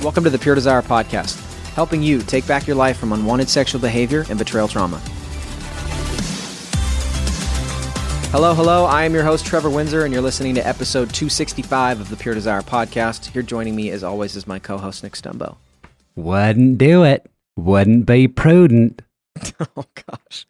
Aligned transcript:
Welcome 0.00 0.22
to 0.22 0.30
the 0.30 0.38
Pure 0.38 0.54
Desire 0.54 0.80
Podcast, 0.80 1.40
helping 1.72 2.04
you 2.04 2.20
take 2.20 2.46
back 2.46 2.68
your 2.68 2.76
life 2.76 2.96
from 2.98 3.12
unwanted 3.12 3.48
sexual 3.48 3.80
behavior 3.80 4.24
and 4.30 4.38
betrayal 4.38 4.68
trauma. 4.68 4.98
Hello, 8.30 8.54
hello. 8.54 8.84
I 8.84 9.02
am 9.02 9.12
your 9.12 9.24
host, 9.24 9.44
Trevor 9.44 9.68
Windsor, 9.68 10.04
and 10.04 10.12
you're 10.12 10.22
listening 10.22 10.54
to 10.54 10.64
episode 10.64 11.12
265 11.12 12.00
of 12.00 12.10
the 12.10 12.16
Pure 12.16 12.34
Desire 12.34 12.62
Podcast. 12.62 13.26
Here 13.32 13.42
joining 13.42 13.74
me, 13.74 13.90
as 13.90 14.04
always, 14.04 14.36
is 14.36 14.46
my 14.46 14.60
co 14.60 14.78
host, 14.78 15.02
Nick 15.02 15.14
Stumbo. 15.14 15.56
Wouldn't 16.14 16.78
do 16.78 17.02
it. 17.02 17.28
Wouldn't 17.56 18.06
be 18.06 18.28
prudent. 18.28 19.02
oh, 19.76 19.84
gosh. 20.08 20.46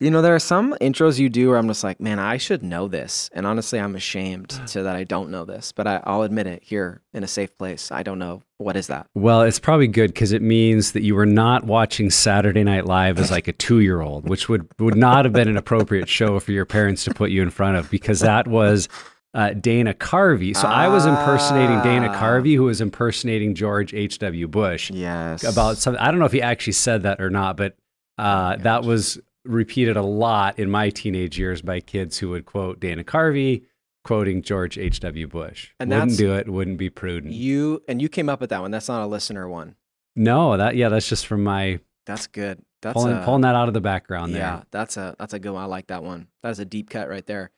You 0.00 0.10
know, 0.10 0.22
there 0.22 0.34
are 0.34 0.38
some 0.38 0.74
intros 0.80 1.18
you 1.18 1.28
do 1.28 1.50
where 1.50 1.58
I'm 1.58 1.66
just 1.68 1.84
like, 1.84 2.00
man, 2.00 2.18
I 2.18 2.38
should 2.38 2.62
know 2.62 2.88
this. 2.88 3.28
And 3.34 3.46
honestly, 3.46 3.78
I'm 3.78 3.94
ashamed 3.94 4.48
to 4.68 4.82
that 4.82 4.96
I 4.96 5.04
don't 5.04 5.30
know 5.30 5.44
this, 5.44 5.72
but 5.72 5.86
I, 5.86 6.00
I'll 6.04 6.22
admit 6.22 6.46
it 6.46 6.62
here 6.62 7.02
in 7.12 7.22
a 7.22 7.26
safe 7.28 7.56
place. 7.58 7.92
I 7.92 8.02
don't 8.02 8.18
know. 8.18 8.42
What 8.56 8.76
is 8.76 8.86
that? 8.86 9.06
Well, 9.14 9.42
it's 9.42 9.58
probably 9.58 9.88
good 9.88 10.12
because 10.14 10.32
it 10.32 10.40
means 10.40 10.92
that 10.92 11.02
you 11.02 11.14
were 11.14 11.26
not 11.26 11.64
watching 11.64 12.08
Saturday 12.10 12.64
Night 12.64 12.86
Live 12.86 13.18
as 13.18 13.30
like 13.30 13.46
a 13.46 13.52
two 13.52 13.80
year 13.80 14.00
old, 14.00 14.26
which 14.28 14.48
would, 14.48 14.66
would 14.78 14.96
not 14.96 15.26
have 15.26 15.34
been 15.34 15.48
an 15.48 15.56
appropriate 15.58 16.08
show 16.08 16.40
for 16.40 16.52
your 16.52 16.64
parents 16.66 17.04
to 17.04 17.12
put 17.14 17.30
you 17.30 17.42
in 17.42 17.50
front 17.50 17.76
of 17.76 17.90
because 17.90 18.20
that 18.20 18.46
was 18.48 18.88
uh, 19.34 19.50
Dana 19.50 19.92
Carvey. 19.94 20.56
So 20.56 20.66
I 20.66 20.88
was 20.88 21.04
impersonating 21.06 21.80
Dana 21.82 22.08
Ah. 22.10 22.20
Carvey, 22.20 22.56
who 22.56 22.64
was 22.64 22.80
impersonating 22.80 23.54
George 23.54 23.92
H.W. 23.94 24.48
Bush. 24.48 24.90
Yes. 24.90 25.44
About 25.44 25.76
something. 25.76 26.00
I 26.02 26.10
don't 26.10 26.18
know 26.20 26.26
if 26.26 26.32
he 26.32 26.42
actually 26.42 26.72
said 26.72 27.02
that 27.02 27.20
or 27.20 27.30
not, 27.30 27.56
but 27.56 27.76
uh, 28.18 28.56
that 28.56 28.82
was 28.82 29.18
repeated 29.44 29.96
a 29.96 30.02
lot 30.02 30.58
in 30.58 30.70
my 30.70 30.90
teenage 30.90 31.38
years 31.38 31.62
by 31.62 31.80
kids 31.80 32.18
who 32.18 32.28
would 32.30 32.44
quote 32.44 32.80
Dana 32.80 33.04
Carvey, 33.04 33.64
quoting 34.04 34.42
George 34.42 34.78
H.W. 34.78 35.26
Bush. 35.28 35.70
And 35.78 35.90
wouldn't 35.90 36.18
do 36.18 36.34
it, 36.34 36.48
wouldn't 36.48 36.78
be 36.78 36.90
prudent. 36.90 37.32
you, 37.34 37.82
and 37.88 38.00
you 38.00 38.08
came 38.08 38.28
up 38.28 38.40
with 38.40 38.50
that 38.50 38.60
one. 38.60 38.70
That's 38.70 38.88
not 38.88 39.02
a 39.02 39.06
listener 39.06 39.48
one. 39.48 39.76
no, 40.16 40.56
that 40.56 40.76
yeah, 40.76 40.88
that's 40.88 41.08
just 41.08 41.26
from 41.26 41.44
my 41.44 41.80
That's 42.06 42.26
good. 42.26 42.62
That's 42.82 42.94
pulling, 42.94 43.16
a, 43.16 43.24
pulling 43.24 43.42
that 43.42 43.54
out 43.54 43.68
of 43.68 43.74
the 43.74 43.80
background 43.80 44.34
there. 44.34 44.40
Yeah, 44.40 44.62
that's 44.70 44.96
a 44.96 45.14
that's 45.18 45.34
a 45.34 45.38
good 45.38 45.52
one. 45.52 45.62
I 45.62 45.66
like 45.66 45.88
that 45.88 46.02
one. 46.02 46.28
That's 46.42 46.58
a 46.58 46.64
deep 46.64 46.88
cut 46.90 47.08
right 47.08 47.26
there. 47.26 47.50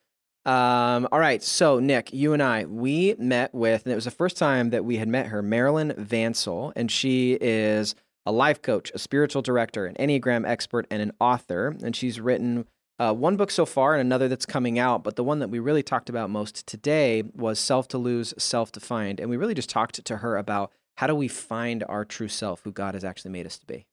Um, 0.45 1.07
all 1.13 1.19
right, 1.19 1.41
so 1.41 1.79
Nick, 1.79 2.11
you 2.11 2.33
and 2.33 2.43
I, 2.43 2.65
we 2.65 3.15
met 3.17 3.53
with, 3.55 3.85
and 3.85 3.93
it 3.93 3.95
was 3.95 4.03
the 4.03 4.11
first 4.11 4.35
time 4.37 4.71
that 4.71 4.83
we 4.83 4.97
had 4.97 5.07
met 5.07 5.27
her, 5.27 5.41
Marilyn 5.41 5.93
Vancil, 5.97 6.73
and 6.75 6.91
she 6.91 7.37
is 7.39 7.95
a 8.25 8.31
life 8.31 8.61
coach, 8.61 8.91
a 8.93 8.99
spiritual 8.99 9.41
director, 9.41 9.85
an 9.85 9.95
Enneagram 9.95 10.47
expert, 10.47 10.87
and 10.89 11.01
an 11.01 11.11
author. 11.19 11.75
And 11.83 11.95
she's 11.95 12.19
written 12.19 12.65
uh, 12.99 13.13
one 13.13 13.35
book 13.35 13.51
so 13.51 13.65
far 13.65 13.93
and 13.93 14.01
another 14.01 14.27
that's 14.27 14.45
coming 14.45 14.79
out. 14.79 15.03
But 15.03 15.15
the 15.15 15.23
one 15.23 15.39
that 15.39 15.49
we 15.49 15.59
really 15.59 15.83
talked 15.83 16.09
about 16.09 16.29
most 16.29 16.65
today 16.67 17.23
was 17.33 17.59
Self 17.59 17.87
to 17.89 17.97
Lose, 17.97 18.33
Self 18.37 18.71
to 18.73 18.79
Find. 18.79 19.19
And 19.19 19.29
we 19.29 19.37
really 19.37 19.55
just 19.55 19.69
talked 19.69 20.03
to 20.03 20.17
her 20.17 20.37
about 20.37 20.71
how 20.97 21.07
do 21.07 21.15
we 21.15 21.27
find 21.27 21.83
our 21.89 22.05
true 22.05 22.27
self, 22.27 22.61
who 22.63 22.71
God 22.71 22.93
has 22.93 23.03
actually 23.03 23.31
made 23.31 23.45
us 23.45 23.57
to 23.57 23.65
be. 23.65 23.85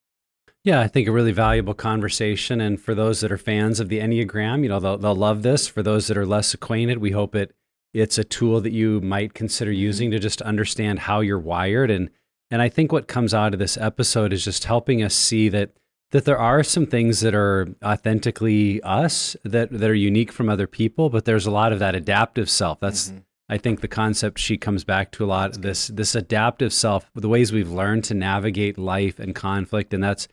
Yeah, 0.63 0.81
I 0.81 0.89
think 0.89 1.09
a 1.09 1.13
really 1.13 1.33
valuable 1.33 1.73
conversation. 1.73 2.61
And 2.61 2.79
for 2.79 2.95
those 2.95 3.21
that 3.21 3.33
are 3.33 3.39
fans 3.39 3.81
of 3.81 3.89
the 3.89 4.01
Enneagram, 4.01 4.63
you 4.63 4.69
know, 4.69 4.79
they'll, 4.79 4.99
they'll 4.99 5.15
love 5.15 5.43
this. 5.43 5.67
For 5.67 5.83
those 5.83 6.07
that 6.09 6.19
are 6.19 6.27
less 6.27 6.53
acquainted, 6.53 6.99
we 6.99 7.13
hope 7.13 7.35
it 7.35 7.55
it's 7.93 8.19
a 8.19 8.25
tool 8.25 8.61
that 8.61 8.73
you 8.73 9.01
might 9.01 9.35
consider 9.35 9.73
using 9.73 10.11
to 10.11 10.19
just 10.19 10.41
understand 10.43 11.01
how 11.01 11.21
you're 11.21 11.39
wired. 11.41 11.91
And 11.91 12.11
and 12.51 12.61
I 12.63 12.69
think 12.69 12.93
what 12.93 13.09
comes 13.09 13.33
out 13.35 13.53
of 13.53 13.59
this 13.59 13.77
episode 13.77 14.33
is 14.33 14.45
just 14.45 14.65
helping 14.65 15.03
us 15.03 15.15
see 15.15 15.49
that 15.51 15.71
that 16.13 16.25
there 16.25 16.39
are 16.39 16.65
some 16.65 16.87
things 16.87 17.21
that 17.21 17.35
are 17.37 17.69
authentically 17.85 18.83
us 18.83 19.37
that 19.45 19.71
that 19.71 19.89
are 19.91 19.95
unique 19.95 20.33
from 20.33 20.49
other 20.49 20.67
people, 20.67 21.09
but 21.11 21.25
there's 21.25 21.47
a 21.47 21.51
lot 21.51 21.73
of 21.73 21.79
that 21.79 21.95
adaptive 21.95 22.51
self. 22.51 22.81
That's 22.81 23.11
Mhm. 23.11 23.23
I 23.49 23.59
think 23.59 23.81
the 23.81 23.89
concept 23.89 24.39
she 24.39 24.57
comes 24.57 24.85
back 24.85 25.11
to 25.13 25.25
a 25.25 25.27
lot. 25.27 25.63
This 25.63 25.89
this 25.89 26.15
adaptive 26.15 26.73
self, 26.73 27.11
the 27.15 27.29
ways 27.29 27.53
we've 27.53 27.71
learned 27.71 28.05
to 28.05 28.15
navigate 28.15 28.79
life 28.79 29.19
and 29.19 29.35
conflict, 29.35 29.93
and 29.95 30.03
that's 30.03 30.29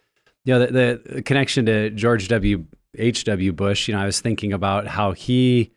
you 0.45 0.53
know 0.53 0.65
the, 0.65 1.01
the 1.05 1.21
connection 1.21 1.65
to 1.65 1.89
George 1.89 2.27
W. 2.27 2.65
H. 2.97 3.23
W. 3.25 3.51
Bush. 3.53 3.87
You 3.87 3.95
know, 3.95 4.01
I 4.01 4.05
was 4.05 4.21
thinking 4.21 4.53
about 4.53 4.87
how 4.87 5.11
he 5.11 5.71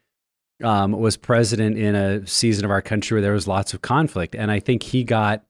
um, 0.62 0.92
was 0.92 1.16
president 1.16 1.78
in 1.78 1.94
a 1.94 2.26
season 2.26 2.64
of 2.64 2.70
our 2.70 2.82
country 2.82 3.16
where 3.16 3.22
there 3.22 3.32
was 3.32 3.48
lots 3.48 3.72
of 3.74 3.82
conflict, 3.82 4.34
and 4.34 4.50
I 4.50 4.60
think 4.60 4.82
he 4.82 5.04
got 5.04 5.42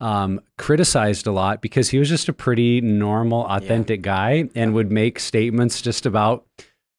um, 0.00 0.40
criticized 0.58 1.26
a 1.26 1.32
lot 1.32 1.62
because 1.62 1.88
he 1.90 1.98
was 1.98 2.08
just 2.08 2.28
a 2.28 2.32
pretty 2.32 2.80
normal, 2.80 3.44
authentic 3.46 4.02
guy 4.02 4.48
and 4.54 4.74
would 4.74 4.90
make 4.92 5.18
statements 5.18 5.80
just 5.80 6.04
about 6.06 6.44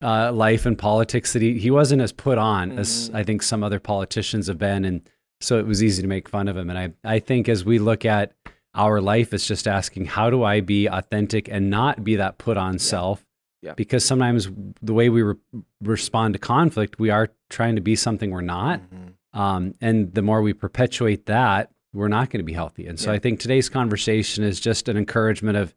uh, 0.02 0.30
life 0.32 0.64
and 0.66 0.78
politics 0.78 1.32
that 1.32 1.42
he, 1.42 1.58
he 1.58 1.70
wasn't 1.70 2.00
as 2.00 2.12
put 2.12 2.38
on 2.38 2.78
as 2.78 3.10
Mhm. 3.10 3.14
I 3.16 3.22
think 3.24 3.42
some 3.42 3.64
other 3.64 3.80
politicians 3.80 4.46
have 4.46 4.58
been. 4.58 4.84
And 4.84 5.02
so 5.40 5.58
it 5.58 5.66
was 5.66 5.82
easy 5.82 6.02
to 6.02 6.08
make 6.08 6.28
fun 6.28 6.46
of 6.48 6.56
him. 6.56 6.70
And 6.70 6.78
I, 6.78 6.92
I 7.04 7.18
think 7.18 7.48
as 7.48 7.64
we 7.64 7.78
look 7.80 8.04
at 8.04 8.32
our 8.74 9.00
life, 9.00 9.32
it's 9.34 9.46
just 9.46 9.66
asking, 9.66 10.04
how 10.06 10.30
do 10.30 10.44
I 10.44 10.60
be 10.60 10.86
authentic 10.86 11.48
and 11.48 11.68
not 11.70 12.04
be 12.04 12.16
that 12.16 12.38
put 12.38 12.56
on 12.56 12.78
self? 12.78 13.24
Yeah. 13.60 13.74
Because 13.74 14.04
sometimes 14.04 14.48
the 14.82 14.94
way 14.94 15.08
we 15.08 15.22
re- 15.22 15.34
respond 15.82 16.34
to 16.34 16.38
conflict, 16.38 17.00
we 17.00 17.10
are 17.10 17.30
trying 17.50 17.74
to 17.74 17.82
be 17.82 17.96
something 17.96 18.30
we're 18.30 18.40
not. 18.40 18.80
Mhm. 18.80 19.38
Um, 19.38 19.74
and 19.80 20.14
the 20.14 20.22
more 20.22 20.42
we 20.42 20.52
perpetuate 20.52 21.26
that, 21.26 21.70
we're 21.98 22.08
not 22.08 22.30
going 22.30 22.38
to 22.38 22.44
be 22.44 22.52
healthy. 22.52 22.86
And 22.86 22.98
so 22.98 23.10
Yeah. 23.10 23.16
I 23.16 23.18
think 23.18 23.40
today's 23.40 23.68
conversation 23.68 24.44
is 24.44 24.60
just 24.60 24.88
an 24.88 24.96
encouragement 24.96 25.56
of 25.58 25.74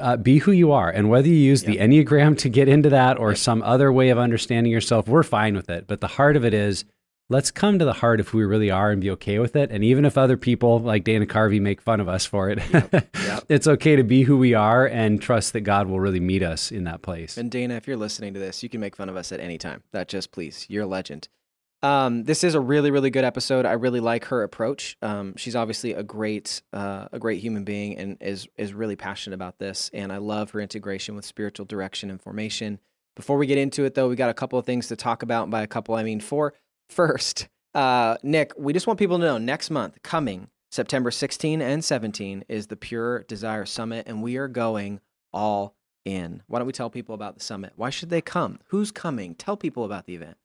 uh, 0.00 0.16
be 0.16 0.38
who 0.38 0.52
you 0.52 0.70
are. 0.70 0.88
And 0.90 1.10
whether 1.10 1.26
you 1.26 1.34
use 1.34 1.64
the 1.64 1.78
Enneagram 1.78 2.38
to 2.38 2.48
get 2.48 2.68
into 2.68 2.88
that 2.90 3.18
or 3.18 3.30
Yep. 3.30 3.38
some 3.38 3.62
other 3.62 3.92
way 3.92 4.10
of 4.10 4.18
understanding 4.18 4.70
yourself, 4.72 5.08
we're 5.08 5.24
fine 5.24 5.56
with 5.56 5.68
it. 5.68 5.88
But 5.88 6.00
the 6.00 6.06
heart 6.06 6.36
of 6.36 6.44
it 6.44 6.54
is 6.54 6.84
let's 7.30 7.50
come 7.50 7.78
to 7.80 7.84
the 7.84 7.94
heart 7.94 8.20
of 8.20 8.28
who 8.28 8.38
we 8.38 8.44
really 8.44 8.70
are 8.70 8.90
and 8.92 9.00
be 9.00 9.10
okay 9.10 9.38
with 9.40 9.56
it. 9.56 9.70
And 9.72 9.82
even 9.82 10.04
if 10.04 10.16
other 10.16 10.36
people 10.36 10.78
like 10.78 11.02
Dana 11.04 11.26
Carvey 11.26 11.60
make 11.60 11.80
fun 11.82 11.98
of 12.00 12.08
us 12.08 12.24
for 12.24 12.48
it, 12.48 12.60
Yep. 12.72 13.44
it's 13.48 13.66
okay 13.66 13.96
to 13.96 14.04
be 14.04 14.22
who 14.22 14.38
we 14.38 14.54
are 14.54 14.86
and 14.86 15.20
trust 15.20 15.52
that 15.54 15.62
God 15.62 15.88
will 15.88 15.98
really 16.00 16.20
meet 16.20 16.42
us 16.44 16.70
in 16.70 16.84
that 16.84 17.02
place. 17.02 17.36
And 17.36 17.50
Dana, 17.50 17.74
if 17.74 17.88
you're 17.88 17.96
listening 17.96 18.34
to 18.34 18.40
this, 18.40 18.62
you 18.62 18.68
can 18.68 18.80
make 18.80 18.94
fun 18.94 19.08
of 19.08 19.16
us 19.16 19.32
at 19.32 19.40
any 19.40 19.58
time. 19.58 19.82
That 19.92 20.06
just 20.08 20.30
please, 20.30 20.64
you're 20.68 20.84
a 20.84 20.86
legend. 20.86 21.28
Um, 21.82 22.24
this 22.24 22.42
is 22.42 22.54
a 22.54 22.60
really, 22.60 22.90
really 22.90 23.10
good 23.10 23.24
episode. 23.24 23.64
I 23.64 23.72
really 23.72 24.00
like 24.00 24.26
her 24.26 24.42
approach. 24.42 24.96
Um, 25.00 25.36
she's 25.36 25.54
obviously 25.54 25.92
a 25.92 26.02
great, 26.02 26.60
uh, 26.72 27.06
a 27.12 27.18
great 27.18 27.40
human 27.40 27.64
being, 27.64 27.96
and 27.96 28.16
is 28.20 28.48
is 28.56 28.74
really 28.74 28.96
passionate 28.96 29.34
about 29.34 29.58
this. 29.58 29.90
And 29.94 30.12
I 30.12 30.16
love 30.16 30.50
her 30.50 30.60
integration 30.60 31.14
with 31.14 31.24
spiritual 31.24 31.66
direction 31.66 32.10
and 32.10 32.20
formation. 32.20 32.80
Before 33.14 33.36
we 33.36 33.46
get 33.46 33.58
into 33.58 33.84
it, 33.84 33.94
though, 33.94 34.08
we 34.08 34.16
got 34.16 34.30
a 34.30 34.34
couple 34.34 34.58
of 34.58 34.66
things 34.66 34.88
to 34.88 34.96
talk 34.96 35.22
about. 35.22 35.44
And 35.44 35.50
by 35.52 35.62
a 35.62 35.66
couple, 35.66 35.94
I 35.94 36.02
mean 36.02 36.20
four. 36.20 36.54
First, 36.88 37.48
uh, 37.74 38.16
Nick, 38.22 38.52
we 38.56 38.72
just 38.72 38.86
want 38.86 38.98
people 38.98 39.18
to 39.18 39.24
know 39.24 39.38
next 39.38 39.70
month, 39.70 40.02
coming 40.02 40.48
September 40.70 41.10
16 41.10 41.62
and 41.62 41.84
17 41.84 42.44
is 42.48 42.66
the 42.66 42.76
Pure 42.76 43.24
Desire 43.24 43.64
Summit, 43.64 44.06
and 44.06 44.22
we 44.22 44.36
are 44.36 44.48
going 44.48 45.00
all 45.32 45.74
in. 46.04 46.42
Why 46.46 46.58
don't 46.58 46.66
we 46.66 46.72
tell 46.72 46.90
people 46.90 47.14
about 47.14 47.36
the 47.36 47.44
summit? 47.44 47.72
Why 47.76 47.90
should 47.90 48.10
they 48.10 48.20
come? 48.20 48.58
Who's 48.68 48.90
coming? 48.90 49.34
Tell 49.34 49.56
people 49.56 49.84
about 49.84 50.06
the 50.06 50.14
event. 50.14 50.36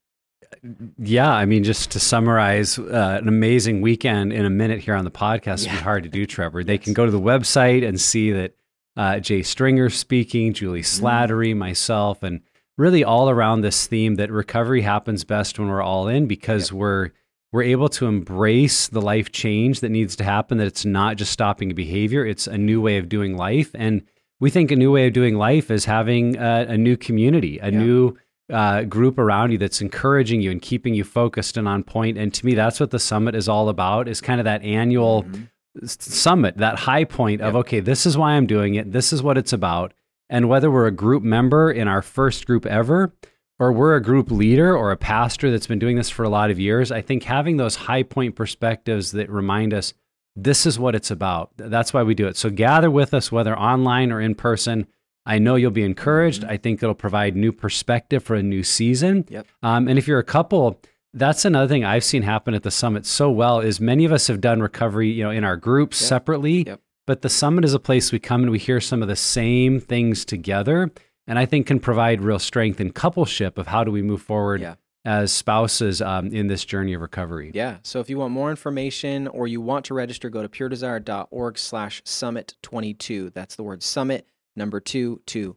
Yeah, 0.98 1.31
I 1.31 1.45
mean, 1.45 1.63
just 1.63 1.92
to 1.92 2.00
summarize, 2.00 2.80
uh, 2.80 3.19
an 3.22 3.28
amazing 3.28 3.81
weekend 3.81 4.34
in 4.34 4.45
a 4.45 4.50
minute 4.50 4.80
here 4.80 4.95
on 4.95 5.06
the 5.06 5.12
podcast 5.12 5.66
yeah. 5.66 5.72
would 5.72 5.80
be 5.80 5.84
hard 5.84 6.04
to 6.04 6.10
do, 6.10 6.25
Trevor. 6.28 6.63
They 6.63 6.75
yes. 6.75 6.84
can 6.84 6.94
go 6.94 7.06
to 7.06 7.12
the 7.12 7.19
website 7.19 7.88
and 7.88 8.00
see 8.00 8.31
that 8.31 8.56
uh, 8.95 9.19
Jay 9.19 9.42
Stringer 9.42 9.90
speaking, 9.90 10.54
Julie 10.54 10.81
mm-hmm. 10.81 11.06
Slattery, 11.06 11.54
mm. 11.54 11.57
myself, 11.57 12.24
and 12.24 12.42
really 12.78 13.04
all 13.04 13.30
around 13.30 13.62
this 13.62 13.88
theme 13.88 14.16
that 14.16 14.31
recovery 14.31 14.81
happens 14.81 15.24
best 15.24 15.60
when 15.60 15.68
we're 15.68 15.81
all 15.81 16.07
in 16.07 16.28
because 16.28 16.72
yep. 16.72 16.80
we're 16.80 17.10
we're 17.51 17.63
able 17.63 17.88
to 17.88 18.07
embrace 18.07 18.88
the 18.88 19.01
life 19.01 19.31
change 19.31 19.81
that 19.81 19.89
needs 19.89 20.16
to 20.16 20.24
happen. 20.24 20.57
That 20.57 20.68
it's 20.68 20.86
not 20.86 21.18
just 21.18 21.31
stopping 21.31 21.72
a 21.72 21.75
behavior; 21.75 22.25
it's 22.25 22.48
a 22.48 22.57
new 22.57 22.81
way 22.81 22.98
of 22.98 23.10
doing 23.10 23.38
life, 23.38 23.72
and 23.74 24.04
we 24.39 24.50
think 24.50 24.72
a 24.72 24.75
new 24.75 24.92
way 24.92 25.07
of 25.07 25.13
doing 25.13 25.38
life 25.38 25.72
is 25.72 25.86
having 25.86 26.36
a, 26.38 26.66
a 26.69 26.78
new 26.78 26.98
community, 26.98 27.60
a 27.60 27.72
new 27.72 28.18
uh, 28.51 28.84
group 28.84 29.18
around 29.18 29.51
you 29.51 29.57
that's 29.57 29.81
encouraging 29.81 30.42
you 30.42 30.51
and 30.51 30.62
keeping 30.62 30.94
you 30.94 31.04
focused 31.04 31.57
and 31.57 31.68
on 31.68 31.84
point. 31.84 32.18
And 32.18 32.34
to 32.34 32.45
me, 32.45 32.54
that's 32.54 32.80
what 32.80 32.92
the 32.92 33.00
summit 33.00 33.36
is 33.36 33.48
all 33.48 33.69
about. 33.69 34.07
Is 34.07 34.22
kind 34.22 34.40
of 34.40 34.45
that 34.45 34.63
annual 34.63 35.24
mm-hmm. 35.24 35.86
summit, 35.86 36.57
that 36.57 36.80
high 36.80 37.06
point 37.06 37.40
yep. 37.40 37.50
of 37.50 37.56
okay, 37.57 37.80
this 37.80 38.06
is 38.06 38.18
why 38.18 38.34
I'm 38.34 38.48
doing 38.48 38.75
it. 38.75 38.92
This 38.92 39.13
is 39.13 39.24
what 39.24 39.38
it's 39.38 39.54
about. 39.54 39.94
And 40.30 40.50
whether 40.50 40.72
we're 40.72 40.88
a 40.88 40.92
group 40.92 41.24
member 41.24 41.72
in 41.72 41.88
our 41.88 42.01
first 42.01 42.45
group 42.45 42.66
ever, 42.66 43.13
or 43.60 43.72
we're 43.72 43.95
a 43.95 44.01
group 44.01 44.31
leader 44.31 44.75
or 44.75 44.92
a 44.92 44.98
pastor 44.98 45.51
that's 45.51 45.68
been 45.68 45.80
doing 45.80 45.96
this 45.96 46.10
for 46.10 46.24
a 46.24 46.30
lot 46.30 46.50
of 46.50 46.60
years, 46.60 46.92
I 46.92 47.01
think 47.01 47.24
having 47.24 47.57
those 47.57 47.75
high 47.75 48.04
point 48.04 48.36
perspectives 48.36 49.12
that 49.12 49.30
remind 49.30 49.74
us 49.74 49.94
this 50.36 50.66
is 50.66 50.80
what 50.80 50.96
it's 50.96 51.12
about. 51.12 51.51
That's 51.57 51.94
why 51.94 52.04
we 52.04 52.16
do 52.16 52.28
it. 52.28 52.38
So 52.38 52.50
gather 52.50 52.89
with 52.89 53.13
us, 53.13 53.31
whether 53.31 53.57
online 53.57 54.12
or 54.12 54.19
in 54.19 54.36
person. 54.36 54.88
I 55.25 55.40
know 55.40 55.56
you'll 55.56 55.72
be 55.72 55.84
encouraged. 55.84 56.42
Mm-hmm. 56.42 56.52
I 56.52 56.58
think 56.58 56.84
it'll 56.84 56.96
provide 56.96 57.36
new 57.36 57.52
perspective 57.52 58.24
for 58.24 58.36
a 58.36 58.44
new 58.44 58.64
season. 58.64 59.25
Yep. 59.30 59.48
Um, 59.62 59.88
and 59.88 59.98
if 59.98 60.08
you're 60.08 60.20
a 60.20 60.24
couple, 60.24 60.81
that's 61.14 61.46
another 61.46 61.68
thing 61.68 61.86
I've 61.86 62.04
seen 62.04 62.24
happen 62.24 62.54
at 62.54 62.64
the 62.64 62.72
summit 62.72 63.06
so 63.06 63.30
well 63.30 63.60
is 63.60 63.80
many 63.80 64.06
of 64.06 64.12
us 64.12 64.28
have 64.28 64.42
done 64.42 64.62
recovery, 64.62 65.12
you 65.12 65.24
know, 65.24 65.31
in 65.31 65.44
our 65.44 65.58
groups 65.58 66.02
yep. 66.02 66.10
separately. 66.10 66.64
Yep. 66.64 66.81
But 67.06 67.22
the 67.22 67.30
summit 67.30 67.66
is 67.66 67.74
a 67.74 67.80
place 67.80 68.12
we 68.12 68.20
come 68.20 68.44
and 68.44 68.52
we 68.52 68.60
hear 68.60 68.80
some 68.80 69.02
of 69.02 69.10
the 69.10 69.16
same 69.16 69.81
things 69.81 70.24
together, 70.24 70.90
and 71.28 71.38
I 71.38 71.46
think 71.46 71.68
can 71.68 71.81
provide 71.81 72.22
real 72.22 72.40
strength 72.40 72.80
in 72.80 72.94
coupleship 72.94 73.58
of 73.58 73.68
how 73.68 73.84
do 73.84 73.92
we 73.92 74.02
move 74.02 74.22
forward 74.22 74.62
yeah. 74.62 74.75
as 75.04 75.34
spouses 75.34 76.02
um, 76.02 76.28
in 76.28 76.48
this 76.48 76.64
journey 76.64 76.94
of 76.94 77.02
recovery. 77.02 77.52
Yeah. 77.54 77.80
So 77.84 78.00
if 78.00 78.10
you 78.10 78.20
want 78.20 78.31
more 78.31 78.50
information 78.50 79.28
or 79.28 79.48
you 79.48 79.60
want 79.60 79.84
to 79.86 79.94
register, 79.94 80.30
go 80.30 80.42
to 80.42 80.48
puredesire.org/summit22. 80.48 83.34
That's 83.34 83.58
the 83.58 83.64
word 83.64 83.84
summit 83.84 84.25
number 84.55 84.79
two, 84.79 85.21
two. 85.25 85.55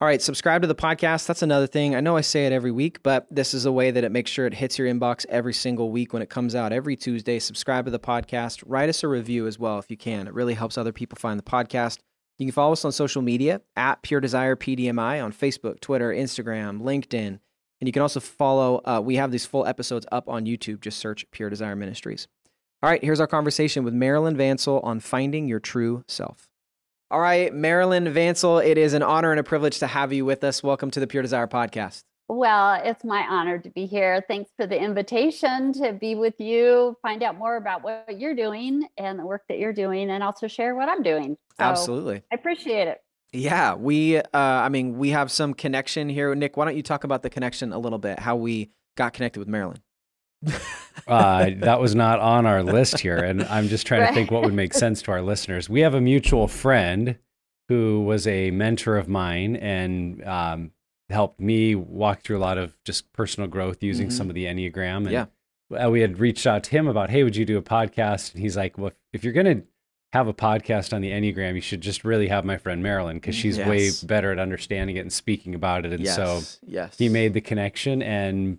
All 0.00 0.08
right, 0.08 0.20
subscribe 0.20 0.60
to 0.62 0.68
the 0.68 0.74
podcast. 0.74 1.26
That's 1.26 1.42
another 1.42 1.66
thing. 1.66 1.94
I 1.94 2.00
know 2.00 2.16
I 2.16 2.20
say 2.20 2.46
it 2.46 2.52
every 2.52 2.72
week, 2.72 3.02
but 3.02 3.26
this 3.30 3.54
is 3.54 3.64
a 3.64 3.72
way 3.72 3.90
that 3.90 4.04
it 4.04 4.12
makes 4.12 4.30
sure 4.30 4.46
it 4.46 4.52
hits 4.52 4.76
your 4.76 4.86
inbox 4.86 5.24
every 5.28 5.54
single 5.54 5.90
week 5.90 6.12
when 6.12 6.20
it 6.20 6.28
comes 6.28 6.54
out 6.54 6.72
every 6.72 6.96
Tuesday. 6.96 7.38
Subscribe 7.38 7.84
to 7.86 7.90
the 7.90 7.98
podcast. 7.98 8.62
Write 8.66 8.88
us 8.88 9.02
a 9.02 9.08
review 9.08 9.46
as 9.46 9.58
well 9.58 9.78
if 9.78 9.90
you 9.90 9.96
can. 9.96 10.26
It 10.26 10.34
really 10.34 10.54
helps 10.54 10.76
other 10.76 10.92
people 10.92 11.16
find 11.16 11.38
the 11.38 11.44
podcast. 11.44 12.00
You 12.38 12.46
can 12.46 12.52
follow 12.52 12.72
us 12.72 12.84
on 12.84 12.92
social 12.92 13.22
media 13.22 13.62
at 13.76 14.02
Pure 14.02 14.20
Desire 14.20 14.56
PDMI 14.56 15.24
on 15.24 15.32
Facebook, 15.32 15.80
Twitter, 15.80 16.12
Instagram, 16.12 16.82
LinkedIn. 16.82 17.38
And 17.80 17.88
you 17.88 17.92
can 17.92 18.02
also 18.02 18.20
follow, 18.20 18.82
uh, 18.84 19.00
we 19.02 19.16
have 19.16 19.30
these 19.30 19.46
full 19.46 19.66
episodes 19.66 20.06
up 20.10 20.28
on 20.28 20.44
YouTube. 20.44 20.80
Just 20.80 20.98
search 20.98 21.24
Pure 21.30 21.50
Desire 21.50 21.76
Ministries. 21.76 22.26
All 22.82 22.90
right, 22.90 23.02
here's 23.02 23.20
our 23.20 23.26
conversation 23.26 23.84
with 23.84 23.94
Marilyn 23.94 24.36
Vancil 24.36 24.84
on 24.84 25.00
finding 25.00 25.48
your 25.48 25.60
true 25.60 26.04
self. 26.08 26.50
All 27.10 27.20
right, 27.20 27.52
Marilyn 27.52 28.06
Vancil, 28.06 28.64
it 28.64 28.78
is 28.78 28.94
an 28.94 29.02
honor 29.02 29.30
and 29.30 29.38
a 29.38 29.44
privilege 29.44 29.78
to 29.80 29.86
have 29.86 30.10
you 30.12 30.24
with 30.24 30.42
us. 30.42 30.62
Welcome 30.62 30.90
to 30.92 31.00
the 31.00 31.06
Pure 31.06 31.22
Desire 31.22 31.46
podcast. 31.46 32.02
Well, 32.28 32.80
it's 32.82 33.04
my 33.04 33.26
honor 33.28 33.58
to 33.58 33.68
be 33.68 33.84
here. 33.84 34.24
Thanks 34.26 34.50
for 34.56 34.66
the 34.66 34.80
invitation 34.80 35.74
to 35.74 35.92
be 35.92 36.14
with 36.14 36.40
you, 36.40 36.96
find 37.02 37.22
out 37.22 37.36
more 37.36 37.56
about 37.56 37.82
what 37.82 38.18
you're 38.18 38.34
doing 38.34 38.88
and 38.96 39.18
the 39.18 39.26
work 39.26 39.42
that 39.50 39.58
you're 39.58 39.74
doing, 39.74 40.10
and 40.10 40.22
also 40.22 40.48
share 40.48 40.74
what 40.74 40.88
I'm 40.88 41.02
doing. 41.02 41.36
So 41.58 41.64
Absolutely. 41.64 42.22
I 42.32 42.36
appreciate 42.36 42.88
it. 42.88 43.02
Yeah, 43.34 43.74
we, 43.74 44.16
uh, 44.16 44.22
I 44.32 44.70
mean, 44.70 44.96
we 44.96 45.10
have 45.10 45.30
some 45.30 45.52
connection 45.52 46.08
here. 46.08 46.34
Nick, 46.34 46.56
why 46.56 46.64
don't 46.64 46.76
you 46.76 46.82
talk 46.82 47.04
about 47.04 47.22
the 47.22 47.28
connection 47.28 47.74
a 47.74 47.78
little 47.78 47.98
bit, 47.98 48.18
how 48.18 48.36
we 48.36 48.70
got 48.96 49.12
connected 49.12 49.40
with 49.40 49.48
Marilyn? 49.48 49.82
Uh, 51.06 51.50
that 51.58 51.80
was 51.80 51.94
not 51.94 52.20
on 52.20 52.46
our 52.46 52.62
list 52.62 53.00
here. 53.00 53.18
And 53.18 53.42
I'm 53.44 53.68
just 53.68 53.86
trying 53.86 54.02
right. 54.02 54.08
to 54.08 54.14
think 54.14 54.30
what 54.30 54.42
would 54.42 54.54
make 54.54 54.74
sense 54.74 55.02
to 55.02 55.12
our 55.12 55.22
listeners. 55.22 55.68
We 55.68 55.80
have 55.80 55.94
a 55.94 56.00
mutual 56.00 56.48
friend 56.48 57.18
who 57.68 58.02
was 58.02 58.26
a 58.26 58.50
mentor 58.50 58.96
of 58.96 59.08
mine 59.08 59.56
and 59.56 60.22
um, 60.24 60.70
helped 61.10 61.40
me 61.40 61.74
walk 61.74 62.22
through 62.22 62.38
a 62.38 62.40
lot 62.40 62.58
of 62.58 62.76
just 62.84 63.12
personal 63.12 63.48
growth 63.48 63.82
using 63.82 64.08
mm-hmm. 64.08 64.16
some 64.16 64.28
of 64.28 64.34
the 64.34 64.44
Enneagram. 64.44 64.98
And 64.98 65.10
yeah. 65.10 65.26
Uh, 65.74 65.90
we 65.90 66.02
had 66.02 66.18
reached 66.18 66.46
out 66.46 66.62
to 66.62 66.70
him 66.70 66.86
about, 66.86 67.10
hey, 67.10 67.24
would 67.24 67.36
you 67.36 67.44
do 67.44 67.56
a 67.56 67.62
podcast? 67.62 68.34
And 68.34 68.42
he's 68.42 68.56
like, 68.56 68.76
well, 68.76 68.92
if 69.12 69.24
you're 69.24 69.32
going 69.32 69.60
to 69.60 69.66
have 70.12 70.28
a 70.28 70.34
podcast 70.34 70.92
on 70.92 71.00
the 71.00 71.10
Enneagram, 71.10 71.54
you 71.54 71.60
should 71.60 71.80
just 71.80 72.04
really 72.04 72.28
have 72.28 72.44
my 72.44 72.58
friend 72.58 72.82
Marilyn 72.82 73.16
because 73.16 73.34
she's 73.34 73.58
yes. 73.58 73.66
way 73.66 73.90
better 74.06 74.30
at 74.30 74.38
understanding 74.38 74.96
it 74.96 75.00
and 75.00 75.12
speaking 75.12 75.54
about 75.54 75.84
it. 75.84 75.92
And 75.92 76.04
yes. 76.04 76.14
so 76.14 76.42
yes. 76.64 76.96
he 76.96 77.08
made 77.08 77.34
the 77.34 77.40
connection 77.40 78.02
and 78.02 78.58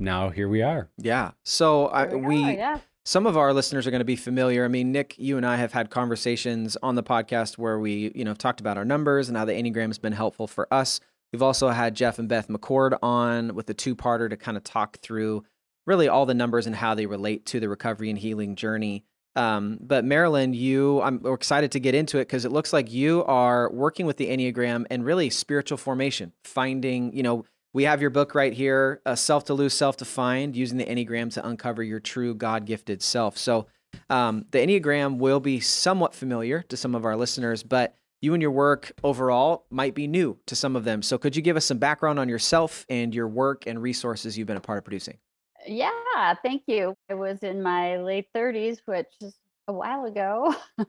now 0.00 0.30
here 0.30 0.48
we 0.48 0.62
are. 0.62 0.88
Yeah. 0.98 1.32
So 1.44 1.86
I, 1.86 2.14
we, 2.14 2.20
we 2.20 2.44
are, 2.44 2.52
yeah. 2.52 2.78
some 3.04 3.26
of 3.26 3.36
our 3.36 3.52
listeners 3.52 3.86
are 3.86 3.90
going 3.90 4.00
to 4.00 4.04
be 4.04 4.16
familiar. 4.16 4.64
I 4.64 4.68
mean, 4.68 4.90
Nick, 4.92 5.18
you 5.18 5.36
and 5.36 5.46
I 5.46 5.56
have 5.56 5.72
had 5.72 5.90
conversations 5.90 6.76
on 6.82 6.94
the 6.94 7.02
podcast 7.02 7.58
where 7.58 7.78
we, 7.78 8.10
you 8.14 8.24
know, 8.24 8.34
talked 8.34 8.60
about 8.60 8.76
our 8.76 8.84
numbers 8.84 9.28
and 9.28 9.36
how 9.36 9.44
the 9.44 9.52
Enneagram 9.52 9.88
has 9.88 9.98
been 9.98 10.12
helpful 10.12 10.46
for 10.46 10.72
us. 10.72 11.00
We've 11.32 11.42
also 11.42 11.68
had 11.68 11.94
Jeff 11.94 12.18
and 12.18 12.28
Beth 12.28 12.48
McCord 12.48 12.98
on 13.02 13.54
with 13.54 13.66
the 13.66 13.74
two-parter 13.74 14.28
to 14.28 14.36
kind 14.36 14.56
of 14.56 14.64
talk 14.64 14.98
through 14.98 15.44
really 15.86 16.08
all 16.08 16.26
the 16.26 16.34
numbers 16.34 16.66
and 16.66 16.74
how 16.74 16.94
they 16.94 17.06
relate 17.06 17.46
to 17.46 17.60
the 17.60 17.68
recovery 17.68 18.10
and 18.10 18.18
healing 18.18 18.56
journey. 18.56 19.04
Um, 19.36 19.78
but 19.80 20.04
Marilyn, 20.04 20.54
you, 20.54 21.00
I'm 21.02 21.24
excited 21.24 21.70
to 21.72 21.80
get 21.80 21.94
into 21.94 22.18
it 22.18 22.22
because 22.22 22.44
it 22.44 22.50
looks 22.50 22.72
like 22.72 22.92
you 22.92 23.24
are 23.24 23.70
working 23.72 24.06
with 24.06 24.16
the 24.16 24.26
Enneagram 24.26 24.86
and 24.90 25.04
really 25.04 25.30
spiritual 25.30 25.78
formation, 25.78 26.32
finding, 26.42 27.14
you 27.16 27.22
know, 27.22 27.44
we 27.72 27.84
have 27.84 28.00
your 28.00 28.10
book 28.10 28.34
right 28.34 28.52
here, 28.52 29.00
uh, 29.06 29.14
Self 29.14 29.44
to 29.44 29.54
Lose, 29.54 29.74
Self 29.74 29.96
to 29.98 30.04
Find, 30.04 30.56
using 30.56 30.78
the 30.78 30.84
Enneagram 30.84 31.32
to 31.34 31.46
uncover 31.46 31.82
your 31.82 32.00
true 32.00 32.34
God 32.34 32.66
gifted 32.66 33.02
self. 33.02 33.38
So, 33.38 33.66
um, 34.08 34.44
the 34.50 34.58
Enneagram 34.58 35.18
will 35.18 35.40
be 35.40 35.60
somewhat 35.60 36.14
familiar 36.14 36.62
to 36.62 36.76
some 36.76 36.94
of 36.94 37.04
our 37.04 37.16
listeners, 37.16 37.62
but 37.62 37.96
you 38.20 38.34
and 38.34 38.42
your 38.42 38.50
work 38.50 38.92
overall 39.02 39.66
might 39.70 39.94
be 39.94 40.06
new 40.06 40.38
to 40.46 40.54
some 40.54 40.76
of 40.76 40.84
them. 40.84 41.02
So, 41.02 41.18
could 41.18 41.36
you 41.36 41.42
give 41.42 41.56
us 41.56 41.64
some 41.64 41.78
background 41.78 42.18
on 42.18 42.28
yourself 42.28 42.84
and 42.88 43.14
your 43.14 43.28
work 43.28 43.66
and 43.66 43.80
resources 43.80 44.36
you've 44.36 44.48
been 44.48 44.56
a 44.56 44.60
part 44.60 44.78
of 44.78 44.84
producing? 44.84 45.18
Yeah, 45.66 46.34
thank 46.42 46.62
you. 46.66 46.94
I 47.10 47.14
was 47.14 47.42
in 47.42 47.62
my 47.62 47.98
late 47.98 48.26
30s, 48.34 48.78
which 48.86 49.06
is 49.20 49.36
a 49.70 49.72
while 49.72 50.04
ago. 50.04 50.54
um, 50.78 50.86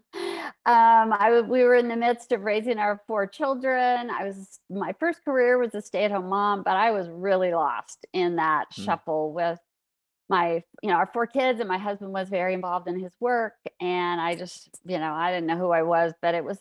I 0.66 1.44
we 1.48 1.64
were 1.64 1.76
in 1.76 1.88
the 1.88 1.96
midst 1.96 2.32
of 2.32 2.42
raising 2.42 2.78
our 2.78 3.02
four 3.08 3.28
children. 3.28 4.10
I 4.10 4.26
was 4.26 4.60
my 4.70 4.94
first 5.00 5.24
career 5.24 5.58
was 5.58 5.74
a 5.74 5.82
stay-at-home 5.82 6.28
mom, 6.28 6.64
but 6.64 6.76
I 6.76 6.92
was 6.92 7.08
really 7.10 7.54
lost 7.54 8.06
in 8.12 8.36
that 8.38 8.66
mm. 8.74 8.84
shuffle 8.84 9.32
with 9.34 9.60
my 10.32 10.64
you 10.82 10.90
know 10.90 10.96
our 10.96 11.10
four 11.14 11.28
kids 11.28 11.60
and 11.60 11.70
my 11.70 11.78
husband 11.78 12.12
was 12.12 12.30
very 12.30 12.54
involved 12.54 12.88
in 12.88 12.98
his 12.98 13.12
work 13.20 13.56
and 13.82 14.22
i 14.22 14.34
just 14.34 14.70
you 14.86 14.98
know 14.98 15.12
i 15.12 15.30
didn't 15.30 15.46
know 15.46 15.58
who 15.58 15.72
i 15.72 15.82
was 15.82 16.14
but 16.22 16.34
it 16.34 16.44
was 16.44 16.58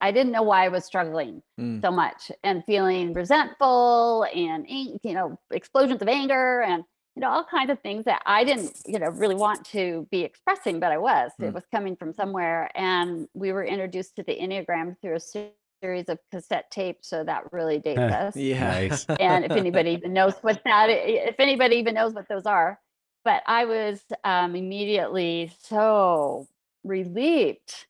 i 0.00 0.10
didn't 0.10 0.32
know 0.32 0.42
why 0.42 0.64
i 0.64 0.68
was 0.68 0.82
struggling 0.82 1.42
mm. 1.60 1.78
so 1.82 1.90
much 1.90 2.32
and 2.42 2.64
feeling 2.64 3.12
resentful 3.12 4.24
and 4.34 4.64
you 4.66 5.12
know 5.12 5.38
explosions 5.50 6.00
of 6.00 6.08
anger 6.08 6.62
and 6.62 6.84
you 7.16 7.22
know, 7.22 7.30
all 7.30 7.44
kinds 7.44 7.70
of 7.70 7.80
things 7.80 8.04
that 8.04 8.20
I 8.26 8.44
didn't, 8.44 8.78
you 8.86 8.98
know, 8.98 9.08
really 9.08 9.34
want 9.34 9.64
to 9.70 10.06
be 10.10 10.20
expressing, 10.20 10.78
but 10.80 10.92
I 10.92 10.98
was. 10.98 11.32
Mm. 11.40 11.48
It 11.48 11.54
was 11.54 11.64
coming 11.74 11.96
from 11.96 12.12
somewhere. 12.12 12.70
And 12.74 13.26
we 13.32 13.52
were 13.52 13.64
introduced 13.64 14.16
to 14.16 14.22
the 14.22 14.36
Enneagram 14.36 14.96
through 15.00 15.16
a 15.16 15.50
series 15.80 16.10
of 16.10 16.18
cassette 16.30 16.70
tapes. 16.70 17.08
So 17.08 17.24
that 17.24 17.50
really 17.52 17.78
dates 17.78 17.98
us. 18.00 18.36
yeah. 18.36 18.70
Nice. 18.70 19.06
and 19.18 19.46
if 19.46 19.50
anybody 19.62 19.92
even 19.92 20.12
knows 20.12 20.34
what 20.42 20.60
that, 20.64 20.88
if 20.90 21.40
anybody 21.40 21.76
even 21.76 21.94
knows 21.94 22.12
what 22.12 22.28
those 22.28 22.44
are. 22.44 22.78
But 23.24 23.42
I 23.46 23.64
was 23.64 24.02
um, 24.22 24.54
immediately 24.54 25.52
so 25.58 26.46
relieved 26.84 27.86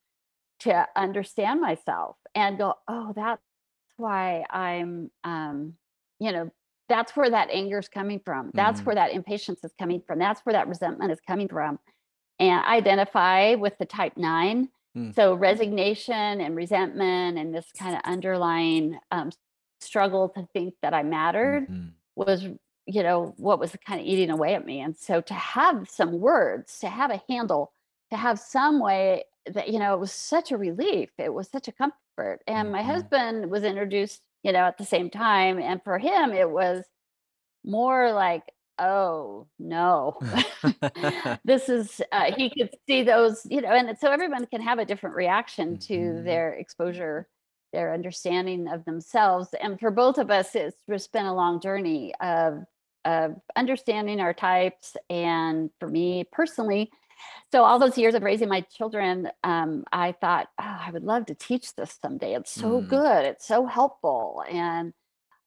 to 0.61 0.87
understand 0.95 1.61
myself 1.61 2.17
and 2.35 2.57
go, 2.57 2.75
oh, 2.87 3.13
that's 3.15 3.43
why 3.97 4.45
I'm, 4.49 5.11
um, 5.25 5.75
you 6.21 6.33
know, 6.33 6.51
that's 6.89 7.17
where 7.17 7.31
that 7.31 7.49
anger 7.51 7.79
is 7.79 7.89
coming 7.89 8.21
from. 8.25 8.51
That's 8.55 8.79
mm-hmm. 8.79 8.87
where 8.87 8.95
that 8.97 9.13
impatience 9.13 9.65
is 9.65 9.73
coming 9.79 10.03
from. 10.07 10.19
That's 10.19 10.41
where 10.41 10.53
that 10.53 10.69
resentment 10.69 11.13
is 11.13 11.21
coming 11.27 11.49
from. 11.49 11.79
And 12.39 12.65
identify 12.65 13.55
with 13.55 13.79
the 13.79 13.87
type 13.87 14.17
nine. 14.17 14.69
Mm. 14.97 15.15
So 15.15 15.35
resignation 15.35 16.41
and 16.41 16.55
resentment 16.55 17.39
and 17.39 17.55
this 17.55 17.67
kind 17.79 17.95
of 17.95 18.03
underlying 18.05 18.99
um, 19.11 19.31
struggle 19.81 20.29
to 20.31 20.47
think 20.53 20.75
that 20.83 20.95
I 20.95 21.03
mattered 21.03 21.65
mm-hmm. 21.65 21.89
was, 22.15 22.45
you 22.87 23.03
know, 23.03 23.35
what 23.39 23.59
was 23.59 23.75
kind 23.87 24.01
of 24.01 24.07
eating 24.07 24.31
away 24.31 24.55
at 24.55 24.67
me. 24.67 24.81
And 24.81 24.97
so 24.97 25.21
to 25.23 25.35
have 25.35 25.89
some 25.91 26.21
words, 26.21 26.79
to 26.81 26.89
have 26.89 27.11
a 27.11 27.23
handle 27.29 27.73
to 28.11 28.17
have 28.17 28.39
some 28.39 28.81
way 28.81 29.25
that 29.47 29.69
you 29.69 29.79
know 29.79 29.95
it 29.95 30.01
was 30.01 30.13
such 30.13 30.51
a 30.51 30.57
relief 30.57 31.11
it 31.19 31.33
was 31.33 31.49
such 31.49 31.69
a 31.69 31.73
comfort 31.73 32.41
and 32.47 32.73
my 32.73 32.83
Mhm. 32.83 32.87
husband 32.87 33.51
was 33.51 33.63
introduced 33.63 34.23
you 34.47 34.53
know 34.53 34.61
at 34.61 34.79
the 34.79 34.85
same 34.85 35.11
time 35.11 35.59
and 35.59 35.83
for 35.83 35.99
him 35.99 36.33
it 36.33 36.49
was 36.49 36.85
more 37.65 38.13
like 38.13 38.45
oh 38.79 39.49
no 39.59 40.17
this 41.45 41.69
is 41.69 42.01
uh, 42.13 42.31
he 42.37 42.51
could 42.51 42.71
see 42.89 43.03
those 43.03 43.43
you 43.51 43.61
know 43.61 43.71
and 43.71 43.99
so 43.99 44.11
everyone 44.11 44.47
can 44.47 44.63
have 44.63 44.79
a 44.79 44.85
different 44.85 45.17
reaction 45.17 45.79
to 45.79 45.95
Mhm. 45.95 46.25
their 46.25 46.53
exposure 46.55 47.27
their 47.73 47.93
understanding 47.93 48.69
of 48.69 48.85
themselves 48.85 49.49
and 49.61 49.81
for 49.81 49.91
both 49.91 50.19
of 50.19 50.31
us 50.31 50.55
it's 50.55 50.77
just 50.89 51.13
been 51.13 51.27
a 51.27 51.35
long 51.35 51.61
journey 51.61 52.15
of 52.21 52.65
of 53.05 53.35
understanding 53.57 54.21
our 54.21 54.35
types 54.35 54.97
and 55.11 55.71
for 55.81 55.89
me 55.89 56.25
personally 56.33 56.91
so 57.53 57.63
all 57.65 57.79
those 57.79 57.97
years 57.99 58.15
of 58.15 58.23
raising 58.23 58.49
my 58.49 58.61
children 58.63 59.29
um, 59.45 59.85
i 59.93 60.13
thought 60.13 60.49
oh, 60.61 60.79
i 60.87 60.91
would 60.93 61.05
love 61.05 61.27
to 61.27 61.35
teach 61.35 61.75
this 61.75 61.99
someday. 62.03 62.35
It's 62.35 62.51
so 62.53 62.81
Mm. 62.83 62.89
good. 62.89 63.25
It's 63.27 63.47
so 63.47 63.67
helpful. 63.67 64.45
And 64.49 64.93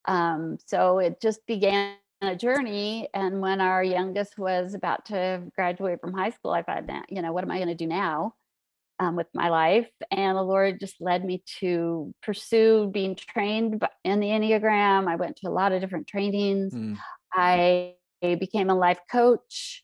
um, 0.06 0.58
so 0.66 1.00
it 1.00 1.22
just 1.22 1.46
began 1.48 1.96
a 2.22 2.36
journey 2.36 3.08
and 3.14 3.40
when 3.42 3.62
our 3.62 3.82
youngest 3.84 4.38
was 4.38 4.74
about 4.74 5.06
to 5.06 5.42
graduate 5.56 6.02
from 6.02 6.12
high 6.14 6.32
school 6.32 6.52
i 6.52 6.62
thought 6.62 6.86
"Now, 6.86 7.04
you 7.10 7.22
know 7.22 7.32
what 7.32 7.46
am 7.46 7.52
i 7.52 7.58
going 7.58 7.70
to 7.70 7.76
do 7.76 7.88
now 7.88 8.34
um, 9.00 9.16
with 9.16 9.28
my 9.34 9.48
life? 9.50 9.90
And 10.12 10.38
the 10.38 10.42
lord 10.44 10.80
just 10.82 11.00
led 11.00 11.24
me 11.24 11.44
to 11.62 12.14
pursue 12.22 12.90
being 12.94 13.16
trained 13.16 13.82
in 14.04 14.20
the 14.20 14.28
enneagram. 14.28 15.08
I 15.08 15.16
went 15.16 15.38
to 15.38 15.50
a 15.50 15.52
lot 15.60 15.72
of 15.72 15.80
different 15.82 16.08
trainings. 16.08 16.74
Mm. 16.74 16.98
I 17.34 17.96
became 18.22 18.70
a 18.70 18.76
life 18.76 19.00
coach 19.10 19.84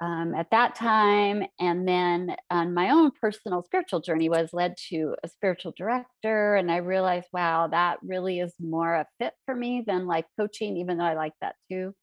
um, 0.00 0.34
at 0.34 0.50
that 0.50 0.74
time. 0.74 1.44
And 1.58 1.86
then 1.86 2.36
on 2.50 2.74
my 2.74 2.90
own 2.90 3.10
personal 3.20 3.62
spiritual 3.62 4.00
journey 4.00 4.28
was 4.28 4.50
led 4.52 4.76
to 4.90 5.16
a 5.22 5.28
spiritual 5.28 5.72
director. 5.76 6.56
And 6.56 6.70
I 6.70 6.76
realized, 6.76 7.26
wow, 7.32 7.68
that 7.68 7.98
really 8.02 8.40
is 8.40 8.52
more 8.60 8.94
a 8.94 9.06
fit 9.18 9.34
for 9.46 9.54
me 9.54 9.82
than 9.86 10.06
like 10.06 10.26
coaching, 10.38 10.76
even 10.76 10.98
though 10.98 11.04
I 11.04 11.14
like 11.14 11.34
that 11.40 11.56
too. 11.70 11.94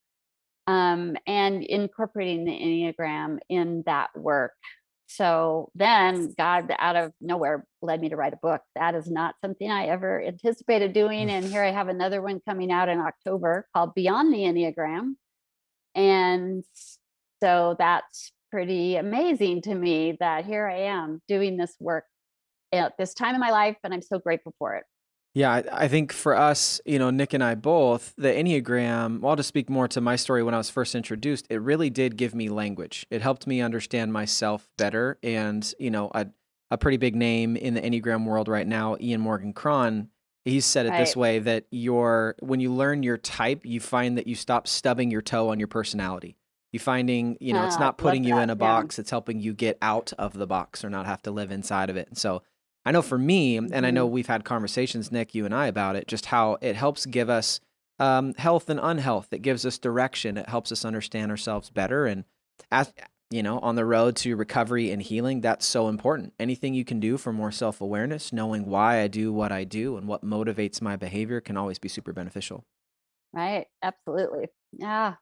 Um, 0.68 1.16
and 1.28 1.64
incorporating 1.64 2.46
the 2.46 2.52
Enneagram 2.52 3.40
in 3.50 3.84
that 3.86 4.10
work. 4.18 4.54
So 5.08 5.70
then 5.75 6.34
God 6.38 6.74
out 6.80 6.96
of 6.96 7.14
nowhere 7.22 7.66
led 7.82 8.02
me 8.02 8.10
to 8.10 8.16
write 8.16 8.34
a 8.34 8.40
book. 8.42 8.62
That 8.75 8.96
is 8.96 9.10
not 9.10 9.36
something 9.40 9.70
I 9.70 9.86
ever 9.86 10.22
anticipated 10.22 10.94
doing. 10.94 11.30
And 11.30 11.46
here 11.46 11.64
I 11.64 11.72
have 11.72 11.88
another 11.88 12.22
one 12.22 12.42
coming 12.48 12.72
out 12.72 12.90
in 12.90 13.00
October 13.00 13.68
called 13.74 13.94
Beyond 13.94 14.34
the 14.34 14.40
Enneagram. 14.40 15.14
And 15.94 16.64
so 17.42 17.75
that's 17.77 18.32
pretty 18.51 18.96
amazing 18.96 19.62
to 19.63 19.75
me 19.75 20.18
that 20.20 20.46
here 20.46 20.68
I 20.68 20.82
am 20.82 21.22
doing 21.27 21.58
this 21.58 21.75
work 21.80 22.06
at 22.74 22.94
this 22.98 23.13
time 23.13 23.36
in 23.36 23.42
my 23.42 23.51
life. 23.51 23.77
And 23.84 23.94
I'm 23.94 24.01
so 24.01 24.20
grateful 24.20 24.54
for 24.58 24.75
it. 24.75 24.84
Yeah, 25.34 25.63
I, 25.70 25.89
think 25.89 26.13
for 26.13 26.34
us, 26.34 26.80
you 26.86 26.98
know, 26.98 27.10
Nick 27.10 27.34
and 27.34 27.44
I 27.44 27.56
both, 27.56 28.13
the 28.18 28.30
Enneagram, 28.30 29.20
well, 29.20 29.36
just 29.36 29.50
speak 29.50 29.70
more 29.70 29.86
to 29.89 30.00
my 30.00 30.15
story 30.15 30.42
when 30.42 30.54
I 30.54 30.58
was 30.58 30.70
first 30.70 30.96
introduced, 30.96 31.46
it 31.50 31.62
really 31.62 31.89
did 31.89 32.15
give 32.15 32.34
me 32.34 32.48
language. 32.48 33.06
It 33.10 33.22
helped 33.22 33.46
me 33.46 33.60
understand 33.60 34.13
myself 34.13 34.70
better. 34.77 35.20
And, 35.22 35.74
you 35.77 35.92
know, 35.92 36.10
a, 36.15 36.27
a 36.72 36.77
pretty 36.77 36.96
big 36.96 37.18
name 37.18 37.58
in 37.58 37.74
the 37.74 37.82
Enneagram 37.82 38.24
world 38.24 38.48
right 38.48 38.65
now, 38.65 38.96
Ian 39.01 39.20
Morgan 39.20 39.51
Cron, 39.51 40.08
he 40.46 40.62
said 40.62 40.86
it 40.86 40.94
this 40.94 41.18
way 41.18 41.39
that 41.39 41.65
your 41.72 42.36
when 42.39 42.60
you 42.60 42.72
learn 42.72 43.01
your 43.01 43.18
type, 43.18 43.65
you 43.65 43.80
find 43.80 44.18
that 44.18 44.27
you 44.27 44.36
stop 44.36 44.68
stubbing 44.68 45.10
your 45.10 45.24
toe 45.24 45.50
on 45.50 45.60
your 45.60 45.68
personality. 45.68 46.38
You 46.75 46.79
finding, 46.79 47.38
you 47.39 47.53
know, 47.53 47.63
it's 47.63 47.77
Ah, 47.77 47.79
not 47.79 47.98
putting 47.98 48.25
you 48.25 48.38
in 48.38 48.50
a 48.50 48.53
yeah. 48.53 48.60
box, 48.60 49.00
it's 49.00 49.10
helping 49.10 49.39
you 49.39 49.53
get 49.53 49.77
out 49.82 50.12
of 50.20 50.34
the 50.34 50.46
box 50.46 50.84
or 50.84 50.89
not 50.89 51.05
have 51.05 51.22
to 51.22 51.32
live 51.32 51.50
inside 51.50 51.89
of 51.89 51.96
it. 51.96 52.10
And 52.10 52.17
so 52.17 52.44
I 52.86 52.91
know 52.91 53.01
for 53.01 53.17
me, 53.17 53.55
and 53.55 53.86
I 53.86 53.91
know 53.91 54.05
Mhm. 54.05 54.12
we've 54.12 54.27
had 54.27 54.44
conversations, 54.44 55.10
Nick, 55.10 55.34
you 55.34 55.46
and 55.46 55.55
I, 55.55 55.67
about 55.67 55.96
it, 55.96 56.05
just 56.05 56.25
how 56.25 56.58
it 56.60 56.75
helps 56.75 57.05
give 57.05 57.29
us 57.29 57.62
um, 57.98 58.34
health 58.34 58.70
and 58.70 58.77
unhealth. 58.84 59.32
It 59.32 59.41
gives 59.41 59.65
us 59.65 59.77
direction. 59.77 60.36
It 60.36 60.50
helps 60.50 60.70
us 60.70 60.84
understand 60.84 61.32
ourselves 61.32 61.70
better. 61.70 62.05
And 62.08 62.25
as 62.74 62.94
you 63.32 63.41
know, 63.41 63.60
on 63.60 63.75
the 63.75 63.86
road 63.86 64.17
to 64.17 64.36
recovery 64.36 64.91
and 64.91 65.01
healing, 65.01 65.39
that's 65.39 65.65
so 65.65 65.88
important. 65.88 66.34
Anything 66.41 66.74
you 66.74 66.84
can 66.84 67.00
do 67.00 67.17
for 67.17 67.32
more 67.32 67.53
self 67.53 67.79
awareness, 67.79 68.34
knowing 68.34 68.65
why 68.65 69.00
I 69.00 69.08
do 69.08 69.32
what 69.32 69.53
I 69.53 69.63
do 69.63 69.96
and 69.96 70.10
what 70.10 70.25
motivates 70.25 70.82
my 70.82 70.98
behavior 70.98 71.39
can 71.39 71.55
always 71.55 71.79
be 71.79 71.88
super 71.88 72.12
beneficial. 72.12 72.65
Right. 73.34 73.67
Absolutely. 73.82 74.48
Yeah. 74.74 75.15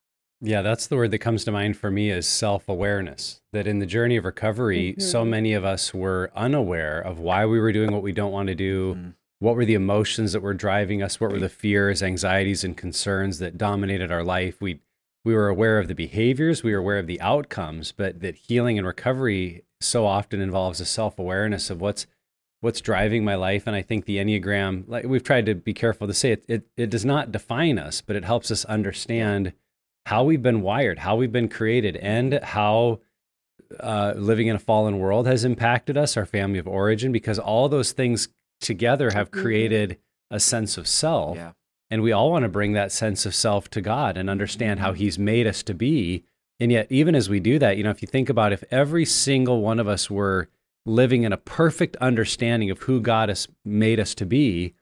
Yeah, 0.45 0.61
that's 0.61 0.87
the 0.87 0.97
word 0.97 1.11
that 1.11 1.19
comes 1.19 1.45
to 1.45 1.51
mind 1.51 1.77
for 1.77 1.89
me 1.89 2.11
is 2.11 2.27
self 2.27 2.67
awareness. 2.67 3.41
That 3.53 3.65
in 3.65 3.79
the 3.79 3.85
journey 3.85 4.17
of 4.17 4.25
recovery, 4.25 4.95
so 4.99 5.23
Mhm. 5.23 5.29
many 5.29 5.53
of 5.53 5.63
us 5.63 5.93
were 5.93 6.31
unaware 6.35 6.99
of 6.99 7.17
why 7.17 7.45
we 7.45 7.59
were 7.59 7.71
doing 7.71 7.91
what 7.93 8.03
we 8.03 8.11
don't 8.11 8.33
want 8.33 8.47
to 8.47 8.55
do. 8.55 8.95
Mm. 8.95 9.13
What 9.39 9.55
were 9.55 9.65
the 9.65 9.73
emotions 9.73 10.33
that 10.33 10.41
were 10.41 10.53
driving 10.53 11.01
us? 11.01 11.19
What 11.19 11.31
were 11.31 11.39
the 11.39 11.49
fears, 11.49 12.03
anxieties, 12.03 12.63
and 12.63 12.75
concerns 12.75 13.39
that 13.39 13.57
dominated 13.57 14.11
our 14.11 14.23
life? 14.23 14.61
We 14.61 14.81
we 15.25 15.33
were 15.33 15.47
aware 15.47 15.79
of 15.79 15.87
the 15.87 15.95
behaviors, 15.95 16.63
we 16.63 16.73
were 16.73 16.79
aware 16.79 16.99
of 16.99 17.07
the 17.07 17.21
outcomes, 17.21 17.93
but 17.93 18.19
that 18.19 18.35
healing 18.35 18.77
and 18.77 18.85
recovery 18.85 19.63
so 19.79 20.05
often 20.05 20.41
involves 20.41 20.81
a 20.81 20.85
self 20.85 21.17
awareness 21.17 21.69
of 21.69 21.79
what's 21.79 22.05
what's 22.59 22.81
driving 22.81 23.23
my 23.23 23.35
life. 23.35 23.65
And 23.65 23.75
I 23.75 23.81
think 23.81 24.03
the 24.05 24.17
Enneagram, 24.17 24.83
like 24.87 25.05
we've 25.05 25.23
tried 25.23 25.45
to 25.45 25.55
be 25.55 25.73
careful 25.73 26.07
to 26.07 26.13
say 26.13 26.31
it, 26.33 26.43
it, 26.49 26.63
it 26.75 26.89
does 26.89 27.05
not 27.05 27.31
define 27.31 27.77
us, 27.79 28.01
but 28.01 28.15
it 28.17 28.23
helps 28.25 28.51
us 28.51 28.65
understand 28.65 29.53
how 30.05 30.23
we've 30.23 30.41
been 30.41 30.61
wired, 30.61 30.99
how 30.99 31.15
we've 31.15 31.31
been 31.31 31.49
created, 31.49 31.95
and 31.97 32.33
how 32.43 32.99
uh, 33.79 34.13
living 34.15 34.47
in 34.47 34.55
a 34.55 34.59
fallen 34.59 34.99
world 34.99 35.25
has 35.25 35.43
impacted 35.43 35.97
us, 35.97 36.15
our 36.15 36.25
family 36.27 36.59
of 36.59 36.67
origin, 36.67 37.11
because 37.11 37.39
all 37.39 37.67
those 37.69 37.91
things 37.91 38.27
together 38.61 39.09
have 39.11 39.31
Mhm. 39.31 39.41
created 39.41 39.97
a 40.29 40.39
sense 40.39 40.77
of 40.77 40.87
self. 40.87 41.37
Yeah. 41.37 41.51
And 41.89 42.03
we 42.03 42.11
all 42.11 42.29
want 42.31 42.43
to 42.43 42.49
bring 42.49 42.73
that 42.73 42.91
sense 42.91 43.25
of 43.25 43.33
self 43.33 43.69
to 43.71 43.81
God 43.81 44.15
and 44.17 44.29
understand 44.29 44.79
how 44.79 44.91
Mhm. 44.93 44.97
He's 44.97 45.17
made 45.19 45.47
us 45.47 45.63
to 45.63 45.73
be. 45.73 46.23
And 46.59 46.71
yet, 46.71 46.87
even 46.91 47.15
as 47.15 47.29
we 47.29 47.39
do 47.39 47.57
that, 47.59 47.77
you 47.77 47.83
know, 47.83 47.89
if 47.89 48.01
you 48.01 48.07
think 48.07 48.29
about 48.29 48.53
if 48.53 48.63
every 48.69 49.05
single 49.05 49.61
one 49.61 49.79
of 49.79 49.87
us 49.87 50.09
were 50.09 50.49
living 50.85 51.23
in 51.23 51.33
a 51.33 51.37
perfect 51.37 51.95
understanding 51.97 52.69
of 52.69 52.79
who 52.83 52.99
God 53.01 53.29
has 53.29 53.47
made 53.65 53.99
us 53.99 54.13
to 54.15 54.25
be, 54.25 54.73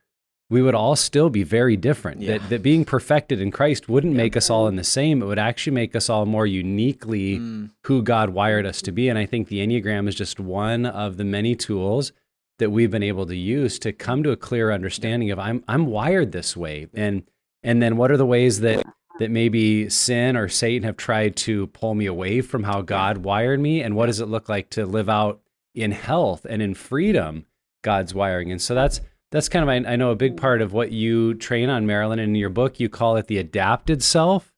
we 0.52 0.60
would 0.60 0.74
all 0.74 0.96
still 0.96 1.30
be 1.30 1.42
very 1.42 1.78
different. 1.78 2.20
Yeah. 2.20 2.36
That, 2.36 2.50
that 2.50 2.62
being 2.62 2.84
perfected 2.84 3.40
in 3.40 3.50
Christ 3.50 3.88
wouldn't 3.88 4.14
make 4.14 4.36
us 4.36 4.50
all 4.50 4.68
in 4.68 4.76
the 4.76 4.84
same. 4.84 5.22
It 5.22 5.24
would 5.24 5.38
actually 5.38 5.72
make 5.72 5.96
us 5.96 6.10
all 6.10 6.26
more 6.26 6.46
uniquely 6.46 7.38
Mm. 7.38 7.70
who 7.84 8.02
God 8.02 8.30
wired 8.30 8.66
us 8.66 8.82
to 8.82 8.92
be. 8.92 9.08
And 9.08 9.18
I 9.18 9.24
think 9.24 9.48
the 9.48 9.66
Enneagram 9.66 10.06
is 10.08 10.14
just 10.14 10.38
one 10.38 10.84
of 10.84 11.16
the 11.16 11.24
many 11.24 11.56
tools 11.56 12.12
that 12.58 12.68
we've 12.70 12.90
been 12.90 13.02
able 13.02 13.24
to 13.26 13.36
use 13.36 13.78
to 13.78 13.92
come 13.92 14.22
to 14.24 14.30
a 14.30 14.36
clear 14.36 14.70
understanding 14.70 15.30
of 15.30 15.38
I'm 15.38 15.64
I'm 15.66 15.86
wired 15.86 16.32
this 16.32 16.54
way. 16.54 16.86
And 16.92 17.22
and 17.62 17.82
then 17.82 17.96
what 17.96 18.10
are 18.10 18.18
the 18.18 18.26
ways 18.26 18.60
that 18.60 18.84
that 19.18 19.30
maybe 19.30 19.88
sin 19.88 20.36
or 20.36 20.48
Satan 20.48 20.82
have 20.84 20.98
tried 20.98 21.34
to 21.36 21.68
pull 21.68 21.94
me 21.94 22.04
away 22.06 22.42
from 22.42 22.64
how 22.64 22.82
God 22.82 23.18
wired 23.18 23.60
me? 23.60 23.82
And 23.82 23.96
what 23.96 24.06
does 24.06 24.20
it 24.20 24.26
look 24.26 24.48
like 24.50 24.68
to 24.70 24.84
live 24.84 25.08
out 25.08 25.40
in 25.74 25.92
health 25.92 26.44
and 26.48 26.60
in 26.60 26.74
freedom 26.74 27.46
God's 27.82 28.12
wiring? 28.14 28.52
And 28.52 28.60
so 28.60 28.74
that's 28.74 29.00
that's 29.32 29.48
kind 29.48 29.62
of 29.62 29.68
I, 29.68 29.92
I 29.92 29.96
know 29.96 30.10
a 30.10 30.16
big 30.16 30.36
part 30.36 30.62
of 30.62 30.72
what 30.72 30.92
you 30.92 31.34
train 31.34 31.68
on, 31.68 31.86
Marilyn. 31.86 32.18
And 32.20 32.30
in 32.30 32.34
your 32.36 32.50
book, 32.50 32.78
you 32.78 32.88
call 32.88 33.16
it 33.16 33.26
the 33.26 33.38
adapted 33.38 34.02
self, 34.02 34.52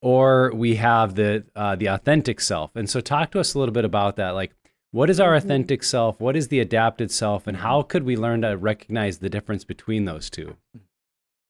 or 0.00 0.52
we 0.54 0.76
have 0.76 1.16
the 1.16 1.44
uh, 1.56 1.74
the 1.74 1.86
authentic 1.86 2.40
self. 2.40 2.76
And 2.76 2.88
so, 2.88 3.00
talk 3.00 3.32
to 3.32 3.40
us 3.40 3.54
a 3.54 3.58
little 3.58 3.74
bit 3.74 3.84
about 3.84 4.16
that. 4.16 4.30
Like, 4.30 4.52
what 4.92 5.10
is 5.10 5.18
our 5.20 5.32
Mhm. 5.32 5.38
authentic 5.38 5.82
self? 5.82 6.20
What 6.20 6.36
is 6.36 6.48
the 6.48 6.60
adapted 6.60 7.10
self? 7.10 7.46
And 7.46 7.56
how 7.58 7.82
could 7.82 8.04
we 8.04 8.16
learn 8.16 8.42
to 8.42 8.56
recognize 8.56 9.18
the 9.18 9.28
difference 9.28 9.64
between 9.64 10.04
those 10.04 10.30
two? 10.30 10.56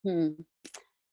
Hmm. 0.05 0.29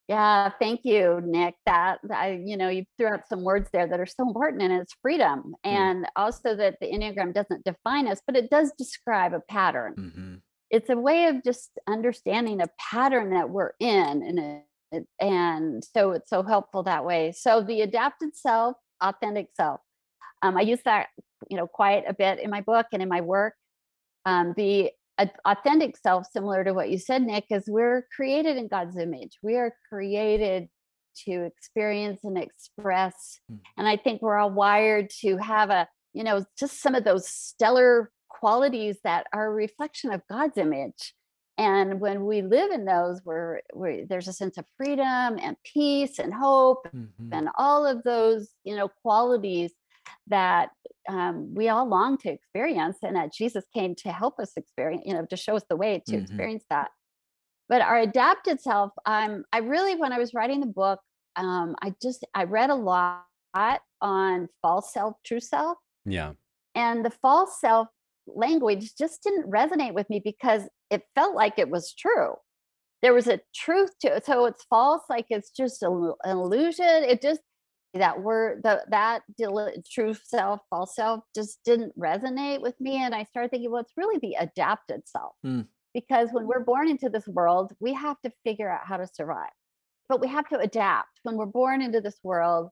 Yeah, 0.07 0.51
thank 0.59 0.81
you, 0.83 1.19
Nick. 1.23 1.55
That 1.65 1.97
I, 2.11 2.39
you 2.45 2.57
know, 2.57 2.69
you 2.69 2.85
threw 2.97 3.07
out 3.07 3.27
some 3.27 3.43
words 3.43 3.69
there 3.73 3.87
that 3.87 3.99
are 3.99 4.05
so 4.05 4.27
important, 4.27 4.61
and 4.61 4.71
it's 4.71 4.93
freedom, 5.01 5.55
and 5.63 6.05
also 6.15 6.55
that 6.55 6.77
the 6.79 6.87
Enneagram 6.91 7.33
doesn't 7.33 7.65
define 7.65 8.07
us, 8.07 8.21
but 8.27 8.35
it 8.35 8.51
does 8.51 8.71
describe 8.77 9.33
a 9.33 9.39
pattern. 9.49 9.95
Mhm. 9.97 10.41
It's 10.75 10.89
a 10.89 10.97
way 10.97 11.27
of 11.27 11.43
just 11.43 11.71
understanding 11.87 12.61
a 12.61 12.67
pattern 12.91 13.29
that 13.31 13.49
we're 13.49 13.71
in, 13.79 14.23
and 14.27 14.39
it, 14.39 14.63
it- 14.91 15.07
and 15.19 15.83
so 15.83 16.11
it's 16.11 16.29
so 16.29 16.43
helpful 16.43 16.83
that 16.83 17.05
way. 17.05 17.31
So 17.35 17.61
the 17.61 17.81
adapted 17.81 18.35
self, 18.35 18.75
authentic 19.01 19.47
self. 19.55 19.79
Um, 20.41 20.57
I 20.57 20.61
use 20.61 20.81
that, 20.85 21.07
you 21.49 21.57
know, 21.57 21.67
quite 21.67 22.03
a 22.07 22.13
bit 22.13 22.39
in 22.39 22.49
my 22.49 22.61
book 22.61 22.87
and 22.93 23.01
in 23.01 23.09
my 23.09 23.21
work. 23.21 23.53
Um, 24.25 24.53
the 24.57 24.91
authentic 25.45 25.97
self, 25.97 26.27
similar 26.31 26.63
to 26.63 26.73
what 26.73 26.89
you 26.89 26.97
said, 26.97 27.21
Nick, 27.23 27.45
is 27.49 27.63
we're 27.67 28.05
created 28.15 28.57
in 28.57 28.67
God's 28.67 28.97
image. 28.97 29.37
We 29.41 29.55
are 29.55 29.73
created 29.89 30.67
to 31.25 31.31
experience 31.45 32.19
and 32.23 32.37
express. 32.37 33.39
Mm. 33.51 33.59
And 33.77 33.87
I 33.87 33.95
think 33.97 34.21
we're 34.21 34.37
all 34.37 34.51
wired 34.51 35.09
to 35.21 35.37
have 35.37 35.69
a, 35.69 35.87
you 36.13 36.23
know, 36.23 36.43
just 36.59 36.81
some 36.81 36.95
of 36.95 37.05
those 37.05 37.27
stellar 37.27 38.11
qualities 38.39 38.97
that 39.03 39.27
are 39.33 39.47
a 39.47 39.53
reflection 39.53 40.11
of 40.11 40.21
God's 40.29 40.57
image. 40.57 41.13
And 41.57 42.01
when 42.01 42.25
we 42.25 42.41
live 42.41 42.71
in 42.71 42.83
those, 42.85 43.21
we're, 43.23 43.61
there's 44.09 44.27
a 44.27 44.33
sense 44.33 44.57
of 44.57 44.65
freedom 44.77 45.39
and 45.41 45.55
peace 45.63 46.19
and 46.19 46.33
hope 46.33 46.85
Mhm. 46.93 47.29
and 47.31 47.49
all 47.57 47.85
of 47.85 48.03
those, 48.03 48.49
you 48.63 48.75
know, 48.75 48.89
qualities 48.89 49.73
that 50.27 50.69
um, 51.07 51.53
we 51.53 51.69
all 51.69 51.87
long 51.87 52.17
to 52.17 52.29
experience 52.29 52.97
and 53.03 53.15
that 53.15 53.31
Jesus 53.31 53.63
came 53.73 53.93
to 53.95 54.11
help 54.11 54.39
us 54.39 54.51
experience, 54.57 55.03
you 55.05 55.13
know, 55.13 55.25
to 55.27 55.37
show 55.37 55.55
us 55.55 55.63
the 55.69 55.75
way 55.75 56.01
to 56.07 56.15
Mhm. 56.17 56.21
experience 56.23 56.65
that. 56.69 56.89
But 57.69 57.81
our 57.81 57.97
adapted 57.99 58.59
self, 58.59 58.91
um, 59.05 59.45
I 59.53 59.59
really, 59.59 59.95
when 59.95 60.11
I 60.11 60.19
was 60.19 60.33
writing 60.33 60.59
the 60.59 60.67
book, 60.67 60.99
um, 61.35 61.75
I 61.81 61.93
just, 62.01 62.25
I 62.33 62.43
read 62.43 62.69
a 62.69 62.75
lot 62.75 63.23
on 64.01 64.49
false 64.61 64.91
self, 64.93 65.15
true 65.23 65.39
self. 65.39 65.77
Yeah. 66.05 66.33
And 66.75 67.05
the 67.05 67.09
false 67.11 67.59
self 67.61 67.87
language 68.27 68.95
just 68.97 69.23
didn't 69.23 69.49
resonate 69.49 69.93
with 69.93 70.09
me 70.09 70.21
because 70.23 70.63
it 70.89 71.03
felt 71.15 71.35
like 71.35 71.57
it 71.57 71.69
was 71.69 71.93
true. 71.93 72.33
There 73.01 73.13
was 73.13 73.27
a 73.27 73.41
truth 73.53 73.91
to 74.01 74.15
it. 74.15 74.25
So 74.25 74.45
it's 74.45 74.63
false, 74.69 75.03
like 75.09 75.27
it's 75.29 75.51
just 75.51 75.83
a, 75.83 75.89
an 76.23 76.37
illusion. 76.37 76.85
It 76.85 77.21
just, 77.21 77.41
that 77.93 78.21
word, 78.21 78.61
the, 78.63 78.83
that 78.89 79.21
true 79.91 80.13
self, 80.13 80.61
false 80.69 80.95
self 80.95 81.23
just 81.35 81.59
didn't 81.63 81.97
resonate 81.97 82.61
with 82.61 82.79
me. 82.81 82.97
And 82.97 83.13
I 83.13 83.23
started 83.23 83.51
thinking, 83.51 83.71
well, 83.71 83.81
it's 83.81 83.93
really 83.95 84.19
the 84.19 84.35
adapted 84.39 85.03
self. 85.05 85.33
Mm. 85.45 85.67
Because 85.93 86.29
when 86.31 86.45
we're 86.45 86.63
born 86.63 86.89
into 86.89 87.09
this 87.09 87.27
world, 87.27 87.73
we 87.79 87.93
have 87.93 88.19
to 88.21 88.31
figure 88.43 88.69
out 88.69 88.81
how 88.85 88.97
to 88.97 89.07
survive, 89.07 89.51
but 90.09 90.19
we 90.19 90.27
have 90.27 90.47
to 90.49 90.59
adapt. 90.59 91.21
When 91.23 91.37
we're 91.37 91.45
born 91.45 91.81
into 91.81 92.01
this 92.01 92.19
world, 92.21 92.69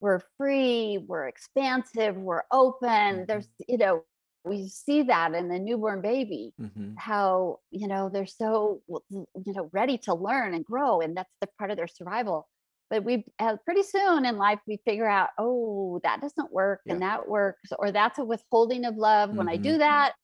we're 0.00 0.22
free, 0.38 1.04
we're 1.06 1.28
expansive, 1.28 2.16
we're 2.16 2.44
open. 2.50 3.26
There's, 3.26 3.48
you 3.66 3.76
know, 3.76 4.04
we 4.48 4.68
see 4.68 5.02
that 5.02 5.34
in 5.34 5.48
the 5.48 5.58
newborn 5.58 6.00
baby 6.02 6.54
Mm-hmm. 6.60 6.96
how 6.96 7.60
you 7.70 7.86
know 7.86 8.08
they're 8.08 8.26
so 8.26 8.82
you 9.08 9.26
know 9.52 9.70
ready 9.72 9.96
to 9.98 10.14
learn 10.14 10.54
and 10.54 10.64
grow 10.64 11.00
and 11.00 11.16
that's 11.16 11.32
the 11.40 11.48
part 11.58 11.70
of 11.70 11.76
their 11.76 11.86
survival 11.86 12.48
but 12.90 13.04
we 13.04 13.24
uh, 13.38 13.56
pretty 13.64 13.82
soon 13.82 14.24
in 14.26 14.36
life 14.36 14.58
we 14.66 14.78
figure 14.84 15.08
out 15.08 15.30
oh 15.38 16.00
that 16.02 16.20
doesn't 16.20 16.52
work 16.52 16.80
and 16.88 17.00
that 17.02 17.28
works 17.28 17.70
or 17.78 17.92
that's 17.92 18.18
a 18.18 18.24
withholding 18.24 18.84
of 18.84 18.96
love 18.96 19.30
when 19.34 19.48
i 19.48 19.56
do 19.56 19.78
Mhm. 19.78 19.78
that 19.78 20.14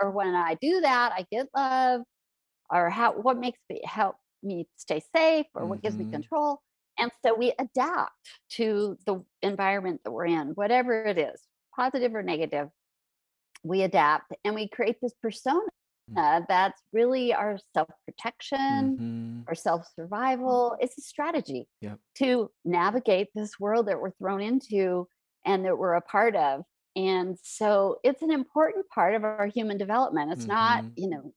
or 0.00 0.10
when 0.10 0.34
i 0.34 0.54
do 0.60 0.80
that 0.80 1.12
i 1.16 1.26
get 1.30 1.46
love 1.54 2.02
or 2.70 2.90
how 2.90 3.12
what 3.20 3.38
makes 3.38 3.60
me 3.70 3.80
help 3.84 4.16
me 4.42 4.68
stay 4.76 5.00
safe 5.14 5.46
or 5.54 5.66
what 5.66 5.82
gives 5.82 5.98
me 5.98 6.04
Mhm. 6.04 6.12
control 6.12 6.60
and 6.98 7.10
so 7.24 7.34
we 7.34 7.52
adapt 7.58 8.12
to 8.50 8.96
the 9.06 9.24
environment 9.42 10.00
that 10.04 10.10
we're 10.12 10.26
in 10.26 10.48
whatever 10.50 11.04
it 11.04 11.18
is 11.18 11.46
positive 11.74 12.14
or 12.14 12.22
negative 12.22 12.68
we 13.62 13.82
adapt 13.82 14.32
and 14.44 14.54
we 14.54 14.68
create 14.68 14.96
this 15.02 15.14
persona 15.22 15.62
that's 16.48 16.80
really 16.92 17.32
our 17.32 17.58
self 17.74 17.88
protection, 18.06 18.98
Mm-hmm. 18.98 19.40
our 19.48 19.54
self 19.54 19.86
survival. 19.96 20.76
It's 20.80 20.98
a 20.98 21.02
strategy 21.02 21.68
Yep. 21.80 21.98
to 22.16 22.50
navigate 22.64 23.28
this 23.34 23.58
world 23.58 23.86
that 23.88 24.00
we're 24.00 24.10
thrown 24.12 24.40
into 24.42 25.08
and 25.46 25.64
that 25.64 25.78
we're 25.78 25.94
a 25.94 26.00
part 26.02 26.36
of. 26.36 26.62
And 26.96 27.38
so 27.42 27.98
it's 28.04 28.20
an 28.22 28.30
important 28.30 28.86
part 28.88 29.14
of 29.14 29.24
our 29.24 29.46
human 29.46 29.78
development. 29.78 30.32
It's 30.32 30.46
not, 30.46 30.84
Mhm. 30.84 30.92
you 30.96 31.08
know, 31.08 31.34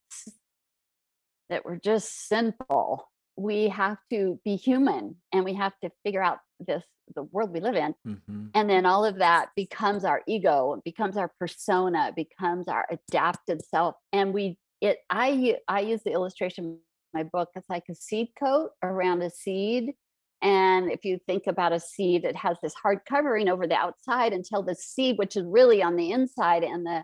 that 1.50 1.64
we're 1.66 1.78
just 1.78 2.28
sinful. 2.28 3.10
We 3.38 3.68
have 3.70 3.98
to 4.12 4.40
be 4.46 4.56
human 4.56 5.16
and 5.34 5.44
we 5.46 5.54
have 5.56 5.74
to 5.84 5.90
figure 6.04 6.24
out 6.24 6.40
this 6.60 6.84
the 7.16 7.24
world 7.24 7.52
we 7.52 7.60
live 7.60 7.76
in 7.76 7.94
Mm-hmm. 8.08 8.46
and 8.56 8.68
then 8.70 8.86
all 8.88 9.06
of 9.06 9.18
that 9.20 9.50
becomes 9.56 10.04
our 10.06 10.24
ego 10.28 10.82
becomes 10.84 11.18
our 11.18 11.32
persona 11.40 12.12
becomes 12.16 12.68
our 12.68 12.88
adapted 12.90 13.64
self 13.64 13.94
and 14.12 14.34
we 14.34 14.58
it 14.82 14.98
i 15.12 15.56
i 15.68 15.82
use 15.82 16.02
the 16.04 16.12
illustration 16.12 16.66
in 16.66 16.78
my 17.14 17.22
book 17.22 17.50
it's 17.56 17.70
like 17.70 17.84
a 17.92 17.96
seed 17.96 18.30
coat 18.44 18.72
around 18.82 19.22
a 19.22 19.30
seed 19.30 19.94
and 20.42 20.92
if 20.92 21.06
you 21.06 21.20
think 21.28 21.44
about 21.46 21.74
a 21.74 21.80
seed 21.80 22.26
it 22.26 22.36
has 22.36 22.58
this 22.64 22.74
hard 22.74 23.00
covering 23.08 23.50
over 23.50 23.68
the 23.68 23.76
outside 23.76 24.34
until 24.34 24.64
the 24.64 24.74
seed 24.74 25.16
which 25.20 25.36
is 25.36 25.46
really 25.46 25.84
on 25.84 25.96
the 25.96 26.12
inside 26.12 26.64
and 26.64 26.84
the 26.88 27.04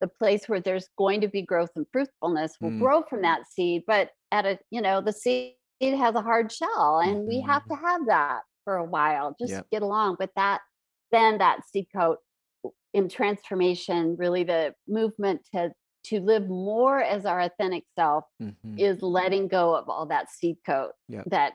the 0.00 0.08
place 0.08 0.48
where 0.48 0.60
there's 0.60 0.88
going 0.96 1.20
to 1.20 1.28
be 1.28 1.42
growth 1.42 1.70
and 1.76 1.86
fruitfulness 1.92 2.56
will 2.60 2.70
Mm. 2.70 2.80
grow 2.80 3.02
from 3.02 3.20
that 3.20 3.42
seed 3.52 3.82
but 3.86 4.10
at 4.30 4.46
a 4.46 4.58
you 4.70 4.80
know 4.80 5.02
the 5.02 5.12
seed 5.12 5.56
has 5.82 6.14
a 6.14 6.22
hard 6.22 6.50
shell 6.52 7.00
and 7.00 7.26
we 7.26 7.40
have 7.40 7.66
to 7.70 7.76
have 7.76 8.06
that 8.06 8.42
for 8.64 8.76
a 8.76 8.84
while 8.84 9.34
just 9.40 9.54
Yep. 9.54 9.66
get 9.70 9.82
along 9.82 10.16
but 10.18 10.30
that 10.36 10.60
then 11.10 11.38
that 11.38 11.64
seed 11.68 11.86
coat 11.94 12.18
in 12.92 13.08
transformation 13.08 14.16
really 14.16 14.44
the 14.44 14.74
movement 14.88 15.42
to 15.54 15.72
to 16.04 16.20
live 16.20 16.48
more 16.48 17.00
as 17.02 17.24
our 17.26 17.40
authentic 17.40 17.84
self 17.98 18.24
Mm-hmm. 18.40 18.78
is 18.78 19.02
letting 19.02 19.48
go 19.48 19.74
of 19.76 19.88
all 19.88 20.06
that 20.06 20.30
seed 20.30 20.56
coat 20.66 20.92
Yep. 21.08 21.26
that 21.26 21.54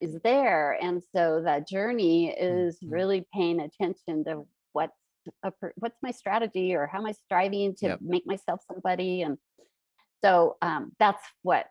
is 0.00 0.18
there 0.24 0.72
and 0.82 1.02
so 1.14 1.42
that 1.42 1.68
journey 1.68 2.28
is 2.30 2.78
Mhm. 2.82 2.90
really 2.90 3.26
paying 3.32 3.60
attention 3.60 4.24
to 4.24 4.44
what's 4.72 4.92
a, 5.42 5.52
what's 5.76 5.98
my 6.02 6.10
strategy 6.10 6.74
or 6.74 6.86
how 6.86 6.98
am 6.98 7.06
i 7.06 7.12
striving 7.12 7.74
to 7.76 7.88
Yep. 7.88 8.00
make 8.00 8.26
myself 8.26 8.60
somebody 8.70 9.22
and 9.22 9.38
so 10.24 10.56
um, 10.62 10.92
that's 10.98 11.22
what 11.42 11.66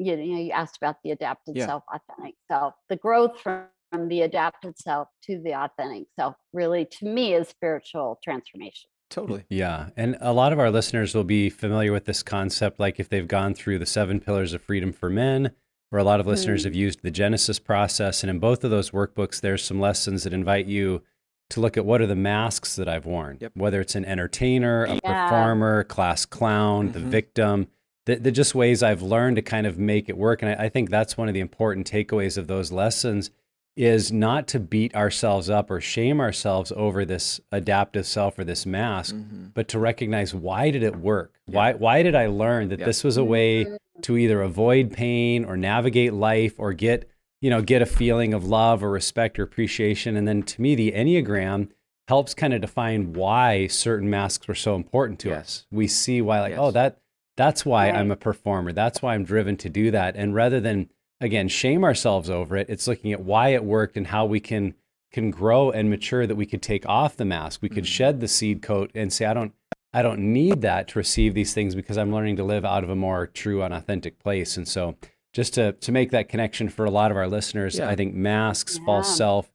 you 0.00 0.16
know 0.16 0.38
you 0.38 0.50
asked 0.50 0.76
about 0.78 0.96
the 1.04 1.10
adapted 1.12 1.56
Yeah. 1.56 1.66
self 1.66 1.82
authentic 1.94 2.34
self 2.50 2.74
the 2.88 2.96
growth 2.96 3.38
from, 3.40 3.64
from 3.92 4.08
the 4.08 4.22
adapted 4.22 4.78
self 4.78 5.08
to 5.26 5.40
the 5.42 5.52
authentic 5.54 6.06
self 6.18 6.34
really 6.52 6.84
to 6.98 7.04
me 7.06 7.34
is 7.34 7.48
spiritual 7.48 8.18
transformation 8.24 8.88
Totally. 9.10 9.42
Yeah. 9.48 9.88
And 9.96 10.16
a 10.20 10.32
lot 10.32 10.52
of 10.52 10.60
our 10.60 10.70
listeners 10.70 11.16
will 11.16 11.24
be 11.24 11.50
familiar 11.50 11.90
with 11.90 12.04
this 12.04 12.22
concept, 12.22 12.78
like 12.78 13.00
if 13.00 13.08
they've 13.08 13.26
gone 13.26 13.54
through 13.54 13.80
the 13.80 13.84
seven 13.86 14.20
pillars 14.20 14.52
of 14.52 14.62
freedom 14.62 14.92
for 14.92 15.10
men, 15.10 15.50
or 15.90 15.98
a 15.98 16.04
lot 16.04 16.20
of 16.20 16.28
listeners 16.28 16.62
Mm. 16.62 16.66
have 16.66 16.74
used 16.76 17.02
the 17.02 17.10
Genesis 17.10 17.58
process. 17.58 18.22
And 18.22 18.30
in 18.30 18.38
both 18.38 18.62
of 18.62 18.70
those 18.70 18.92
workbooks, 18.92 19.40
there's 19.40 19.64
some 19.64 19.80
lessons 19.80 20.22
that 20.22 20.32
invite 20.32 20.66
you 20.66 21.02
to 21.48 21.60
look 21.60 21.76
at 21.76 21.84
what 21.84 22.00
are 22.00 22.06
the 22.06 22.14
masks 22.14 22.76
that 22.76 22.88
I've 22.88 23.04
worn, 23.04 23.38
Yep. 23.40 23.52
whether 23.56 23.80
it's 23.80 23.96
an 23.96 24.04
entertainer, 24.04 24.84
a 24.84 25.00
Yeah. 25.02 25.24
performer, 25.28 25.82
class 25.82 26.24
clown, 26.24 26.92
the 26.92 27.00
Mhm. 27.00 27.06
victim. 27.10 27.66
The, 28.10 28.16
the 28.16 28.30
just 28.32 28.54
ways 28.54 28.82
I've 28.82 29.02
learned 29.02 29.36
to 29.36 29.42
kind 29.42 29.66
of 29.66 29.78
make 29.78 30.08
it 30.08 30.16
work. 30.16 30.42
And 30.42 30.50
I, 30.50 30.64
I 30.64 30.68
think 30.68 30.90
that's 30.90 31.16
one 31.16 31.28
of 31.28 31.34
the 31.34 31.40
important 31.40 31.90
takeaways 31.90 32.36
of 32.36 32.46
those 32.46 32.72
lessons 32.72 33.30
is 33.76 34.10
not 34.10 34.46
to 34.48 34.58
beat 34.60 34.94
ourselves 34.94 35.48
up 35.48 35.70
or 35.70 35.80
shame 35.80 36.20
ourselves 36.20 36.72
over 36.76 37.04
this 37.04 37.40
adaptive 37.52 38.04
self 38.06 38.38
or 38.38 38.44
this 38.44 38.66
mask, 38.66 39.14
Mm-hmm. 39.14 39.46
but 39.54 39.68
to 39.68 39.78
recognize 39.78 40.34
why 40.34 40.70
did 40.70 40.82
it 40.82 40.96
work? 40.96 41.38
Why 41.46 41.72
why 41.74 42.02
did 42.02 42.14
I 42.14 42.26
learn 42.26 42.68
that 42.70 42.80
Yeah. 42.80 42.86
this 42.86 43.04
was 43.04 43.16
a 43.16 43.24
way 43.24 43.66
to 44.02 44.16
either 44.16 44.42
avoid 44.42 44.92
pain 44.92 45.44
or 45.44 45.56
navigate 45.56 46.12
life 46.12 46.54
or 46.58 46.72
get, 46.72 47.08
you 47.40 47.48
know, 47.50 47.62
get 47.62 47.80
a 47.80 47.86
feeling 47.86 48.34
of 48.34 48.44
love 48.44 48.82
or 48.82 48.90
respect 48.90 49.38
or 49.38 49.44
appreciation? 49.44 50.16
And 50.16 50.26
then 50.26 50.42
to 50.42 50.60
me, 50.60 50.74
the 50.74 50.92
Enneagram 50.92 51.68
helps 52.08 52.34
kind 52.34 52.52
of 52.52 52.60
define 52.60 53.12
why 53.12 53.68
certain 53.68 54.10
masks 54.10 54.48
were 54.48 54.54
so 54.54 54.74
important 54.74 55.20
to 55.20 55.28
Yes. 55.28 55.38
us. 55.38 55.66
We 55.70 55.86
see 55.86 56.20
why 56.20 56.40
like, 56.40 56.50
Yes. 56.50 56.58
oh, 56.60 56.70
that 56.72 56.98
that's 57.40 57.64
why 57.64 57.90
Right. 57.90 57.98
I'm 57.98 58.10
a 58.10 58.16
performer. 58.16 58.72
That's 58.72 59.00
why 59.02 59.14
I'm 59.14 59.24
driven 59.24 59.56
to 59.58 59.68
do 59.70 59.90
that. 59.92 60.14
And 60.16 60.34
rather 60.34 60.60
than 60.60 60.88
again 61.20 61.48
shame 61.48 61.82
ourselves 61.84 62.28
over 62.28 62.56
it, 62.56 62.68
it's 62.68 62.86
looking 62.86 63.12
at 63.12 63.20
why 63.22 63.48
it 63.50 63.64
worked 63.64 63.96
and 63.96 64.06
how 64.08 64.26
we 64.26 64.40
can 64.40 64.74
can 65.12 65.30
grow 65.30 65.70
and 65.72 65.90
mature 65.90 66.24
that 66.26 66.36
we 66.36 66.46
could 66.46 66.62
take 66.62 66.86
off 66.88 67.16
the 67.16 67.24
mask. 67.24 67.60
We 67.62 67.68
could 67.68 67.84
Mhm. 67.84 67.96
shed 67.98 68.20
the 68.20 68.28
seed 68.28 68.62
coat 68.62 68.90
and 68.94 69.12
say, 69.12 69.24
I 69.26 69.34
don't 69.34 69.52
I 69.92 70.02
don't 70.02 70.20
need 70.32 70.60
that 70.60 70.86
to 70.88 70.98
receive 71.00 71.34
these 71.34 71.52
things 71.52 71.74
because 71.74 71.98
I'm 71.98 72.12
learning 72.12 72.36
to 72.36 72.44
live 72.44 72.64
out 72.64 72.84
of 72.84 72.90
a 72.90 72.94
more 72.94 73.26
true 73.26 73.62
and 73.62 73.74
authentic 73.74 74.20
place. 74.20 74.56
And 74.56 74.68
so 74.68 74.96
just 75.32 75.54
to 75.54 75.72
to 75.72 75.90
make 75.92 76.10
that 76.12 76.28
connection 76.28 76.68
for 76.68 76.84
a 76.84 76.90
lot 76.90 77.10
of 77.10 77.16
our 77.16 77.26
listeners, 77.28 77.78
Yeah. 77.78 77.88
I 77.88 77.96
think 77.96 78.14
masks, 78.14 78.78
false 78.86 79.16
self, 79.16 79.50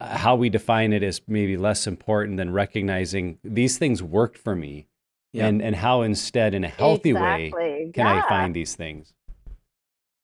uh, 0.00 0.18
how 0.18 0.36
we 0.36 0.48
define 0.50 0.92
it 0.92 1.02
is 1.02 1.20
maybe 1.26 1.56
less 1.56 1.86
important 1.86 2.36
than 2.36 2.52
recognizing 2.52 3.38
these 3.42 3.76
things 3.78 4.02
worked 4.02 4.38
for 4.38 4.54
me 4.54 4.86
Yeah. 5.32 5.46
and 5.46 5.62
and 5.62 5.74
how 5.74 6.02
instead 6.02 6.54
in 6.54 6.64
a 6.64 6.68
healthy 6.68 7.12
way 7.12 7.46
exactly. 7.46 7.90
can 7.94 8.06
I 8.06 8.20
find 8.28 8.54
these 8.54 8.74
things. 8.76 9.12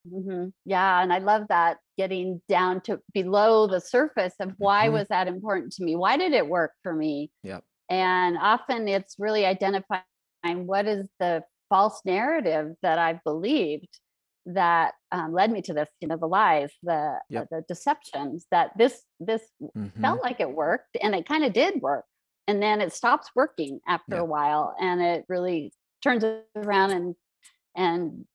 hmm 0.09 0.47
Yeah, 0.65 1.01
and 1.01 1.11
I 1.11 1.19
love 1.19 1.43
that 1.49 1.77
getting 1.97 2.41
down 2.47 2.81
to 2.81 3.01
below 3.13 3.67
the 3.67 3.81
surface 3.81 4.33
of 4.39 4.53
why 4.57 4.87
Mhm. 4.87 4.93
was 4.93 5.07
that 5.09 5.27
important 5.27 5.73
to 5.73 5.83
me? 5.83 5.95
Why 5.95 6.15
did 6.17 6.31
it 6.33 6.47
work 6.47 6.73
for 6.83 6.93
me? 6.93 7.31
Yep. 7.43 7.63
And 7.89 8.37
often 8.37 8.87
it's 8.87 9.15
really 9.19 9.45
identifying 9.45 10.03
what 10.43 10.85
is 10.87 11.09
the 11.19 11.43
false 11.69 12.01
narrative 12.05 12.75
that 12.81 12.97
i've 12.97 13.23
believed 13.23 13.99
that 14.45 14.95
um, 15.11 15.33
led 15.33 15.51
me 15.51 15.61
to 15.61 15.73
this. 15.73 15.89
You 16.01 16.07
know, 16.07 16.17
the 16.17 16.27
lies, 16.27 16.71
the 16.83 17.19
Yep. 17.29 17.49
the 17.51 17.61
deceptions. 17.67 18.47
That 18.51 18.71
this 18.77 19.03
this 19.19 19.43
Mhm. 19.61 20.01
felt 20.01 20.21
like 20.23 20.39
it 20.39 20.51
worked, 20.51 20.97
and 21.01 21.13
it 21.15 21.27
kind 21.27 21.43
of 21.45 21.53
did 21.53 21.81
work, 21.81 22.05
and 22.49 22.61
then 22.61 22.81
it 22.81 22.91
stops 22.93 23.29
working 23.35 23.79
after 23.87 24.15
Yeah. 24.15 24.21
a 24.21 24.25
while, 24.25 24.75
and 24.79 25.01
it 25.01 25.25
really 25.29 25.71
turns 26.03 26.23
around 26.55 26.91
and 26.91 27.15
and 27.75 28.25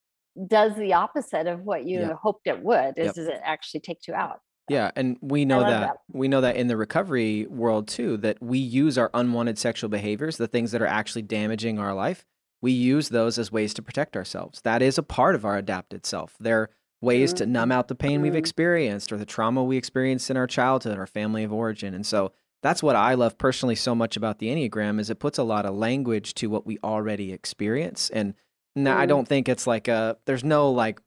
does 0.49 0.75
the 0.77 0.93
opposite 0.95 1.47
of 1.47 1.61
what 1.63 1.85
you 1.85 2.01
Yep. 2.01 2.13
hoped 2.23 2.47
it 2.47 2.61
would 2.63 2.99
is, 2.99 3.07
Yep. 3.07 3.19
is 3.19 3.29
it 3.29 3.41
actually 3.45 3.81
takes 3.81 4.09
you 4.09 4.15
out 4.15 4.41
Yeah, 4.69 4.91
and 4.97 5.17
we 5.21 5.45
know 5.45 5.61
that, 5.61 5.81
that. 5.81 5.97
we 6.13 6.27
know 6.29 6.41
that 6.41 6.57
in 6.57 6.67
the 6.69 6.77
recovery 6.77 7.47
world 7.47 7.87
too 7.89 8.17
that 8.19 8.43
we 8.43 8.59
use 8.59 8.97
our 8.99 9.11
unwanted 9.15 9.59
sexual 9.59 9.91
behaviors, 9.91 10.37
the 10.37 10.49
things 10.49 10.73
that 10.73 10.81
are 10.83 10.87
actually 10.87 11.23
damaging 11.23 11.79
our 11.79 11.95
life, 11.95 12.25
we 12.63 12.73
use 12.73 13.11
those 13.11 13.39
as 13.39 13.53
ways 13.53 13.75
to 13.75 13.83
protect 13.83 14.17
ourselves. 14.17 14.61
That 14.63 14.83
is 14.83 14.97
a 14.99 15.03
part 15.03 15.35
of 15.35 15.45
our 15.45 15.57
adapted 15.59 16.07
self. 16.07 16.37
They're 16.41 16.71
ways 17.03 17.33
to 17.35 17.45
numb 17.47 17.71
out 17.71 17.89
the 17.89 17.95
pain 17.95 18.23
we've 18.23 18.33
Mhm. 18.33 18.37
experienced 18.45 19.13
or 19.13 19.19
the 19.19 19.27
trauma 19.27 19.63
we 19.63 19.77
experienced 19.77 20.31
in 20.31 20.37
our 20.39 20.47
childhood, 20.47 20.99
our 20.99 21.07
family 21.07 21.45
of 21.45 21.53
origin. 21.53 21.93
And 21.95 22.07
so 22.07 22.33
that's 22.65 22.83
what 22.83 22.97
I 22.97 23.15
love 23.15 23.39
personally 23.39 23.77
so 23.77 23.95
much 23.95 24.17
about 24.17 24.39
the 24.41 24.49
Enneagram 24.49 24.99
is 24.99 25.11
it 25.11 25.21
puts 25.21 25.39
a 25.39 25.43
lot 25.45 25.67
of 25.67 25.75
language 25.77 26.35
to 26.35 26.49
what 26.49 26.67
we 26.67 26.79
already 26.83 27.33
experience. 27.33 28.11
And 28.11 28.35
now 28.75 28.99
I 28.99 29.05
Mm. 29.05 29.09
don't 29.11 29.29
think 29.29 29.49
it's 29.49 29.67
like 29.69 29.87
a 29.87 30.17
there's 30.25 30.43
no 30.43 30.71
like 30.73 30.99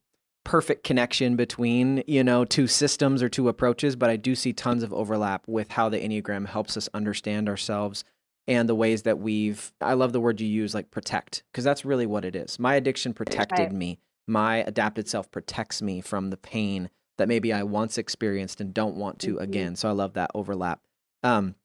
perfect 0.45 0.83
connection 0.85 1.35
between, 1.35 2.03
you 2.07 2.23
know, 2.23 2.45
two 2.45 2.67
systems 2.67 3.21
or 3.21 3.27
two 3.27 3.49
approaches, 3.49 3.97
but 3.97 4.09
I 4.09 4.15
do 4.15 4.33
see 4.35 4.53
tons 4.53 4.81
of 4.83 4.93
overlap 4.93 5.45
with 5.47 5.71
how 5.71 5.89
the 5.89 5.99
Enneagram 5.99 6.47
helps 6.47 6.77
us 6.77 6.87
understand 6.93 7.49
ourselves 7.49 8.05
and 8.47 8.69
the 8.69 8.75
ways 8.75 9.01
that 9.01 9.19
we've 9.19 9.73
I 9.81 9.93
love 9.95 10.13
the 10.13 10.21
word 10.21 10.39
you 10.39 10.47
use 10.47 10.73
like 10.73 10.91
protect 10.91 11.43
because 11.51 11.65
that's 11.65 11.83
really 11.83 12.05
what 12.05 12.23
it 12.23 12.35
is. 12.35 12.59
My 12.59 12.75
addiction 12.75 13.13
protected 13.13 13.69
Right. 13.71 13.71
me. 13.73 13.99
My 14.27 14.57
adapted 14.57 15.09
self 15.09 15.29
protects 15.31 15.81
me 15.81 16.01
from 16.01 16.29
the 16.29 16.37
pain 16.37 16.89
that 17.17 17.27
maybe 17.27 17.51
I 17.51 17.63
once 17.63 17.97
experienced 17.97 18.61
and 18.61 18.73
don't 18.73 18.95
want 18.95 19.17
to 19.19 19.35
Mhm. 19.35 19.41
again. 19.41 19.75
So 19.75 19.89
I 19.89 19.91
love 19.93 20.13
that 20.13 20.29
overlap. 20.35 20.81
Um, 21.23 21.55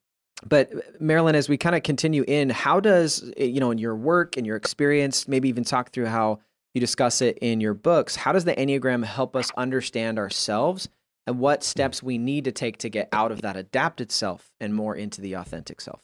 but 0.44 0.74
uh, 0.74 0.80
Marilyn, 1.00 1.34
as 1.34 1.48
we 1.48 1.56
kind 1.56 1.76
of 1.76 1.82
continue 1.82 2.24
in, 2.26 2.50
how 2.50 2.80
does 2.80 3.32
eh, 3.36 3.44
you 3.44 3.60
know 3.60 3.70
in 3.70 3.78
your 3.78 3.96
work 3.96 4.36
and 4.36 4.46
your 4.46 4.56
experience, 4.56 5.28
maybe 5.28 5.48
even 5.48 5.64
talk 5.64 5.90
through 5.90 6.06
how 6.06 6.40
you 6.74 6.80
discuss 6.80 7.20
it 7.20 7.38
in 7.38 7.60
your 7.60 7.74
books? 7.74 8.16
How 8.16 8.32
does 8.32 8.44
the 8.44 8.54
Enneagram 8.54 9.04
help 9.04 9.36
us 9.36 9.50
understand 9.56 10.18
ourselves 10.18 10.88
and 11.26 11.38
what 11.38 11.62
steps 11.62 12.02
we 12.02 12.18
need 12.18 12.44
to 12.44 12.52
take 12.52 12.78
to 12.78 12.88
get 12.88 13.08
out 13.12 13.30
of 13.32 13.42
that 13.42 13.56
adapted 13.56 14.10
self 14.10 14.50
and 14.60 14.74
more 14.74 14.96
into 14.96 15.20
the 15.20 15.34
authentic 15.34 15.80
self? 15.80 16.00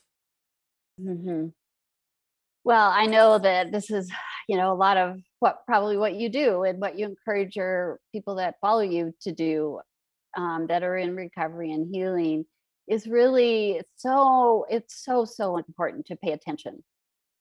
hmm 0.98 1.48
Well, 2.64 2.90
I 2.90 3.06
know 3.06 3.38
that 3.38 3.72
this 3.72 3.90
is, 3.90 4.10
you 4.48 4.56
know, 4.56 4.72
a 4.72 4.74
lot 4.74 4.96
of 4.96 5.20
what 5.40 5.64
probably 5.66 5.96
what 5.96 6.14
you 6.14 6.28
do 6.28 6.64
and 6.64 6.80
what 6.80 6.98
you 6.98 7.06
encourage 7.06 7.56
your 7.56 7.98
people 8.12 8.36
that 8.36 8.56
follow 8.60 8.80
you 8.80 9.14
to 9.22 9.32
do 9.32 9.80
um, 10.36 10.66
that 10.68 10.82
are 10.82 10.96
in 10.96 11.16
recovery 11.16 11.72
and 11.72 11.88
healing 11.94 12.44
is 12.88 13.06
really 13.06 13.80
so 13.96 14.66
it's 14.70 15.04
so 15.04 15.24
so 15.24 15.56
important 15.56 16.06
to 16.06 16.16
pay 16.16 16.32
attention 16.32 16.82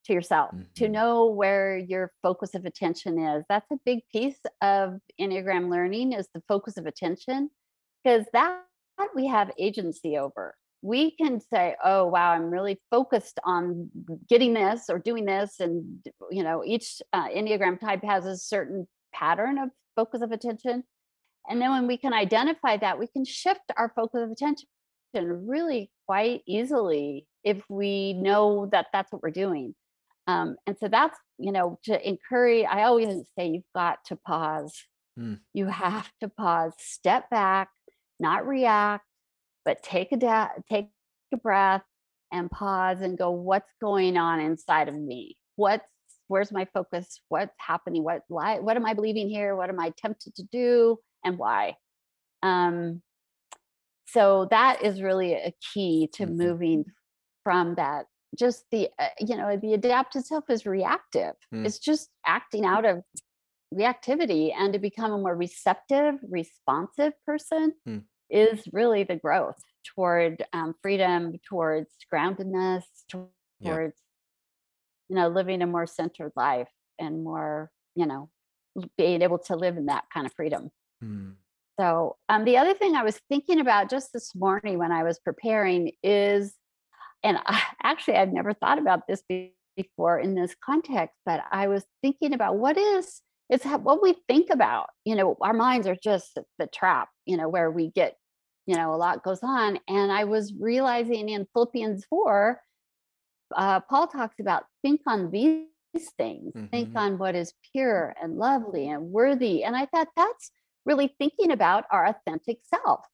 to 0.06 0.14
yourself 0.14 0.52
to 0.76 0.86
Mhm. 0.88 0.92
know 0.92 1.26
where 1.28 1.78
your 1.78 2.12
focus 2.22 2.54
of 2.56 2.66
attention 2.66 3.20
is 3.20 3.44
that's 3.50 3.70
a 3.72 3.80
big 3.86 4.00
piece 4.12 4.40
of 4.62 5.00
enneagram 5.20 5.70
learning 5.70 6.14
is 6.14 6.28
the 6.34 6.42
focus 6.48 6.78
of 6.78 6.86
attention 6.86 7.50
because 8.04 8.26
that 8.34 8.64
we 9.16 9.28
have 9.28 9.52
agency 9.58 10.18
over 10.18 10.56
we 10.82 11.12
can 11.12 11.40
say 11.40 11.76
oh 11.84 12.06
wow 12.06 12.32
i'm 12.32 12.50
really 12.50 12.80
focused 12.92 13.40
on 13.44 13.90
getting 14.30 14.54
this 14.54 14.90
or 14.90 15.00
doing 15.00 15.26
this 15.26 15.60
and 15.60 16.08
you 16.32 16.44
know 16.44 16.64
each 16.66 17.02
uh, 17.14 17.28
enneagram 17.30 17.80
type 17.80 18.04
has 18.04 18.26
a 18.26 18.38
certain 18.38 18.88
pattern 19.14 19.58
of 19.58 19.70
focus 19.96 20.22
of 20.22 20.32
attention 20.32 20.84
and 21.50 21.62
then 21.62 21.72
when 21.72 21.88
we 21.88 21.98
can 21.98 22.14
identify 22.14 22.78
that 22.78 23.00
we 23.00 23.08
can 23.08 23.26
shift 23.26 23.72
our 23.76 23.92
focus 23.96 24.22
of 24.22 24.32
attention 24.32 24.68
really 25.14 25.92
quite 26.06 26.42
easily 26.48 27.28
if 27.44 27.62
we 27.70 28.14
know 28.14 28.68
that 28.72 28.88
that's 28.94 29.12
what 29.12 29.24
we're 29.24 29.32
doing. 29.32 29.76
Um, 30.28 30.58
and 30.66 30.76
so 30.80 30.88
that's 30.88 31.18
you 31.38 31.52
know 31.52 31.80
to 31.84 32.08
encourage 32.08 32.66
i 32.70 32.84
always 32.84 33.08
say 33.38 33.48
you've 33.48 33.64
got 33.76 34.00
to 34.08 34.16
pause. 34.16 34.74
Mm. 35.18 35.40
you 35.54 35.68
have 35.68 36.12
to 36.20 36.28
pause 36.30 36.74
step 36.78 37.30
back 37.30 37.70
not 38.20 38.46
react 38.48 39.06
but 39.68 39.84
take 39.84 40.12
a 40.12 40.18
da- 40.18 40.50
take 40.70 40.90
a 41.34 41.38
breath 41.38 41.84
and 42.32 42.50
pause 42.50 43.02
and 43.02 43.18
go 43.18 43.32
what's 43.32 43.72
going 43.82 44.18
on 44.18 44.40
inside 44.40 44.88
of 44.88 44.96
me? 44.96 45.38
What's 45.56 45.86
where's 46.28 46.52
my 46.52 46.68
focus? 46.74 47.20
What's 47.30 47.56
happening? 47.58 48.04
What 48.04 48.22
why, 48.28 48.60
what 48.60 48.78
am 48.78 48.86
i 48.86 48.94
believing 48.94 49.30
here? 49.30 49.56
What 49.56 49.70
am 49.70 49.80
i 49.80 49.92
tempted 49.98 50.36
to 50.36 50.44
do 50.52 50.98
and 51.24 51.38
why? 51.38 51.76
Um 52.44 53.02
so 54.08 54.48
that 54.52 54.82
is 54.84 55.02
really 55.02 55.34
a 55.34 55.54
key 55.74 56.10
to 56.14 56.26
Mhm. 56.26 56.38
moving 56.38 56.86
from 57.44 57.76
that 57.76 58.08
just 58.38 58.66
the 58.72 58.90
uh, 59.00 59.10
you 59.20 59.36
know 59.36 59.58
the 59.58 59.74
adaptive 59.74 60.24
self 60.24 60.50
is 60.50 60.66
reactive 60.66 61.36
Mm. 61.54 61.66
it's 61.66 61.80
just 61.80 62.10
acting 62.26 62.66
out 62.66 62.86
of 62.86 63.04
reactivity 63.74 64.54
and 64.56 64.74
to 64.74 64.80
become 64.80 65.12
a 65.12 65.18
more 65.18 65.36
receptive 65.36 66.16
responsive 66.30 67.14
person 67.26 67.74
Mm. 67.88 68.06
is 68.30 68.68
really 68.74 69.04
the 69.04 69.16
growth 69.16 69.60
toward 69.86 70.46
um, 70.54 70.76
freedom 70.82 71.34
towards 71.48 71.90
groundedness 72.14 72.84
towards 73.10 73.32
Yeah. 73.60 73.78
you 75.10 75.16
know 75.16 75.28
living 75.30 75.62
a 75.62 75.68
more 75.68 75.88
centered 75.88 76.34
life 76.36 76.72
and 77.00 77.24
more 77.24 77.72
you 77.96 78.06
know 78.06 78.30
being 78.98 79.22
able 79.22 79.40
to 79.40 79.56
live 79.56 79.78
in 79.78 79.86
that 79.88 80.06
kind 80.14 80.26
of 80.28 80.34
freedom 80.34 80.72
Mm. 81.04 81.36
So, 81.80 82.18
um, 82.30 82.46
the 82.46 82.58
other 82.58 82.74
thing 82.74 82.96
I 82.96 83.04
was 83.04 83.20
thinking 83.30 83.60
about 83.60 83.90
just 83.90 84.14
this 84.14 84.34
morning 84.36 84.78
when 84.80 84.92
I 84.92 85.04
was 85.04 85.20
preparing 85.20 85.92
is, 86.04 86.56
and 87.24 87.40
I, 87.46 87.62
actually 87.84 88.18
I've 88.18 88.34
never 88.34 88.54
thought 88.54 88.80
about 88.80 89.08
this 89.08 89.24
before 89.78 90.20
in 90.20 90.36
this 90.36 90.56
context, 90.64 91.16
but 91.26 91.44
I 91.52 91.68
was 91.68 91.86
thinking 92.02 92.34
about 92.34 92.58
what 92.58 92.78
is 92.78 93.22
it's 93.50 93.66
what 93.66 94.02
we 94.04 94.16
think 94.28 94.50
about. 94.52 94.88
You 95.06 95.16
know, 95.16 95.38
our 95.42 95.54
minds 95.54 95.88
are 95.88 95.98
just 96.04 96.38
the 96.60 96.68
trap. 96.68 97.10
You 97.26 97.38
know, 97.38 97.50
where 97.50 97.72
we 97.72 97.92
get, 97.92 98.18
you 98.68 98.76
know, 98.76 98.94
a 98.94 98.98
lot 98.98 99.24
goes 99.24 99.42
on, 99.44 99.80
and 99.88 100.12
I 100.12 100.26
was 100.26 100.54
realizing 100.60 101.30
in 101.30 101.48
Philippians 101.54 102.06
four, 102.06 102.62
uh, 103.56 103.80
Paul 103.82 104.08
talks 104.08 104.36
about 104.40 104.66
think 104.82 105.02
on 105.08 105.32
these 105.32 105.68
things, 106.18 106.54
think 106.72 106.92
Mhm. 106.92 106.96
on 106.96 107.18
what 107.18 107.36
is 107.36 107.54
pure 107.74 108.16
and 108.22 108.38
lovely 108.38 108.88
and 108.90 109.12
worthy, 109.12 109.64
and 109.64 109.76
I 109.76 109.86
thought 109.88 110.10
that's 110.16 110.52
really 110.88 111.14
thinking 111.20 111.52
about 111.52 111.86
our 111.92 112.06
authentic 112.08 112.60
self, 112.64 113.06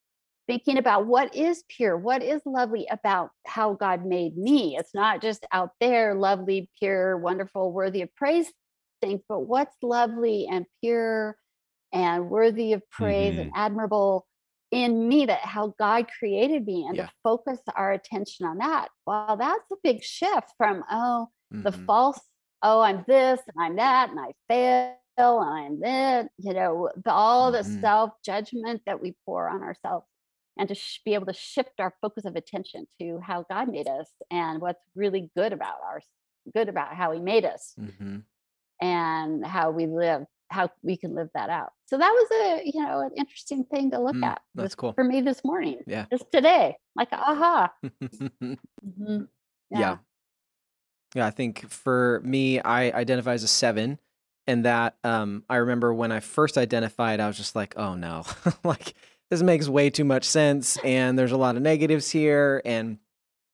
thinking 0.48 0.78
about 0.78 1.08
what 1.08 1.36
is 1.36 1.64
pure, 1.68 1.98
what 1.98 2.24
is 2.24 2.42
lovely 2.46 2.88
about 2.92 3.32
how 3.46 3.74
God 3.74 4.06
made 4.06 4.38
me. 4.38 4.78
It's 4.78 4.94
not 4.94 5.22
just 5.22 5.46
out 5.52 5.72
there, 5.82 6.16
lovely, 6.16 6.70
pure, 6.80 7.18
wonderful, 7.18 7.72
worthy 7.74 8.02
of 8.04 8.16
praise 8.16 8.48
things, 9.02 9.22
but 9.28 9.42
what's 9.42 9.76
lovely 9.82 10.48
and 10.50 10.66
pure 10.82 11.38
and 11.92 12.30
worthy 12.30 12.74
of 12.74 12.90
praise 12.90 13.38
and 13.38 13.52
admirable 13.56 14.26
in 14.72 15.08
me 15.08 15.26
that 15.26 15.42
how 15.42 15.74
God 15.78 16.08
created 16.20 16.66
me 16.66 16.86
and 16.88 16.98
Yeah. 16.98 17.08
to 17.08 17.12
focus 17.24 17.60
our 17.76 17.92
attention 17.92 18.46
on 18.46 18.60
that. 18.60 18.90
Well, 19.06 19.36
that's 19.38 19.70
a 19.72 19.76
big 19.84 20.04
shift 20.04 20.54
from, 20.58 20.84
oh, 20.90 21.30
the 21.64 21.72
Mhm. 21.72 21.86
false 21.86 22.20
oh 22.64 22.82
i'm 22.82 23.04
this 23.08 23.40
and 23.48 23.64
i'm 23.64 23.76
that 23.76 24.10
and 24.10 24.20
i 24.20 24.34
fail 24.48 24.98
i'm 25.18 25.82
you 26.38 26.54
know 26.54 26.90
the, 27.04 27.12
all 27.12 27.52
the 27.52 27.60
Mhm. 27.60 27.82
self 27.82 28.12
judgment 28.24 28.82
that 28.86 29.02
we 29.02 29.16
pour 29.26 29.48
on 29.50 29.62
ourselves 29.62 30.06
and 30.58 30.70
to 30.70 30.76
sh- 30.76 31.02
be 31.06 31.14
able 31.14 31.26
to 31.26 31.34
shift 31.34 31.80
our 31.80 31.94
focus 32.02 32.26
of 32.26 32.36
attention 32.36 32.88
to 33.00 33.20
how 33.20 33.46
god 33.50 33.70
made 33.70 33.88
us 33.88 34.10
and 34.32 34.62
what's 34.62 34.82
really 34.96 35.32
good 35.36 35.54
about 35.54 35.76
our 35.84 36.02
good 36.54 36.70
about 36.70 36.96
how 36.96 37.12
he 37.12 37.20
made 37.20 37.46
us 37.46 37.74
Mhm. 37.80 38.24
and 38.82 39.46
how 39.46 39.72
we 39.72 39.86
live 39.88 40.26
how 40.50 40.70
we 40.84 40.98
can 40.98 41.16
live 41.16 41.30
that 41.34 41.50
out 41.50 41.72
so 41.86 41.98
that 41.98 42.12
was 42.12 42.30
a 42.32 42.62
you 42.66 42.84
know 42.84 43.00
an 43.02 43.12
interesting 43.16 43.64
thing 43.66 43.92
to 43.92 44.00
look 44.00 44.16
Mm, 44.16 44.26
at 44.26 44.42
that's 44.56 44.70
this- 44.70 44.76
cool. 44.76 44.94
for 44.94 45.04
me 45.04 45.22
this 45.22 45.44
morning 45.44 45.82
Yeah. 45.88 46.06
just 46.12 46.32
today 46.32 46.78
like 46.96 47.12
aha 47.12 47.72
Mhm. 48.84 49.28
yeah. 49.70 49.98
Yeah, 51.16 51.28
I 51.28 51.30
think 51.30 51.70
for 51.70 52.22
me, 52.24 52.60
I 52.60 52.86
identify 52.90 53.34
as 53.34 53.44
a 53.44 53.48
seven, 53.48 54.00
and 54.48 54.66
that 54.66 54.98
um, 55.04 55.44
I 55.50 55.58
remember 55.58 55.94
when 55.94 56.12
I 56.12 56.20
first 56.20 56.58
identified, 56.58 57.20
I 57.20 57.28
was 57.28 57.38
just 57.38 57.56
like, 57.56 57.74
"Oh 57.78 57.96
no, 57.96 58.24
like 58.64 58.94
this 59.30 59.42
makes 59.42 59.68
way 59.68 59.90
too 59.90 60.04
much 60.04 60.26
sense," 60.26 60.78
and 60.84 61.18
there's 61.18 61.32
a 61.32 61.38
lot 61.38 61.56
of 61.56 61.62
negatives 61.62 62.10
here, 62.10 62.62
and 62.66 62.98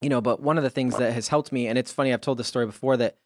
you 0.01 0.09
know. 0.09 0.21
But 0.21 0.41
one 0.41 0.57
of 0.57 0.63
the 0.63 0.69
things 0.69 0.97
that 0.97 1.13
has 1.13 1.27
helped 1.27 1.51
me, 1.51 1.67
and 1.67 1.77
it's 1.77 1.91
funny, 1.91 2.13
I've 2.13 2.21
told 2.21 2.37
this 2.37 2.47
story 2.47 2.65
before 2.65 2.97
that 2.97 3.17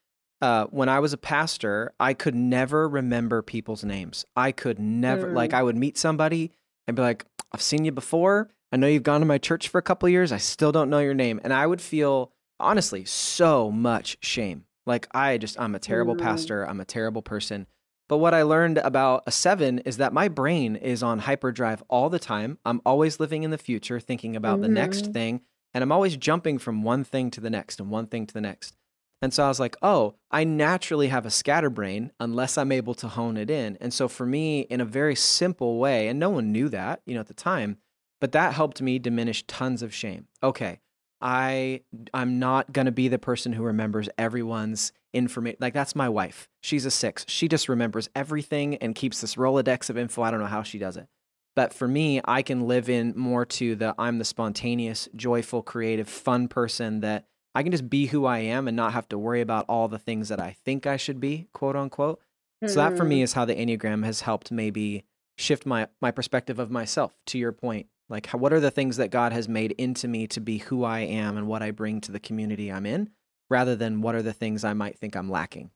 uh, 0.42 0.66
when 0.66 0.90
I 0.90 1.00
was 1.00 1.14
a 1.14 1.18
pastor, 1.18 1.94
I 2.00 2.14
could 2.14 2.36
never 2.36 2.88
remember 2.90 3.42
people's 3.42 3.84
names. 3.84 4.26
I 4.36 4.52
could 4.52 4.78
never, 4.80 5.32
like, 5.32 5.52
Mm. 5.52 5.58
I 5.58 5.64
would 5.64 5.78
meet 5.78 5.98
somebody 5.98 6.52
and 6.88 6.96
be 6.96 7.02
like, 7.02 7.26
"I've 7.52 7.62
seen 7.62 7.86
you 7.86 7.92
before. 7.92 8.50
I 8.72 8.78
know 8.78 8.88
you've 8.88 9.04
gone 9.04 9.22
to 9.22 9.26
my 9.26 9.38
church 9.38 9.70
for 9.70 9.78
a 9.78 9.84
couple 9.84 10.08
of 10.08 10.12
years. 10.12 10.32
I 10.32 10.38
still 10.38 10.72
don't 10.72 10.90
know 10.90 11.00
your 11.00 11.14
name," 11.14 11.40
and 11.44 11.54
I 11.54 11.66
would 11.66 11.82
feel 11.82 12.32
honestly 12.60 13.06
so 13.06 13.72
much 13.72 14.18
shame. 14.22 14.66
Like 14.86 15.08
I 15.16 15.38
just 15.38 15.60
I'm 15.60 15.76
a 15.76 15.80
terrible 15.80 16.16
Mm. 16.16 16.18
pastor, 16.18 16.64
I'm 16.68 16.80
a 16.80 16.86
terrible 16.86 17.22
person. 17.22 17.68
But 18.10 18.18
what 18.18 18.34
I 18.34 18.44
learned 18.44 18.78
about 18.80 19.24
a 19.26 19.32
7 19.32 19.80
is 19.80 19.98
that 19.98 20.14
my 20.14 20.28
brain 20.28 20.76
is 20.76 21.02
on 21.02 21.20
hyperdrive 21.20 21.82
all 21.90 22.10
the 22.10 22.20
time. 22.20 22.60
I'm 22.66 22.82
always 22.86 23.20
living 23.20 23.44
in 23.44 23.52
the 23.52 23.58
future 23.58 24.00
thinking 24.00 24.36
about 24.36 24.62
the 24.62 24.68
next 24.70 25.08
Mhm. 25.08 25.14
thing 25.14 25.42
and 25.74 25.82
I'm 25.84 25.92
always 25.92 26.18
jumping 26.18 26.60
from 26.60 26.84
one 26.84 27.04
thing 27.04 27.32
to 27.32 27.42
the 27.42 27.50
next 27.50 27.80
and 27.80 27.90
one 27.90 28.06
thing 28.08 28.28
to 28.28 28.34
the 28.34 28.42
next. 28.42 28.76
And 29.24 29.34
so 29.34 29.46
I 29.46 29.48
was 29.48 29.60
like, 29.60 29.76
"Oh, 29.82 30.16
I 30.30 30.44
naturally 30.44 31.08
have 31.08 31.26
a 31.26 31.32
scatterbrain 31.32 32.12
unless 32.20 32.58
I'm 32.58 32.72
able 32.72 32.94
to 32.96 33.08
hone 33.08 33.38
it 33.38 33.50
in." 33.50 33.78
And 33.82 33.94
so 33.94 34.08
for 34.08 34.26
me 34.26 34.62
in 34.62 34.82
a 34.82 34.86
very 34.86 35.16
simple 35.16 35.80
way, 35.80 36.10
and 36.10 36.20
no 36.20 36.30
one 36.30 36.52
knew 36.52 36.70
that, 36.70 37.02
you 37.06 37.14
know, 37.16 37.22
at 37.22 37.28
the 37.28 37.34
time, 37.34 37.78
but 38.20 38.34
that 38.34 38.54
helped 38.54 38.82
me 38.82 39.00
diminish 39.00 39.44
tons 39.48 39.82
of 39.82 39.94
shame. 39.94 40.28
Okay, 40.44 40.80
I 41.24 41.82
I'm 42.14 42.38
not 42.38 42.74
going 42.74 42.86
to 42.86 42.92
be 42.92 43.08
the 43.08 43.18
person 43.18 43.54
who 43.54 43.64
remembers 43.64 44.10
everyone's 44.18 44.92
information. 45.14 45.58
Like 45.62 45.74
that's 45.74 45.96
my 45.96 46.10
wife. 46.10 46.50
She's 46.62 46.86
a 46.86 46.92
6. 46.92 47.26
She 47.30 47.48
just 47.48 47.70
remembers 47.70 48.10
everything 48.14 48.76
and 48.76 48.94
keeps 48.94 49.22
this 49.22 49.36
Rolodex 49.36 49.90
of 49.90 49.98
info. 49.98 50.22
I 50.22 50.32
don't 50.32 50.42
know 50.42 50.46
how 50.48 50.64
she 50.64 50.78
does 50.78 50.98
it. 50.98 51.08
But 51.56 51.74
for 51.74 51.88
me, 51.88 52.20
I 52.26 52.42
can 52.42 52.68
live 52.68 52.90
in 52.90 53.14
more 53.16 53.46
to 53.46 53.76
the 53.76 53.96
I'm 53.98 54.18
the 54.18 54.26
spontaneous, 54.26 55.08
joyful, 55.16 55.62
creative, 55.64 56.10
fun 56.10 56.48
person 56.50 57.00
that 57.00 57.26
I 57.56 57.64
can 57.64 57.72
just 57.72 57.90
be 57.90 58.08
who 58.08 58.26
I 58.26 58.40
am 58.40 58.68
and 58.68 58.76
not 58.76 58.94
have 58.94 59.08
to 59.10 59.18
worry 59.18 59.40
about 59.40 59.66
all 59.70 59.88
the 59.88 60.00
things 60.00 60.30
that 60.30 60.40
I 60.42 60.58
think 60.66 60.86
I 60.88 60.98
should 60.98 61.20
be, 61.20 61.48
quote 61.54 61.76
unquote. 61.76 62.20
So 62.66 62.80
that 62.80 62.98
for 62.98 63.04
me 63.06 63.20
Mm. 63.20 63.24
is 63.24 63.34
how 63.34 63.46
the 63.46 63.56
Enneagram 63.56 64.04
has 64.04 64.22
helped 64.22 64.52
maybe 64.52 65.06
shift 65.38 65.66
my 65.66 65.88
my 66.02 66.12
perspective 66.12 66.60
of 66.60 66.72
myself 66.72 67.14
to 67.28 67.38
your 67.38 67.52
point. 67.52 67.88
Like 68.14 68.28
how, 68.28 68.38
what 68.38 68.54
are 68.54 68.60
the 68.60 68.70
things 68.70 68.98
that 68.98 69.10
God 69.10 69.34
has 69.34 69.50
made 69.50 69.72
into 69.72 70.08
me 70.08 70.28
to 70.28 70.40
be 70.40 70.60
who 70.60 70.84
I 70.84 71.00
am 71.00 71.36
and 71.36 71.48
what 71.48 71.64
I 71.64 71.72
bring 71.72 72.00
to 72.02 72.12
the 72.12 72.20
community 72.20 72.72
I'm 72.72 72.86
in 72.86 73.10
rather 73.50 73.76
than 73.76 74.02
what 74.02 74.14
are 74.14 74.22
the 74.22 74.34
things 74.34 74.64
I 74.64 74.74
might 74.74 75.00
think 75.00 75.16
I'm 75.16 75.32
lacking. 75.32 75.72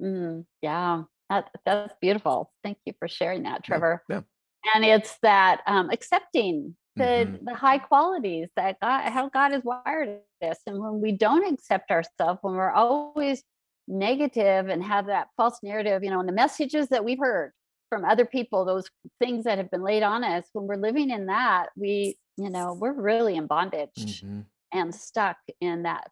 Mm, 0.00 0.46
yeah, 0.62 1.02
that, 1.28 1.50
that's 1.66 1.92
beautiful. 2.00 2.50
Thank 2.64 2.78
you 2.86 2.94
for 2.98 3.06
sharing 3.06 3.42
that, 3.42 3.64
Trevor. 3.64 4.02
yeah. 4.08 4.22
And 4.74 4.82
it's 4.82 5.18
that 5.22 5.60
um, 5.66 5.90
accepting 5.90 6.74
the 6.96 7.04
Mhm. 7.04 7.44
the 7.44 7.54
high 7.54 7.78
qualities 7.78 8.48
that 8.56 8.80
God, 8.80 9.02
how 9.10 9.28
God 9.28 9.52
has 9.52 9.62
wired 9.62 10.20
us, 10.42 10.58
and 10.66 10.80
when 10.80 11.02
we 11.02 11.12
don't 11.12 11.52
accept 11.52 11.90
ourselves, 11.90 12.38
when 12.40 12.54
we're 12.54 12.72
always 12.72 13.44
negative 13.86 14.68
and 14.68 14.82
have 14.82 15.06
that 15.06 15.28
false 15.36 15.58
narrative, 15.62 16.02
you 16.02 16.10
know, 16.10 16.20
and 16.20 16.28
the 16.28 16.32
messages 16.32 16.88
that 16.88 17.04
we've 17.04 17.18
heard 17.18 17.52
from 17.88 18.04
other 18.04 18.24
people, 18.24 18.64
those 18.64 18.88
things 19.20 19.44
that 19.44 19.58
have 19.58 19.70
been 19.70 19.82
laid 19.82 20.02
on 20.02 20.24
us, 20.24 20.46
when 20.52 20.66
we're 20.66 20.76
living 20.76 21.10
in 21.10 21.26
that, 21.26 21.68
we, 21.76 22.16
you 22.36 22.50
know, 22.50 22.74
we're 22.74 22.92
really 22.92 23.36
in 23.36 23.46
bondage 23.46 24.22
Mhm. 24.22 24.44
and 24.72 24.94
stuck 24.94 25.36
in 25.60 25.82
that 25.84 26.10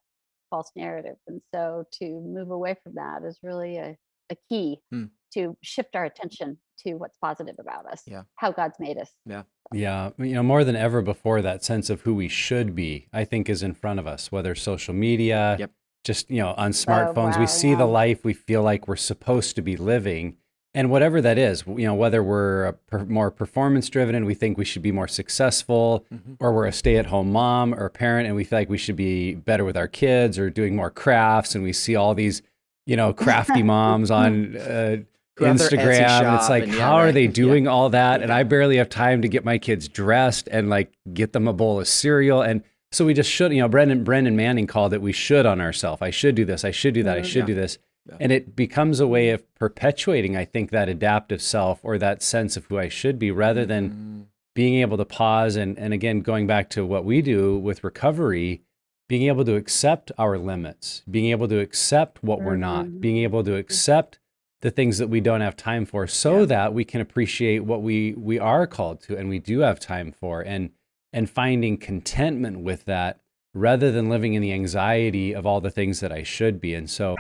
false 0.51 0.71
narrative. 0.77 1.17
And 1.27 1.41
so 1.55 1.85
to 2.01 2.05
move 2.21 2.51
away 2.51 2.77
from 2.83 2.95
that 2.95 3.23
is 3.25 3.39
really 3.43 3.77
a, 3.77 3.97
a 4.31 4.37
key 4.49 4.81
Hmm. 4.91 5.07
to 5.35 5.57
shift 5.63 5.95
our 5.97 6.05
attention 6.05 6.59
to 6.87 6.95
what's 6.95 7.17
positive 7.19 7.57
about 7.59 7.87
us, 7.87 8.03
Yeah. 8.07 8.23
how 8.37 8.53
God's 8.53 8.79
made 8.79 8.97
us. 8.99 9.11
Yeah, 9.25 9.43
Yeah. 9.73 10.11
you 10.19 10.35
know, 10.35 10.43
more 10.43 10.63
than 10.65 10.77
ever 10.77 11.03
before, 11.03 11.43
that 11.43 11.65
sense 11.65 11.91
of 11.91 12.03
who 12.03 12.15
we 12.15 12.29
should 12.29 12.75
be, 12.75 13.09
I 13.13 13.25
think, 13.25 13.49
is 13.49 13.63
in 13.63 13.75
front 13.75 13.99
of 14.01 14.07
us. 14.07 14.31
Whether 14.31 14.55
social 14.55 14.95
media, 14.95 15.57
Yep. 15.59 15.73
just 16.05 16.31
you 16.31 16.39
know, 16.41 16.55
on 16.57 16.71
smartphones, 16.71 17.35
wow, 17.35 17.41
we 17.41 17.47
see 17.47 17.71
yeah. 17.71 17.77
the 17.79 17.87
life 17.87 18.25
we 18.25 18.33
feel 18.35 18.63
like 18.63 18.87
we're 18.87 18.97
supposed 18.97 19.57
to 19.57 19.63
be 19.63 19.77
living, 19.77 20.39
and 20.77 20.91
whatever 20.91 21.21
that 21.23 21.39
is, 21.39 21.65
you 21.67 21.87
know, 21.87 21.95
whether 21.95 22.23
we're 22.23 22.73
per- 22.87 23.05
more 23.07 23.31
performance 23.31 23.89
driven 23.89 24.15
and 24.15 24.27
we 24.27 24.35
think 24.35 24.59
we 24.59 24.65
should 24.65 24.83
be 24.83 24.93
more 24.93 25.09
successful, 25.09 26.05
Mhm. 26.15 26.37
or 26.39 26.53
we're 26.53 26.67
a 26.67 26.73
stay 26.73 26.97
at 26.99 27.07
home 27.07 27.33
mom 27.33 27.75
or 27.75 27.89
parent 27.89 28.27
and 28.27 28.37
we 28.37 28.45
feel 28.45 28.59
like 28.59 28.69
we 28.71 28.79
should 28.79 28.95
be 28.97 29.35
better 29.35 29.65
with 29.65 29.77
our 29.77 29.89
kids 29.89 30.39
or 30.39 30.51
doing 30.51 30.77
more 30.77 30.91
crafts, 30.91 31.55
and 31.55 31.65
we 31.65 31.73
see 31.73 31.97
all 31.97 32.15
these, 32.15 32.43
you 32.87 32.95
know, 32.95 33.13
crafty 33.13 33.63
moms 33.75 34.11
on. 34.11 34.57
Uh, 34.57 34.97
Who 35.39 35.45
have 35.45 35.59
their 35.59 35.69
Etsy 35.69 35.79
Instagram. 35.83 36.37
It's 36.37 36.49
like, 36.49 36.63
and 36.65 36.73
yeah, 36.75 36.81
how 36.81 36.97
are 36.97 37.13
they 37.13 37.25
Yeah. 37.27 37.31
doing 37.31 37.67
all 37.69 37.91
that? 37.91 38.23
And 38.23 38.33
I 38.33 38.43
barely 38.43 38.77
have 38.77 38.89
time 38.89 39.21
to 39.23 39.29
get 39.29 39.45
my 39.45 39.59
kids 39.59 39.87
dressed 39.89 40.47
and 40.51 40.69
like 40.71 40.93
get 41.13 41.33
them 41.33 41.47
a 41.49 41.53
bowl 41.53 41.79
of 41.81 41.87
cereal. 41.89 42.41
And 42.43 42.63
so 42.93 43.05
we 43.05 43.13
just 43.15 43.31
should, 43.31 43.53
you 43.53 43.61
know, 43.61 43.69
Brennan 43.69 44.03
Brennan 44.05 44.35
Manning 44.37 44.67
called 44.67 44.95
it 44.95 45.03
we 45.03 45.13
should 45.13 45.45
on 45.45 45.61
ourselves. 45.61 46.01
I 46.01 46.11
should 46.11 46.35
do 46.37 46.45
this. 46.47 46.65
I 46.65 46.71
should 46.71 46.95
do 46.95 47.03
that. 47.03 47.19
I 47.19 47.21
Mhm. 47.21 47.25
should 47.25 47.41
Yeah. 47.41 47.47
do 47.47 47.55
this. 47.55 47.79
Yeah. 48.09 48.17
And 48.21 48.33
it 48.33 48.55
becomes 48.57 49.01
a 49.01 49.07
way 49.07 49.31
of 49.31 49.43
perpetuating, 49.57 50.37
I 50.37 50.45
think, 50.45 50.71
that 50.71 50.89
adaptive 50.89 51.43
self 51.43 51.81
or 51.83 51.99
that 51.99 52.23
sense 52.23 52.57
of 52.57 52.65
who 52.67 52.79
I 52.79 52.89
should 52.89 53.19
be 53.19 53.31
rather 53.31 53.65
than 53.67 53.91
Mhm. 53.91 54.25
being 54.55 54.75
able 54.81 54.97
to 54.97 55.05
pause 55.05 55.57
and 55.57 55.79
and 55.79 55.93
again 55.93 56.21
going 56.21 56.47
back 56.47 56.71
to 56.71 56.85
what 56.87 57.05
we 57.05 57.21
do 57.23 57.59
with 57.59 57.85
recovery 57.85 58.63
being 59.09 59.29
able 59.29 59.45
to 59.45 59.55
accept 59.55 60.11
our 60.19 60.37
limits 60.39 61.03
being 61.11 61.27
able 61.31 61.47
to 61.47 61.61
accept 61.61 62.23
what 62.25 62.41
we're 62.43 62.57
not 62.57 62.87
Mhm. 62.87 63.01
being 63.01 63.19
able 63.19 63.45
to 63.45 63.55
accept 63.57 64.19
the 64.63 64.71
things 64.71 64.97
that 64.99 65.09
we 65.09 65.21
don't 65.21 65.43
have 65.43 65.57
time 65.57 65.85
for 65.85 66.07
so 66.07 66.41
Yeah. 66.41 66.45
that 66.47 66.75
we 66.75 66.85
can 66.85 67.01
appreciate 67.03 67.65
what 67.65 67.83
we 67.83 68.15
we 68.15 68.39
are 68.39 68.67
called 68.67 69.01
to 69.03 69.17
and 69.17 69.29
we 69.29 69.39
do 69.39 69.59
have 69.61 69.79
time 69.79 70.11
for 70.11 70.41
and 70.41 70.71
and 71.13 71.29
finding 71.29 71.77
contentment 71.77 72.61
with 72.61 72.85
that 72.87 73.21
rather 73.55 73.93
than 73.93 74.09
living 74.09 74.35
in 74.35 74.43
the 74.43 74.53
anxiety 74.53 75.35
of 75.35 75.47
all 75.47 75.61
the 75.61 75.71
things 75.71 76.01
that 76.01 76.13
I 76.13 76.23
should 76.23 76.61
be 76.61 76.73
and 76.75 76.89
so. 76.91 77.17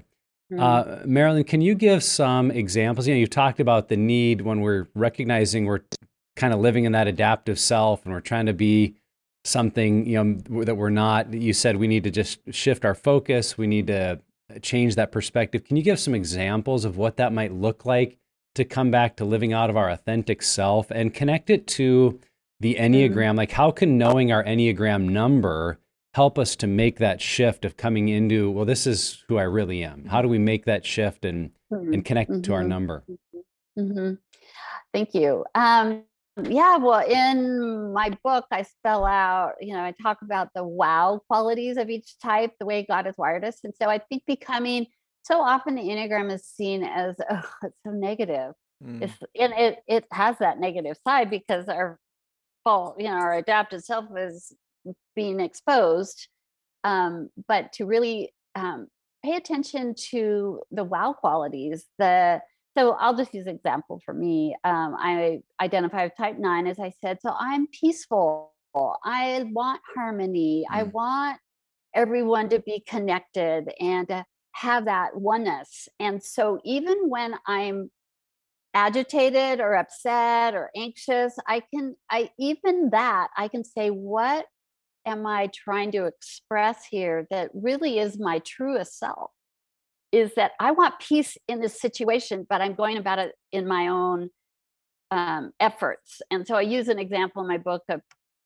Mm-hmm. 0.53 0.63
uh, 0.63 1.07
Marilyn, 1.07 1.45
can 1.45 1.61
you 1.61 1.75
give 1.75 2.05
some 2.05 2.51
examples? 2.51 3.09
You 3.09 3.15
know, 3.15 3.21
you've 3.21 3.31
talked 3.31 3.59
about 3.59 3.89
the 3.89 3.97
need 3.97 4.43
when 4.43 4.61
we're 4.61 4.87
recognizing 4.95 5.67
we're 5.67 5.81
kind 6.37 6.55
of 6.55 6.61
living 6.61 6.85
in 6.85 6.93
that 6.93 7.09
adaptive 7.09 7.59
self 7.59 8.05
and 8.05 8.15
we're 8.15 8.21
trying 8.21 8.47
to 8.47 8.53
be 8.53 8.95
something, 9.45 10.07
you 10.07 10.23
know, 10.23 10.65
that 10.65 10.77
we're 10.77 10.91
not. 10.91 11.33
You 11.33 11.53
said 11.53 11.77
we 11.77 11.89
need 11.89 12.05
to 12.05 12.11
just 12.11 12.39
shift 12.53 12.85
our 12.85 12.95
focus. 12.95 13.59
We 13.59 13.67
need 13.67 13.89
to 13.89 14.21
uh, 14.55 14.59
change 14.61 14.95
that 14.95 15.11
perspective. 15.11 15.65
Can 15.65 15.77
you 15.77 15.83
give 15.83 15.99
some 15.99 16.15
examples 16.15 16.85
of 16.85 16.97
what 16.97 17.17
that 17.17 17.33
might 17.33 17.53
look 17.53 17.85
like 17.85 18.19
to 18.55 18.65
come 18.65 18.91
back 18.91 19.17
to 19.17 19.25
living 19.25 19.53
out 19.53 19.71
of 19.71 19.77
our 19.77 19.91
authentic 19.91 20.43
self 20.43 20.91
and 20.91 21.13
connect 21.13 21.51
it 21.51 21.67
to 21.69 22.21
the 22.61 22.75
mm-hmm. 22.75 22.95
Enneagram? 22.95 23.37
Like, 23.37 23.53
how 23.53 23.73
can 23.73 23.99
knowing 23.99 24.31
our 24.31 24.45
Enneagram 24.45 25.09
number 25.09 25.79
help 26.17 26.39
us 26.39 26.57
to 26.57 26.67
make 26.67 26.99
that 26.99 27.21
shift 27.21 27.63
of 27.67 27.77
coming 27.77 28.09
into, 28.09 28.51
well, 28.51 28.65
this 28.65 28.87
is 28.87 29.23
who 29.29 29.37
I 29.37 29.43
really 29.43 29.85
am? 29.85 30.07
How 30.07 30.23
do 30.23 30.29
we 30.29 30.39
make 30.39 30.65
that 30.65 30.83
shift 30.83 31.27
and, 31.27 31.51
Mhm. 31.71 31.93
and 31.93 32.05
connect 32.07 32.43
to 32.45 32.55
our 32.55 32.63
Mhm. 32.63 32.69
number? 32.69 33.05
hmm 33.77 34.15
Thank 34.95 35.13
you. 35.15 35.45
Um, 35.55 36.05
yeah, 36.43 36.79
well, 36.79 37.07
in 37.07 37.93
my 37.93 38.09
book, 38.25 38.47
I 38.51 38.63
spell 38.63 39.05
out, 39.05 39.57
you 39.61 39.75
know, 39.75 39.85
I 39.85 39.93
talk 40.03 40.23
about 40.23 40.49
the 40.55 40.65
wow 40.65 41.21
qualities 41.29 41.77
of 41.77 41.91
each 41.91 42.19
type, 42.19 42.53
the 42.59 42.65
way 42.65 42.83
God 42.83 43.05
has 43.05 43.19
wired 43.19 43.45
us. 43.45 43.63
And 43.63 43.75
so 43.75 43.91
I 43.91 43.99
think 43.99 44.23
becoming 44.27 44.87
so 45.23 45.43
often 45.43 45.75
the 45.75 45.83
Enneagram 45.83 46.33
is 46.33 46.47
seen 46.47 46.83
as, 46.83 47.17
oh, 47.31 47.51
it's 47.63 47.77
so 47.85 47.91
negative. 47.91 48.55
Mm. 48.83 49.03
It's, 49.03 49.19
and 49.39 49.53
it, 49.53 49.83
it 49.87 50.07
has 50.13 50.39
that 50.39 50.61
negative 50.61 50.97
side 51.07 51.29
because 51.29 51.69
our 51.69 51.99
fault, 52.65 52.97
you 52.99 53.09
know, 53.09 53.17
our 53.17 53.35
adaptive 53.35 53.83
self 53.83 54.07
is 54.17 54.57
being 55.14 55.40
exposed. 55.40 56.29
Um, 56.85 57.31
but 57.49 57.72
to 57.75 57.87
really 57.87 58.33
um, 58.55 58.88
pay 59.25 59.37
attention 59.37 59.94
to 60.11 60.62
the 60.70 60.85
wow 60.85 61.12
qualities, 61.12 61.87
the 61.99 62.40
so 62.77 62.92
I'll 62.92 63.16
just 63.16 63.33
use 63.33 63.46
an 63.46 63.57
example 63.57 64.03
for 64.05 64.12
me. 64.12 64.55
Um, 64.62 64.94
I 64.99 65.40
identify 65.62 66.05
with 66.05 66.16
type 66.16 66.37
nine, 66.38 66.66
as 66.66 66.79
I 66.79 66.92
said. 67.01 67.18
So 67.22 67.35
I'm 67.38 67.66
peaceful. 67.68 68.53
I 68.75 69.51
want 69.53 69.81
harmony. 69.94 70.66
I 70.70 70.83
Mm. 70.85 70.92
want 70.92 71.40
everyone 71.94 72.51
to 72.51 72.59
be 72.59 72.81
connected 72.81 73.72
and 73.81 74.07
to 74.09 74.27
have 74.53 74.85
that 74.85 75.16
oneness. 75.16 75.88
And 75.99 76.22
so 76.22 76.61
even 76.64 77.09
when 77.09 77.35
I'm 77.46 77.90
agitated 78.75 79.61
or 79.61 79.75
upset 79.75 80.55
or 80.55 80.70
anxious, 80.77 81.35
I 81.46 81.62
can, 81.75 81.96
I 82.11 82.31
even 82.38 82.90
that, 82.90 83.29
I 83.37 83.49
can 83.49 83.64
say, 83.64 83.88
what 83.88 84.46
am 85.07 85.27
I 85.27 85.49
trying 85.55 85.92
to 85.92 86.05
express 86.07 86.85
here 86.85 87.27
that 87.31 87.51
really 87.55 87.99
is 87.99 88.19
my 88.19 88.40
truest 88.40 88.99
self? 88.99 89.31
Is 90.12 90.35
that 90.35 90.53
I 90.61 90.73
want 90.73 90.99
peace 91.01 91.37
in 91.49 91.61
this 91.61 91.81
situation, 91.81 92.47
but 92.49 92.61
I'm 92.61 92.75
going 92.75 92.97
about 92.97 93.19
it 93.19 93.35
in 93.53 93.66
my 93.66 93.88
own 93.88 94.31
um, 95.11 95.53
efforts. 95.61 96.21
And 96.31 96.47
so 96.47 96.55
I 96.57 96.62
use 96.62 96.88
an 96.88 96.99
example 96.99 97.42
in 97.42 97.49
my 97.49 97.59
book 97.59 97.83
of 97.88 98.01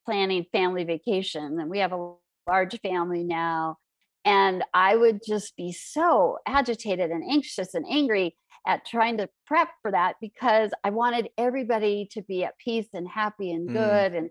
planning 0.07 0.46
family 0.53 0.85
vacation. 0.85 1.59
And 1.61 1.70
we 1.70 1.79
have 1.79 1.92
a 1.92 2.14
large 2.49 2.81
family 2.81 3.25
now. 3.25 3.77
And 4.25 4.64
I 4.75 4.96
would 4.96 5.20
just 5.27 5.57
be 5.57 5.73
so 5.73 6.38
agitated 6.46 7.11
and 7.11 7.25
anxious 7.31 7.75
and 7.75 7.87
angry 7.90 8.37
at 8.66 8.85
trying 8.85 9.16
to 9.18 9.29
prep 9.46 9.68
for 9.81 9.90
that 9.90 10.16
because 10.20 10.73
I 10.85 10.90
wanted 10.90 11.31
everybody 11.38 12.09
to 12.12 12.23
be 12.23 12.44
at 12.44 12.59
peace 12.59 12.88
and 12.92 13.09
happy 13.09 13.53
and 13.53 13.70
Mm. 13.70 13.73
good. 13.73 14.14
And 14.14 14.31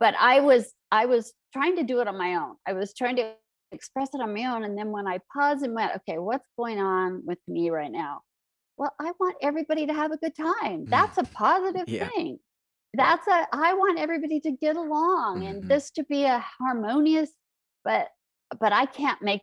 but 0.00 0.14
I 0.18 0.40
was 0.40 0.72
I 0.90 1.06
was 1.06 1.32
trying 1.52 1.76
to 1.76 1.82
do 1.84 2.00
it 2.00 2.08
on 2.08 2.16
my 2.18 2.34
own. 2.34 2.56
I 2.66 2.72
was 2.72 2.94
trying 2.94 3.16
to 3.16 3.34
express 3.72 4.10
it 4.14 4.20
on 4.20 4.34
my 4.34 4.44
own. 4.46 4.64
And 4.64 4.76
then 4.76 4.90
when 4.90 5.06
I 5.06 5.18
paused 5.32 5.64
and 5.64 5.74
went, 5.74 5.94
okay, 5.96 6.18
what's 6.18 6.46
going 6.58 6.80
on 6.80 7.22
with 7.24 7.38
me 7.46 7.70
right 7.70 7.90
now? 7.90 8.22
Well, 8.76 8.94
I 9.00 9.12
want 9.20 9.36
everybody 9.42 9.86
to 9.86 9.92
have 9.94 10.10
a 10.12 10.16
good 10.16 10.34
time. 10.34 10.88
That's 10.90 11.18
a 11.18 11.24
positive 11.24 11.88
Yeah. 11.88 12.08
thing. 12.10 12.38
That's 12.94 13.26
a 13.28 13.46
I 13.52 13.74
want 13.74 13.98
everybody 14.00 14.40
to 14.40 14.50
get 14.52 14.76
along 14.76 15.42
Mhm. 15.42 15.50
and 15.50 15.68
this 15.68 15.90
to 15.92 16.04
be 16.04 16.24
a 16.24 16.44
harmonious, 16.58 17.30
but 17.84 18.08
but 18.58 18.72
I 18.72 18.86
can't 18.86 19.22
make 19.22 19.42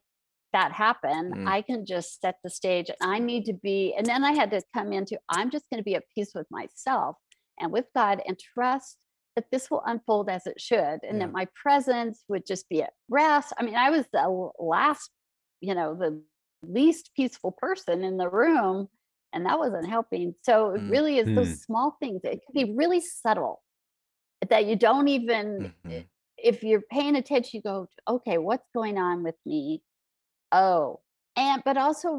that 0.54 0.72
happen. 0.74 1.34
Mm. 1.34 1.48
I 1.48 1.62
can 1.62 1.86
just 1.86 2.20
set 2.20 2.36
the 2.44 2.50
stage 2.50 2.90
and 2.90 2.98
I 3.02 3.20
need 3.20 3.46
to 3.46 3.54
be, 3.54 3.94
and 3.98 4.06
then 4.06 4.24
I 4.26 4.34
had 4.34 4.52
to 4.52 4.62
come 4.74 4.92
into 4.92 5.20
I'm 5.30 5.50
just 5.50 5.70
going 5.70 5.80
to 5.80 5.84
be 5.84 5.96
at 5.96 6.04
peace 6.14 6.32
with 6.36 6.48
myself 6.52 7.16
and 7.60 7.72
with 7.72 7.86
God 7.96 8.22
and 8.28 8.38
trust 8.38 8.98
that 9.38 9.52
this 9.52 9.72
will 9.72 9.84
unfold 9.86 10.30
as 10.30 10.48
it 10.48 10.60
should 10.60 11.00
and 11.04 11.22
Yeah. 11.22 11.28
that 11.28 11.32
my 11.32 11.48
presence 11.56 12.26
would 12.28 12.46
just 12.48 12.68
be 12.70 12.84
at 12.84 12.94
rest. 13.10 13.54
I 13.60 13.64
mean, 13.64 13.76
I 13.76 13.92
was 13.92 14.08
the 14.12 14.52
last, 14.60 15.12
you 15.62 15.76
know, 15.76 15.96
the 15.96 16.22
least 16.64 17.12
peaceful 17.16 17.54
person 17.54 18.04
in 18.04 18.18
the 18.18 18.30
room, 18.30 18.90
and 19.34 19.46
that 19.46 19.60
wasn't 19.60 19.88
helping. 19.88 20.36
So 20.44 20.72
it 20.72 20.82
Mm. 20.82 20.90
really 20.90 21.20
is 21.20 21.28
Mm. 21.30 21.36
those 21.36 21.62
small 21.62 21.98
things. 22.02 22.22
It 22.26 22.42
can 22.48 22.68
be 22.68 22.74
really 22.76 23.00
subtle 23.00 23.62
that 24.50 24.66
you 24.66 24.76
don't 24.76 25.08
even, 25.08 25.72
Mhm. 25.86 26.10
if 26.38 26.64
you're 26.64 26.84
paying 26.92 27.16
attention, 27.16 27.52
you 27.60 27.62
go, 27.64 27.90
okay, 28.08 28.40
what's 28.40 28.70
going 28.76 28.98
on 28.98 29.24
with 29.24 29.36
me? 29.46 29.84
Oh, 30.52 31.02
and 31.38 31.64
but 31.66 31.78
also 31.78 32.14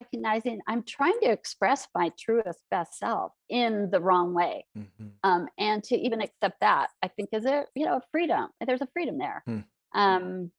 recognizing 0.00 0.60
I'm 0.66 0.82
trying 0.82 1.18
to 1.22 1.30
express 1.30 1.88
my 1.94 2.12
truest 2.18 2.60
best 2.70 2.98
self 2.98 3.32
in 3.48 3.90
the 3.90 4.00
wrong 4.00 4.34
way. 4.34 4.64
Mm-hmm. 4.76 5.06
Um, 5.22 5.48
and 5.58 5.82
to 5.84 5.96
even 5.96 6.20
accept 6.20 6.60
that, 6.60 6.88
I 7.02 7.08
think 7.08 7.30
is 7.32 7.44
a, 7.44 7.64
you 7.74 7.86
know, 7.86 8.00
freedom. 8.12 8.48
There's 8.64 8.82
a 8.82 8.88
freedom 8.92 9.18
there. 9.18 9.42
Hmm. 9.46 9.58
Um, 9.94 10.50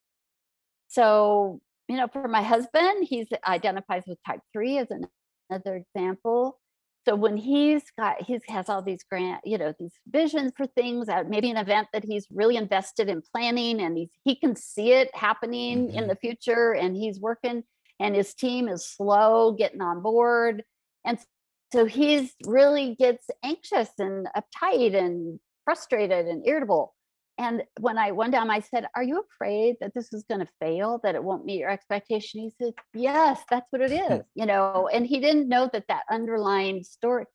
so, 0.87 1.61
you 1.87 1.97
know, 1.97 2.07
for 2.07 2.27
my 2.27 2.41
husband, 2.41 3.07
he's 3.07 3.27
identifies 3.45 4.03
with 4.07 4.17
type 4.25 4.41
three 4.53 4.77
as 4.77 4.87
another 5.49 5.75
example. 5.75 6.59
So 7.07 7.15
when 7.15 7.37
he's 7.37 7.83
got, 7.97 8.21
he 8.21 8.37
has 8.49 8.67
all 8.67 8.81
these 8.81 9.03
grant, 9.09 9.39
you 9.45 9.57
know, 9.57 9.73
these 9.79 9.93
visions 10.09 10.51
for 10.57 10.67
things, 10.67 11.07
uh, 11.07 11.23
maybe 11.25 11.49
an 11.49 11.55
event 11.55 11.87
that 11.93 12.03
he's 12.03 12.27
really 12.29 12.57
invested 12.57 13.07
in 13.07 13.21
planning, 13.33 13.79
and 13.79 13.97
he's 13.97 14.09
he 14.25 14.35
can 14.35 14.57
see 14.57 14.91
it 14.91 15.15
happening 15.15 15.87
mm-hmm. 15.87 15.97
in 15.97 16.07
the 16.07 16.17
future, 16.17 16.73
and 16.73 16.97
he's 16.97 17.17
working 17.17 17.63
and 17.99 18.15
his 18.15 18.33
team 18.33 18.67
is 18.67 18.87
slow 18.87 19.53
getting 19.53 19.81
on 19.81 20.01
board 20.01 20.63
and 21.05 21.17
so 21.73 21.85
he's 21.85 22.33
really 22.45 22.95
gets 22.95 23.27
anxious 23.43 23.89
and 23.99 24.27
uptight 24.35 24.95
and 24.95 25.39
frustrated 25.65 26.27
and 26.27 26.47
irritable 26.47 26.93
and 27.37 27.63
when 27.79 27.97
i 27.97 28.11
one 28.11 28.31
time 28.31 28.49
i 28.49 28.59
said 28.59 28.87
are 28.95 29.03
you 29.03 29.23
afraid 29.33 29.75
that 29.81 29.93
this 29.93 30.11
is 30.13 30.23
going 30.29 30.39
to 30.39 30.47
fail 30.61 30.99
that 31.03 31.15
it 31.15 31.23
won't 31.23 31.45
meet 31.45 31.59
your 31.59 31.69
expectation 31.69 32.41
he 32.41 32.51
said 32.61 32.73
yes 32.93 33.41
that's 33.49 33.67
what 33.71 33.81
it 33.81 33.91
is 34.11 34.21
you 34.35 34.45
know 34.45 34.89
and 34.93 35.05
he 35.05 35.19
didn't 35.19 35.49
know 35.49 35.69
that 35.71 35.85
that 35.87 36.03
underlying 36.09 36.83
story 36.83 37.25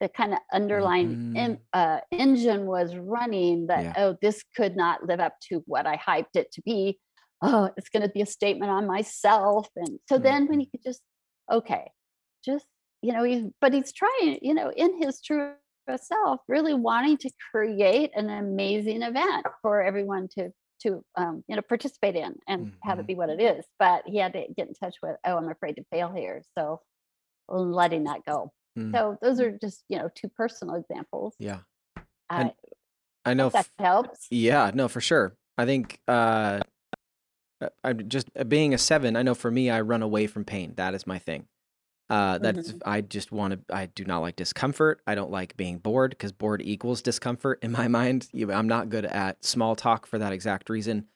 the 0.00 0.08
kind 0.08 0.32
of 0.32 0.40
underlying 0.52 1.08
mm-hmm. 1.08 1.36
in, 1.36 1.58
uh, 1.72 2.00
engine 2.10 2.66
was 2.66 2.96
running 2.96 3.68
that 3.68 3.84
yeah. 3.84 3.94
oh 3.98 4.16
this 4.20 4.42
could 4.56 4.76
not 4.76 5.06
live 5.06 5.20
up 5.20 5.34
to 5.40 5.62
what 5.66 5.86
i 5.86 5.96
hyped 5.96 6.34
it 6.34 6.50
to 6.52 6.60
be 6.62 6.98
oh, 7.44 7.70
it's 7.76 7.90
going 7.90 8.02
to 8.02 8.08
be 8.08 8.22
a 8.22 8.26
statement 8.26 8.70
on 8.70 8.86
myself. 8.86 9.68
And 9.76 9.98
so 10.08 10.18
then 10.18 10.46
when 10.46 10.60
he 10.60 10.66
mm-hmm. 10.66 10.70
could 10.78 10.82
just, 10.82 11.02
okay, 11.52 11.90
just, 12.44 12.64
you 13.02 13.12
know, 13.12 13.22
he's, 13.22 13.44
but 13.60 13.74
he's 13.74 13.92
trying, 13.92 14.38
you 14.40 14.54
know, 14.54 14.72
in 14.74 15.00
his 15.00 15.20
true 15.20 15.52
self, 16.00 16.40
really 16.48 16.72
wanting 16.72 17.18
to 17.18 17.30
create 17.50 18.12
an 18.14 18.30
amazing 18.30 19.02
event 19.02 19.46
for 19.60 19.82
everyone 19.82 20.28
to, 20.38 20.50
to, 20.82 21.04
um, 21.16 21.44
you 21.46 21.56
know, 21.56 21.62
participate 21.62 22.16
in 22.16 22.34
and 22.48 22.66
mm-hmm. 22.66 22.88
have 22.88 22.98
it 22.98 23.02
mm-hmm. 23.02 23.08
be 23.08 23.14
what 23.14 23.28
it 23.28 23.40
is. 23.40 23.64
But 23.78 24.04
he 24.06 24.16
had 24.16 24.32
to 24.32 24.46
get 24.56 24.68
in 24.68 24.74
touch 24.74 24.96
with, 25.02 25.16
oh, 25.26 25.36
I'm 25.36 25.50
afraid 25.50 25.76
to 25.76 25.84
fail 25.92 26.10
here. 26.10 26.42
So 26.56 26.80
letting 27.48 28.04
that 28.04 28.24
go. 28.26 28.52
Mm-hmm. 28.78 28.94
So 28.94 29.18
those 29.20 29.38
are 29.40 29.52
just, 29.52 29.84
you 29.90 29.98
know, 29.98 30.08
two 30.14 30.28
personal 30.28 30.76
examples. 30.76 31.34
Yeah. 31.38 31.58
I, 32.30 32.52
I 33.26 33.34
know 33.34 33.50
that 33.50 33.68
helps. 33.78 34.26
Yeah, 34.30 34.70
no, 34.74 34.88
for 34.88 35.02
sure. 35.02 35.36
I 35.58 35.66
think 35.66 36.00
uh, 36.08 36.60
I'm 37.82 38.08
just 38.08 38.30
uh, 38.38 38.44
being 38.44 38.74
a 38.74 38.78
seven. 38.78 39.16
I 39.16 39.22
know 39.22 39.34
for 39.34 39.50
me, 39.50 39.70
I 39.70 39.80
run 39.80 40.02
away 40.02 40.26
from 40.26 40.44
pain. 40.44 40.74
That 40.76 40.94
is 40.94 41.06
my 41.06 41.18
thing. 41.18 41.46
Uh, 42.10 42.38
that's 42.38 42.72
mm-hmm. 42.72 42.78
I 42.84 43.00
just 43.00 43.32
want 43.32 43.52
to. 43.52 43.74
I 43.74 43.86
do 43.86 44.04
not 44.04 44.20
like 44.20 44.36
discomfort. 44.36 45.00
I 45.06 45.14
don't 45.14 45.30
like 45.30 45.56
being 45.56 45.78
bored 45.78 46.10
because 46.10 46.32
bored 46.32 46.60
equals 46.62 47.02
discomfort 47.02 47.60
in 47.62 47.72
my 47.72 47.88
mind. 47.88 48.28
I'm 48.34 48.68
not 48.68 48.90
good 48.90 49.06
at 49.06 49.44
small 49.44 49.74
talk 49.74 50.06
for 50.06 50.18
that 50.18 50.32
exact 50.32 50.68
reason. 50.68 51.06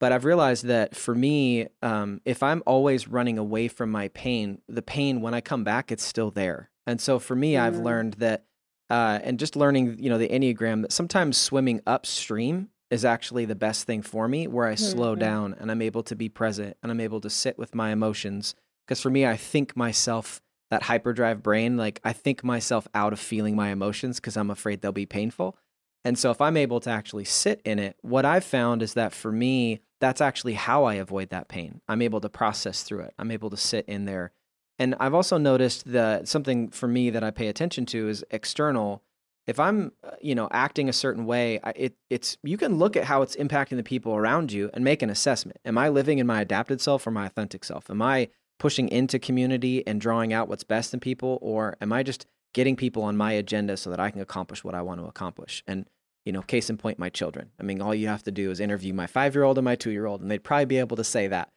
But 0.00 0.12
I've 0.12 0.24
realized 0.24 0.66
that 0.66 0.94
for 0.94 1.12
me, 1.12 1.66
um, 1.82 2.20
if 2.24 2.42
I'm 2.42 2.62
always 2.66 3.08
running 3.08 3.36
away 3.36 3.66
from 3.66 3.90
my 3.90 4.08
pain, 4.08 4.60
the 4.68 4.82
pain 4.82 5.20
when 5.20 5.34
I 5.34 5.40
come 5.40 5.64
back, 5.64 5.90
it's 5.90 6.04
still 6.04 6.30
there. 6.30 6.70
And 6.86 7.00
so 7.00 7.18
for 7.18 7.34
me, 7.34 7.54
mm-hmm. 7.54 7.64
I've 7.64 7.76
learned 7.76 8.14
that, 8.14 8.44
uh, 8.90 9.18
and 9.24 9.40
just 9.40 9.56
learning, 9.56 9.96
you 9.98 10.08
know, 10.08 10.18
the 10.18 10.28
enneagram 10.28 10.82
that 10.82 10.92
sometimes 10.92 11.36
swimming 11.36 11.80
upstream 11.84 12.68
is 12.90 13.04
actually 13.04 13.44
the 13.44 13.54
best 13.54 13.84
thing 13.84 14.02
for 14.02 14.28
me 14.28 14.46
where 14.46 14.66
I 14.66 14.74
mm-hmm. 14.74 14.84
slow 14.84 15.14
down 15.14 15.54
and 15.58 15.70
I'm 15.70 15.82
able 15.82 16.02
to 16.04 16.16
be 16.16 16.28
present 16.28 16.76
and 16.82 16.90
I'm 16.90 17.00
able 17.00 17.20
to 17.20 17.30
sit 17.30 17.58
with 17.58 17.74
my 17.74 17.90
emotions. 17.90 18.54
Because 18.86 19.00
for 19.00 19.10
me, 19.10 19.26
I 19.26 19.36
think 19.36 19.76
myself, 19.76 20.40
that 20.70 20.84
hyperdrive 20.84 21.42
brain, 21.42 21.76
like 21.76 22.00
I 22.04 22.12
think 22.12 22.42
myself 22.42 22.88
out 22.94 23.12
of 23.12 23.20
feeling 23.20 23.54
my 23.54 23.68
emotions 23.68 24.18
because 24.18 24.36
I'm 24.36 24.50
afraid 24.50 24.80
they'll 24.80 24.92
be 24.92 25.06
painful. 25.06 25.56
And 26.04 26.18
so 26.18 26.30
if 26.30 26.40
I'm 26.40 26.56
able 26.56 26.80
to 26.80 26.90
actually 26.90 27.24
sit 27.24 27.60
in 27.64 27.78
it, 27.78 27.96
what 28.00 28.24
I've 28.24 28.44
found 28.44 28.82
is 28.82 28.94
that 28.94 29.12
for 29.12 29.32
me, 29.32 29.80
that's 30.00 30.20
actually 30.20 30.54
how 30.54 30.84
I 30.84 30.94
avoid 30.94 31.30
that 31.30 31.48
pain. 31.48 31.80
I'm 31.88 32.02
able 32.02 32.20
to 32.20 32.28
process 32.28 32.82
through 32.82 33.00
it. 33.00 33.14
I'm 33.18 33.30
able 33.30 33.50
to 33.50 33.56
sit 33.56 33.84
in 33.86 34.04
there. 34.04 34.32
And 34.78 34.94
I've 35.00 35.14
also 35.14 35.38
noticed 35.38 35.90
that 35.92 36.28
something 36.28 36.70
for 36.70 36.86
me 36.86 37.10
that 37.10 37.24
I 37.24 37.32
pay 37.32 37.48
attention 37.48 37.84
to 37.86 38.08
is 38.08 38.24
external 38.30 39.02
if 39.48 39.58
I'm, 39.58 39.92
you 40.20 40.34
know, 40.34 40.46
acting 40.52 40.90
a 40.90 40.92
certain 40.92 41.24
way, 41.24 41.58
it, 41.74 41.96
it's 42.10 42.36
you 42.42 42.58
can 42.58 42.76
look 42.76 42.96
at 42.96 43.04
how 43.04 43.22
it's 43.22 43.34
impacting 43.34 43.78
the 43.78 43.82
people 43.82 44.14
around 44.14 44.52
you 44.52 44.70
and 44.74 44.84
make 44.84 45.00
an 45.00 45.08
assessment. 45.08 45.58
Am 45.64 45.78
I 45.78 45.88
living 45.88 46.18
in 46.18 46.26
my 46.26 46.42
adapted 46.42 46.82
self 46.82 47.06
or 47.06 47.10
my 47.10 47.24
authentic 47.24 47.64
self? 47.64 47.88
Am 47.90 48.02
I 48.02 48.28
pushing 48.58 48.90
into 48.90 49.18
community 49.18 49.86
and 49.86 50.02
drawing 50.02 50.34
out 50.34 50.48
what's 50.48 50.64
best 50.64 50.92
in 50.92 51.00
people, 51.00 51.38
or 51.40 51.76
am 51.80 51.94
I 51.94 52.02
just 52.02 52.26
getting 52.52 52.76
people 52.76 53.02
on 53.02 53.16
my 53.16 53.32
agenda 53.32 53.78
so 53.78 53.88
that 53.88 53.98
I 53.98 54.10
can 54.10 54.20
accomplish 54.20 54.62
what 54.62 54.74
I 54.74 54.82
want 54.82 55.00
to 55.00 55.06
accomplish? 55.06 55.64
And 55.66 55.86
you 56.26 56.32
know, 56.32 56.42
case 56.42 56.68
in 56.68 56.76
point, 56.76 56.98
my 56.98 57.08
children. 57.08 57.50
I 57.58 57.62
mean, 57.62 57.80
all 57.80 57.94
you 57.94 58.08
have 58.08 58.24
to 58.24 58.30
do 58.30 58.50
is 58.50 58.60
interview 58.60 58.92
my 58.92 59.06
five 59.06 59.34
year 59.34 59.44
old 59.44 59.56
and 59.56 59.64
my 59.64 59.76
two 59.76 59.90
year 59.90 60.04
old, 60.04 60.20
and 60.20 60.30
they'd 60.30 60.44
probably 60.44 60.66
be 60.66 60.76
able 60.76 60.98
to 60.98 61.04
say 61.04 61.26
that. 61.28 61.48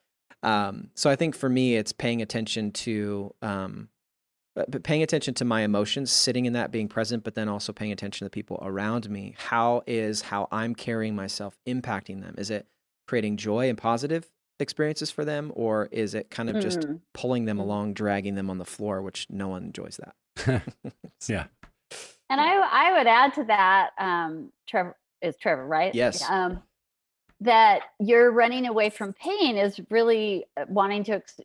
Um, 0.43 0.91
so 0.95 1.09
I 1.09 1.17
think 1.17 1.35
for 1.35 1.49
me, 1.49 1.75
it's 1.75 1.91
paying 1.91 2.21
attention 2.21 2.71
to 2.71 3.35
um, 3.41 3.89
but 4.55 4.83
paying 4.83 5.01
attention 5.01 5.33
to 5.35 5.45
my 5.45 5.61
emotions, 5.61 6.11
sitting 6.11 6.45
in 6.45 6.53
that, 6.53 6.71
being 6.71 6.87
present, 6.87 7.23
but 7.23 7.35
then 7.35 7.47
also 7.47 7.71
paying 7.71 7.91
attention 7.91 8.19
to 8.19 8.23
the 8.25 8.29
people 8.29 8.59
around 8.61 9.09
me. 9.09 9.35
How 9.37 9.81
is 9.87 10.21
how 10.21 10.47
I'm 10.51 10.75
carrying 10.75 11.15
myself 11.15 11.57
impacting 11.67 12.21
them? 12.21 12.35
Is 12.37 12.49
it 12.49 12.67
creating 13.07 13.37
joy 13.37 13.69
and 13.69 13.77
positive 13.77 14.29
experiences 14.59 15.09
for 15.09 15.25
them, 15.25 15.51
or 15.55 15.87
is 15.91 16.13
it 16.13 16.29
kind 16.29 16.49
of 16.49 16.57
mm. 16.57 16.61
just 16.61 16.85
pulling 17.13 17.45
them 17.45 17.57
mm. 17.57 17.61
along, 17.61 17.93
dragging 17.93 18.35
them 18.35 18.49
on 18.49 18.57
the 18.57 18.65
floor, 18.65 19.01
which 19.01 19.27
no 19.29 19.47
one 19.47 19.63
enjoys 19.63 19.97
that? 19.97 20.63
yeah. 21.27 21.45
And 22.29 22.39
I, 22.39 22.55
I 22.55 22.97
would 22.97 23.07
add 23.07 23.33
to 23.35 23.43
that, 23.45 23.89
um, 23.97 24.51
Trevor 24.67 24.95
is 25.21 25.35
Trevor, 25.37 25.65
right? 25.65 25.93
Yes. 25.93 26.23
Um, 26.29 26.61
that 27.41 27.81
you're 27.99 28.31
running 28.31 28.67
away 28.67 28.89
from 28.89 29.13
pain 29.13 29.57
is 29.57 29.79
really 29.89 30.45
uh, 30.55 30.65
wanting 30.69 31.03
to 31.05 31.13
ex- 31.13 31.39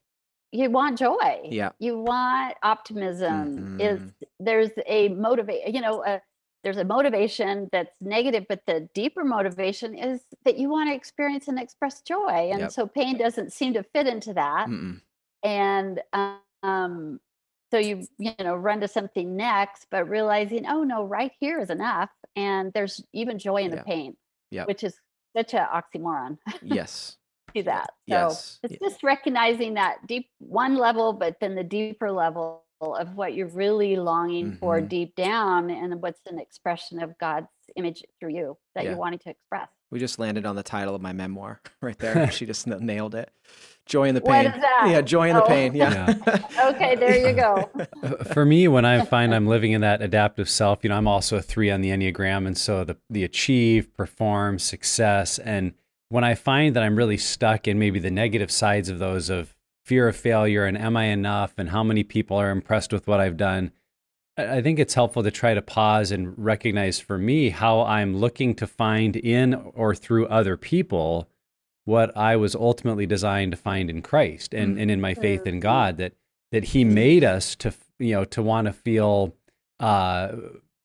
you 0.56 0.70
want 0.70 0.98
joy. 0.98 1.40
Yeah. 1.44 1.70
You 1.78 1.98
want 1.98 2.54
optimism. 2.62 3.78
Mm-hmm. 3.78 3.80
Is 3.80 4.00
there's 4.40 4.70
a 4.86 5.08
motivate, 5.08 5.74
you 5.74 5.80
know, 5.80 6.04
uh, 6.04 6.18
there's 6.64 6.78
a 6.78 6.84
motivation 6.84 7.68
that's 7.70 7.94
negative, 8.00 8.46
but 8.48 8.62
the 8.66 8.88
deeper 8.94 9.24
motivation 9.24 9.96
is 9.96 10.20
that 10.44 10.58
you 10.58 10.68
want 10.68 10.90
to 10.90 10.94
experience 10.94 11.46
and 11.48 11.58
express 11.58 12.00
joy. 12.00 12.50
And 12.50 12.60
yep. 12.60 12.72
so 12.72 12.86
pain 12.86 13.18
doesn't 13.18 13.52
seem 13.52 13.74
to 13.74 13.82
fit 13.82 14.06
into 14.06 14.34
that. 14.34 14.68
Mm-mm. 14.68 15.00
And 15.44 16.00
um, 16.62 17.20
so 17.70 17.78
you, 17.78 18.06
you 18.18 18.32
know, 18.40 18.56
run 18.56 18.80
to 18.80 18.88
something 18.88 19.36
next, 19.36 19.86
but 19.90 20.08
realizing, 20.08 20.66
oh 20.66 20.82
no, 20.82 21.04
right 21.04 21.32
here 21.38 21.60
is 21.60 21.70
enough. 21.70 22.10
And 22.34 22.72
there's 22.72 23.04
even 23.12 23.38
joy 23.38 23.62
in 23.62 23.70
the 23.70 23.82
pain, 23.82 24.16
yeah. 24.50 24.64
which 24.64 24.82
is 24.82 24.98
such 25.36 25.54
an 25.54 25.66
oxymoron. 25.72 26.38
yes 26.62 27.16
that. 27.64 27.90
So 28.08 28.28
yes. 28.28 28.58
it's 28.62 28.78
just 28.78 29.02
recognizing 29.02 29.74
that 29.74 30.06
deep 30.06 30.28
one 30.38 30.76
level, 30.76 31.12
but 31.12 31.38
then 31.40 31.54
the 31.54 31.64
deeper 31.64 32.10
level 32.10 32.62
of 32.80 33.14
what 33.14 33.34
you're 33.34 33.48
really 33.48 33.96
longing 33.96 34.46
mm-hmm. 34.46 34.58
for 34.58 34.80
deep 34.80 35.14
down 35.14 35.70
and 35.70 36.00
what's 36.02 36.20
an 36.26 36.38
expression 36.38 37.02
of 37.02 37.16
God's 37.18 37.48
image 37.74 38.04
through 38.20 38.30
you 38.30 38.56
that 38.74 38.84
yeah. 38.84 38.90
you're 38.90 38.98
wanting 38.98 39.18
to 39.20 39.30
express. 39.30 39.68
We 39.90 40.00
just 40.00 40.18
landed 40.18 40.44
on 40.46 40.56
the 40.56 40.62
title 40.62 40.94
of 40.94 41.00
my 41.00 41.12
memoir 41.12 41.60
right 41.80 41.98
there. 41.98 42.30
she 42.32 42.46
just 42.46 42.66
nailed 42.66 43.14
it. 43.14 43.30
Joy 43.86 44.08
in 44.08 44.16
the 44.16 44.20
pain. 44.20 44.52
Yeah, 44.84 45.00
joy 45.00 45.30
in 45.30 45.36
oh. 45.36 45.40
the 45.40 45.46
pain. 45.46 45.74
Yeah. 45.74 46.16
yeah. 46.26 46.48
okay, 46.70 46.96
there 46.96 47.16
you 47.16 47.32
go. 47.32 47.70
For 48.32 48.44
me, 48.44 48.66
when 48.66 48.84
I 48.84 49.04
find 49.04 49.32
I'm 49.32 49.46
living 49.46 49.72
in 49.72 49.80
that 49.82 50.02
adaptive 50.02 50.50
self, 50.50 50.80
you 50.82 50.88
know, 50.88 50.96
I'm 50.96 51.06
also 51.06 51.36
a 51.36 51.42
three 51.42 51.70
on 51.70 51.82
the 51.82 51.90
Enneagram. 51.90 52.48
And 52.48 52.58
so 52.58 52.82
the 52.82 52.96
the 53.08 53.22
achieve, 53.22 53.94
perform, 53.94 54.58
success, 54.58 55.38
and 55.38 55.72
when 56.08 56.24
I 56.24 56.34
find 56.34 56.76
that 56.76 56.82
I'm 56.82 56.96
really 56.96 57.16
stuck 57.16 57.66
in 57.66 57.78
maybe 57.78 57.98
the 57.98 58.10
negative 58.10 58.50
sides 58.50 58.88
of 58.88 58.98
those 58.98 59.28
of 59.28 59.54
fear 59.84 60.08
of 60.08 60.16
failure 60.16 60.64
and 60.64 60.76
am 60.76 60.96
I 60.96 61.04
enough 61.04 61.54
and 61.58 61.70
how 61.70 61.82
many 61.82 62.02
people 62.02 62.36
are 62.36 62.50
impressed 62.50 62.92
with 62.92 63.06
what 63.06 63.20
I've 63.20 63.36
done, 63.36 63.70
I 64.36 64.60
think 64.60 64.78
it's 64.78 64.94
helpful 64.94 65.22
to 65.22 65.30
try 65.30 65.54
to 65.54 65.62
pause 65.62 66.10
and 66.10 66.34
recognize 66.36 67.00
for 67.00 67.16
me 67.16 67.50
how 67.50 67.82
I'm 67.82 68.16
looking 68.16 68.54
to 68.56 68.66
find 68.66 69.16
in 69.16 69.54
or 69.54 69.94
through 69.94 70.26
other 70.26 70.56
people 70.56 71.28
what 71.84 72.14
I 72.16 72.36
was 72.36 72.54
ultimately 72.54 73.06
designed 73.06 73.52
to 73.52 73.56
find 73.56 73.88
in 73.88 74.02
Christ 74.02 74.52
and, 74.52 74.72
mm-hmm. 74.72 74.80
and 74.82 74.90
in 74.90 75.00
my 75.00 75.14
faith 75.14 75.46
in. 75.46 75.60
God 75.60 75.96
that 75.96 76.12
that 76.52 76.64
He 76.64 76.84
made 76.84 77.24
us 77.24 77.54
to 77.56 77.72
you 77.98 78.12
know 78.12 78.24
to 78.26 78.42
want 78.42 78.66
to 78.66 78.72
feel 78.72 79.34
uh, 79.80 80.32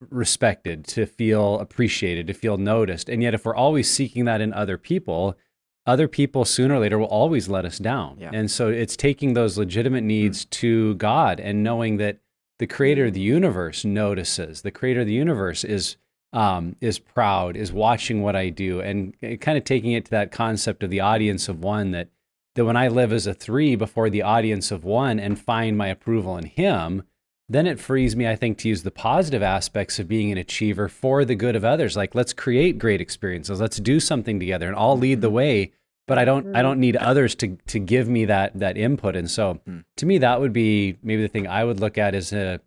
respected, 0.09 0.85
to 0.87 1.05
feel 1.05 1.59
appreciated, 1.59 2.27
to 2.27 2.33
feel 2.33 2.57
noticed. 2.57 3.09
And 3.09 3.21
yet, 3.21 3.33
if 3.33 3.45
we're 3.45 3.55
always 3.55 3.89
seeking 3.89 4.25
that 4.25 4.41
in 4.41 4.53
other 4.53 4.77
people, 4.77 5.37
other 5.85 6.07
people 6.07 6.45
sooner 6.45 6.75
or 6.75 6.79
later 6.79 6.99
will 6.99 7.07
always 7.07 7.49
let 7.49 7.65
us 7.65 7.77
down. 7.77 8.17
Yeah. 8.19 8.31
And 8.33 8.51
so 8.51 8.69
it's 8.69 8.95
taking 8.95 9.33
those 9.33 9.57
legitimate 9.57 10.03
needs 10.03 10.45
mm. 10.45 10.49
to 10.51 10.95
God 10.95 11.39
and 11.39 11.63
knowing 11.63 11.97
that 11.97 12.19
the 12.59 12.67
creator 12.67 13.05
of 13.05 13.13
the 13.13 13.21
universe 13.21 13.83
notices, 13.83 14.61
the 14.61 14.71
creator 14.71 15.01
of 15.01 15.07
the 15.07 15.13
universe 15.13 15.63
is 15.63 15.97
um, 16.33 16.77
is 16.79 16.97
proud, 16.97 17.57
is 17.57 17.73
watching 17.73 18.21
what 18.21 18.37
I 18.37 18.49
do, 18.49 18.79
and 18.79 19.13
kind 19.41 19.57
of 19.57 19.65
taking 19.65 19.91
it 19.91 20.05
to 20.05 20.11
that 20.11 20.31
concept 20.31 20.81
of 20.81 20.89
the 20.89 21.01
audience 21.01 21.49
of 21.49 21.59
one 21.59 21.91
that 21.91 22.09
that 22.55 22.65
when 22.65 22.77
I 22.77 22.87
live 22.87 23.11
as 23.11 23.27
a 23.27 23.33
three 23.33 23.75
before 23.75 24.09
the 24.09 24.21
audience 24.21 24.71
of 24.71 24.83
one 24.83 25.19
and 25.19 25.39
find 25.39 25.77
my 25.77 25.87
approval 25.87 26.37
in 26.37 26.45
him, 26.45 27.03
then 27.51 27.67
it 27.67 27.79
frees 27.79 28.15
me, 28.15 28.27
I 28.27 28.35
think, 28.35 28.57
to 28.59 28.69
use 28.69 28.83
the 28.83 28.91
positive 28.91 29.43
aspects 29.43 29.99
of 29.99 30.07
being 30.07 30.31
an 30.31 30.37
achiever 30.37 30.87
for 30.87 31.25
the 31.25 31.35
good 31.35 31.55
of 31.55 31.65
others. 31.65 31.95
Like, 31.97 32.15
let's 32.15 32.33
create 32.33 32.79
great 32.79 33.01
experiences. 33.01 33.59
Let's 33.59 33.77
do 33.77 33.99
something 33.99 34.39
together 34.39 34.67
and 34.67 34.75
I'll 34.75 34.97
lead 34.97 35.21
the 35.21 35.27
Mm-hmm. 35.27 35.35
way. 35.35 35.71
But 36.07 36.17
I 36.17 36.25
don't, 36.25 36.55
I 36.55 36.61
don't 36.61 36.79
need 36.79 36.97
others 36.97 37.35
to 37.35 37.57
to 37.67 37.79
give 37.79 38.09
me 38.09 38.25
that 38.25 38.57
that 38.59 38.75
input. 38.75 39.15
And 39.15 39.29
so, 39.29 39.61
Mm. 39.69 39.83
to 39.97 40.05
me, 40.05 40.17
that 40.17 40.41
would 40.41 40.51
be 40.51 40.97
maybe 41.03 41.21
the 41.21 41.27
thing 41.29 41.47
I 41.47 41.63
would 41.63 41.79
look 41.79 41.97
at 41.97 42.15
is 42.15 42.33
a, 42.33 42.59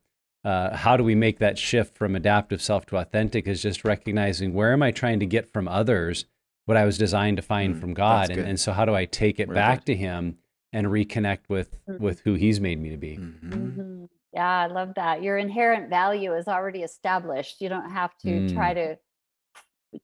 uh, 0.45 0.75
how 0.77 0.97
do 0.97 1.05
we 1.05 1.15
make 1.15 1.41
that 1.41 1.59
shift 1.59 1.97
from 1.99 2.15
adaptive 2.17 2.63
self 2.63 2.87
to 2.87 2.97
authentic? 2.97 3.47
Is 3.47 3.61
just 3.61 3.85
recognizing 3.85 4.55
where 4.55 4.73
am 4.73 4.83
I 4.83 4.93
trying 4.93 5.21
to 5.21 5.27
get 5.27 5.53
from 5.53 5.67
others 5.69 6.25
what 6.67 6.77
I 6.79 6.85
was 6.87 6.97
designed 6.97 7.37
to 7.37 7.43
find 7.43 7.75
Mm, 7.75 7.81
from 7.81 7.93
God, 7.93 8.31
and, 8.31 8.41
and 8.41 8.59
so 8.61 8.73
how 8.73 8.85
do 8.87 8.95
I 8.95 9.05
take 9.05 9.39
it 9.41 9.49
Real 9.49 9.55
back 9.57 9.81
good. 9.81 9.87
to 9.93 9.97
Him 9.97 10.39
and 10.73 10.87
reconnect 10.87 11.41
with 11.49 11.77
Mhm. 11.87 11.99
with 12.01 12.21
who 12.21 12.35
He's 12.35 12.61
made 12.61 12.81
me 12.81 12.89
to 12.91 12.97
be? 12.97 13.17
Mhm. 13.19 13.51
Mhm. 13.51 14.09
Yeah, 14.35 14.49
I 14.63 14.67
love 14.67 14.95
that. 14.97 15.23
Your 15.23 15.39
inherent 15.39 15.89
value 15.89 16.35
is 16.35 16.49
already 16.49 16.83
established. 16.83 17.61
You 17.61 17.69
don't 17.69 17.89
have 17.91 18.17
to 18.19 18.49
try 18.53 18.75
to 18.75 18.99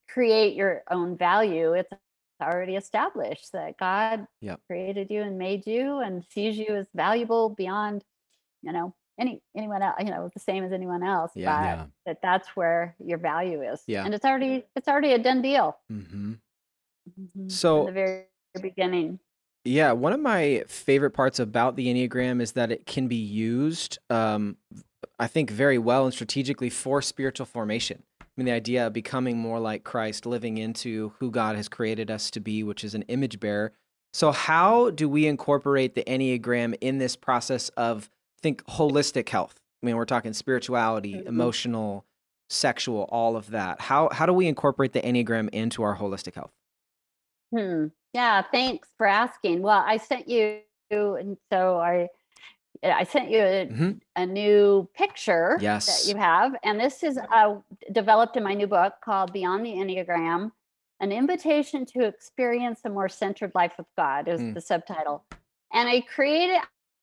create 0.08 0.54
your 0.54 0.84
own 0.88 1.16
value. 1.16 1.72
It's 1.72 1.90
already 2.40 2.76
established 2.76 3.50
that 3.52 3.76
God 3.76 4.26
Yep. 4.40 4.60
created 4.68 5.10
you 5.10 5.22
and 5.22 5.36
made 5.36 5.66
you 5.66 5.98
and 5.98 6.24
sees 6.30 6.56
you 6.56 6.76
as 6.76 6.86
valuable 6.94 7.50
beyond, 7.50 8.04
you 8.62 8.72
know, 8.72 8.94
any 9.18 9.42
anyone 9.56 9.82
else, 9.82 9.96
you 9.98 10.06
know, 10.06 10.30
the 10.32 10.38
same 10.40 10.62
as 10.64 10.72
anyone 10.72 11.02
else. 11.02 11.32
Yeah. 11.34 11.50
but 11.58 11.64
Yeah. 11.64 11.86
that 12.06 12.22
that's 12.22 12.48
where 12.56 12.94
your 13.00 13.18
value 13.18 13.62
is. 13.62 13.82
Yeah. 13.88 14.04
And 14.04 14.14
it's 14.14 14.24
already 14.24 14.64
it's 14.76 14.86
already 14.88 15.12
a 15.12 15.18
done 15.18 15.42
deal. 15.42 15.76
Mhm. 15.90 16.38
Mhm. 17.20 17.50
So- 17.50 17.84
From 17.84 17.94
the 17.94 18.00
very 18.00 18.26
beginning. 18.62 19.18
Yeah, 19.64 19.92
one 19.92 20.12
of 20.12 20.20
my 20.20 20.64
favorite 20.68 21.10
parts 21.10 21.38
about 21.38 21.76
the 21.76 21.86
Enneagram 21.88 22.40
is 22.40 22.52
that 22.52 22.72
it 22.72 22.86
can 22.86 23.08
be 23.08 23.16
used, 23.16 23.98
um, 24.08 24.56
I 25.18 25.26
think, 25.26 25.50
very 25.50 25.76
well 25.78 26.04
and 26.06 26.14
strategically 26.14 26.70
for 26.70 27.02
spiritual 27.02 27.46
formation. 27.46 28.02
I 28.22 28.24
mean, 28.36 28.46
the 28.46 28.52
idea 28.52 28.86
of 28.86 28.94
becoming 28.94 29.36
more 29.36 29.60
like 29.60 29.84
Christ, 29.84 30.24
living 30.24 30.56
into 30.56 31.12
who 31.18 31.30
God 31.30 31.56
has 31.56 31.68
created 31.68 32.10
us 32.10 32.30
to 32.30 32.40
be, 32.40 32.62
which 32.62 32.84
is 32.84 32.94
an 32.94 33.02
image 33.02 33.38
bearer. 33.38 33.72
So, 34.14 34.32
how 34.32 34.90
do 34.90 35.08
we 35.08 35.26
incorporate 35.26 35.94
the 35.94 36.04
Enneagram 36.04 36.74
in 36.80 36.98
this 36.98 37.14
process 37.16 37.68
of, 37.70 38.08
think, 38.40 38.64
holistic 38.64 39.28
health? 39.28 39.60
I 39.82 39.86
mean, 39.86 39.96
we're 39.96 40.04
talking 40.06 40.32
spirituality, 40.32 41.14
Mhm. 41.14 41.26
emotional, 41.26 42.06
sexual, 42.48 43.02
all 43.10 43.36
of 43.36 43.50
that. 43.50 43.82
How 43.82 44.08
how 44.10 44.24
do 44.26 44.32
we 44.32 44.46
incorporate 44.46 44.92
the 44.94 45.00
Enneagram 45.02 45.48
into 45.52 45.82
our 45.82 45.96
holistic 45.98 46.34
health? 46.34 46.52
Hmm. 47.54 47.88
Yeah, 48.12 48.42
thanks 48.50 48.88
for 48.96 49.06
asking. 49.06 49.62
Well, 49.62 49.82
I 49.86 49.96
sent 49.96 50.28
you, 50.28 50.60
and 50.90 51.36
so 51.52 51.78
I, 51.78 52.08
I 52.82 53.04
sent 53.04 53.30
you 53.30 53.38
a, 53.40 53.66
Mhm. 53.66 54.00
a 54.16 54.26
new 54.26 54.88
picture 54.94 55.58
Yes. 55.60 55.86
that 55.86 56.12
you 56.12 56.18
have, 56.18 56.54
and 56.64 56.80
this 56.80 57.02
is 57.02 57.18
uh, 57.18 57.56
developed 57.92 58.36
in 58.36 58.42
my 58.42 58.54
new 58.54 58.66
book 58.66 58.94
called 59.04 59.32
Beyond 59.32 59.64
the 59.64 59.72
Enneagram: 59.74 60.50
An 61.00 61.12
Invitation 61.12 61.86
to 61.86 62.04
Experience 62.04 62.80
a 62.84 62.88
More 62.90 63.08
Centered 63.08 63.52
Life 63.54 63.74
with 63.78 63.86
God 63.96 64.26
is 64.28 64.40
Hmm. 64.40 64.54
the 64.54 64.60
subtitle. 64.60 65.24
And 65.72 65.88
I 65.88 66.00
created, 66.00 66.58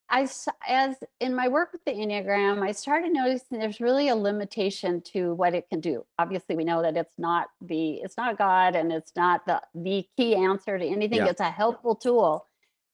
I 0.09 0.27
as 0.67 0.95
in 1.19 1.35
my 1.35 1.47
work 1.47 1.73
with 1.73 1.83
the 1.85 1.91
Enneagram, 1.91 2.61
I 2.61 2.71
started 2.71 3.11
noticing 3.11 3.59
there's 3.59 3.81
really 3.81 4.09
a 4.09 4.15
limitation 4.15 5.01
to 5.13 5.33
what 5.33 5.53
it 5.53 5.69
can 5.69 5.81
do. 5.81 6.05
Obviously, 6.17 6.55
we 6.55 6.63
know 6.63 6.81
that 6.81 6.95
it's 6.95 7.17
not 7.17 7.49
the 7.61 7.95
it's 7.95 8.17
not 8.17 8.37
God 8.37 8.75
and 8.75 8.91
it's 8.91 9.11
not 9.15 9.45
the 9.45 9.61
the 9.75 10.07
key 10.15 10.35
answer 10.35 10.77
to 10.77 10.85
anything. 10.85 11.19
Yeah. 11.19 11.27
It's 11.27 11.41
a 11.41 11.51
helpful 11.51 11.95
tool. 11.95 12.45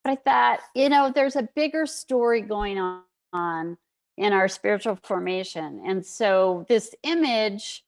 But 0.04 0.12
I 0.12 0.16
thought, 0.16 0.60
you 0.76 0.90
know, 0.90 1.12
there's 1.14 1.36
a 1.36 1.48
bigger 1.56 1.86
story 1.86 2.42
going 2.42 2.78
on, 2.78 3.04
on 3.32 3.78
in 4.18 4.34
our 4.34 4.48
spiritual 4.48 5.00
formation. 5.04 5.82
And 5.86 6.06
so 6.06 6.66
this 6.68 6.94
image 7.04 7.84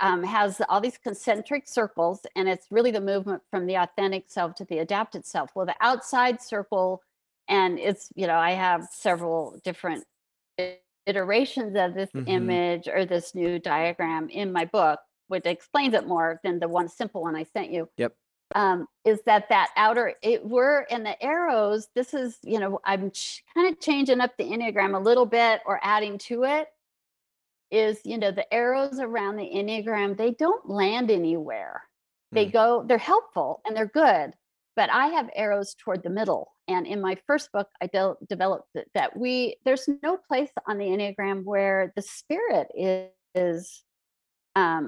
um, 0.00 0.22
has 0.24 0.60
all 0.68 0.80
these 0.80 0.98
concentric 0.98 1.68
circles, 1.68 2.24
and 2.36 2.48
it's 2.48 2.66
really 2.70 2.90
the 2.90 3.00
movement 3.00 3.42
from 3.50 3.66
the 3.66 3.74
authentic 3.74 4.24
self 4.28 4.54
to 4.56 4.64
the 4.64 4.78
adapted 4.78 5.26
self. 5.26 5.50
Well, 5.54 5.66
the 5.66 5.76
outside 5.80 6.40
circle, 6.40 7.02
and 7.50 7.78
it's, 7.78 8.10
you 8.16 8.26
know, 8.26 8.38
I 8.38 8.52
have 8.52 8.88
several 8.92 9.60
different 9.64 10.04
iterations 11.06 11.76
of 11.76 11.94
this 11.94 12.10
Mhm. 12.14 12.28
image 12.28 12.88
or 12.88 13.04
this 13.04 13.34
new 13.34 13.58
diagram 13.58 14.28
in 14.30 14.52
my 14.52 14.64
book, 14.64 15.00
which 15.28 15.44
explains 15.46 15.94
it 15.94 16.06
more 16.06 16.40
than 16.44 16.60
the 16.60 16.68
one 16.68 16.88
simple 16.88 17.22
one 17.22 17.36
I 17.36 17.44
sent 17.44 17.70
you 17.70 17.88
Yep. 17.96 18.14
um, 18.54 18.86
is 19.04 19.22
that 19.26 19.48
that 19.48 19.70
outer 19.76 20.14
it 20.22 20.44
we're 20.44 20.82
in 20.82 21.02
the 21.04 21.20
arrows 21.22 21.88
this 21.94 22.12
is 22.14 22.38
you 22.42 22.58
know 22.58 22.80
i'm 22.84 23.10
ch- 23.12 23.44
kind 23.54 23.68
of 23.72 23.80
changing 23.80 24.20
up 24.20 24.36
the 24.36 24.44
enneagram 24.44 24.94
a 24.96 24.98
little 24.98 25.26
bit 25.26 25.60
or 25.66 25.78
adding 25.82 26.18
to 26.18 26.44
it 26.44 26.68
is 27.70 28.00
you 28.04 28.18
know 28.18 28.32
the 28.32 28.52
arrows 28.52 28.98
around 28.98 29.36
the 29.36 29.48
enneagram 29.48 30.16
they 30.16 30.32
don't 30.32 30.68
land 30.68 31.10
anywhere 31.10 31.84
they 32.32 32.46
Mm. 32.46 32.52
go 32.52 32.82
they're 32.86 32.98
helpful 32.98 33.62
and 33.64 33.76
they're 33.76 33.86
good 33.86 34.34
but 34.80 34.88
i 34.90 35.06
have 35.16 35.28
arrows 35.44 35.74
toward 35.74 36.02
the 36.02 36.08
middle 36.20 36.44
and 36.66 36.86
in 36.86 37.00
my 37.08 37.14
first 37.26 37.46
book 37.52 37.68
i 37.82 37.86
de- 37.86 38.18
developed 38.34 38.68
that, 38.74 38.86
that 38.94 39.10
we 39.22 39.32
there's 39.66 39.86
no 40.02 40.12
place 40.28 40.50
on 40.68 40.78
the 40.78 40.86
enneagram 40.94 41.38
where 41.52 41.92
the 41.96 42.02
spirit 42.20 42.66
is, 42.74 43.10
is 43.34 43.84
um, 44.56 44.84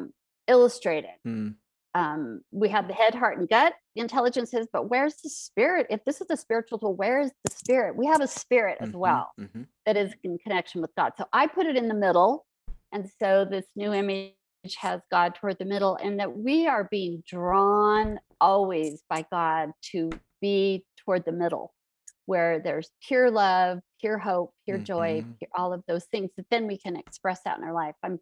illustrated 0.54 1.16
Mm. 1.26 1.54
um, 1.94 2.22
we 2.62 2.68
have 2.70 2.88
the 2.88 2.94
head, 2.94 3.14
heart, 3.14 3.36
and 3.38 3.46
gut 3.56 3.74
intelligences, 3.96 4.66
but 4.72 4.88
where's 4.92 5.16
the 5.22 5.28
spirit? 5.28 5.86
If 5.90 6.00
this 6.06 6.18
is 6.22 6.28
a 6.30 6.38
spiritual 6.38 6.78
tool, 6.78 6.94
where 7.02 7.20
is 7.20 7.30
the 7.44 7.52
spirit? 7.62 7.90
We 8.02 8.06
have 8.12 8.22
a 8.22 8.26
spirit 8.42 8.78
as 8.80 8.88
Mhm. 8.88 9.02
well 9.06 9.26
Mhm. 9.38 9.66
that 9.86 9.96
is 10.02 10.10
in 10.26 10.38
connection 10.44 10.80
with 10.80 10.92
God. 11.00 11.12
So 11.18 11.24
I 11.34 11.46
put 11.56 11.66
it 11.70 11.76
in 11.76 11.88
the 11.92 12.00
middle. 12.06 12.46
And 12.94 13.04
so 13.20 13.44
this 13.44 13.66
new 13.76 13.92
image 13.92 14.34
has 14.86 15.00
God 15.10 15.34
toward 15.34 15.58
the 15.58 15.66
middle, 15.74 15.94
and 16.04 16.18
that 16.20 16.32
we 16.46 16.66
are 16.66 16.84
being 16.84 17.22
drawn 17.34 18.18
always 18.42 19.02
by 19.08 19.24
God 19.30 19.70
to 19.92 20.10
be 20.40 20.84
toward 21.04 21.24
the 21.24 21.32
middle, 21.32 21.72
where 22.26 22.58
there's 22.60 22.90
pure 23.06 23.30
love, 23.30 23.78
pure 24.00 24.18
hope, 24.18 24.50
pure 24.66 24.78
joy, 24.78 25.22
Mhm. 25.22 25.38
pure, 25.38 25.50
all 25.56 25.72
of 25.72 25.82
those 25.88 26.04
things 26.12 26.30
that 26.36 26.46
then 26.50 26.66
we 26.66 26.76
can 26.78 26.96
express 26.96 27.40
out 27.46 27.58
in 27.58 27.64
our 27.64 27.72
life. 27.72 27.94
I'm 28.02 28.18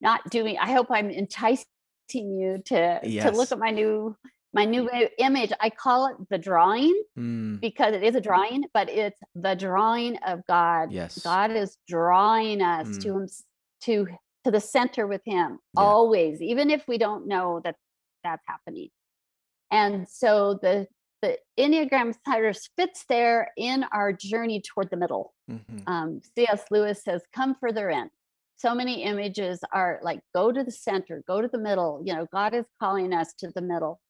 not 0.00 0.20
doing, 0.30 0.58
I 0.58 0.72
hope 0.72 0.88
I'm 0.90 1.10
enticing 1.10 1.66
you 2.12 2.60
to 2.66 3.00
to 3.02 3.08
look 3.36 3.52
at 3.52 3.58
my 3.58 3.70
new 3.70 4.16
my 4.52 4.64
new 4.64 4.90
image 5.18 5.52
i 5.60 5.70
call 5.70 6.00
it 6.08 6.16
the 6.28 6.38
drawing 6.38 6.92
Mm. 7.16 7.60
because 7.60 7.94
it 7.94 8.02
is 8.02 8.16
a 8.16 8.20
drawing 8.20 8.64
but 8.74 8.88
it's 8.90 9.20
the 9.36 9.54
drawing 9.54 10.16
of 10.30 10.44
god 10.48 10.90
Yes. 10.90 11.22
god 11.22 11.52
is 11.52 11.76
drawing 11.86 12.62
us 12.62 12.88
to 13.04 13.08
him 13.18 13.28
to 13.82 13.94
to 14.44 14.50
the 14.50 14.58
center 14.60 15.06
with 15.06 15.22
him 15.24 15.48
Yeah. 15.74 15.82
always 15.88 16.42
even 16.42 16.68
if 16.76 16.82
we 16.88 16.98
don't 16.98 17.28
know 17.28 17.60
that 17.62 17.76
that's 18.24 18.42
happening 18.52 18.88
and 19.70 20.08
so 20.08 20.58
the 20.62 20.86
the 21.22 21.36
enneagram 21.58 22.14
of 22.24 22.56
fits 22.78 23.04
there 23.08 23.50
in 23.58 23.84
our 23.92 24.10
journey 24.10 24.62
toward 24.62 24.88
the 24.90 24.96
middle 24.96 25.34
Mhm. 25.50 25.82
um, 25.86 26.20
C.S. 26.34 26.64
Lewis 26.70 27.02
says, 27.04 27.20
come 27.34 27.54
further 27.60 27.90
in. 27.90 28.08
So 28.56 28.74
many 28.74 29.02
images 29.02 29.60
are 29.70 30.00
like, 30.02 30.20
go 30.34 30.50
to 30.50 30.64
the 30.64 30.70
center, 30.70 31.22
go 31.28 31.42
to 31.42 31.48
the 31.48 31.58
middle. 31.58 32.02
You 32.06 32.14
know, 32.14 32.26
God 32.32 32.54
is 32.54 32.64
calling 32.80 33.12
us 33.12 33.34
to 33.40 33.50
the 33.54 33.60
middle. 33.60 34.00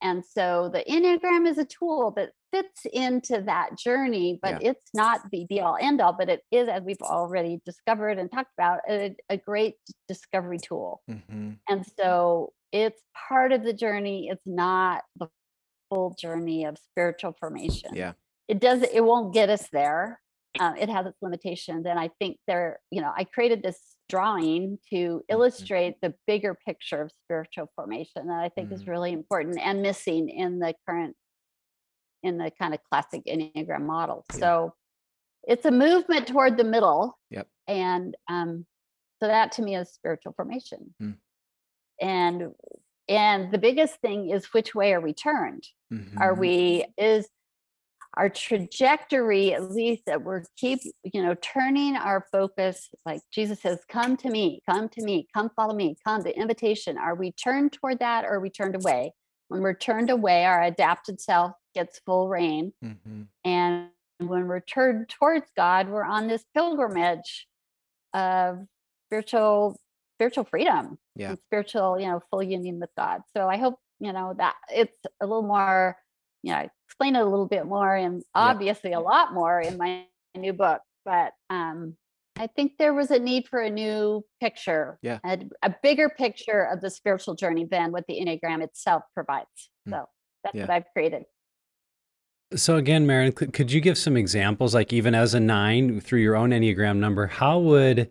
And 0.00 0.24
so 0.24 0.70
the 0.72 0.82
Enneagram 0.88 1.46
is 1.46 1.58
a 1.58 1.64
tool 1.66 2.12
that 2.16 2.30
fits 2.50 2.86
into 2.92 3.42
that 3.42 3.76
journey, 3.78 4.38
but 4.42 4.62
it's 4.62 4.90
not 4.94 5.20
the 5.30 5.44
be 5.48 5.60
all 5.60 5.76
end 5.80 6.00
all, 6.00 6.12
but 6.14 6.28
it 6.30 6.42
is, 6.50 6.66
as 6.68 6.82
we've 6.82 6.96
already 7.02 7.60
discovered 7.66 8.18
and 8.18 8.30
talked 8.32 8.52
about, 8.58 8.80
a, 8.88 9.14
a 9.28 9.36
great 9.36 9.74
discovery 10.08 10.58
tool. 10.58 11.02
Mhm. 11.10 11.58
And 11.68 11.86
so 11.98 12.52
it's 12.72 13.00
part 13.28 13.52
of 13.52 13.62
the 13.64 13.72
journey. 13.72 14.28
It's 14.30 14.42
not 14.46 15.02
the 15.16 15.28
full 15.90 16.14
journey 16.18 16.64
of 16.64 16.78
spiritual 16.78 17.34
formation 17.38 17.94
Yeah. 17.94 18.12
it 18.48 18.60
does 18.60 18.82
it 18.82 19.04
won't 19.04 19.34
get 19.34 19.50
us 19.50 19.68
there 19.72 20.18
uh, 20.58 20.72
it 20.78 20.88
has 20.88 21.04
its 21.06 21.18
limitations 21.20 21.84
and 21.84 21.98
i 21.98 22.08
think 22.18 22.38
there 22.46 22.78
you 22.90 23.02
know 23.02 23.12
i 23.14 23.24
created 23.24 23.62
this 23.62 23.78
drawing 24.08 24.78
to 24.88 25.20
illustrate 25.28 25.96
the 26.00 26.14
bigger 26.26 26.56
picture 26.66 27.02
of 27.02 27.10
spiritual 27.24 27.66
formation 27.76 28.26
that 28.28 28.40
i 28.42 28.48
think 28.48 28.72
is 28.72 28.84
Mhm. 28.84 28.88
really 28.88 29.12
important 29.12 29.58
and 29.60 29.82
missing 29.82 30.30
in 30.30 30.58
the 30.60 30.74
current 30.88 31.14
in 32.22 32.38
the 32.38 32.50
kind 32.58 32.72
of 32.72 32.80
classic 32.90 33.22
enneagram 33.26 33.82
model 33.82 34.24
Yeah. 34.32 34.38
so 34.38 34.74
it's 35.46 35.66
a 35.66 35.70
movement 35.70 36.26
toward 36.26 36.56
the 36.56 36.64
middle 36.64 37.18
Yep. 37.28 37.48
and 37.68 38.16
um 38.30 38.64
so 39.20 39.26
that 39.28 39.52
to 39.52 39.62
me 39.62 39.76
is 39.76 39.90
spiritual 39.92 40.32
formation 40.32 40.94
Mm. 41.02 41.18
And 42.00 42.52
and 43.08 43.50
the 43.52 43.58
biggest 43.58 43.96
thing 44.00 44.30
is 44.30 44.46
which 44.46 44.74
way 44.74 44.92
are 44.92 45.00
we 45.00 45.12
turned 45.12 45.64
are 46.18 46.34
Mhm. 46.34 46.38
we 46.38 46.84
is 46.96 47.28
our 48.16 48.28
trajectory 48.28 49.54
at 49.54 49.70
least 49.70 50.04
that 50.06 50.22
we're 50.22 50.44
keep 50.56 50.80
you 51.04 51.22
know 51.22 51.34
turning 51.34 51.96
our 51.96 52.26
focus 52.30 52.88
like 53.06 53.20
jesus 53.30 53.60
says 53.60 53.80
come 53.88 54.16
to 54.16 54.30
me 54.30 54.62
come 54.68 54.88
to 54.88 55.02
me 55.02 55.26
come 55.34 55.50
follow 55.56 55.74
me 55.74 55.96
come 56.04 56.22
the 56.22 56.38
invitation 56.38 56.98
are 56.98 57.14
we 57.14 57.32
turned 57.32 57.72
toward 57.72 57.98
that 57.98 58.24
or 58.24 58.34
are 58.34 58.40
we 58.40 58.50
turned 58.50 58.74
away 58.74 59.12
when 59.48 59.60
we're 59.60 59.74
turned 59.74 60.08
away 60.10 60.44
our 60.44 60.62
adapted 60.62 61.20
self 61.20 61.52
gets 61.74 61.98
full 62.00 62.28
reign. 62.28 62.72
Mhm. 62.82 63.28
And 63.44 63.90
when 64.18 64.46
we're 64.46 64.60
turned 64.60 65.08
towards 65.08 65.50
God, 65.56 65.88
we're 65.88 66.04
on 66.04 66.26
this 66.26 66.44
pilgrimage 66.54 67.48
of 68.14 68.66
spiritual 69.08 69.76
spiritual 70.22 70.44
freedom 70.44 70.98
Yeah. 71.16 71.34
spiritual, 71.46 71.98
you 71.98 72.06
know, 72.06 72.20
full 72.30 72.42
union 72.44 72.78
with 72.78 72.90
God. 72.96 73.22
So 73.36 73.48
I 73.48 73.56
hope, 73.56 73.78
you 73.98 74.12
know, 74.12 74.34
that 74.38 74.54
it's 74.72 74.96
a 75.20 75.26
little 75.26 75.42
more, 75.42 75.96
you 76.44 76.52
know, 76.52 76.68
explain 76.86 77.16
it 77.16 77.20
a 77.22 77.24
little 77.24 77.48
bit 77.48 77.66
more 77.66 77.94
and 77.94 78.22
obviously 78.34 78.92
a 78.92 79.00
lot 79.00 79.34
more 79.34 79.60
in 79.60 79.76
my 79.76 80.06
new 80.36 80.52
book. 80.52 80.80
But 81.04 81.32
um 81.50 81.96
I 82.38 82.46
think 82.46 82.78
there 82.78 82.94
was 82.94 83.10
a 83.10 83.18
need 83.18 83.46
for 83.48 83.60
a 83.60 83.68
new 83.68 84.24
picture, 84.40 84.98
Yeah. 85.02 85.18
a, 85.26 85.38
a 85.62 85.74
bigger 85.82 86.08
picture 86.08 86.62
of 86.62 86.80
the 86.80 86.88
spiritual 86.88 87.34
journey 87.34 87.66
than 87.66 87.92
what 87.92 88.06
the 88.06 88.14
Enneagram 88.20 88.62
itself 88.62 89.02
provides. 89.14 89.70
Hmm. 89.86 89.90
So 89.92 90.06
that's 90.44 90.54
Yeah. 90.54 90.62
what 90.62 90.70
I've 90.70 90.86
created. 90.94 91.24
So 92.54 92.76
again, 92.76 93.06
Marilyn, 93.06 93.32
could 93.32 93.72
you 93.72 93.80
give 93.80 93.98
some 93.98 94.16
examples, 94.16 94.74
like 94.74 94.92
even 94.92 95.14
as 95.14 95.34
a 95.34 95.40
nine 95.40 96.00
through 96.00 96.20
your 96.20 96.36
own 96.36 96.50
Enneagram 96.50 96.98
number, 96.98 97.26
how 97.26 97.58
would 97.58 98.10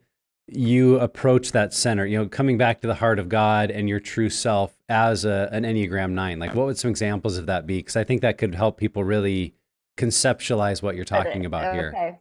you 0.52 1.00
approach 1.00 1.52
that 1.54 1.74
center? 1.74 2.06
You 2.06 2.20
know, 2.20 2.28
coming 2.28 2.58
back 2.58 2.82
to 2.82 2.88
the 2.88 2.96
heart 2.96 3.20
of 3.20 3.30
God 3.30 3.72
and 3.72 3.88
your 3.88 4.00
true 4.00 4.30
self 4.30 4.76
as 4.90 5.26
a, 5.26 5.50
an 5.52 5.64
Enneagram 5.64 6.12
nine. 6.12 6.40
Like, 6.40 6.54
what 6.54 6.66
would 6.66 6.78
some 6.78 6.90
examples 6.92 7.38
of 7.38 7.46
that 7.48 7.66
be? 7.66 7.78
Because 7.78 7.96
I 7.96 8.04
think 8.04 8.22
that 8.22 8.38
could 8.38 8.56
help 8.56 8.78
people 8.78 9.04
really 9.04 9.56
conceptualize 9.98 10.82
what 10.82 10.96
you're 10.96 11.06
talking 11.06 11.46
about 11.46 11.74
here. 11.74 11.94
Okay. 11.96 12.20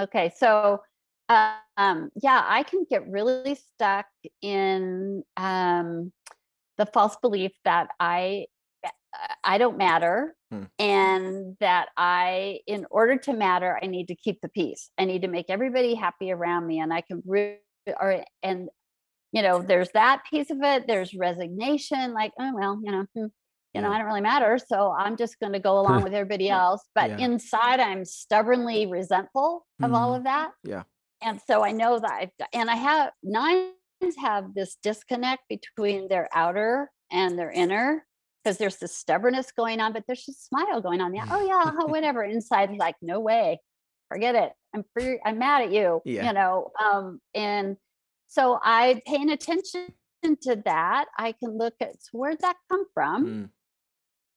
Okay. 0.00 0.32
So, 0.36 0.82
um, 1.28 2.10
yeah, 2.22 2.44
I 2.46 2.64
can 2.68 2.86
get 2.88 3.06
really 3.08 3.54
stuck 3.54 4.06
in 4.40 5.22
um, 5.36 6.12
the 6.78 6.86
false 6.86 7.16
belief 7.16 7.52
that 7.64 7.88
I 8.00 8.46
I 9.44 9.58
don't 9.58 9.76
matter, 9.78 10.34
Hmm. 10.50 10.64
and 10.78 11.56
that 11.60 11.88
I, 11.96 12.60
in 12.66 12.86
order 12.90 13.16
to 13.18 13.32
matter, 13.32 13.78
I 13.82 13.86
need 13.86 14.08
to 14.08 14.14
keep 14.14 14.40
the 14.40 14.48
peace. 14.48 14.90
I 14.98 15.04
need 15.04 15.22
to 15.22 15.28
make 15.28 15.46
everybody 15.50 15.94
happy 15.94 16.30
around 16.32 16.66
me, 16.66 16.80
and 16.80 16.92
I 16.92 17.00
can 17.02 17.22
re- 17.26 17.58
or 18.00 18.24
and 18.42 18.68
you 19.32 19.42
know, 19.42 19.60
there's 19.60 19.90
that 19.92 20.22
piece 20.30 20.50
of 20.50 20.58
it. 20.62 20.86
There's 20.86 21.14
resignation, 21.14 22.14
like, 22.14 22.32
oh 22.40 22.52
well, 22.54 22.80
you 22.82 22.90
know, 22.90 23.04
hmm, 23.14 23.26
you 23.74 23.82
know, 23.82 23.92
I 23.92 23.98
don't 23.98 24.06
really 24.06 24.22
matter, 24.22 24.56
so 24.58 24.90
I'm 24.98 25.16
just 25.18 25.38
going 25.38 25.52
to 25.52 25.58
go 25.58 25.78
along 25.78 26.02
with 26.04 26.14
everybody 26.14 26.48
else. 26.48 26.82
But 26.94 27.10
Yeah. 27.10 27.18
inside, 27.26 27.78
I'm 27.78 28.04
stubbornly 28.06 28.86
resentful 28.86 29.66
of 29.82 29.92
all 29.92 30.12
Mhm. 30.14 30.16
of 30.18 30.24
that. 30.24 30.52
Yeah. 30.64 30.84
And 31.20 31.40
so 31.46 31.62
I 31.62 31.72
know 31.72 31.98
that, 31.98 32.10
I've, 32.10 32.30
got- 32.38 32.48
and 32.54 32.70
I 32.70 32.76
have 32.76 33.12
nines 33.22 33.74
have 34.18 34.54
this 34.54 34.76
disconnect 34.82 35.42
between 35.50 36.08
their 36.08 36.28
outer 36.34 36.90
and 37.12 37.38
their 37.38 37.50
inner 37.50 38.06
because 38.42 38.58
there's 38.58 38.76
this 38.76 38.94
stubbornness 38.96 39.52
going 39.52 39.80
on, 39.80 39.92
but 39.92 40.04
there's 40.06 40.24
just 40.24 40.46
smile 40.46 40.80
going 40.80 41.00
on. 41.00 41.14
Yeah, 41.14 41.26
oh 41.30 41.46
yeah, 41.46 41.70
whatever. 41.86 42.22
Inside, 42.22 42.76
like, 42.78 42.96
no 43.02 43.20
way, 43.20 43.60
forget 44.10 44.34
it. 44.34 44.52
I'm 44.74 44.84
free. 44.94 45.20
I'm 45.24 45.38
mad 45.38 45.62
at 45.62 45.72
you. 45.72 46.00
Yeah. 46.04 46.26
You 46.26 46.32
know. 46.32 46.70
Um, 46.82 47.20
and 47.34 47.76
so 48.28 48.58
I 48.62 49.00
paying 49.06 49.30
attention 49.30 49.88
to 50.24 50.56
that. 50.64 51.06
I 51.16 51.32
can 51.32 51.56
look 51.56 51.74
at 51.80 51.94
where'd 52.12 52.40
that 52.40 52.56
come 52.70 52.84
from 52.92 53.26
Mm. 53.26 53.50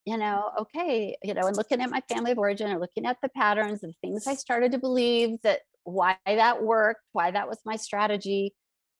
you 0.06 0.18
know, 0.18 0.52
okay, 0.60 1.16
you 1.24 1.34
know, 1.34 1.48
and 1.48 1.58
looking 1.58 1.82
at 1.82 1.90
my 1.90 2.02
family 2.10 2.32
of 2.32 2.38
origin 2.40 2.72
or 2.72 2.80
looking 2.80 3.06
at 3.06 3.18
the 3.22 3.30
patterns 3.30 3.84
and 3.84 3.94
things 4.02 4.28
I 4.28 4.36
started 4.36 4.72
to 4.74 4.78
believe 4.80 5.42
that 5.44 5.62
why 5.84 6.16
that 6.26 6.64
worked, 6.64 7.02
why 7.12 7.32
that 7.32 7.48
was 7.48 7.60
my 7.66 7.76
strategy. 7.76 8.54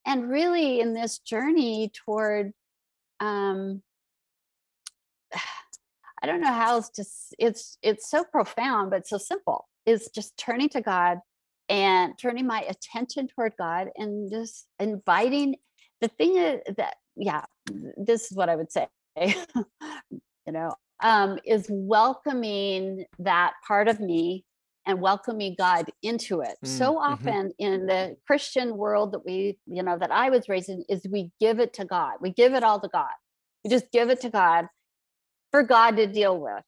And 0.06 0.30
really 0.30 0.80
in 0.80 0.94
this 0.94 1.20
journey 1.20 1.92
toward 2.06 2.52
um 3.20 3.84
I 6.24 6.28
don't 6.28 6.42
know 6.42 6.54
how 6.54 6.78
it's 6.78 6.90
just 6.90 7.36
it's 7.40 7.78
it's 7.82 8.10
so 8.10 8.24
profound 8.24 8.92
but 8.92 9.08
so 9.08 9.18
simple. 9.18 9.68
Is 9.86 10.10
just 10.14 10.38
turning 10.38 10.70
to 10.70 10.82
God 10.82 11.18
and 11.68 12.14
turning 12.20 12.46
my 12.46 12.62
attention 12.70 13.28
toward 13.28 13.54
God 13.58 13.88
and 13.98 14.32
just 14.32 14.68
inviting 14.80 15.56
the 16.02 16.10
thing 16.10 16.38
is 16.38 16.62
that 16.78 16.96
yeah, 17.16 17.44
this 17.98 18.32
is 18.32 18.38
what 18.38 18.50
I 18.50 18.56
would 18.56 18.72
say. 18.72 18.88
you 19.18 19.34
know, 20.48 20.74
um, 21.04 21.40
is 21.46 21.68
welcoming 21.70 23.06
that 23.20 23.54
part 23.68 23.88
of 23.88 24.00
me 24.00 24.46
and 24.86 25.02
welcoming 25.02 25.56
God 25.58 25.86
into 26.02 26.42
it. 26.42 26.58
Mm, 26.64 26.68
so 26.68 26.96
mhm. 26.96 27.02
often 27.02 27.52
in 27.60 27.86
the 27.86 28.16
Christian 28.26 28.78
world 28.78 29.12
that 29.14 29.26
we, 29.26 29.58
you 29.68 29.84
know, 29.84 29.98
that 29.98 30.12
I 30.12 30.30
was 30.30 30.50
raised 30.50 30.70
in, 30.70 30.84
is 30.90 31.06
we 31.12 31.32
give 31.40 31.60
it 31.60 31.74
to 31.74 31.86
God. 31.86 32.14
We 32.20 32.32
give 32.32 32.54
it 32.54 32.64
all 32.64 32.80
to 32.80 32.88
God. 32.88 33.12
We 33.64 33.70
just 33.70 33.92
give 33.92 34.10
it 34.10 34.22
to 34.22 34.30
God 34.30 34.68
for 35.52 35.64
God 35.64 35.98
to 35.98 36.08
deal 36.08 36.40
with. 36.40 36.64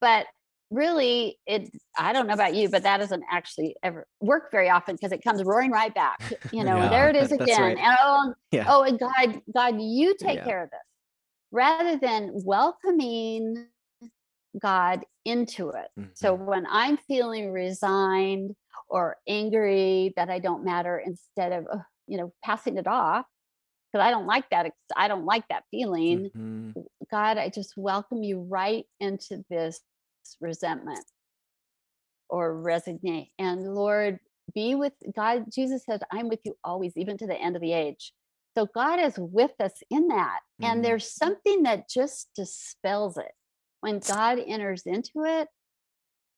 But 0.00 0.26
really, 0.70 1.38
it, 1.46 1.70
I 1.96 2.12
don't 2.12 2.26
know 2.26 2.34
about 2.34 2.54
you, 2.54 2.68
but 2.68 2.82
that 2.84 2.98
doesn't 2.98 3.24
actually 3.30 3.76
ever 3.82 4.06
work 4.20 4.50
very 4.50 4.68
often 4.68 4.96
because 4.96 5.12
it 5.12 5.22
comes 5.22 5.42
roaring 5.42 5.70
right 5.70 5.94
back. 5.94 6.18
You 6.52 6.64
know, 6.64 6.82
Yeah, 6.82 6.90
there 6.90 7.08
it 7.08 7.16
is 7.16 7.32
again. 7.32 7.60
right. 7.60 7.78
And 7.78 7.96
oh, 8.00 8.34
Yeah. 8.52 8.64
oh, 8.68 8.82
and 8.82 8.98
God, 8.98 9.40
God, 9.54 9.80
you 9.80 10.14
take 10.18 10.36
Yeah. 10.36 10.44
care 10.44 10.62
of 10.64 10.70
this 10.70 10.80
rather 11.52 11.96
than 11.96 12.32
welcoming 12.44 13.66
God 14.60 15.04
into 15.24 15.70
it. 15.70 15.88
So 16.14 16.36
Mhm. 16.36 16.44
when 16.46 16.66
I'm 16.68 16.96
feeling 16.96 17.52
resigned 17.52 18.54
or 18.88 19.16
angry 19.28 20.12
that 20.16 20.30
I 20.30 20.38
don't 20.38 20.64
matter, 20.64 20.98
instead 20.98 21.52
of 21.52 21.66
you 22.06 22.16
know 22.18 22.32
passing 22.44 22.76
it 22.78 22.86
off 22.86 23.26
because 23.92 24.04
I 24.04 24.10
don't 24.10 24.26
like 24.26 24.48
that, 24.50 24.72
I 24.96 25.08
don't 25.08 25.24
like 25.24 25.46
that 25.48 25.64
feeling. 25.70 26.30
Mhm. 26.34 26.84
God, 27.10 27.38
I 27.38 27.48
just 27.48 27.74
welcome 27.76 28.22
you 28.22 28.40
right 28.40 28.84
into 29.00 29.44
this 29.50 29.80
resentment 30.40 31.04
or 32.28 32.60
resignate. 32.60 33.30
And 33.38 33.74
Lord, 33.74 34.18
be 34.54 34.74
with 34.74 34.92
God. 35.14 35.44
Jesus 35.52 35.84
said, 35.84 36.02
I'm 36.12 36.28
with 36.28 36.40
you 36.44 36.56
always, 36.64 36.96
even 36.96 37.18
to 37.18 37.26
the 37.26 37.36
end 37.36 37.56
of 37.56 37.62
the 37.62 37.72
age. 37.72 38.12
So 38.56 38.66
God 38.74 39.00
is 39.00 39.18
with 39.18 39.52
us 39.60 39.74
in 39.90 40.08
that. 40.08 40.40
Mhm. 40.60 40.66
And 40.68 40.84
there's 40.84 41.12
something 41.12 41.64
that 41.64 41.88
just 41.88 42.28
dispels 42.34 43.18
it. 43.18 43.32
When 43.80 43.98
God 43.98 44.38
enters 44.38 44.82
into 44.86 45.24
it 45.24 45.48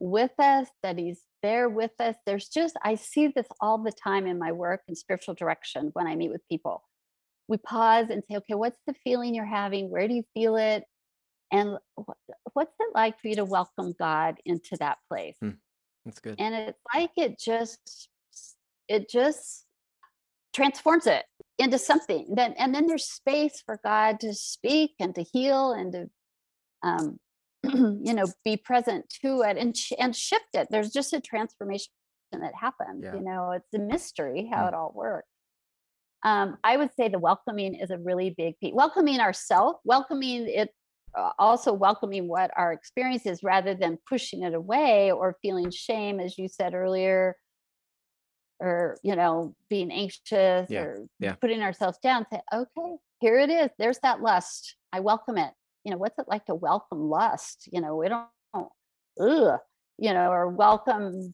with 0.01 0.33
us, 0.39 0.69
that 0.83 0.99
He's 0.99 1.23
there 1.43 1.69
with 1.69 1.93
us. 2.01 2.17
There's 2.27 2.49
just, 2.49 2.77
I 2.83 2.97
see 2.97 3.29
this 3.29 3.47
all 3.61 3.79
the 3.79 3.93
time 3.93 4.27
in 4.27 4.39
my 4.39 4.53
work 4.53 4.83
and 4.89 4.99
spiritual 4.99 5.35
direction 5.35 5.91
when 5.93 6.07
I 6.07 6.17
meet 6.17 6.31
with 6.31 6.47
people. 6.49 6.88
We 7.49 7.57
pause 7.57 8.07
and 8.11 8.23
say, 8.31 8.37
okay, 8.37 8.55
what's 8.55 8.79
the 8.87 8.95
feeling 9.05 9.35
you're 9.35 9.47
having? 9.47 9.91
Where 9.91 10.07
do 10.07 10.15
you 10.15 10.23
feel 10.35 10.57
it? 10.57 10.85
And 11.51 11.79
what's 12.53 12.75
it 12.79 12.89
like 12.95 13.19
for 13.21 13.29
you 13.29 13.37
to 13.37 13.45
welcome 13.45 13.95
God 13.99 14.37
into 14.45 14.77
that 14.81 14.99
place? 15.09 15.37
That's 16.05 16.21
good. 16.21 16.37
and 16.39 16.55
it's 16.55 16.79
like 16.95 17.11
it 17.17 17.39
just 17.39 18.09
it 18.89 19.11
just 19.11 19.65
transforms 20.55 21.07
it 21.07 21.25
into 21.59 21.79
something 21.79 22.27
then 22.35 22.53
and 22.55 22.75
then 22.75 22.87
there's 22.87 23.05
space 23.05 23.63
for 23.67 23.79
god 23.85 24.19
to 24.21 24.33
speak 24.33 24.93
and 24.99 25.15
to 25.15 25.23
heal 25.35 25.73
and 25.73 25.93
to 25.93 26.07
um 26.83 27.19
you 28.03 28.15
know 28.15 28.25
be 28.45 28.57
present 28.57 29.05
to 29.23 29.43
it 29.43 29.59
and 29.59 29.77
sh- 29.77 29.93
and 29.99 30.17
shift 30.17 30.47
it 30.55 30.67
there's 30.71 30.91
just 30.91 31.13
a 31.13 31.21
transformation 31.21 31.91
that 32.33 32.55
happens 32.59 33.05
Yeah. 33.05 33.15
you 33.17 33.21
know 33.21 33.51
it's 33.51 33.75
a 33.75 33.79
mystery 33.79 34.49
how 34.51 34.65
Mm. 34.65 34.69
it 34.69 34.75
all 34.75 34.93
works 34.95 35.29
um 36.25 36.57
i 36.65 36.77
would 36.77 36.91
say 36.95 37.09
the 37.09 37.19
welcoming 37.19 37.75
is 37.75 37.91
a 37.91 37.99
really 37.99 38.31
big 38.37 38.59
piece 38.59 38.75
welcoming 38.75 39.21
ourselves 39.21 39.79
welcoming 39.85 40.49
it 40.49 40.71
uh, 41.17 41.31
also 41.39 41.73
welcoming 41.73 42.29
what 42.29 42.51
our 42.57 42.73
experience 42.73 43.27
is 43.27 43.43
rather 43.43 43.75
than 43.75 43.99
pushing 44.09 44.43
it 44.43 44.55
away 44.55 45.11
or 45.11 45.37
feeling 45.43 45.71
shame 45.71 46.21
as 46.21 46.39
you 46.39 46.49
said 46.49 46.75
earlier. 46.75 47.37
Or 48.61 48.97
you 49.05 49.15
know 49.15 49.55
being 49.71 49.93
anxious 49.93 50.69
Yeah, 50.69 50.81
or 50.83 51.07
yeah. 51.21 51.35
putting 51.41 51.63
ourselves 51.63 51.99
down 52.03 52.27
say 52.33 52.41
okay 52.53 52.97
here 53.21 53.39
it 53.39 53.51
is 53.51 53.71
there's 53.79 54.01
that 54.01 54.21
lust 54.21 54.75
i 54.93 54.99
welcome 54.99 55.39
it. 55.39 55.53
You 55.85 55.93
know 55.93 55.99
what's 55.99 56.19
it 56.19 56.27
like 56.27 56.45
to 56.47 56.57
welcome 56.57 57.09
lust? 57.09 57.69
You 57.73 57.81
know 57.81 57.95
we 57.95 58.09
don't 58.09 58.27
ugh, 59.21 59.61
you 59.97 60.13
know 60.13 60.31
or 60.33 60.49
welcome 60.49 61.33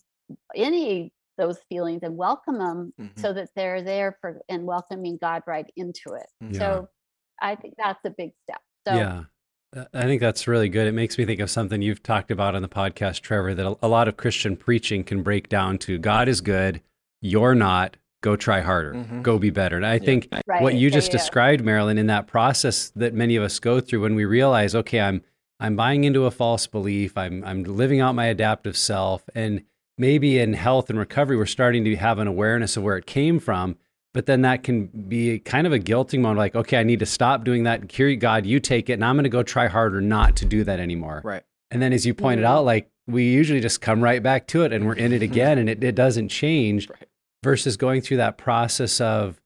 any 0.54 1.14
those 1.38 1.58
feelings 1.68 2.00
and 2.02 2.16
welcome 2.16 2.58
them 2.58 2.92
Mhm. 3.00 3.18
so 3.18 3.32
that 3.32 3.48
they're 3.56 3.82
there 3.82 4.16
for 4.20 4.40
and 4.48 4.64
welcoming 4.64 5.18
god 5.20 5.42
right 5.46 5.66
into 5.76 6.14
it 6.14 6.26
Mhm. 6.42 6.56
so 6.56 6.88
i 7.42 7.54
think 7.54 7.74
that's 7.76 7.98
a 8.04 8.10
big 8.10 8.30
step 8.44 8.60
so 8.86 8.94
yeah. 8.94 9.24
I 9.92 10.02
think 10.02 10.20
that's 10.20 10.46
really 10.46 10.68
good. 10.68 10.86
It 10.86 10.92
makes 10.92 11.18
me 11.18 11.24
think 11.24 11.40
of 11.40 11.50
something 11.50 11.82
you've 11.82 12.00
talked 12.00 12.30
about 12.30 12.54
on 12.54 12.62
the 12.62 12.68
podcast, 12.68 13.22
Trevor, 13.22 13.54
that 13.54 13.66
a, 13.66 13.76
a 13.82 13.88
lot 13.88 14.06
of 14.06 14.16
Christian 14.16 14.56
preaching 14.56 15.02
can 15.02 15.24
break 15.24 15.48
down 15.48 15.78
to 15.78 15.98
God 15.98 16.28
is 16.28 16.40
good, 16.40 16.80
you're 17.20 17.56
not, 17.56 17.96
go 18.22 18.36
try 18.36 18.60
harder, 18.60 18.94
Mhm. 18.94 19.22
go 19.24 19.36
be 19.36 19.50
better. 19.50 19.74
And 19.76 19.84
I 19.84 19.98
think 19.98 20.28
right 20.46 20.62
what 20.62 20.74
you 20.76 20.92
just 20.92 21.08
yeah, 21.08 21.14
yeah. 21.16 21.18
described, 21.18 21.64
Marilyn, 21.64 21.98
in 21.98 22.06
that 22.06 22.28
process 22.28 22.90
that 22.94 23.14
many 23.14 23.34
of 23.34 23.42
us 23.42 23.58
go 23.58 23.80
through 23.80 24.02
when 24.02 24.14
we 24.14 24.24
realize, 24.24 24.76
okay, 24.76 25.00
I'm 25.00 25.22
I'm 25.58 25.74
buying 25.74 26.04
into 26.04 26.24
a 26.24 26.30
false 26.30 26.68
belief, 26.68 27.18
I'm 27.18 27.42
I'm 27.42 27.64
living 27.64 27.98
out 28.00 28.14
my 28.14 28.26
adaptive 28.26 28.76
self, 28.76 29.24
and 29.34 29.64
maybe 29.98 30.38
in 30.38 30.52
health 30.54 30.90
and 30.90 30.98
recovery, 30.98 31.36
we're 31.36 31.46
starting 31.46 31.84
to 31.84 31.96
have 31.96 32.18
an 32.18 32.26
awareness 32.26 32.76
of 32.76 32.82
where 32.82 32.96
it 32.96 33.06
came 33.06 33.38
from. 33.38 33.76
But 34.12 34.26
then 34.26 34.42
that 34.42 34.62
can 34.62 34.86
be 35.08 35.40
kind 35.40 35.66
of 35.66 35.72
a 35.72 35.78
guilting 35.78 36.20
moment, 36.20 36.38
like, 36.38 36.54
okay, 36.54 36.78
I 36.78 36.84
need 36.84 37.00
to 37.00 37.06
stop 37.06 37.42
doing 37.42 37.64
that. 37.64 37.90
Here, 37.90 38.14
God, 38.14 38.46
you 38.46 38.60
take 38.60 38.88
it, 38.88 38.92
and 38.94 39.04
I'm 39.04 39.16
going 39.16 39.24
to 39.24 39.28
go 39.28 39.42
try 39.42 39.66
harder 39.66 40.00
not 40.00 40.36
to 40.36 40.44
do 40.44 40.62
that 40.64 40.78
anymore. 40.78 41.20
Right. 41.24 41.42
And 41.72 41.82
then, 41.82 41.92
as 41.92 42.06
you 42.06 42.14
pointed 42.14 42.44
Mhm. 42.44 42.48
out, 42.48 42.64
like 42.64 42.90
we 43.08 43.24
usually 43.24 43.60
just 43.60 43.80
come 43.80 44.00
right 44.02 44.22
back 44.22 44.46
to 44.48 44.62
it 44.62 44.72
and 44.72 44.86
we're 44.86 44.94
in 44.94 45.12
it 45.12 45.22
again 45.30 45.58
and 45.58 45.68
it, 45.68 45.82
it 45.82 45.94
doesn't 45.96 46.28
change 46.28 46.88
Right. 46.88 47.08
versus 47.42 47.76
going 47.76 48.00
through 48.02 48.18
that 48.18 48.38
process 48.38 49.00
of 49.00 49.40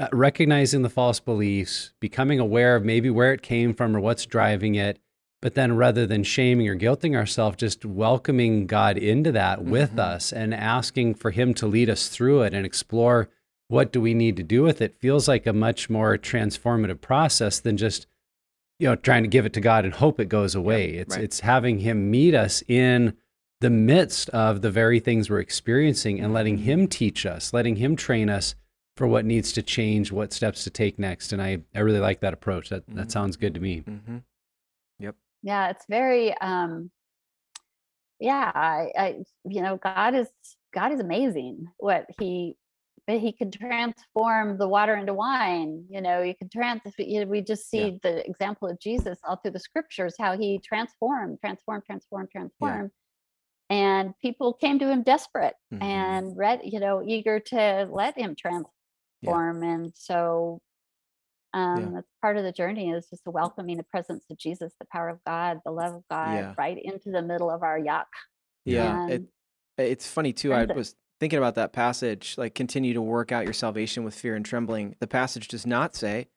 uh, 0.00 0.06
recognizing 0.12 0.82
the 0.82 0.88
false 0.88 1.20
beliefs, 1.20 1.92
becoming 2.00 2.38
aware 2.40 2.76
of 2.76 2.84
maybe 2.84 3.10
where 3.10 3.32
it 3.34 3.42
came 3.42 3.74
from 3.74 3.94
or 3.96 4.00
what's 4.00 4.24
driving 4.26 4.74
it. 4.76 4.98
But 5.40 5.54
then 5.54 5.76
rather 5.76 6.04
than 6.06 6.24
shaming 6.24 6.68
or 6.68 6.74
guilting 6.76 7.14
ourselves, 7.14 7.56
just 7.58 7.84
welcoming 7.84 8.66
God 8.66 8.98
into 8.98 9.30
that 9.32 9.64
with 9.64 9.92
Mhm. 9.92 10.00
us 10.00 10.32
and 10.32 10.52
asking 10.52 11.14
for 11.14 11.30
Him 11.30 11.54
to 11.54 11.66
lead 11.66 11.88
us 11.88 12.08
through 12.08 12.42
it 12.42 12.54
and 12.54 12.66
explore 12.66 13.28
what 13.68 13.92
do 13.92 14.00
we 14.00 14.14
need 14.14 14.36
to 14.38 14.42
do 14.42 14.62
with 14.62 14.80
it 14.80 14.98
feels 14.98 15.28
like 15.28 15.46
a 15.46 15.52
much 15.52 15.90
more 15.90 16.16
transformative 16.16 17.00
process 17.02 17.60
than 17.60 17.76
just 17.76 18.06
you 18.78 18.88
know 18.88 18.96
trying 18.96 19.22
to 19.22 19.28
give 19.28 19.44
it 19.44 19.52
to 19.52 19.60
God 19.60 19.84
and 19.84 19.92
hope 19.94 20.18
it 20.18 20.28
goes 20.30 20.54
away. 20.54 20.90
it's 20.94 21.14
right. 21.14 21.22
it's 21.24 21.40
having 21.40 21.80
him 21.80 22.10
meet 22.10 22.34
us 22.34 22.62
in 22.66 23.12
the 23.60 23.68
midst 23.70 24.30
of 24.30 24.62
the 24.62 24.70
very 24.70 24.98
things 25.00 25.28
we're 25.28 25.38
experiencing 25.40 26.18
and 26.20 26.32
letting 26.32 26.58
Mhm. 26.58 26.62
him 26.62 26.86
teach 26.88 27.26
us, 27.26 27.52
letting 27.52 27.76
him 27.76 27.94
train 27.94 28.30
us 28.30 28.54
for 28.96 29.06
what 29.06 29.24
needs 29.26 29.52
to 29.52 29.62
change, 29.62 30.10
what 30.10 30.32
steps 30.32 30.64
to 30.64 30.70
take 30.70 30.98
next. 30.98 31.32
And 31.32 31.42
I, 31.42 31.58
I 31.74 31.80
really 31.80 31.98
like 32.00 32.20
that 32.20 32.32
approach. 32.32 32.70
That 32.70 32.84
that 32.94 33.08
Mhm. 33.08 33.12
sounds 33.12 33.36
good 33.36 33.52
to 33.54 33.60
me. 33.60 33.80
hmm 33.80 34.16
yeah 35.42 35.70
it's 35.70 35.86
very 35.88 36.36
um 36.38 36.90
yeah 38.20 38.50
I, 38.54 38.92
I 38.96 39.24
you 39.44 39.62
know 39.62 39.76
god 39.76 40.14
is 40.14 40.30
god 40.72 40.92
is 40.92 41.00
amazing 41.00 41.66
what 41.78 42.06
he 42.18 42.56
but 43.06 43.20
he 43.20 43.32
can 43.32 43.50
transform 43.50 44.58
the 44.58 44.68
water 44.68 44.94
into 44.96 45.14
wine 45.14 45.86
you 45.88 46.00
know 46.00 46.22
you 46.22 46.34
can 46.34 46.48
trans 46.48 46.82
you 46.98 47.20
know, 47.20 47.26
we 47.30 47.40
just 47.42 47.68
Yeah. 47.72 47.88
see 47.88 47.98
the 48.02 48.28
example 48.28 48.68
of 48.68 48.78
jesus 48.80 49.18
all 49.24 49.36
through 49.36 49.52
the 49.52 49.60
scriptures 49.60 50.14
how 50.18 50.36
he 50.36 50.60
transformed 50.60 51.38
transformed 51.40 51.84
transformed 51.84 52.30
transformed 52.30 52.90
and 53.70 54.14
people 54.20 54.54
came 54.54 54.78
to 54.78 54.90
him 54.90 55.02
desperate 55.02 55.56
Mhm. 55.70 55.80
and 55.80 56.36
read 56.36 56.60
you 56.64 56.80
know 56.80 57.02
eager 57.06 57.40
to 57.40 57.88
let 57.92 58.18
him 58.18 58.36
transform 58.36 59.62
and 59.62 59.92
so 59.96 60.60
um 61.54 61.94
that's 61.94 62.06
part 62.22 62.36
of 62.36 62.44
the 62.44 62.52
journey 62.52 62.90
is 62.90 63.06
just 63.08 63.22
welcoming 63.26 63.76
the 63.76 63.82
presence 63.84 64.24
of 64.30 64.36
jesus 64.38 64.72
the 64.80 64.86
power 64.92 65.08
of 65.08 65.18
god 65.26 65.58
the 65.64 65.70
love 65.70 65.94
of 65.94 66.02
god 66.10 66.34
Yeah. 66.34 66.54
right 66.58 66.78
into 66.82 67.10
the 67.10 67.22
middle 67.22 67.50
of 67.50 67.62
our 67.62 67.78
yuck 67.78 68.04
Yeah, 68.64 69.06
it, 69.08 69.22
it's 69.78 70.06
funny 70.06 70.32
too. 70.32 70.52
I 70.52 70.64
was 70.66 70.94
thinking 71.20 71.38
about 71.38 71.54
that 71.54 71.72
passage, 71.72 72.34
like 72.36 72.54
continue 72.54 72.92
to 72.94 73.00
work 73.02 73.32
out 73.32 73.44
your 73.44 73.52
salvation 73.54 74.04
with 74.04 74.14
fear 74.14 74.34
and 74.36 74.44
trembling. 74.44 74.94
The 75.00 75.06
passage 75.06 75.48
does 75.48 75.66
not 75.66 75.94
say, 75.96 76.28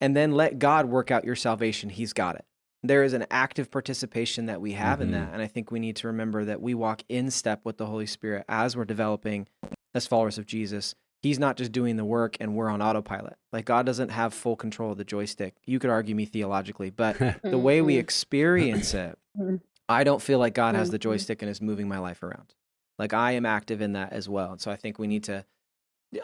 and 0.00 0.14
then 0.16 0.32
let 0.32 0.58
God 0.58 0.86
work 0.86 1.10
out 1.10 1.24
your 1.24 1.34
salvation. 1.36 1.88
He's 1.90 2.12
got 2.12 2.36
it. 2.36 2.44
There 2.84 3.02
is 3.02 3.12
an 3.14 3.26
active 3.30 3.70
participation 3.70 4.46
that 4.46 4.60
we 4.60 4.72
have 4.72 5.00
in 5.00 5.08
Mhm. 5.08 5.12
that, 5.12 5.30
and 5.32 5.42
I 5.42 5.46
think 5.46 5.70
we 5.70 5.80
need 5.80 5.96
to 5.96 6.06
remember 6.06 6.44
that 6.44 6.60
we 6.62 6.74
walk 6.74 7.02
in 7.08 7.30
step 7.30 7.60
with 7.64 7.78
the 7.78 7.86
Holy 7.86 8.06
Spirit 8.06 8.44
as 8.48 8.76
we're 8.76 8.84
developing 8.84 9.48
as 9.94 10.06
followers 10.06 10.38
of 10.38 10.46
Jesus. 10.46 10.94
He's 11.22 11.38
not 11.38 11.56
just 11.56 11.70
doing 11.72 11.96
the 11.96 12.04
work 12.04 12.36
and 12.40 12.54
we're 12.56 12.68
on 12.68 12.82
autopilot. 12.82 13.36
Like 13.52 13.64
God 13.64 13.86
doesn't 13.86 14.08
have 14.10 14.34
full 14.34 14.56
control 14.56 14.92
of 14.92 14.98
the 14.98 15.04
joystick. 15.04 15.54
You 15.66 15.78
could 15.78 15.90
argue 15.90 16.14
me 16.16 16.24
theologically, 16.24 16.90
but 16.90 17.16
the 17.42 17.58
way 17.58 17.80
we 17.80 17.94
Mhm. 17.96 18.00
experience 18.00 18.92
it, 18.94 19.16
Mhm. 19.38 19.60
I 19.88 20.04
don't 20.04 20.22
feel 20.22 20.38
like 20.38 20.54
God 20.54 20.74
has 20.74 20.90
the 20.90 20.98
Mhm. 20.98 21.02
joystick 21.02 21.42
and 21.42 21.50
is 21.50 21.60
moving 21.60 21.86
my 21.88 21.98
life 21.98 22.22
around. 22.22 22.54
Like 22.98 23.12
I 23.14 23.32
am 23.32 23.46
active 23.46 23.80
in 23.80 23.92
that 23.92 24.12
as 24.12 24.28
well. 24.28 24.52
And 24.52 24.60
so 24.60 24.70
I 24.70 24.76
think 24.76 24.98
we 24.98 25.06
need 25.06 25.24
to 25.24 25.44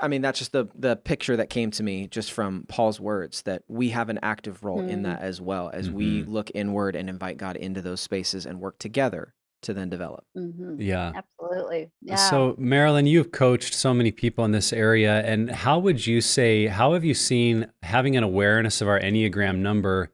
I 0.02 0.08
mean 0.08 0.20
that's 0.20 0.38
just 0.38 0.52
the 0.52 0.66
the 0.74 0.96
picture 0.96 1.36
that 1.36 1.48
came 1.48 1.70
to 1.72 1.82
me 1.82 2.08
just 2.08 2.30
from 2.32 2.64
Paul's 2.68 3.00
words 3.00 3.42
that 3.42 3.62
we 3.68 3.88
have 3.90 4.10
an 4.10 4.18
active 4.22 4.62
role 4.62 4.80
in 4.80 5.00
Mhm. 5.00 5.04
that 5.04 5.20
as 5.22 5.40
well 5.40 5.70
as 5.72 5.90
we 5.90 6.22
Mhm. 6.24 6.28
look 6.28 6.50
inward 6.54 6.94
and 6.96 7.08
invite 7.08 7.38
God 7.38 7.56
into 7.56 7.80
those 7.80 8.00
spaces 8.02 8.44
and 8.46 8.60
work 8.60 8.78
together 8.78 9.34
to 9.62 9.72
then 9.74 9.88
develop. 9.88 10.26
Mhm. 10.36 10.76
Yeah. 10.78 11.12
Absolutely 11.48 11.90
yeah 12.02 12.16
So, 12.16 12.54
Marilyn, 12.58 13.06
you've 13.06 13.32
coached 13.32 13.74
so 13.74 13.94
many 13.94 14.10
people 14.10 14.44
in 14.44 14.52
this 14.52 14.72
area. 14.72 15.22
And 15.24 15.50
how 15.50 15.78
would 15.78 16.06
you 16.06 16.20
say, 16.20 16.66
how 16.66 16.92
have 16.94 17.04
you 17.04 17.14
seen 17.14 17.70
having 17.82 18.16
an 18.16 18.24
awareness 18.24 18.80
of 18.80 18.88
our 18.88 19.00
Enneagram 19.00 19.58
number 19.58 20.10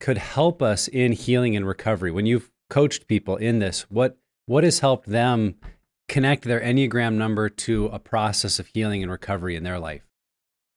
could 0.00 0.18
help 0.18 0.62
us 0.62 0.88
in 0.88 1.12
healing 1.12 1.56
and 1.56 1.66
recovery? 1.66 2.10
When 2.10 2.26
you've 2.26 2.50
coached 2.70 3.06
people 3.06 3.36
in 3.36 3.58
this, 3.58 3.82
what, 3.90 4.18
what 4.46 4.64
has 4.64 4.80
helped 4.80 5.08
them 5.08 5.56
connect 6.08 6.44
their 6.44 6.60
Enneagram 6.60 7.14
number 7.14 7.48
to 7.48 7.86
a 7.86 7.98
process 7.98 8.58
of 8.58 8.66
healing 8.66 9.02
and 9.02 9.10
recovery 9.10 9.56
in 9.56 9.62
their 9.62 9.78
life? 9.78 10.02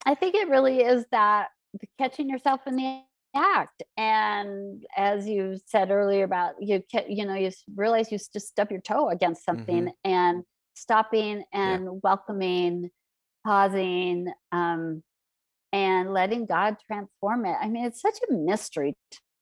I 0.06 0.16
think 0.16 0.36
it 0.36 0.48
really 0.48 0.82
is 0.82 1.06
that 1.12 1.50
catching 1.98 2.30
yourself 2.30 2.62
in 2.66 2.76
the 2.76 3.02
act. 3.38 3.84
And 3.96 4.84
as 4.96 5.28
you 5.28 5.58
said 5.66 5.92
earlier 5.92 6.24
about 6.24 6.56
you, 6.60 6.84
you 7.08 7.26
know, 7.26 7.36
you 7.36 7.52
realize 7.76 8.12
you 8.12 8.18
just 8.18 8.48
stub 8.48 8.72
your 8.72 8.82
toe 8.82 9.10
against 9.10 9.46
something 9.46 9.92
and 10.04 10.44
stopping 10.76 11.44
and 11.54 12.02
welcoming, 12.04 12.90
pausing, 13.46 14.32
um, 14.52 15.04
and 15.74 16.14
letting 16.14 16.46
God 16.46 16.78
transform 16.86 17.46
it. 17.46 17.56
I 17.62 17.68
mean, 17.70 17.86
it's 17.86 18.02
such 18.02 18.18
a 18.30 18.34
mystery 18.34 18.96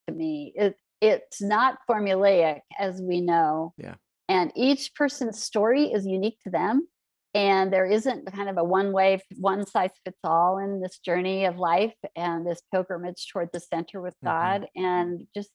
to 0.08 0.14
me. 0.14 0.54
It 0.56 0.76
it's 1.02 1.42
not 1.42 1.78
formulaic, 1.90 2.62
as 2.80 3.02
we 3.02 3.22
know. 3.22 3.74
Yeah. 3.78 3.96
And 4.28 4.52
each 4.56 4.96
person's 4.96 5.44
story 5.44 5.86
is 5.86 6.06
unique 6.06 6.40
to 6.46 6.50
them 6.50 6.88
and 7.36 7.72
there 7.72 7.86
isn't 7.86 8.26
kind 8.34 8.50
of 8.50 8.58
a 8.58 8.64
one 8.64 8.92
way 8.94 9.22
one 9.38 9.66
size 9.68 9.92
fits 10.06 10.18
all 10.24 10.58
in 10.58 10.82
this 10.82 10.98
journey 11.00 11.46
of 11.46 11.58
life 11.58 11.94
and 12.16 12.48
this 12.48 12.62
pilgrimage 12.74 13.28
toward 13.32 13.50
the 13.54 13.60
center 13.60 14.02
with 14.02 14.16
Mhm. 14.24 14.28
god 14.28 14.68
and 14.76 15.28
just 15.36 15.52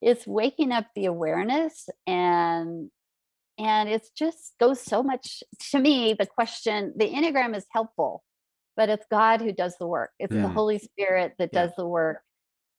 it's 0.00 0.26
waking 0.26 0.72
up 0.72 0.86
the 0.94 1.06
awareness 1.06 1.88
and 2.06 2.90
and 3.58 3.88
it's 3.88 4.10
just 4.10 4.54
goes 4.60 4.80
so 4.80 5.02
much 5.02 5.42
to 5.70 5.78
me 5.78 6.14
the 6.14 6.26
question 6.26 6.92
the 6.96 7.10
enneagram 7.10 7.56
is 7.56 7.66
helpful 7.72 8.22
but 8.76 8.88
it's 8.88 9.06
god 9.10 9.40
who 9.40 9.52
does 9.52 9.76
the 9.78 9.86
work 9.86 10.10
it's 10.18 10.34
Yeah. 10.34 10.42
the 10.42 10.48
holy 10.48 10.78
spirit 10.78 11.34
that 11.38 11.50
Yeah. 11.52 11.66
does 11.66 11.74
the 11.76 11.86
work 11.86 12.22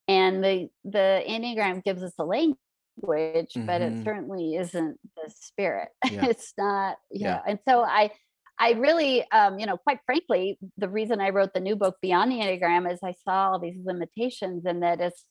and 0.08 0.44
the 0.44 0.70
the 0.86 1.24
enneagram 1.28 1.84
gives 1.84 2.02
us 2.04 2.14
a 2.20 2.24
language 2.24 2.58
but 3.02 3.82
it 3.82 3.94
Mhm. 3.94 4.04
certainly 4.04 4.56
isn't 4.56 5.00
the 5.16 5.30
spirit 5.30 5.90
Yeah. 6.12 6.26
it's 6.26 6.54
not 6.58 6.98
Yeah. 7.12 7.28
yeah 7.28 7.42
and 7.48 7.60
so 7.68 7.82
i 7.84 8.12
i 8.60 8.72
really 8.72 9.30
um 9.32 9.60
you 9.60 9.66
know 9.66 9.78
quite 9.78 10.00
frankly 10.06 10.58
the 10.78 10.90
reason 10.90 11.22
i 11.22 11.30
wrote 11.30 11.54
the 11.54 11.60
new 11.60 11.76
book 11.76 11.96
beyond 12.02 12.32
the 12.32 12.38
enneagram 12.40 12.92
is 12.92 13.00
i 13.04 13.14
saw 13.24 13.52
all 13.52 13.60
these 13.60 13.78
limitations 13.86 14.66
and 14.66 14.82
that 14.84 15.00
it's 15.02 15.26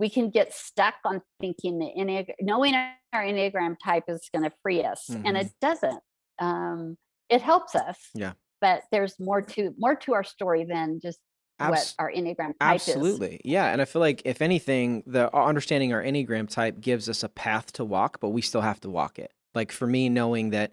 we 0.00 0.08
can 0.10 0.30
get 0.30 0.52
stuck 0.52 0.94
on 1.04 1.22
thinking 1.40 1.78
the 1.78 1.90
enneagram 1.98 2.34
knowing 2.40 2.74
our 2.74 2.94
enneagram 3.24 3.76
type 3.84 4.04
is 4.08 4.28
going 4.32 4.42
to 4.48 4.56
free 4.62 4.84
us 4.84 5.08
and 5.08 5.36
it 5.36 5.48
doesn't 5.60 6.00
um 6.40 6.96
it 7.28 7.42
helps 7.42 7.74
us 7.74 7.98
Mm-hmm. 8.16 8.20
Yeah. 8.20 8.32
but 8.60 8.82
there's 8.92 9.18
more 9.18 9.42
to 9.42 9.72
more 9.78 9.94
to 9.96 10.14
our 10.14 10.24
story 10.24 10.64
than 10.64 11.00
just 11.00 11.18
what 11.58 11.94
our 11.98 12.10
enneagram 12.10 12.58
type 12.58 12.76
is 12.76 12.88
Absolutely. 12.88 13.40
Yeah. 13.44 13.66
And 13.72 13.80
I 13.80 13.84
feel 13.84 14.00
like, 14.00 14.22
if 14.24 14.42
anything, 14.42 15.02
the 15.06 15.34
uh, 15.34 15.44
understanding 15.44 15.92
our 15.92 16.02
Enneagram 16.02 16.48
type 16.48 16.80
gives 16.80 17.08
us 17.08 17.22
a 17.22 17.28
path 17.28 17.72
to 17.74 17.84
walk, 17.84 18.20
but 18.20 18.30
we 18.30 18.42
still 18.42 18.60
have 18.60 18.80
to 18.80 18.90
walk 18.90 19.18
it. 19.18 19.32
Like 19.54 19.70
for 19.72 19.86
me, 19.86 20.08
knowing 20.08 20.50
that 20.50 20.72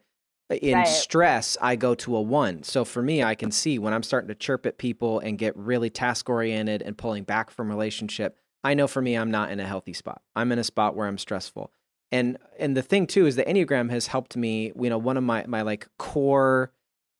uh, 0.52 0.56
in 0.56 0.78
Right. 0.80 0.88
stress, 0.88 1.58
I 1.62 1.76
go 1.76 1.94
to 1.96 2.16
a 2.16 2.22
one. 2.22 2.64
So 2.64 2.84
for 2.84 3.02
me, 3.02 3.24
I 3.24 3.36
can 3.36 3.52
see 3.52 3.78
when 3.80 3.94
I'm 3.94 4.04
starting 4.04 4.28
to 4.30 4.36
chirp 4.36 4.66
at 4.66 4.78
people 4.78 5.20
and 5.20 5.38
get 5.38 5.56
really 5.56 5.90
task 5.90 6.30
oriented 6.30 6.82
and 6.82 6.98
pulling 6.98 7.24
back 7.24 7.52
from 7.52 7.70
relationship, 7.70 8.38
I 8.64 8.74
know 8.74 8.88
for 8.88 9.02
me, 9.02 9.16
I'm 9.16 9.32
not 9.32 9.52
in 9.52 9.60
a 9.60 9.66
healthy 9.66 9.94
spot. 9.94 10.22
I'm 10.36 10.52
in 10.52 10.60
a 10.60 10.64
spot 10.64 10.96
where 10.96 11.08
I'm 11.08 11.18
stressful. 11.18 11.72
And 12.12 12.38
and 12.60 12.76
the 12.76 12.82
thing 12.82 13.08
too 13.08 13.26
is 13.26 13.36
the 13.38 13.46
Enneagram 13.46 13.90
has 13.92 14.08
helped 14.08 14.36
me, 14.36 14.74
you 14.80 14.90
know, 14.90 14.98
one 14.98 15.16
of 15.16 15.24
my 15.24 15.46
my 15.48 15.62
like 15.62 15.88
core 15.98 16.72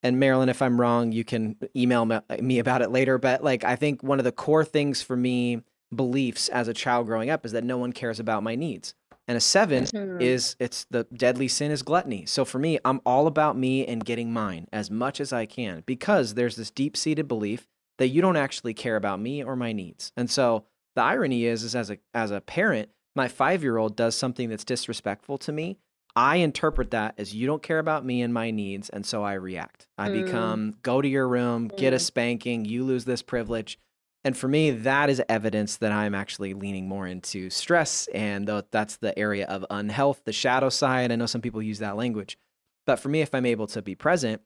and 0.04 0.20
Marilyn, 0.20 0.50
if 0.50 0.62
I'm 0.62 0.80
wrong, 0.80 1.12
you 1.12 1.24
can 1.24 1.56
email 1.76 2.06
me, 2.40 2.60
about 2.60 2.82
it 2.82 2.92
later. 2.92 3.18
But 3.18 3.44
like, 3.44 3.64
I 3.64 3.76
think 3.76 4.04
one 4.04 4.20
of 4.20 4.26
the 4.26 4.32
core 4.32 4.66
things 4.66 5.02
for 5.02 5.16
me, 5.16 5.62
beliefs 5.94 6.50
as 6.50 6.68
a 6.68 6.74
child 6.74 7.06
growing 7.08 7.30
up, 7.30 7.46
is 7.46 7.52
that 7.52 7.64
no 7.64 7.78
one 7.78 7.92
cares 7.94 8.20
about 8.20 8.44
my 8.44 8.56
needs. 8.56 8.94
And 9.28 9.38
a 9.38 9.42
seven 9.42 9.86
Mhm. 9.86 10.22
is 10.22 10.56
it's 10.60 10.86
the 10.90 11.06
deadly 11.14 11.48
sin 11.48 11.72
is 11.72 11.84
gluttony. 11.84 12.26
So 12.26 12.44
for 12.44 12.60
me, 12.60 12.80
I'm 12.84 13.02
all 13.06 13.28
about 13.28 13.58
me 13.58 13.86
and 13.86 14.04
getting 14.04 14.34
mine 14.34 14.68
as 14.74 14.90
much 14.90 15.22
as 15.22 15.32
I 15.32 15.46
can 15.46 15.84
because 15.86 16.34
there's 16.34 16.56
this 16.56 16.72
deep 16.72 16.98
seated 16.98 17.28
belief 17.28 17.68
that 17.98 18.08
you 18.08 18.22
don't 18.22 18.36
actually 18.36 18.74
care 18.74 18.96
about 18.96 19.20
me 19.20 19.44
or 19.44 19.56
my 19.56 19.72
needs. 19.72 20.12
And 20.18 20.30
so 20.30 20.66
the 20.96 21.04
irony 21.04 21.46
is, 21.46 21.64
is 21.64 21.76
as 21.76 21.90
a 21.92 21.98
as 22.14 22.32
a 22.32 22.42
parent, 22.42 22.90
my 23.16 23.28
five 23.28 23.62
year 23.64 23.78
old 23.78 23.96
does 23.96 24.16
something 24.16 24.50
that's 24.50 24.66
disrespectful 24.66 25.38
to 25.40 25.52
me. 25.52 25.78
I 26.16 26.38
interpret 26.38 26.92
that 26.92 27.16
as 27.18 27.34
you 27.34 27.48
don't 27.48 27.64
care 27.64 27.80
about 27.80 28.06
me 28.06 28.22
and 28.22 28.34
my 28.34 28.52
needs, 28.52 28.90
and 28.90 29.06
so 29.06 29.24
I 29.24 29.34
react. 29.34 29.88
I 29.98 30.10
Mm. 30.10 30.14
become 30.14 30.76
go 30.84 31.02
to 31.02 31.08
your 31.08 31.28
room, 31.28 31.70
get 31.70 31.94
a 31.94 31.98
Mm. 31.98 32.02
spanking, 32.02 32.66
you 32.66 32.84
lose 32.84 33.06
this 33.06 33.22
privilege. 33.22 33.80
And 34.24 34.38
for 34.38 34.48
me, 34.48 34.70
that 34.70 35.10
is 35.10 35.22
evidence 35.28 35.78
that 35.78 35.92
I'm 35.92 36.14
actually 36.14 36.54
leaning 36.54 36.88
more 36.88 37.08
into 37.08 37.50
stress, 37.50 38.08
and 38.14 38.48
that's 38.70 38.98
the 38.98 39.18
area 39.18 39.48
of 39.48 39.66
unhealth, 39.72 40.22
the 40.26 40.34
shadow 40.34 40.70
side. 40.70 41.12
I 41.12 41.16
know 41.16 41.26
some 41.26 41.42
people 41.42 41.62
use 41.62 41.80
that 41.80 41.98
language, 41.98 42.38
but 42.86 42.98
for 42.98 43.10
me, 43.10 43.22
if 43.22 43.34
I'm 43.34 43.46
able 43.48 43.68
to 43.68 43.82
be 43.82 43.96
present 43.96 44.42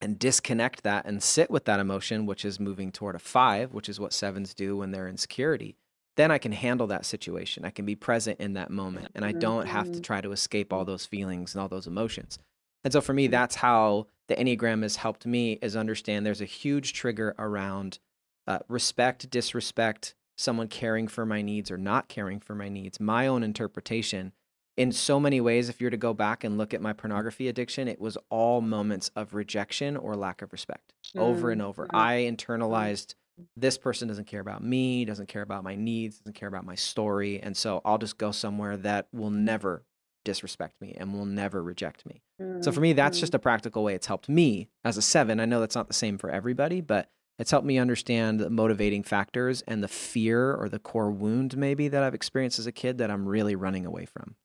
and 0.00 0.18
disconnect 0.18 0.82
that 0.84 1.04
and 1.04 1.22
sit 1.22 1.50
with 1.50 1.66
that 1.66 1.80
emotion, 1.80 2.24
which 2.24 2.46
is 2.46 2.58
moving 2.58 2.90
toward 2.90 3.14
a 3.14 3.18
five, 3.18 3.74
which 3.74 3.90
is 3.90 4.00
what 4.00 4.14
sevens 4.14 4.54
do 4.54 4.78
when 4.78 4.90
they're 4.90 5.08
in 5.08 5.18
security, 5.18 5.76
then 6.16 6.30
I 6.30 6.38
can 6.38 6.52
handle 6.52 6.86
that 6.88 7.06
situation. 7.06 7.64
I 7.64 7.70
can 7.70 7.84
be 7.86 7.94
present 7.94 8.40
in 8.40 8.54
that 8.54 8.70
moment 8.70 9.12
and 9.14 9.24
I 9.24 9.32
don't 9.32 9.66
have 9.66 9.90
to 9.92 9.98
Mhm. 9.98 10.02
try 10.02 10.20
to 10.20 10.32
escape 10.32 10.72
all 10.72 10.84
those 10.84 11.06
feelings 11.06 11.54
and 11.54 11.62
all 11.62 11.68
those 11.68 11.86
emotions. 11.86 12.38
And 12.84 12.92
so 12.92 13.00
for 13.00 13.12
me, 13.12 13.26
that's 13.26 13.56
how 13.56 14.06
the 14.28 14.36
Enneagram 14.36 14.82
has 14.82 14.96
helped 14.96 15.26
me 15.26 15.54
is 15.62 15.76
understand 15.76 16.24
there's 16.24 16.40
a 16.40 16.46
huge 16.46 16.92
trigger 16.92 17.34
around 17.38 17.98
uh, 18.46 18.58
respect, 18.68 19.30
disrespect, 19.30 20.14
someone 20.36 20.66
caring 20.66 21.06
for 21.06 21.24
my 21.24 21.42
needs 21.42 21.70
or 21.70 21.76
not 21.76 22.08
caring 22.08 22.40
for 22.40 22.54
my 22.54 22.68
needs, 22.68 22.98
my 22.98 23.26
own 23.26 23.42
interpretation. 23.44 24.32
In 24.76 24.90
so 24.92 25.20
many 25.20 25.40
ways, 25.40 25.68
if 25.68 25.80
you're 25.80 25.90
to 25.90 25.96
go 25.96 26.14
back 26.14 26.42
and 26.42 26.56
look 26.56 26.72
at 26.72 26.80
my 26.80 26.92
pornography 26.92 27.48
addiction, 27.48 27.86
it 27.86 28.00
was 28.00 28.16
all 28.30 28.60
moments 28.60 29.10
of 29.14 29.34
rejection 29.34 29.96
or 29.96 30.16
lack 30.16 30.42
of 30.42 30.52
respect 30.52 30.94
over 31.16 31.50
and 31.50 31.60
over. 31.60 31.86
I 31.90 32.20
internalized 32.28 33.14
this 33.56 33.78
person 33.78 34.08
doesn't 34.08 34.26
care 34.26 34.40
about 34.40 34.62
me, 34.62 35.04
doesn't 35.04 35.28
care 35.28 35.42
about 35.42 35.64
my 35.64 35.74
needs, 35.74 36.18
doesn't 36.18 36.34
care 36.34 36.48
about 36.48 36.64
my 36.64 36.74
story. 36.74 37.40
And 37.40 37.56
so 37.56 37.80
I'll 37.84 37.98
just 37.98 38.18
go 38.18 38.32
somewhere 38.32 38.76
that 38.78 39.08
will 39.12 39.30
never 39.30 39.84
disrespect 40.24 40.80
me 40.80 40.94
and 40.98 41.12
will 41.12 41.26
never 41.26 41.62
reject 41.62 42.04
me. 42.06 42.22
So 42.62 42.72
for 42.72 42.80
me, 42.80 42.92
that's 42.92 43.20
just 43.20 43.34
a 43.34 43.38
practical 43.38 43.84
way 43.84 43.94
it's 43.94 44.06
helped 44.06 44.28
me 44.28 44.68
as 44.84 44.96
a 44.96 45.02
seven. 45.02 45.40
I 45.40 45.44
know 45.44 45.60
that's 45.60 45.74
not 45.74 45.88
the 45.88 45.94
same 45.94 46.18
for 46.18 46.30
everybody, 46.30 46.80
but 46.80 47.10
it's 47.38 47.50
helped 47.50 47.66
me 47.66 47.78
understand 47.78 48.38
the 48.38 48.50
motivating 48.50 49.02
factors 49.02 49.62
and 49.66 49.82
the 49.82 49.88
fear 49.88 50.54
or 50.54 50.68
the 50.68 50.78
core 50.78 51.10
wound 51.10 51.56
maybe 51.56 51.88
that 51.88 52.02
I've 52.02 52.14
experienced 52.14 52.58
as 52.58 52.66
a 52.66 52.72
kid 52.72 52.98
that 52.98 53.10
I'm 53.10 53.26
really 53.26 53.54
running 53.54 53.86
away 53.86 54.04
from. 54.06 54.36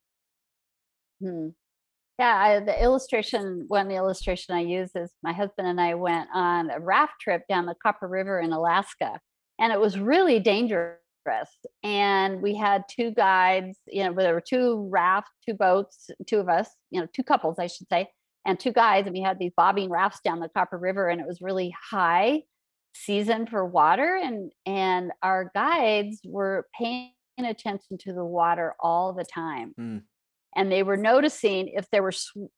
Hmm. 1.21 1.49
Yeah, 2.17 2.35
I, 2.35 2.59
the 2.61 2.81
illustration, 2.81 3.65
one 3.67 3.89
the 3.89 3.95
illustration 3.95 4.55
I 4.55 4.61
use 4.61 4.91
is 4.95 5.11
my 5.21 5.33
husband 5.33 5.67
and 5.67 5.81
I 5.81 5.95
went 5.95 6.29
on 6.33 6.69
a 6.69 6.79
raft 6.79 7.13
trip 7.19 7.43
down 7.49 7.65
the 7.65 7.75
Copper 7.83 8.07
River 8.07 8.39
in 8.39 8.53
Alaska, 8.53 9.19
and 9.59 9.73
it 9.73 9.79
was 9.79 9.99
really 9.99 10.39
dangerous. 10.39 10.97
And 11.83 12.41
we 12.41 12.55
had 12.55 12.83
two 12.89 13.11
guides, 13.11 13.77
you 13.87 14.03
know, 14.03 14.13
there 14.13 14.33
were 14.33 14.43
two 14.47 14.87
rafts, 14.91 15.31
two 15.47 15.55
boats, 15.55 16.09
two 16.27 16.39
of 16.39 16.47
us, 16.47 16.69
you 16.91 17.01
know, 17.01 17.07
two 17.13 17.23
couples, 17.23 17.57
I 17.59 17.67
should 17.67 17.87
say, 17.89 18.07
and 18.45 18.59
two 18.59 18.71
guides. 18.71 19.07
And 19.07 19.13
we 19.13 19.21
had 19.21 19.39
these 19.39 19.51
bobbing 19.57 19.89
rafts 19.89 20.21
down 20.23 20.39
the 20.39 20.49
Copper 20.49 20.77
River, 20.77 21.09
and 21.09 21.19
it 21.19 21.27
was 21.27 21.41
really 21.41 21.75
high 21.91 22.43
season 22.93 23.45
for 23.47 23.65
water. 23.65 24.19
And 24.23 24.51
and 24.65 25.11
our 25.21 25.51
guides 25.53 26.21
were 26.23 26.67
paying 26.79 27.11
attention 27.37 27.97
to 27.99 28.13
the 28.13 28.23
water 28.23 28.75
all 28.79 29.11
the 29.11 29.25
time 29.25 29.73
Mm. 29.77 30.03
And 30.55 30.71
they 30.71 30.83
were 30.83 30.97
noticing 30.97 31.67
if 31.69 31.89
there 31.91 32.03
were 32.03 32.13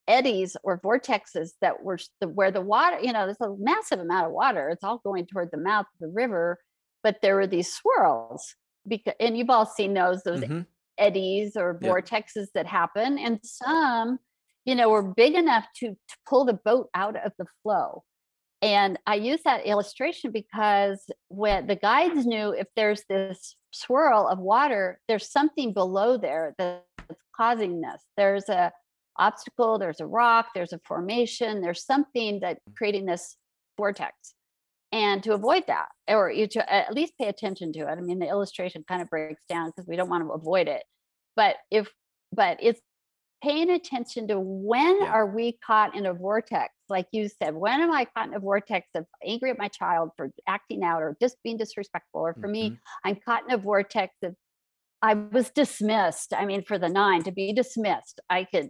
eddies 0.08 0.56
or 0.64 0.80
vortexes 0.80 1.52
that 1.62 1.84
were 1.84 1.98
the, 2.22 2.28
where 2.28 2.52
the 2.52 2.62
water, 2.62 3.00
you 3.00 3.12
know, 3.14 3.26
there's 3.26 3.42
a 3.42 3.56
massive 3.58 4.00
amount 4.00 4.28
of 4.28 4.32
water. 4.34 4.70
It's 4.70 4.84
all 4.84 5.00
going 5.04 5.26
toward 5.26 5.50
the 5.52 5.58
mouth 5.58 5.86
of 5.94 6.00
the 6.00 6.14
river, 6.14 6.60
but 7.04 7.22
there 7.22 7.36
were 7.36 7.48
these 7.48 7.74
swirls. 7.74 8.56
Because, 8.88 9.16
and 9.20 9.38
you've 9.38 9.50
all 9.50 9.66
seen 9.66 9.94
those 9.94 10.24
those 10.24 10.42
Mhm. 10.42 10.66
eddies 10.98 11.58
or 11.58 11.80
Yep. 11.82 12.06
vortexes 12.06 12.48
that 12.54 12.66
happen, 12.68 13.18
and 13.18 13.40
some, 13.44 14.20
you 14.66 14.76
know, 14.76 14.90
were 14.90 15.04
big 15.14 15.36
enough 15.36 15.66
to 15.78 15.90
to 15.90 16.18
pull 16.28 16.46
the 16.46 16.54
boat 16.54 16.90
out 16.94 17.16
of 17.18 17.34
the 17.38 17.46
flow. 17.64 18.04
And 18.62 18.98
I 19.06 19.16
use 19.16 19.44
that 19.44 19.66
illustration 19.68 20.32
because 20.32 21.06
when 21.28 21.68
the 21.68 21.76
guides 21.76 22.26
knew 22.26 22.52
if 22.54 22.68
there's 22.76 23.04
this 23.10 23.56
swirl 23.72 24.28
of 24.28 24.40
water, 24.40 25.00
there's 25.08 25.30
something 25.32 25.74
below 25.74 26.18
there 26.18 26.56
that's 26.58 26.87
causing 27.38 27.82
this. 27.82 28.02
There's 28.18 28.50
a 28.50 28.72
obstacle, 29.18 29.80
there's 29.80 30.00
a 30.00 30.06
rock, 30.06 30.48
there's 30.54 30.74
a 30.74 30.80
formation, 30.86 31.62
there's 31.62 31.86
something 31.86 32.40
that 32.42 32.60
creating 32.78 33.06
this 33.06 33.36
vortex. 33.78 34.34
And 34.92 35.22
to 35.24 35.34
avoid 35.34 35.64
that, 35.68 35.88
or 36.08 36.32
you 36.32 36.48
to 36.48 36.74
at 36.74 36.94
least 36.94 37.14
pay 37.20 37.28
attention 37.28 37.74
to 37.74 37.80
it. 37.80 37.88
I 37.88 37.96
mean, 38.02 38.20
the 38.20 38.28
illustration 38.28 38.86
kind 38.88 39.02
of 39.02 39.10
breaks 39.10 39.44
down 39.50 39.68
because 39.70 39.88
we 39.88 39.96
don't 39.98 40.10
want 40.10 40.24
to 40.26 40.32
avoid 40.32 40.68
it. 40.68 40.84
But 41.36 41.58
if 41.72 41.90
but 42.32 42.58
it's 42.62 42.80
paying 43.44 43.70
attention 43.70 44.28
to 44.30 44.40
when 44.40 45.02
Yeah. 45.02 45.12
are 45.12 45.28
we 45.28 45.58
caught 45.66 45.96
in 45.96 46.06
a 46.08 46.14
vortex 46.14 46.74
like 46.90 47.06
you 47.12 47.30
said 47.30 47.54
when 47.54 47.80
am 47.82 47.92
i 47.92 48.04
caught 48.04 48.28
in 48.30 48.34
a 48.34 48.40
vortex 48.40 48.88
of 48.96 49.06
angry 49.24 49.52
at 49.52 49.60
my 49.60 49.68
child 49.68 50.10
for 50.18 50.32
acting 50.48 50.84
out 50.84 51.04
or 51.04 51.16
just 51.22 51.38
being 51.44 51.56
disrespectful 51.56 52.22
or 52.22 52.34
for 52.34 52.48
me 52.48 52.72
Mhm. 52.72 52.80
i'm 53.06 53.16
caught 53.18 53.44
in 53.44 53.52
a 53.52 53.58
vortex 53.58 54.16
of 54.24 54.36
i 55.10 55.14
was 55.38 55.50
dismissed 55.52 56.34
i 56.34 56.44
mean 56.46 56.62
for 56.70 56.78
the 56.78 56.90
nine 56.90 57.22
to 57.24 57.32
be 57.32 57.54
dismissed 57.54 58.20
i 58.30 58.44
could 58.44 58.70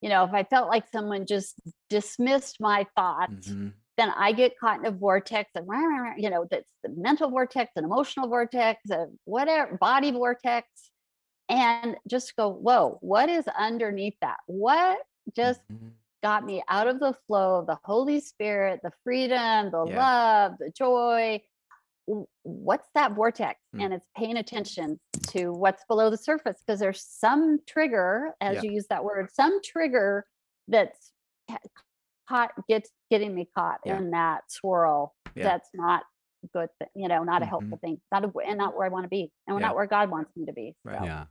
you 0.00 0.08
know 0.08 0.24
if 0.24 0.32
i 0.32 0.42
felt 0.44 0.68
like 0.74 0.86
someone 0.90 1.26
just 1.26 1.54
dismissed 1.88 2.56
my 2.60 2.86
thoughts 2.96 3.48
Mhm. 3.48 3.72
then 3.98 4.12
I 4.16 4.32
get 4.32 4.58
caught 4.58 4.78
in 4.78 4.86
a 4.86 4.90
vortex 5.06 5.50
of, 5.56 5.64
rah, 5.68 5.76
rah, 5.78 6.02
rah, 6.04 6.14
you 6.16 6.30
know, 6.30 6.46
that's 6.50 6.72
the 6.82 6.88
mental 6.88 7.28
vortex, 7.28 7.70
an 7.76 7.84
emotional 7.84 8.28
vortex, 8.28 8.78
a 8.90 9.08
whatever 9.24 9.76
body 9.76 10.10
vortex, 10.10 10.66
and 11.50 11.96
just 12.08 12.34
go, 12.34 12.48
whoa, 12.48 12.96
what 13.02 13.28
is 13.28 13.44
underneath 13.48 14.16
that? 14.22 14.38
What 14.46 14.96
just 15.36 15.60
Mhm. 15.68 15.90
got 16.22 16.46
me 16.46 16.62
out 16.68 16.86
of 16.86 16.98
the 16.98 17.12
flow 17.26 17.58
of 17.58 17.66
the 17.66 17.78
Holy 17.84 18.20
Spirit, 18.20 18.80
the 18.82 18.92
freedom, 19.04 19.70
the 19.70 19.84
Yeah. 19.84 19.98
love, 19.98 20.58
the 20.58 20.70
joy? 20.70 21.42
What's 22.42 22.88
that 22.94 23.12
vortex? 23.12 23.60
Mm. 23.74 23.82
And 23.82 23.94
it's 23.94 24.06
paying 24.16 24.38
attention 24.38 24.98
to 25.30 25.52
what's 25.52 25.84
below 25.88 26.10
the 26.10 26.16
surface 26.18 26.62
because 26.66 26.80
there's 26.80 27.02
some 27.02 27.58
trigger, 27.66 28.34
as 28.40 28.56
Yeah. 28.56 28.62
you 28.62 28.72
use 28.72 28.86
that 28.88 29.04
word, 29.04 29.28
some 29.32 29.60
trigger 29.62 30.26
that's 30.68 31.12
ca- 31.50 31.58
caught 32.28 32.52
gets 32.68 32.90
getting 33.10 33.34
me 33.34 33.48
caught 33.56 33.80
Yeah. 33.84 33.98
in 33.98 34.10
that 34.12 34.42
swirl. 34.50 35.14
Yeah. 35.34 35.44
That's 35.44 35.68
not 35.74 36.04
good, 36.54 36.68
thi- 36.78 36.88
you 36.94 37.08
know, 37.08 37.22
not 37.22 37.42
a 37.42 37.46
helpful 37.46 37.76
Mhm. 37.78 37.80
thing, 37.80 38.00
not 38.12 38.24
a, 38.24 38.32
and 38.46 38.56
not 38.58 38.76
where 38.76 38.86
I 38.86 38.88
want 38.88 39.04
to 39.04 39.08
be, 39.08 39.30
and 39.46 39.58
Yeah. 39.58 39.66
not 39.66 39.74
where 39.76 39.86
God 39.86 40.10
wants 40.10 40.34
me 40.36 40.46
to 40.46 40.52
be. 40.52 40.74
Right. 40.84 41.02
Yeah. 41.04 41.26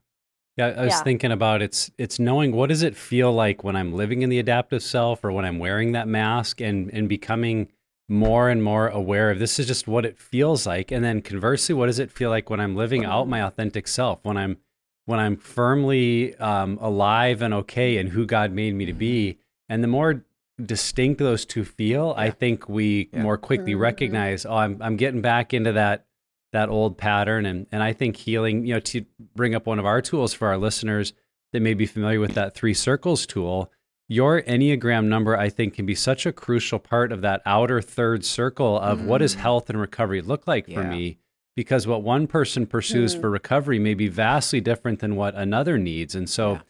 Yeah, 0.58 0.68
I 0.68 0.86
was 0.86 0.93
Yeah. 0.93 1.04
thinking 1.04 1.32
about 1.32 1.62
it's 1.62 1.89
it's 1.97 2.20
knowing 2.20 2.52
what 2.52 2.68
does 2.68 2.84
it 2.84 2.95
feel 2.95 3.32
like 3.32 3.64
when 3.64 3.76
I'm 3.78 3.93
living 3.93 4.24
in 4.24 4.30
the 4.30 4.39
adaptive 4.39 4.84
self 4.84 5.24
or 5.24 5.32
when 5.32 5.45
I'm 5.45 5.58
wearing 5.58 5.93
that 5.93 6.08
mask 6.08 6.60
and 6.62 6.89
and 6.93 7.08
becoming 7.08 7.72
more 8.10 8.49
and 8.49 8.64
more 8.64 8.88
aware 8.88 9.30
of 9.32 9.38
this 9.39 9.60
is 9.60 9.68
just 9.68 9.88
what 9.88 10.03
it 10.03 10.18
feels 10.18 10.66
like 10.66 10.91
and 10.91 11.03
then 11.05 11.22
conversely 11.22 11.76
what 11.76 11.86
does 11.86 11.99
it 11.99 12.12
feel 12.12 12.30
like 12.32 12.49
when 12.49 12.60
I'm 12.60 12.76
living 12.76 13.05
out 13.05 13.28
my 13.28 13.41
authentic 13.43 13.88
self 13.88 14.20
when 14.24 14.36
I'm 14.36 14.57
when 15.05 15.20
I'm 15.20 15.38
firmly 15.38 16.36
um, 16.38 16.78
alive 16.82 17.41
and 17.43 17.53
okay 17.53 17.97
and 17.97 18.10
who 18.10 18.26
God 18.26 18.51
made 18.51 18.74
me 18.74 18.86
to 18.88 18.93
be 18.93 19.38
and 19.70 19.84
the 19.84 19.88
more 19.88 20.26
distinct 20.64 21.20
those 21.20 21.45
two 21.45 21.64
feel 21.64 22.14
I 22.18 22.32
think 22.32 22.68
we 22.68 23.10
Yeah. 23.14 23.22
more 23.22 23.38
quickly 23.38 23.74
Mhm. 23.76 23.80
recognize 23.80 24.45
oh 24.45 24.55
I'm 24.55 24.78
I'm 24.82 24.97
getting 24.97 25.22
back 25.22 25.53
into 25.53 25.72
that 25.74 26.05
that 26.51 26.70
old 26.70 26.97
pattern 26.97 27.45
and 27.45 27.68
and 27.72 27.84
I 27.84 27.93
think 27.93 28.18
healing 28.18 28.66
you 28.66 28.74
know 28.74 28.80
to 28.80 29.05
bring 29.36 29.53
up 29.53 29.68
one 29.68 29.78
of 29.80 29.86
our 29.86 30.01
tools 30.01 30.34
for 30.34 30.47
our 30.47 30.57
listeners 30.57 31.14
that 31.53 31.62
may 31.62 31.76
be 31.76 31.86
familiar 31.86 32.20
with 32.20 32.34
that 32.34 32.55
three 32.55 32.74
circles 32.74 33.26
tool 33.28 33.72
your 34.10 34.41
enneagram 34.41 35.05
number 35.05 35.38
I 35.38 35.47
think 35.49 35.76
can 35.76 35.86
be 35.86 35.95
such 35.95 36.26
a 36.26 36.34
crucial 36.34 36.80
part 36.80 37.12
of 37.14 37.22
that 37.22 37.41
outer 37.45 37.82
third 37.82 38.26
circle 38.26 38.78
of 38.80 39.05
what 39.05 39.20
does 39.20 39.36
Mm. 39.36 39.39
health 39.39 39.70
and 39.70 39.80
recovery 39.80 40.22
look 40.22 40.47
like 40.47 40.70
for 40.70 40.84
me 40.84 41.20
because 41.55 41.86
what 41.88 42.01
one 42.03 42.26
person 42.28 42.66
pursues 42.66 43.16
Mm. 43.16 43.22
for 43.22 43.30
recovery 43.30 43.80
may 43.80 43.93
be 43.93 44.07
vastly 44.07 44.60
different 44.60 44.99
than 44.99 45.16
what 45.16 45.36
another 45.36 45.78
needs 45.78 46.16
and 46.16 46.28
so 46.30 46.53
Yeah. 46.53 46.62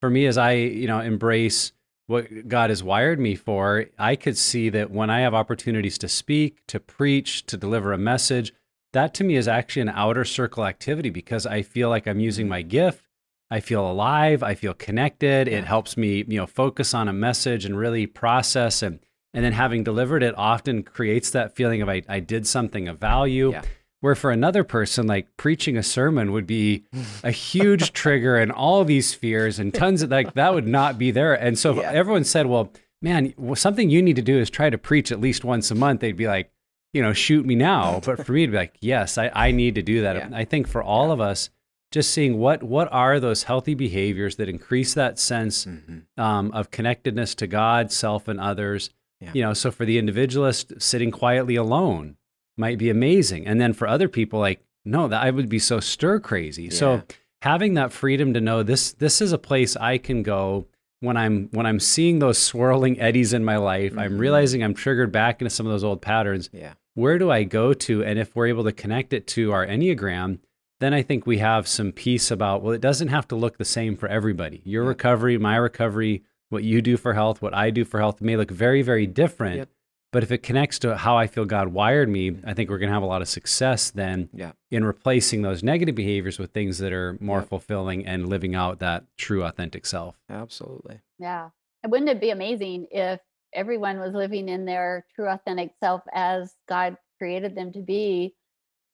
for 0.00 0.10
me 0.10 0.26
as 0.26 0.36
I 0.36 0.52
you 0.52 0.86
know 0.88 1.00
embrace 1.00 1.72
what 2.08 2.48
God 2.48 2.70
has 2.70 2.82
wired 2.82 3.20
me 3.20 3.34
for, 3.34 3.84
I 3.98 4.16
could 4.16 4.38
see 4.38 4.70
that 4.70 4.90
when 4.90 5.10
I 5.10 5.20
have 5.20 5.34
opportunities 5.34 5.98
to 5.98 6.08
speak, 6.08 6.66
to 6.68 6.80
preach, 6.80 7.44
to 7.44 7.56
deliver 7.58 7.92
a 7.92 7.98
message, 7.98 8.54
that 8.94 9.12
to 9.14 9.24
me 9.24 9.36
is 9.36 9.46
actually 9.46 9.82
an 9.82 9.90
outer 9.90 10.24
circle 10.24 10.64
activity 10.64 11.10
because 11.10 11.44
I 11.44 11.60
feel 11.60 11.90
like 11.90 12.06
I'm 12.08 12.18
using 12.18 12.48
my 12.48 12.62
gift. 12.62 13.04
I 13.50 13.60
feel 13.60 13.90
alive. 13.90 14.42
I 14.42 14.54
feel 14.54 14.74
connected. 14.74 15.48
Yeah. 15.48 15.58
It 15.58 15.64
helps 15.64 15.96
me, 15.96 16.24
you 16.28 16.36
know, 16.38 16.46
focus 16.46 16.92
on 16.94 17.08
a 17.08 17.12
message 17.12 17.64
and 17.64 17.76
really 17.78 18.06
process 18.06 18.82
and 18.82 19.00
and 19.34 19.44
then 19.44 19.52
having 19.52 19.84
delivered 19.84 20.22
it 20.22 20.34
often 20.38 20.82
creates 20.82 21.30
that 21.30 21.54
feeling 21.54 21.82
of 21.82 21.88
I, 21.88 22.02
I 22.08 22.20
did 22.20 22.46
something 22.46 22.88
of 22.88 22.98
value. 22.98 23.52
Yeah. 23.52 23.62
Where 24.00 24.14
for 24.14 24.30
another 24.30 24.62
person, 24.64 25.06
like 25.06 25.26
preaching 25.36 25.76
a 25.76 25.82
sermon 25.82 26.32
would 26.32 26.46
be 26.46 26.84
a 27.24 27.30
huge 27.30 27.92
trigger 27.92 28.36
and 28.36 28.50
all 28.52 28.84
these 28.84 29.12
fears 29.14 29.58
and 29.58 29.72
tons 29.74 30.02
of 30.02 30.10
like 30.10 30.34
that 30.34 30.54
would 30.54 30.66
not 30.68 30.98
be 30.98 31.10
there. 31.10 31.34
And 31.34 31.58
so 31.58 31.80
Yeah. 31.80 31.90
everyone 31.92 32.24
said, 32.24 32.46
well, 32.46 32.72
man, 33.02 33.34
something 33.56 33.90
you 33.90 34.00
need 34.02 34.16
to 34.16 34.22
do 34.22 34.38
is 34.38 34.50
try 34.50 34.70
to 34.70 34.78
preach 34.78 35.10
at 35.12 35.20
least 35.20 35.44
once 35.44 35.70
a 35.70 35.74
month. 35.74 36.00
They'd 36.00 36.16
be 36.16 36.26
like, 36.28 36.50
you 36.92 37.02
know, 37.02 37.12
shoot 37.12 37.44
me 37.44 37.54
now. 37.54 38.00
But 38.04 38.24
for 38.24 38.32
me 38.32 38.46
to 38.46 38.52
be 38.52 38.56
like, 38.58 38.76
yes, 38.80 39.18
I, 39.18 39.30
I 39.34 39.50
need 39.50 39.74
to 39.74 39.82
do 39.82 40.02
that. 40.02 40.16
Yeah. 40.16 40.28
I 40.32 40.44
think 40.44 40.68
for 40.68 40.82
all 40.82 41.10
of 41.12 41.20
us, 41.20 41.50
just 41.90 42.10
seeing 42.10 42.38
what 42.38 42.62
what 42.62 42.88
are 42.92 43.18
those 43.18 43.44
healthy 43.44 43.74
behaviors 43.74 44.36
that 44.36 44.48
increase 44.48 44.94
that 44.94 45.18
sense 45.18 45.64
Mhm. 45.66 46.02
um, 46.16 46.50
of 46.52 46.70
connectedness 46.70 47.34
to 47.36 47.46
God, 47.46 47.90
self, 47.92 48.28
and 48.28 48.38
others. 48.40 48.90
Yeah. 49.20 49.30
You 49.34 49.42
know, 49.42 49.52
so 49.54 49.70
for 49.70 49.84
the 49.84 49.98
individualist, 49.98 50.74
sitting 50.80 51.10
quietly 51.10 51.56
alone 51.56 52.16
might 52.56 52.78
be 52.78 52.90
amazing, 52.90 53.46
and 53.46 53.60
then 53.60 53.72
for 53.72 53.88
other 53.88 54.08
people, 54.08 54.38
like 54.40 54.60
no, 54.84 55.08
that 55.08 55.22
I 55.22 55.30
would 55.30 55.48
be 55.48 55.58
so 55.58 55.80
stir 55.80 56.18
crazy. 56.20 56.64
Yeah. 56.64 56.70
So 56.70 57.02
having 57.42 57.74
that 57.74 57.92
freedom 57.92 58.32
to 58.34 58.40
know 58.40 58.62
this 58.62 58.92
this 58.92 59.20
is 59.20 59.32
a 59.32 59.38
place 59.38 59.76
I 59.76 59.98
can 59.98 60.22
go 60.22 60.66
when 61.00 61.16
I'm 61.16 61.48
when 61.52 61.66
I'm 61.66 61.80
seeing 61.80 62.18
those 62.18 62.38
swirling 62.38 63.00
eddies 63.00 63.32
in 63.32 63.44
my 63.44 63.56
life. 63.56 63.96
I'm 63.96 64.12
Mhm. 64.12 64.18
realizing 64.20 64.62
I'm 64.62 64.74
triggered 64.74 65.12
back 65.12 65.40
into 65.40 65.50
some 65.50 65.66
of 65.66 65.72
those 65.72 65.84
old 65.84 66.00
patterns. 66.02 66.50
Yeah. 66.52 66.74
Where 66.94 67.18
do 67.18 67.30
I 67.30 67.44
go 67.44 67.72
to? 67.72 68.02
And 68.04 68.18
if 68.18 68.34
we're 68.34 68.48
able 68.48 68.64
to 68.64 68.72
connect 68.72 69.12
it 69.12 69.26
to 69.28 69.52
our 69.52 69.64
enneagram, 69.66 70.38
then 70.80 70.94
I 70.94 71.02
think 71.02 71.26
we 71.26 71.38
have 71.38 71.66
some 71.66 71.92
peace 71.92 72.30
about, 72.30 72.62
well, 72.62 72.72
it 72.72 72.80
doesn't 72.80 73.08
have 73.08 73.26
to 73.28 73.36
look 73.36 73.58
the 73.58 73.64
same 73.64 73.96
for 73.96 74.08
everybody. 74.08 74.62
Your 74.64 74.84
Yeah. 74.84 74.88
recovery, 74.90 75.38
my 75.38 75.56
recovery, 75.56 76.22
what 76.50 76.62
you 76.64 76.80
do 76.80 76.96
for 76.96 77.14
health, 77.14 77.42
what 77.42 77.52
I 77.54 77.70
do 77.70 77.84
for 77.84 77.98
health 78.00 78.20
may 78.22 78.36
look 78.36 78.50
very, 78.50 78.82
very 78.82 79.06
different. 79.06 79.56
Yep. 79.56 79.68
But 80.10 80.22
if 80.22 80.32
it 80.32 80.42
connects 80.42 80.78
to 80.78 80.96
how 80.96 81.18
I 81.18 81.26
feel 81.26 81.44
God 81.44 81.68
wired 81.68 82.08
me, 82.08 82.38
I 82.44 82.54
think 82.54 82.70
we're 82.70 82.78
going 82.78 82.88
to 82.88 82.94
have 82.94 83.02
a 83.02 83.06
lot 83.06 83.20
of 83.20 83.28
success 83.28 83.90
then 83.90 84.30
Yeah. 84.32 84.52
in 84.70 84.84
replacing 84.84 85.42
those 85.42 85.62
negative 85.62 85.94
behaviors 85.94 86.38
with 86.38 86.52
things 86.52 86.78
that 86.78 86.92
are 86.94 87.18
more 87.20 87.40
Yep. 87.40 87.48
fulfilling 87.48 88.06
and 88.06 88.26
living 88.28 88.54
out 88.54 88.78
that 88.78 89.04
true, 89.18 89.44
authentic 89.44 89.84
self. 89.84 90.18
Absolutely. 90.30 91.00
Yeah. 91.18 91.50
And 91.82 91.92
wouldn't 91.92 92.08
it 92.08 92.20
be 92.20 92.30
amazing 92.30 92.86
if 92.90 93.20
everyone 93.52 93.98
was 94.00 94.14
living 94.14 94.48
in 94.48 94.64
their 94.64 95.04
true 95.14 95.28
authentic 95.28 95.72
self 95.80 96.02
as 96.12 96.56
God 96.66 96.96
created 97.18 97.54
them 97.54 97.72
to 97.72 97.80
be? 97.82 98.34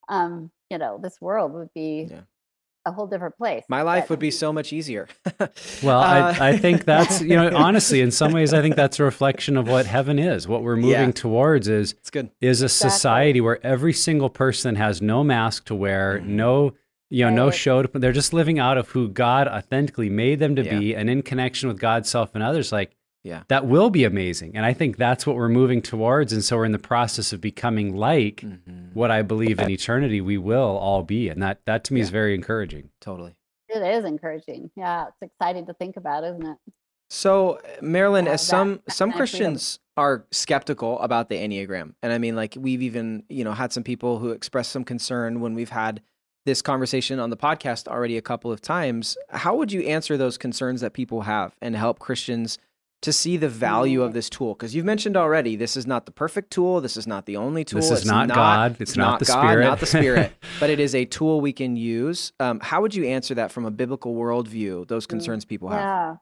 Um, 0.08 0.50
you 0.74 0.78
know, 0.78 0.98
this 1.00 1.20
world 1.20 1.52
would 1.54 1.72
be 1.72 2.08
Yeah. 2.10 2.22
a 2.84 2.90
whole 2.92 3.06
different 3.06 3.36
place. 3.36 3.62
My 3.68 3.82
life 3.82 4.04
But- 4.04 4.10
would 4.10 4.18
be 4.18 4.30
so 4.44 4.52
much 4.52 4.72
easier. 4.72 5.06
Well, 5.82 6.00
Uh, 6.00 6.34
I, 6.40 6.48
I 6.50 6.56
think 6.56 6.84
that's, 6.92 7.22
you 7.22 7.36
know, 7.36 7.48
honestly, 7.56 8.00
in 8.00 8.10
some 8.10 8.32
ways, 8.32 8.52
I 8.52 8.60
think 8.60 8.74
that's 8.74 8.98
a 8.98 9.04
reflection 9.12 9.56
of 9.56 9.68
what 9.68 9.86
heaven 9.86 10.18
is. 10.18 10.48
What 10.48 10.62
we're 10.64 10.76
moving 10.76 10.90
Yeah. 11.14 11.22
towards 11.24 11.68
is 11.68 11.92
it's 11.92 12.10
good. 12.10 12.30
is 12.40 12.60
a 12.60 12.64
Exactly. 12.66 12.90
society 12.90 13.40
where 13.40 13.64
every 13.64 13.92
single 13.92 14.28
person 14.30 14.74
has 14.74 15.00
no 15.00 15.22
mask 15.22 15.66
to 15.66 15.74
wear, 15.76 16.18
Mhm. 16.20 16.26
no 16.26 16.74
you 17.10 17.24
know, 17.24 17.30
no 17.30 17.44
Right. 17.44 17.54
show 17.54 17.82
to 17.82 17.98
they're 18.00 18.10
just 18.12 18.32
living 18.32 18.58
out 18.58 18.76
of 18.76 18.88
who 18.88 19.08
God 19.08 19.46
authentically 19.46 20.10
made 20.10 20.40
them 20.40 20.56
to 20.56 20.64
Yeah. 20.64 20.78
be 20.78 20.96
and 20.96 21.08
in 21.08 21.22
connection 21.22 21.68
with 21.68 21.78
God's 21.78 22.08
self 22.08 22.34
and 22.34 22.42
others 22.42 22.72
like 22.72 22.96
Yeah. 23.22 23.42
that 23.48 23.66
will 23.66 23.88
be 23.88 24.02
amazing. 24.04 24.56
And 24.56 24.66
I 24.66 24.72
think 24.72 24.96
that's 24.96 25.24
what 25.26 25.36
we're 25.36 25.48
moving 25.60 25.80
towards 25.80 26.32
and 26.32 26.42
so 26.42 26.56
we're 26.56 26.64
in 26.64 26.72
the 26.72 26.78
process 26.78 27.32
of 27.32 27.40
becoming 27.40 27.94
like 27.94 28.40
Mhm. 28.44 28.83
What 28.94 29.10
I 29.10 29.22
believe 29.22 29.58
in 29.58 29.70
eternity 29.70 30.20
we 30.20 30.38
will 30.38 30.76
all 30.78 31.02
be 31.02 31.28
and 31.28 31.42
that 31.42 31.60
that 31.66 31.84
to 31.84 31.94
me 31.94 32.00
is 32.00 32.10
very 32.10 32.34
encouraging. 32.34 32.90
Totally. 33.00 33.34
It 33.68 33.82
is 33.82 34.04
encouraging. 34.04 34.70
Yeah. 34.76 35.06
It's 35.08 35.32
exciting 35.32 35.66
to 35.66 35.74
think 35.74 35.96
about, 35.96 36.24
isn't 36.24 36.46
it? 36.46 36.56
So, 37.10 37.60
Marilyn, 37.82 38.26
Yeah, 38.26 38.32
as 38.32 38.40
that- 38.42 38.46
some 38.46 38.80
some 38.88 39.10
kind 39.10 39.22
of 39.22 39.28
freedom. 39.30 39.52
Christians 39.52 39.78
are 39.96 40.24
skeptical 40.32 40.98
about 41.00 41.28
the 41.28 41.36
Enneagram, 41.36 41.94
and 42.02 42.12
I 42.12 42.18
mean, 42.18 42.34
like 42.34 42.56
we've 42.58 42.82
even 42.82 43.24
you 43.28 43.44
know 43.44 43.52
had 43.52 43.72
some 43.72 43.82
people 43.84 44.18
who 44.18 44.30
expressed 44.30 44.72
some 44.72 44.84
concern 44.84 45.40
when 45.40 45.54
we've 45.54 45.70
had 45.70 46.00
this 46.46 46.60
conversation 46.62 47.18
on 47.20 47.30
the 47.30 47.36
podcast 47.36 47.88
already 47.88 48.16
a 48.16 48.22
couple 48.22 48.50
of 48.50 48.60
times. 48.60 49.16
How 49.30 49.54
would 49.56 49.70
you 49.72 49.82
answer 49.82 50.16
those 50.16 50.36
concerns 50.38 50.80
that 50.80 50.92
people 50.92 51.22
have 51.22 51.54
and 51.62 51.76
help 51.76 51.98
Christians 51.98 52.58
to 53.02 53.12
see 53.12 53.36
the 53.36 53.48
value 53.48 54.02
of 54.02 54.10
Mm. 54.10 54.14
this 54.14 54.30
tool? 54.30 54.54
Because 54.54 54.74
you've 54.74 54.84
mentioned 54.84 55.16
already, 55.16 55.56
this 55.56 55.76
is 55.76 55.86
not 55.86 56.06
the 56.06 56.12
perfect 56.12 56.50
tool. 56.50 56.80
This 56.80 56.96
is 56.96 57.06
not 57.06 57.26
the 57.26 57.36
only 57.36 57.64
tool. 57.64 57.80
This 57.80 57.90
is 57.90 57.98
it's 58.00 58.06
not 58.06 58.28
God. 58.28 58.76
It's 58.80 58.96
not 58.96 59.18
the 59.18 59.26
God, 59.26 59.46
Spirit. 59.48 59.64
Not 59.64 59.80
the 59.80 59.86
Spirit. 59.86 60.32
but 60.60 60.70
it 60.70 60.80
is 60.80 60.94
a 60.94 61.04
tool 61.04 61.40
we 61.40 61.52
can 61.52 61.76
use. 61.76 62.32
Um, 62.40 62.60
how 62.60 62.80
would 62.80 62.94
you 62.94 63.04
answer 63.04 63.34
that 63.34 63.52
from 63.52 63.64
a 63.66 63.70
biblical 63.70 64.14
worldview? 64.14 64.88
Those 64.88 65.06
concerns 65.06 65.44
people 65.44 65.68
have. 65.68 65.80
Mm, 65.80 65.82
Yeah. 65.82 66.16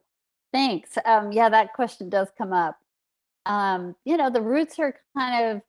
Thanks. 0.53 0.99
Um, 1.07 1.33
yeah, 1.33 1.49
that 1.49 1.73
question 1.73 2.11
does 2.11 2.29
come 2.37 2.53
up. 2.53 2.77
Um, 3.47 3.97
you 4.05 4.16
know, 4.16 4.29
the 4.31 4.43
roots 4.43 4.79
are 4.79 4.95
kind 5.16 5.47
of 5.57 5.62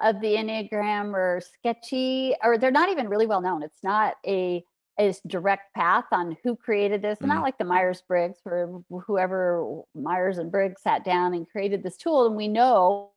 of 0.00 0.20
the 0.20 0.34
Enneagram 0.34 1.12
are 1.14 1.40
sketchy, 1.40 2.34
or 2.42 2.58
they're 2.58 2.70
not 2.72 2.88
even 2.88 3.08
really 3.08 3.26
well 3.26 3.40
known. 3.40 3.62
It's 3.62 3.84
not 3.84 4.14
a 4.26 4.64
a 4.98 5.08
s- 5.08 5.20
direct 5.26 5.74
path 5.74 6.04
on 6.12 6.36
who 6.42 6.54
created 6.56 7.02
this. 7.02 7.18
Mhm. 7.18 7.26
Not 7.28 7.42
like 7.42 7.58
the 7.58 7.64
Myers 7.64 8.02
Briggs, 8.02 8.40
where 8.44 8.68
whoever 9.06 9.82
Myers 9.94 10.38
and 10.38 10.50
Briggs 10.50 10.82
sat 10.82 11.04
down 11.04 11.34
and 11.34 11.48
created 11.48 11.82
this 11.82 11.96
tool, 11.96 12.26
and 12.26 12.36
we 12.36 12.48
know 12.48 13.10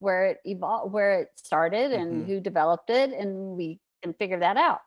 where 0.00 0.26
it 0.26 0.40
evolved, 0.44 0.92
where 0.92 1.20
it 1.20 1.30
started, 1.36 1.92
and 1.92 2.24
Mhm. 2.24 2.26
who 2.26 2.40
developed 2.40 2.90
it, 2.90 3.12
and 3.12 3.56
we 3.56 3.80
can 4.02 4.12
figure 4.14 4.38
that 4.40 4.56
out 4.56 4.80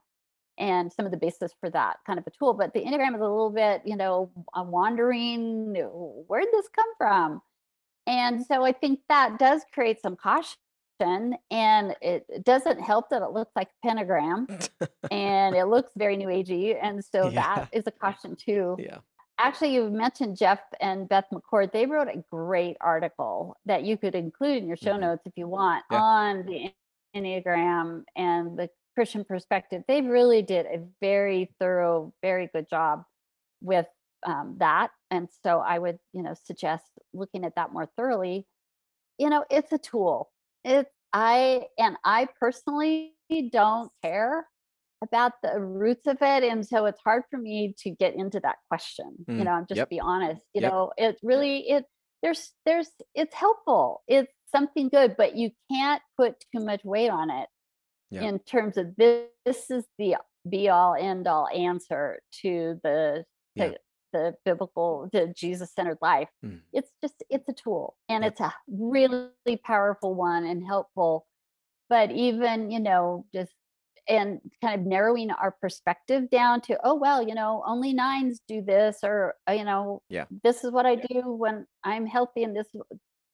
and 0.58 0.92
some 0.94 1.06
of 1.06 1.12
the 1.12 1.18
basis 1.18 1.54
for 1.60 1.70
that 1.70 1.98
kind 2.06 2.20
of 2.20 2.28
a 2.28 2.32
tool. 2.32 2.54
But 2.54 2.74
the 2.74 2.82
Enneagram 2.84 3.16
is 3.16 3.22
a 3.22 3.28
little 3.28 3.50
bit, 3.50 3.82
you 3.86 3.96
know, 3.96 4.32
I'm 4.54 4.72
wandering, 4.72 5.74
where 6.28 6.42
did 6.42 6.52
this 6.52 6.70
come 6.70 6.96
from? 6.98 7.42
And 8.08 8.46
so 8.46 8.64
I 8.64 8.72
think 8.72 9.02
that 9.10 9.40
does 9.40 9.66
create 9.74 10.02
some 10.02 10.16
caution. 10.16 10.60
And 11.00 11.96
it 12.02 12.44
doesn't 12.44 12.80
help 12.80 13.10
that 13.10 13.22
it 13.22 13.32
looks 13.32 13.52
like 13.56 13.70
a 13.70 13.88
pentagram 13.88 14.48
and 15.12 15.56
it 15.56 15.66
looks 15.66 15.92
very 15.98 16.18
new 16.18 16.28
agey. 16.28 16.78
And 16.82 17.04
so 17.04 17.30
Yeah. 17.30 17.56
that 17.56 17.70
is 17.72 17.86
a 17.88 17.92
caution 17.92 18.36
too. 18.36 18.76
Yeah. 18.80 19.00
Actually, 19.38 19.74
you 19.74 19.90
mentioned 19.90 20.38
Jeff 20.38 20.62
and 20.80 21.10
Beth 21.10 21.26
McCord. 21.34 21.72
They 21.74 21.86
wrote 21.86 22.08
a 22.08 22.24
great 22.32 22.78
article 22.80 23.58
that 23.66 23.84
you 23.84 23.98
could 23.98 24.16
include 24.16 24.60
in 24.64 24.68
your 24.68 24.78
show 24.78 24.94
Mhm. 24.94 25.02
notes 25.02 25.24
if 25.26 25.34
you 25.36 25.48
want 25.48 25.84
Yeah. 25.92 26.02
on 26.02 26.46
the 26.46 26.74
Enneagram 27.14 28.06
and 28.16 28.58
the 28.58 28.70
Christian 28.94 29.26
perspective. 29.26 29.84
They 29.88 30.02
really 30.02 30.42
did 30.42 30.66
a 30.68 30.88
very 31.02 31.54
thorough, 31.60 32.14
very 32.22 32.48
good 32.48 32.70
job 32.70 33.04
with 33.62 33.88
um, 34.26 34.56
that. 34.58 34.90
And 35.12 35.30
so 35.44 35.60
I 35.60 35.78
would, 35.78 36.00
you 36.12 36.24
know, 36.24 36.34
suggest 36.34 36.86
looking 37.14 37.46
at 37.46 37.54
that 37.56 37.72
more 37.72 37.86
thoroughly. 37.86 38.48
You 39.20 39.30
know, 39.30 39.46
it's 39.52 39.72
a 39.72 39.78
tool. 39.78 40.32
It's 40.66 40.92
I 41.14 41.68
and 41.80 41.98
I 42.06 42.28
personally 42.40 43.16
don't 43.52 43.92
care 44.04 44.48
about 45.04 45.34
the 45.44 45.60
roots 45.62 46.08
of 46.08 46.18
it 46.22 46.44
and 46.44 46.66
so 46.68 46.86
it's 46.86 47.00
hard 47.06 47.24
for 47.30 47.38
me 47.40 47.74
to 47.80 47.92
get 47.92 48.16
into 48.16 48.40
that 48.42 48.58
question 48.70 49.28
you 49.36 49.44
Mm, 49.44 49.46
know 49.46 49.52
i'm 49.52 49.66
just 49.70 49.80
yep. 49.80 49.90
be 49.90 50.00
honest 50.00 50.42
you 50.56 50.62
Yep. 50.62 50.72
know 50.72 50.92
it 50.98 51.18
really 51.24 51.70
it 51.70 51.86
there's 52.24 52.54
there's 52.66 52.92
it's 53.14 53.36
helpful 53.36 54.04
it's 54.08 54.32
something 54.48 54.90
good 54.90 55.16
but 55.18 55.36
you 55.38 55.52
can't 55.72 56.02
put 56.18 56.36
too 56.56 56.64
much 56.66 56.82
weight 56.86 57.10
on 57.10 57.30
it 57.30 57.50
Yeah. 58.10 58.28
in 58.28 58.40
terms 58.40 58.78
of 58.78 58.96
this, 58.98 59.30
this 59.46 59.72
is 59.72 59.86
the 60.00 60.16
be 60.50 60.70
all 60.70 60.96
end 60.96 61.28
all 61.28 61.48
answer 61.50 62.20
to 62.42 62.80
the 62.84 63.26
Yeah. 63.56 63.72
The, 64.16 64.24
biblical 64.48 65.10
the 65.14 65.22
jesus 65.44 65.70
centered 65.76 65.98
life 66.02 66.30
Mm. 66.44 66.62
it's 66.78 66.92
just 67.04 67.18
it's 67.30 67.48
a 67.50 67.54
tool 67.64 67.86
and 68.10 68.24
Yep. 68.24 68.32
it's 68.32 68.42
a 68.42 68.54
really 68.68 69.58
powerful 69.72 70.12
one 70.16 70.44
and 70.46 70.66
helpful 70.74 71.14
but 71.90 72.12
even 72.12 72.72
you 72.72 72.80
know 72.80 73.26
just 73.34 73.54
and 74.08 74.40
kind 74.62 74.80
of 74.80 74.86
narrowing 74.86 75.32
our 75.32 75.52
perspective 75.64 76.30
down 76.30 76.62
to 76.62 76.78
oh 76.84 76.96
well 77.06 77.22
you 77.30 77.36
know 77.40 77.64
only 77.66 77.92
nines 77.94 78.40
do 78.48 78.62
this 78.62 79.00
or 79.04 79.36
uh, 79.50 79.54
you 79.60 79.64
know 79.64 80.02
Yeah. 80.10 80.26
this 80.44 80.64
is 80.64 80.72
what 80.72 80.86
i 80.86 80.96
do 80.96 81.22
when 81.44 81.66
i'm 81.84 82.06
healthy 82.06 82.44
and 82.44 82.56
this 82.56 82.68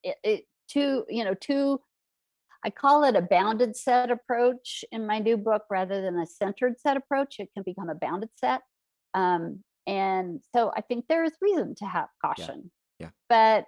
it, 0.03 0.15
it 0.23 0.41
two 0.73 1.05
you 1.09 1.23
know 1.25 1.35
two 1.47 1.79
i 2.63 2.69
call 2.69 3.03
it 3.09 3.15
a 3.17 3.21
bounded 3.37 3.75
set 3.75 4.09
approach 4.17 4.85
in 4.91 5.05
my 5.11 5.19
new 5.19 5.37
book 5.49 5.63
rather 5.69 6.01
than 6.01 6.17
a 6.19 6.25
centered 6.25 6.75
set 6.79 6.95
approach 7.01 7.35
it 7.39 7.49
can 7.53 7.63
become 7.63 7.89
a 7.89 7.95
bounded 7.95 8.29
set 8.43 8.61
um, 9.13 9.61
and 9.91 10.39
so 10.55 10.71
i 10.75 10.81
think 10.81 11.05
there 11.07 11.23
is 11.23 11.33
reason 11.41 11.75
to 11.75 11.85
have 11.85 12.07
caution 12.23 12.71
Yeah. 12.99 13.09
but 13.29 13.65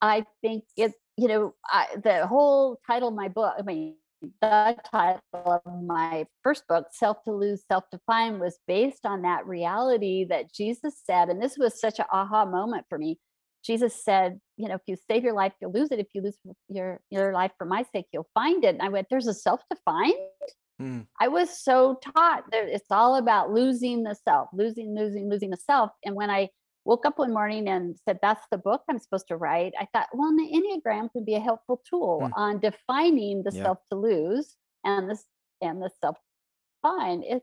i 0.00 0.24
think 0.40 0.64
it 0.76 0.92
you 1.16 1.28
know 1.28 1.54
I, 1.66 1.86
the 2.02 2.26
whole 2.26 2.80
title 2.86 3.08
of 3.08 3.14
my 3.14 3.28
book 3.28 3.54
i 3.58 3.62
mean 3.62 3.96
the 4.40 4.76
title 4.90 5.20
of 5.34 5.62
my 5.82 6.26
first 6.42 6.66
book, 6.68 6.86
Self 6.92 7.22
to 7.24 7.32
Lose, 7.32 7.62
Self 7.70 7.84
to 7.90 7.98
Find, 8.06 8.40
was 8.40 8.58
based 8.66 9.06
on 9.06 9.22
that 9.22 9.46
reality 9.46 10.26
that 10.28 10.52
Jesus 10.52 11.00
said. 11.04 11.28
And 11.28 11.42
this 11.42 11.56
was 11.56 11.80
such 11.80 11.98
an 11.98 12.06
aha 12.12 12.44
moment 12.44 12.84
for 12.88 12.98
me. 12.98 13.18
Jesus 13.64 14.04
said, 14.04 14.40
you 14.56 14.68
know, 14.68 14.74
if 14.74 14.82
you 14.86 14.96
save 15.10 15.22
your 15.22 15.34
life, 15.34 15.52
you'll 15.60 15.72
lose 15.72 15.90
it. 15.90 15.98
If 15.98 16.08
you 16.14 16.22
lose 16.22 16.36
your, 16.68 17.00
your 17.10 17.32
life 17.32 17.52
for 17.58 17.66
my 17.66 17.84
sake, 17.94 18.06
you'll 18.12 18.28
find 18.34 18.64
it. 18.64 18.74
And 18.74 18.82
I 18.82 18.88
went, 18.88 19.08
there's 19.10 19.26
a 19.26 19.34
self 19.34 19.60
to 19.70 19.76
find. 19.84 20.14
Mm. 20.80 21.06
I 21.20 21.28
was 21.28 21.50
so 21.62 21.96
taught 22.02 22.44
that 22.52 22.68
it's 22.68 22.90
all 22.90 23.16
about 23.16 23.52
losing 23.52 24.02
the 24.02 24.14
self, 24.14 24.48
losing, 24.52 24.94
losing, 24.96 25.28
losing 25.28 25.50
the 25.50 25.56
self. 25.56 25.90
And 26.04 26.14
when 26.14 26.30
I 26.30 26.48
woke 26.86 27.04
up 27.04 27.18
one 27.18 27.32
morning 27.32 27.68
and 27.68 27.96
said, 28.08 28.18
That's 28.22 28.46
the 28.50 28.58
book 28.58 28.82
I'm 28.88 28.98
supposed 28.98 29.28
to 29.28 29.36
write. 29.36 29.74
I 29.78 29.86
thought, 29.92 30.08
well, 30.14 30.34
the 30.34 30.50
Enneagram 30.50 31.12
could 31.12 31.26
be 31.26 31.34
a 31.34 31.40
helpful 31.40 31.82
tool 31.88 32.20
Mm. 32.22 32.32
on 32.36 32.60
defining 32.60 33.42
the 33.42 33.52
Yeah. 33.52 33.64
self 33.64 33.78
to 33.90 33.98
lose 33.98 34.56
and 34.84 35.10
this 35.10 35.26
and 35.60 35.82
the 35.82 35.90
self 36.00 36.16
to 36.16 36.22
find. 36.82 37.22
It, 37.24 37.42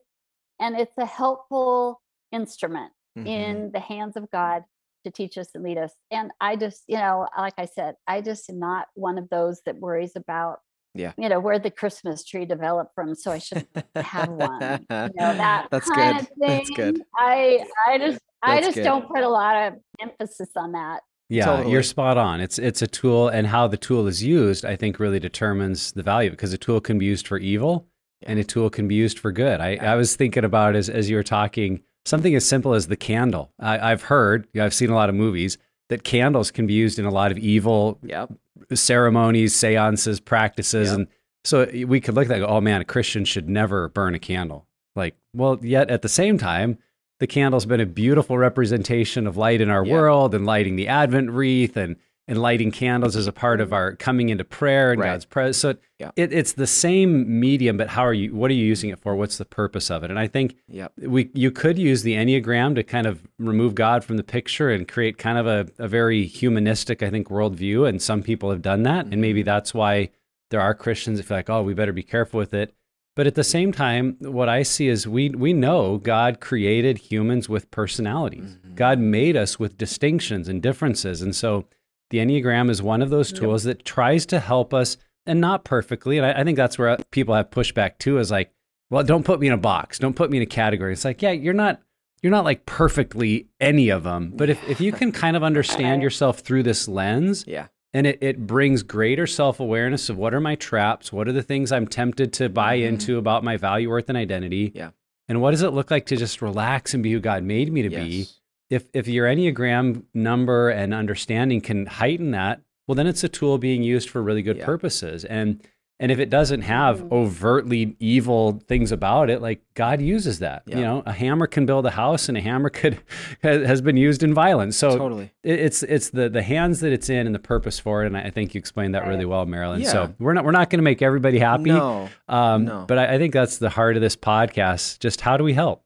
and 0.60 0.76
it's 0.76 0.98
a 0.98 1.06
helpful 1.06 2.02
instrument 2.32 2.94
Mhm. 3.18 3.28
in 3.28 3.72
the 3.72 3.80
hands 3.80 4.18
of 4.18 4.30
God 4.32 4.66
to 5.06 5.12
teach 5.12 5.38
us 5.38 5.54
and 5.54 5.64
lead 5.64 5.78
us. 5.78 5.94
And 6.12 6.32
I 6.42 6.56
just, 6.56 6.84
you 6.88 6.98
know, 6.98 7.28
like 7.38 7.54
I 7.60 7.66
said, 7.66 7.96
I 8.08 8.22
just 8.22 8.50
am 8.50 8.60
not 8.60 8.88
one 8.96 9.18
of 9.20 9.30
those 9.30 9.62
that 9.66 9.78
worries 9.80 10.16
about, 10.16 10.60
Yeah. 10.94 11.14
you 11.18 11.30
know, 11.30 11.40
where 11.40 11.60
the 11.60 11.70
Christmas 11.72 12.24
tree 12.24 12.46
developed 12.46 12.96
from. 12.96 13.14
So 13.16 13.32
I 13.32 13.38
should 13.40 13.68
have 13.96 14.30
one. 14.30 14.62
You 14.62 14.88
know, 14.90 15.10
that 15.18 15.68
That's 15.72 15.90
kind 15.90 16.18
good. 16.18 16.22
of 16.22 16.28
thing. 16.28 16.38
That's 16.40 16.70
good. 16.72 17.02
I 17.16 17.66
I 17.88 17.98
just 18.00 18.20
I 18.42 18.62
just 18.62 18.76
good. 18.76 18.84
don't 18.84 19.08
put 19.08 19.24
a 19.24 19.30
lot 19.30 19.68
of 19.68 19.74
emphasis 20.02 20.50
on 20.56 20.72
that. 20.72 21.02
Yeah, 21.30 21.46
Totally. 21.46 21.72
you're 21.74 21.84
spot 21.84 22.18
on. 22.18 22.40
It's 22.40 22.58
it's 22.58 22.82
a 22.82 22.88
tool, 22.88 23.28
and 23.28 23.46
how 23.48 23.68
the 23.68 23.76
tool 23.78 24.08
is 24.08 24.24
used, 24.24 24.64
I 24.64 24.76
think, 24.78 24.98
really 25.00 25.20
determines 25.20 25.92
the 25.92 26.02
value 26.04 26.30
because 26.32 26.54
a 26.54 26.58
tool 26.58 26.80
can 26.80 26.98
be 26.98 27.06
used 27.06 27.28
for 27.28 27.38
evil, 27.38 27.86
and 28.24 28.40
a 28.40 28.44
tool 28.46 28.70
can 28.70 28.88
be 28.88 28.96
used 28.96 29.20
for 29.20 29.32
good. 29.34 29.60
I, 29.60 29.76
I 29.76 29.96
was 29.96 30.16
thinking 30.16 30.46
about 30.46 30.76
as 30.78 30.90
as 30.90 31.10
you 31.10 31.18
were 31.18 31.24
talking 31.24 31.82
something 32.06 32.34
as 32.34 32.46
simple 32.46 32.74
as 32.74 32.88
the 32.88 32.96
candle. 32.96 33.52
I, 33.60 33.92
I've 33.92 34.04
heard, 34.04 34.48
I've 34.58 34.74
seen 34.74 34.90
a 34.90 34.96
lot 34.96 35.10
of 35.10 35.16
movies 35.16 35.58
that 35.90 36.04
candles 36.04 36.52
can 36.52 36.68
be 36.68 36.74
used 36.74 37.00
in 37.00 37.06
a 37.06 37.12
lot 37.12 37.32
of 37.32 37.38
evil 37.38 37.98
Yep. 38.04 38.34
ceremonies, 38.74 39.56
seances, 39.56 40.20
practices, 40.20 40.90
Yep. 40.90 40.98
and 40.98 41.08
so 41.44 41.70
we 41.88 42.02
could 42.02 42.14
look 42.16 42.26
at 42.26 42.30
that. 42.30 42.36
and 42.40 42.46
go, 42.46 42.50
Oh 42.50 42.62
man, 42.62 42.82
a 42.82 42.86
Christian 42.86 43.24
should 43.26 43.48
never 43.50 43.88
burn 43.90 44.14
a 44.16 44.20
candle. 44.20 44.68
Like, 44.96 45.16
well, 45.34 45.60
yet 45.62 45.90
at 45.90 46.02
the 46.02 46.10
same 46.10 46.38
time, 46.38 46.78
the 47.20 47.28
candle's 47.28 47.66
been 47.66 47.80
a 47.80 47.86
beautiful 47.86 48.38
representation 48.38 49.26
of 49.28 49.38
light 49.38 49.62
in 49.62 49.70
our 49.70 49.86
Yeah. 49.86 49.94
world 49.94 50.36
and 50.36 50.46
lighting 50.46 50.76
the 50.76 50.88
Advent 50.88 51.32
wreath 51.32 51.78
and 51.78 51.96
and 52.28 52.42
lighting 52.42 52.72
candles 52.72 53.16
as 53.16 53.26
a 53.26 53.32
part 53.32 53.62
of 53.62 53.72
our 53.72 53.96
coming 53.96 54.30
into 54.30 54.44
prayer 54.44 54.92
and 54.92 55.00
Right. 55.00 55.12
God's 55.12 55.26
presence. 55.26 55.58
So 55.58 55.76
Yeah. 55.98 56.12
it, 56.16 56.34
it's 56.34 56.54
the 56.54 56.68
same 56.68 57.40
medium, 57.40 57.78
but 57.78 57.90
how 57.90 58.04
are 58.04 58.14
you? 58.14 58.36
What 58.36 58.52
are 58.52 58.54
you 58.54 58.66
using 58.66 58.90
it 58.90 59.00
for? 59.00 59.16
What's 59.16 59.38
the 59.38 59.46
purpose 59.46 59.90
of 59.90 60.04
it? 60.04 60.10
And 60.10 60.20
I 60.20 60.28
think 60.28 60.56
Yep. 60.68 60.94
we 61.04 61.30
you 61.34 61.52
could 61.52 61.80
use 61.80 62.04
the 62.04 62.14
enneagram 62.16 62.76
to 62.76 62.84
kind 62.84 63.08
of 63.08 63.26
remove 63.40 63.76
God 63.76 64.04
from 64.04 64.18
the 64.18 64.24
picture 64.24 64.70
and 64.70 64.88
create 64.88 65.18
kind 65.18 65.38
of 65.38 65.48
a, 65.48 65.68
a 65.78 65.88
very 65.88 66.26
humanistic, 66.26 67.02
I 67.02 67.10
think, 67.10 67.30
worldview. 67.30 67.88
And 67.88 68.02
some 68.02 68.22
people 68.22 68.52
have 68.52 68.62
done 68.62 68.84
that, 68.84 69.06
and 69.06 69.22
maybe 69.22 69.42
mm-hmm. 69.42 69.46
that's 69.46 69.74
why 69.74 70.10
there 70.50 70.62
are 70.62 70.74
Christians 70.74 71.18
that 71.18 71.26
feel 71.26 71.38
like, 71.38 71.50
oh, 71.50 71.62
we 71.62 71.74
better 71.74 71.94
be 71.94 72.04
careful 72.04 72.38
with 72.38 72.54
it. 72.54 72.74
But 73.16 73.26
at 73.26 73.36
the 73.36 73.44
same 73.44 73.72
time, 73.72 74.16
what 74.20 74.48
I 74.48 74.62
see 74.62 74.90
is 74.90 75.08
we 75.08 75.30
we 75.30 75.52
know 75.52 75.98
God 75.98 76.40
created 76.40 76.98
humans 77.00 77.50
with 77.50 77.72
personalities. 77.72 78.58
Mm-hmm. 78.58 78.76
God 78.76 79.00
made 79.00 79.36
us 79.36 79.58
with 79.58 79.78
distinctions 79.78 80.48
and 80.48 80.62
differences, 80.62 81.22
and 81.24 81.36
so 81.36 81.66
the 82.10 82.20
enneagram 82.20 82.70
is 82.70 82.82
one 82.82 83.02
of 83.02 83.10
those 83.10 83.32
tools 83.32 83.64
that 83.64 83.84
tries 83.86 84.26
to 84.28 84.40
help 84.40 84.74
us, 84.74 84.98
and 85.26 85.42
not 85.42 85.64
perfectly. 85.66 86.18
And 86.18 86.26
I, 86.26 86.42
I 86.42 86.44
think 86.44 86.56
that's 86.58 86.78
where 86.80 86.98
people 87.12 87.36
have 87.36 87.50
pushback 87.50 87.98
too. 88.00 88.18
Is 88.18 88.32
like, 88.32 88.52
well, 88.90 89.04
don't 89.04 89.26
put 89.26 89.40
me 89.40 89.48
in 89.48 89.54
a 89.54 89.58
box, 89.58 90.00
don't 90.00 90.16
put 90.16 90.30
me 90.32 90.38
in 90.38 90.44
a 90.44 90.48
category. 90.48 90.94
It's 90.94 91.06
like, 91.06 91.22
yeah, 91.22 91.32
you're 91.32 91.54
not 91.54 91.82
you're 92.24 92.32
not 92.32 92.46
like 92.46 92.66
perfectly 92.66 93.48
any 93.60 93.90
of 93.90 94.04
them, 94.04 94.32
but 94.36 94.50
if 94.50 94.70
if 94.70 94.80
you 94.82 94.92
can 94.92 95.12
kind 95.12 95.36
of 95.36 95.44
understand 95.44 96.02
yourself 96.06 96.40
through 96.40 96.64
this 96.64 96.88
lens, 96.88 97.44
Yeah. 97.46 97.68
and 97.94 98.08
it, 98.08 98.18
it 98.22 98.48
brings 98.48 98.82
greater 98.84 99.28
self-awareness 99.28 100.10
of 100.10 100.18
what 100.18 100.34
are 100.34 100.40
my 100.42 100.56
traps 100.56 101.12
what 101.14 101.28
are 101.28 101.32
the 101.32 101.44
things 101.44 101.72
i'm 101.72 101.88
tempted 101.88 102.34
to 102.34 102.50
buy 102.50 102.78
Mhm. 102.80 102.88
into 102.88 103.18
about 103.18 103.44
my 103.44 103.56
value 103.58 103.90
worth 103.90 104.10
and 104.10 104.18
identity 104.18 104.72
Yeah. 104.76 104.90
and 105.30 105.42
what 105.42 105.52
does 105.52 105.62
it 105.62 105.70
look 105.74 105.90
like 105.92 106.06
to 106.08 106.16
just 106.18 106.42
relax 106.42 106.94
and 106.94 107.02
be 107.04 107.12
who 107.14 107.20
god 107.20 107.44
made 107.44 107.72
me 107.72 107.82
to 107.84 107.90
be 107.90 107.96
Yes. 108.20 108.37
If 108.70 108.90
if 108.94 109.08
your 109.08 109.28
enneagram 109.28 110.04
number 110.14 110.70
and 110.70 110.94
understanding 110.94 111.62
can 111.62 111.86
heighten 111.86 112.32
that 112.32 112.62
well 112.88 112.96
then 112.96 113.08
it's 113.08 113.24
a 113.24 113.30
tool 113.30 113.58
being 113.58 113.84
used 113.84 114.10
for 114.10 114.22
really 114.22 114.42
good 114.42 114.58
Yeah. 114.58 114.66
purposes 114.66 115.24
and 115.26 115.62
and 116.00 116.12
if 116.12 116.20
it 116.20 116.30
doesn't 116.30 116.62
have 116.62 117.02
Mhm. 117.02 117.12
overtly 117.12 117.96
evil 118.00 118.62
things 118.68 118.92
about 118.92 119.32
it 119.32 119.42
like 119.42 119.62
god 119.74 120.00
uses 120.00 120.38
that 120.40 120.62
you 120.68 120.76
know 120.76 121.02
a 121.08 121.12
hammer 121.12 121.48
can 121.48 121.66
build 121.66 121.86
a 121.88 121.92
house 121.92 122.30
and 122.30 122.38
a 122.38 122.42
hammer 122.42 122.70
could 122.70 123.00
has 123.42 123.82
been 123.82 123.98
used 123.98 124.22
in 124.22 124.32
violence 124.34 124.78
so 124.78 124.96
totally. 124.98 125.32
it's 125.44 125.82
it's 125.84 126.12
the 126.12 126.30
the 126.30 126.44
hands 126.44 126.82
that 126.82 126.92
it's 126.92 127.10
in 127.10 127.26
and 127.26 127.34
the 127.34 127.40
purpose 127.40 127.80
for 127.80 128.04
it, 128.04 128.08
and 128.08 128.16
I 128.18 128.30
think 128.30 128.54
you 128.54 128.60
explained 128.60 128.94
that 128.96 129.08
really 129.08 129.26
well, 129.26 129.46
Marilyn. 129.48 129.82
Yeah. 129.82 129.88
So 129.92 130.14
we're 130.20 130.34
not 130.34 130.46
we're 130.46 130.52
not 130.52 130.70
going 130.70 130.80
to 130.80 130.84
make 130.84 131.02
everybody 131.02 131.40
happy, 131.40 131.72
No. 131.72 132.10
um, 132.28 132.66
no. 132.66 132.86
but 132.88 132.98
I, 133.00 133.16
I 133.16 133.18
think 133.18 133.34
that's 133.34 133.58
the 133.58 133.70
heart 133.70 133.96
of 133.96 134.02
this 134.02 134.16
podcast. 134.16 135.00
Just 135.00 135.22
how 135.22 135.36
do 135.38 135.44
we 135.44 135.54
help? 135.54 135.84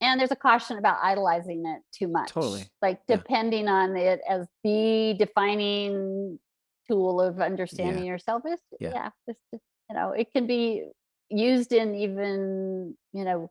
And 0.00 0.18
there's 0.20 0.30
a 0.32 0.36
caution 0.36 0.76
about 0.78 0.98
idolizing 1.02 1.64
it 1.66 1.82
too 1.92 2.08
much 2.08 2.30
Totally. 2.30 2.64
like 2.82 3.00
Yeah. 3.08 3.16
depending 3.16 3.68
on 3.68 3.96
it 3.96 4.20
as 4.28 4.46
the 4.62 5.14
defining 5.18 6.38
tool 6.88 7.20
of 7.20 7.40
understanding 7.40 8.04
yourself 8.04 8.42
is 8.46 8.60
Yeah. 8.80 8.90
yeah, 8.90 9.10
just, 9.28 9.40
you 9.52 9.94
know 9.96 10.10
it 10.12 10.30
can 10.32 10.46
be 10.46 10.84
used 11.30 11.72
in 11.72 11.94
even 11.94 12.96
you 13.12 13.24
know 13.24 13.50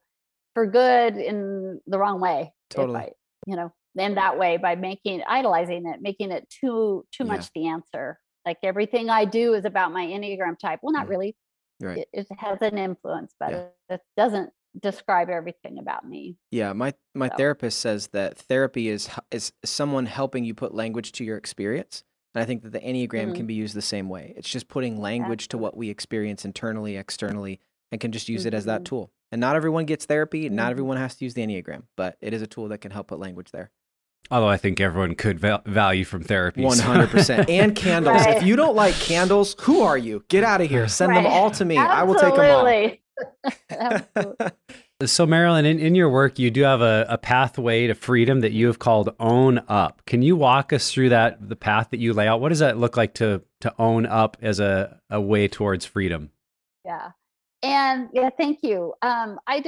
for 0.53 0.67
good 0.67 1.17
in 1.17 1.81
the 1.87 1.97
wrong 1.97 2.19
way 2.21 2.53
Totally. 2.69 2.99
I- 2.99 3.13
you 3.47 3.55
know 3.55 3.73
in 3.95 4.15
that 4.15 4.37
way 4.37 4.57
by 4.57 4.75
making 4.75 5.23
idolizing 5.27 5.87
it 5.87 6.01
making 6.01 6.31
it 6.31 6.47
too 6.49 7.05
too 7.11 7.23
Yeah. 7.25 7.31
much 7.33 7.51
the 7.53 7.67
answer 7.67 8.19
like 8.45 8.57
everything 8.63 9.09
i 9.09 9.25
do 9.25 9.53
is 9.53 9.65
about 9.65 9.91
my 9.91 10.05
enneagram 10.05 10.57
type 10.59 10.79
well 10.83 10.93
not 10.93 11.07
Mm. 11.07 11.09
really 11.09 11.37
Right. 11.81 11.97
it, 11.99 12.09
it 12.13 12.27
has 12.37 12.61
an 12.61 12.77
influence 12.77 13.33
but 13.39 13.49
Yeah. 13.51 13.57
it, 13.89 13.93
it 13.95 14.01
doesn't 14.15 14.51
describe 14.81 15.29
everything 15.29 15.77
about 15.77 16.07
me 16.07 16.35
Yeah, 16.51 16.73
my 16.73 16.93
my 17.13 17.29
So- 17.29 17.35
therapist 17.37 17.79
says 17.79 18.07
that 18.07 18.37
therapy 18.37 18.89
is 18.89 19.09
is 19.31 19.53
someone 19.63 20.05
helping 20.07 20.43
you 20.45 20.53
put 20.53 20.73
language 20.73 21.11
to 21.13 21.23
your 21.23 21.37
experience. 21.37 22.03
And 22.35 22.41
I 22.41 22.45
think 22.45 22.63
that 22.63 22.71
the 22.71 22.79
Enneagram 22.79 23.29
Mhm. 23.31 23.35
can 23.35 23.45
be 23.45 23.53
used 23.53 23.75
the 23.75 23.81
same 23.83 24.09
way. 24.09 24.33
It's 24.35 24.49
just 24.49 24.67
putting 24.67 24.99
language 24.99 25.47
to 25.49 25.57
what 25.59 25.77
we 25.77 25.89
experience 25.89 26.43
internally, 26.45 26.97
externally, 26.97 27.59
and 27.91 28.01
can 28.01 28.11
just 28.11 28.27
use 28.27 28.47
it 28.47 28.55
as 28.55 28.65
that 28.65 28.81
Mhm. 28.81 28.85
tool. 28.85 29.11
And 29.31 29.39
not 29.39 29.55
everyone 29.55 29.85
gets 29.85 30.05
therapy, 30.05 30.49
not 30.49 30.67
Mhm. 30.67 30.71
everyone 30.71 30.97
has 30.97 31.15
to 31.17 31.25
use 31.25 31.35
the 31.35 31.43
Enneagram, 31.45 31.83
but 31.95 32.17
it 32.21 32.33
is 32.33 32.41
a 32.41 32.47
tool 32.47 32.67
that 32.69 32.79
can 32.79 32.89
help 32.89 33.07
put 33.09 33.19
language 33.19 33.51
there. 33.51 33.69
Although 34.31 34.47
I 34.47 34.57
think 34.57 34.79
everyone 34.79 35.13
could 35.15 35.39
val- 35.39 35.61
value 35.67 36.05
from 36.05 36.23
therapy. 36.23 36.63
Hundred 36.63 37.09
percent. 37.09 37.47
And 37.49 37.75
candles. 37.75 38.25
Right. 38.25 38.37
If 38.37 38.43
you 38.43 38.55
don't 38.55 38.75
like 38.75 38.95
candles, 38.95 39.55
who 39.61 39.81
are 39.81 39.97
you? 39.97 40.23
Get 40.29 40.43
out 40.43 40.61
of 40.61 40.69
here. 40.69 40.87
Send 40.99 41.15
them 41.15 41.27
all 41.27 41.51
to 41.51 41.65
me. 41.65 41.77
I 41.77 42.01
will 42.03 42.15
take 42.15 42.33
them 42.35 42.55
all. 42.55 42.65
So, 45.05 45.25
Marilyn, 45.25 45.65
in, 45.65 45.79
in 45.79 45.95
your 45.95 46.09
work, 46.09 46.39
you 46.39 46.49
do 46.49 46.61
have 46.61 46.79
a, 46.79 47.05
a 47.09 47.17
pathway 47.17 47.87
to 47.87 47.93
freedom 47.93 48.39
that 48.39 48.53
you 48.53 48.67
have 48.67 48.79
called 48.79 49.13
Own 49.19 49.59
Up. 49.67 50.01
Can 50.05 50.21
you 50.21 50.37
walk 50.37 50.71
us 50.71 50.93
through 50.93 51.09
that, 51.09 51.49
the 51.49 51.57
path 51.57 51.89
that 51.91 51.99
you 51.99 52.13
lay 52.13 52.25
out? 52.25 52.39
What 52.39 52.49
does 52.49 52.59
that 52.59 52.77
look 52.77 52.95
like 52.95 53.13
to 53.15 53.41
to 53.61 53.73
own 53.77 54.05
up 54.05 54.37
as 54.41 54.61
a, 54.61 55.01
a 55.09 55.19
way 55.19 55.49
towards 55.49 55.85
freedom? 55.85 56.29
yeah 56.85 57.11
and 57.61 58.09
yeah 58.13 58.29
thank 58.37 58.59
you 58.61 58.93
um 59.01 59.39
i 59.47 59.59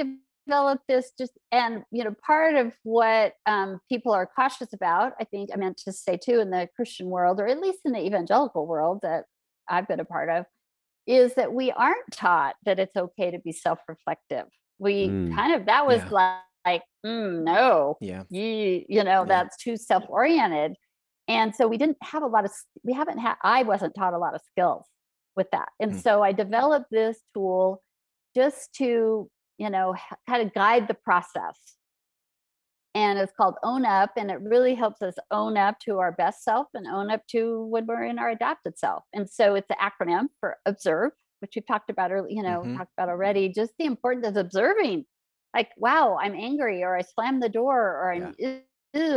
developed 0.46 0.84
this 0.88 1.12
just 1.18 1.32
and 1.52 1.82
you 1.90 2.04
know 2.04 2.14
part 2.24 2.54
of 2.54 2.72
what 2.82 3.34
um 3.46 3.80
people 3.88 4.12
are 4.12 4.26
cautious 4.26 4.72
about 4.72 5.12
i 5.20 5.24
think 5.24 5.50
i 5.52 5.56
meant 5.56 5.76
to 5.76 5.92
say 5.92 6.16
too 6.16 6.40
in 6.40 6.50
the 6.50 6.68
christian 6.76 7.08
world 7.08 7.40
or 7.40 7.46
at 7.46 7.60
least 7.60 7.80
in 7.84 7.92
the 7.92 8.04
evangelical 8.04 8.66
world 8.66 9.00
that 9.02 9.24
i've 9.68 9.88
been 9.88 10.00
a 10.00 10.04
part 10.04 10.28
of 10.28 10.44
is 11.06 11.34
that 11.34 11.52
we 11.52 11.70
aren't 11.72 12.10
taught 12.12 12.56
that 12.64 12.78
it's 12.78 12.96
okay 12.96 13.30
to 13.30 13.38
be 13.38 13.52
self-reflective 13.52 14.46
we 14.78 15.08
Mm. 15.08 15.34
kind 15.34 15.54
of 15.54 15.66
that 15.66 15.86
was 15.86 16.02
Yeah. 16.02 16.08
like, 16.10 16.40
like 16.66 16.82
mm, 17.06 17.42
no 17.44 17.96
Yeah. 18.00 18.24
you 18.28 18.84
you 18.88 19.04
know 19.04 19.20
Yeah. 19.22 19.24
that's 19.24 19.56
too 19.56 19.76
self-oriented 19.76 20.76
and 21.28 21.54
so 21.54 21.66
we 21.68 21.76
didn't 21.78 21.96
have 22.02 22.22
a 22.22 22.26
lot 22.26 22.44
of 22.44 22.52
we 22.84 22.92
haven't 22.92 23.18
had 23.18 23.36
i 23.42 23.62
wasn't 23.62 23.94
taught 23.94 24.14
a 24.14 24.18
lot 24.18 24.34
of 24.34 24.40
skills 24.50 24.86
with 25.36 25.48
that 25.52 25.68
and 25.80 25.92
Mm. 25.92 26.02
so 26.02 26.22
i 26.22 26.32
developed 26.32 26.86
this 26.90 27.20
tool 27.34 27.82
just 28.34 28.72
to 28.74 29.30
you 29.58 29.70
know 29.70 29.94
kind 30.28 30.42
of 30.46 30.52
guide 30.54 30.88
the 30.88 30.94
process 30.94 31.75
and 32.96 33.18
it's 33.20 33.32
called 33.38 33.56
own 33.64 33.84
up 33.86 34.12
and 34.16 34.30
it 34.30 34.40
really 34.42 34.74
helps 34.74 35.02
us 35.02 35.14
own 35.30 35.56
up 35.58 35.78
to 35.80 35.98
our 36.00 36.12
best 36.12 36.44
self 36.44 36.68
and 36.74 36.86
own 36.88 37.10
up 37.10 37.22
to 37.28 37.66
when 37.66 37.86
we're 37.86 38.04
in 38.04 38.18
our 38.18 38.30
adapted 38.30 38.78
self 38.78 39.04
and 39.14 39.30
so 39.30 39.54
it's 39.56 39.70
an 39.70 39.76
acronym 39.90 40.28
for 40.40 40.58
observe 40.66 41.12
which 41.40 41.52
we've 41.56 41.66
talked 41.66 41.90
about 41.90 42.12
earlier 42.12 42.30
you 42.38 42.42
know 42.42 42.60
Mhm. 42.64 42.76
talked 42.78 42.92
about 42.98 43.10
already 43.10 43.48
just 43.50 43.72
the 43.78 43.86
importance 43.86 44.26
of 44.26 44.36
observing 44.36 45.04
like 45.54 45.70
wow 45.78 46.18
i'm 46.22 46.34
angry 46.34 46.82
or 46.84 46.96
i 46.96 47.02
slammed 47.02 47.42
the 47.42 47.50
door 47.50 47.78
or 47.80 48.12
i'm 48.12 48.34
"Ew, 48.38 48.62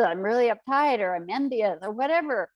i'm 0.03 0.21
really 0.21 0.49
uptight 0.51 0.99
or 0.99 1.15
i'm 1.15 1.29
envious 1.29 1.79
or 1.81 1.91
whatever 1.91 2.51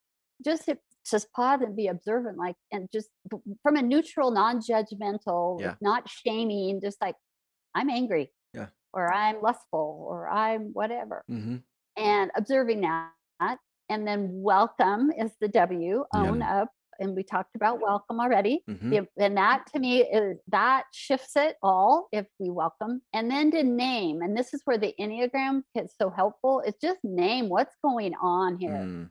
just 0.46 0.70
just 1.10 1.32
pause 1.34 1.62
and 1.62 1.76
be 1.76 1.88
observant 1.88 2.38
like 2.38 2.56
and 2.72 2.90
just 2.94 3.10
from 3.64 3.76
a 3.76 3.82
neutral 3.82 4.32
non-judgmental 4.32 5.62
Yeah. 5.62 5.76
not 5.82 6.10
shaming 6.10 6.82
just 6.82 7.00
like 7.02 7.16
i'm 7.76 7.90
angry 7.90 8.24
Yeah. 8.24 8.43
Or 8.94 9.12
i'm 9.12 9.42
lustful 9.42 10.06
or 10.10 10.28
i'm 10.30 10.72
whatever. 10.74 11.24
Hmm 11.28 11.58
and 11.96 12.32
observing 12.36 12.82
that 12.82 13.58
and 13.90 14.08
then 14.08 14.30
welcome 14.32 15.12
is 15.24 15.32
the 15.42 15.48
w 15.48 16.06
Yeah. 16.14 16.30
own 16.30 16.42
up 16.42 16.70
and 17.00 17.16
we 17.16 17.24
talked 17.24 17.56
about 17.56 17.82
welcome 17.82 18.20
already. 18.20 18.64
Hmm 18.68 18.94
and 19.18 19.38
that 19.38 19.66
to 19.74 19.80
me 19.80 20.02
is 20.04 20.38
that 20.48 20.84
shifts 20.94 21.36
it 21.36 21.56
all 21.62 22.08
if 22.12 22.26
we 22.40 22.50
welcome 22.50 23.02
and 23.14 23.30
then 23.30 23.52
to 23.52 23.62
name 23.64 24.22
and 24.24 24.36
this 24.38 24.54
is 24.56 24.62
where 24.66 24.78
the 24.78 24.94
enneagram 25.00 25.64
gets 25.76 25.94
so 26.02 26.10
helpful 26.10 26.62
it's 26.66 26.80
just 26.82 27.00
name 27.04 27.50
what's 27.50 27.76
going 27.84 28.14
on 28.22 28.58
here. 28.58 28.82
Mm. 28.86 29.10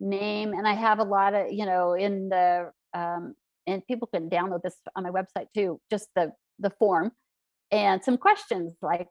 name 0.00 0.52
and 0.52 0.66
i 0.66 0.72
have 0.72 0.98
a 0.98 1.04
lot 1.04 1.34
of 1.34 1.52
you 1.52 1.66
know 1.66 1.92
in 1.94 2.28
the 2.28 2.70
um 2.94 3.34
and 3.66 3.86
people 3.86 4.08
can 4.14 4.28
download 4.30 4.62
this 4.62 4.76
on 4.96 5.02
my 5.04 5.10
website 5.10 5.46
too 5.54 5.80
just 5.90 6.08
the 6.16 6.32
the 6.58 6.70
form 6.70 7.12
and 7.70 8.02
some 8.02 8.16
questions 8.16 8.74
like 8.82 9.08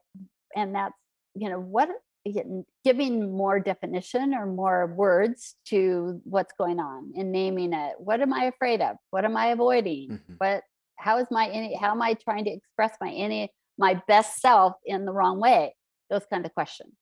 and 0.54 0.74
that's 0.74 0.94
you 1.34 1.48
know 1.48 1.60
what 1.60 1.88
giving 2.84 3.34
more 3.34 3.58
definition 3.60 4.34
or 4.34 4.46
more 4.46 4.92
words 4.94 5.56
to 5.66 6.20
what's 6.24 6.52
going 6.58 6.78
on 6.78 7.12
and 7.16 7.32
naming 7.32 7.72
it. 7.72 7.94
What 7.98 8.20
am 8.20 8.32
i 8.34 8.44
afraid 8.44 8.80
of? 8.82 8.96
What 9.10 9.24
am 9.24 9.36
i 9.36 9.46
avoiding? 9.46 10.10
Mhm. 10.10 10.36
what 10.38 10.62
how 10.96 11.18
is 11.18 11.26
my 11.30 11.48
any 11.48 11.74
how 11.76 11.92
am 11.92 12.02
i 12.02 12.14
trying 12.14 12.44
to 12.44 12.50
express 12.50 12.94
my 13.00 13.10
any 13.10 13.50
my 13.78 14.02
best 14.06 14.40
self 14.40 14.74
in 14.84 15.06
the 15.06 15.12
wrong 15.12 15.40
way? 15.40 15.74
Those 16.10 16.26
kind 16.26 16.44
of 16.44 16.52
questions. 16.54 16.92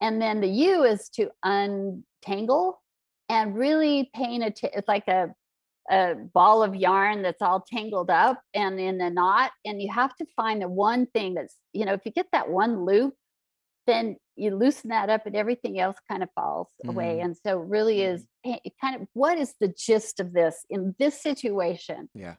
And 0.00 0.20
then 0.20 0.40
the 0.40 0.48
u 0.48 0.84
is 0.84 1.08
to 1.10 1.30
untangle 1.44 2.80
and 3.28 3.54
really 3.54 4.10
paying 4.14 4.42
attention 4.42 4.78
it's 4.78 4.88
like 4.88 5.08
a 5.08 5.28
a 5.90 6.14
ball 6.32 6.62
of 6.62 6.74
yarn 6.74 7.22
that's 7.22 7.42
all 7.42 7.64
tangled 7.72 8.10
up 8.10 8.40
and 8.54 8.80
in 8.80 9.00
a 9.00 9.10
knot 9.10 9.50
and 9.64 9.82
you 9.82 9.92
have 9.92 10.14
to 10.16 10.24
find 10.34 10.62
the 10.62 10.68
one 10.68 11.06
thing 11.06 11.34
that's 11.34 11.56
you 11.72 11.84
know 11.84 11.92
if 11.92 12.00
you 12.04 12.12
get 12.12 12.26
that 12.32 12.48
one 12.48 12.84
loop 12.84 13.14
then 13.86 14.16
you 14.36 14.54
loosen 14.56 14.88
that 14.88 15.10
up 15.10 15.26
and 15.26 15.36
everything 15.36 15.78
else 15.78 15.96
kind 16.10 16.22
of 16.22 16.28
falls 16.34 16.68
away 16.86 17.18
Mhm. 17.20 17.24
and 17.24 17.36
so 17.36 17.58
really 17.58 18.02
is 18.02 18.26
it 18.44 18.72
kind 18.80 18.96
of 19.00 19.06
what 19.12 19.36
is 19.38 19.54
the 19.60 19.68
gist 19.68 20.20
of 20.20 20.32
this 20.32 20.64
in 20.70 20.94
this 20.98 21.20
situation 21.22 22.08
Yeah. 22.14 22.36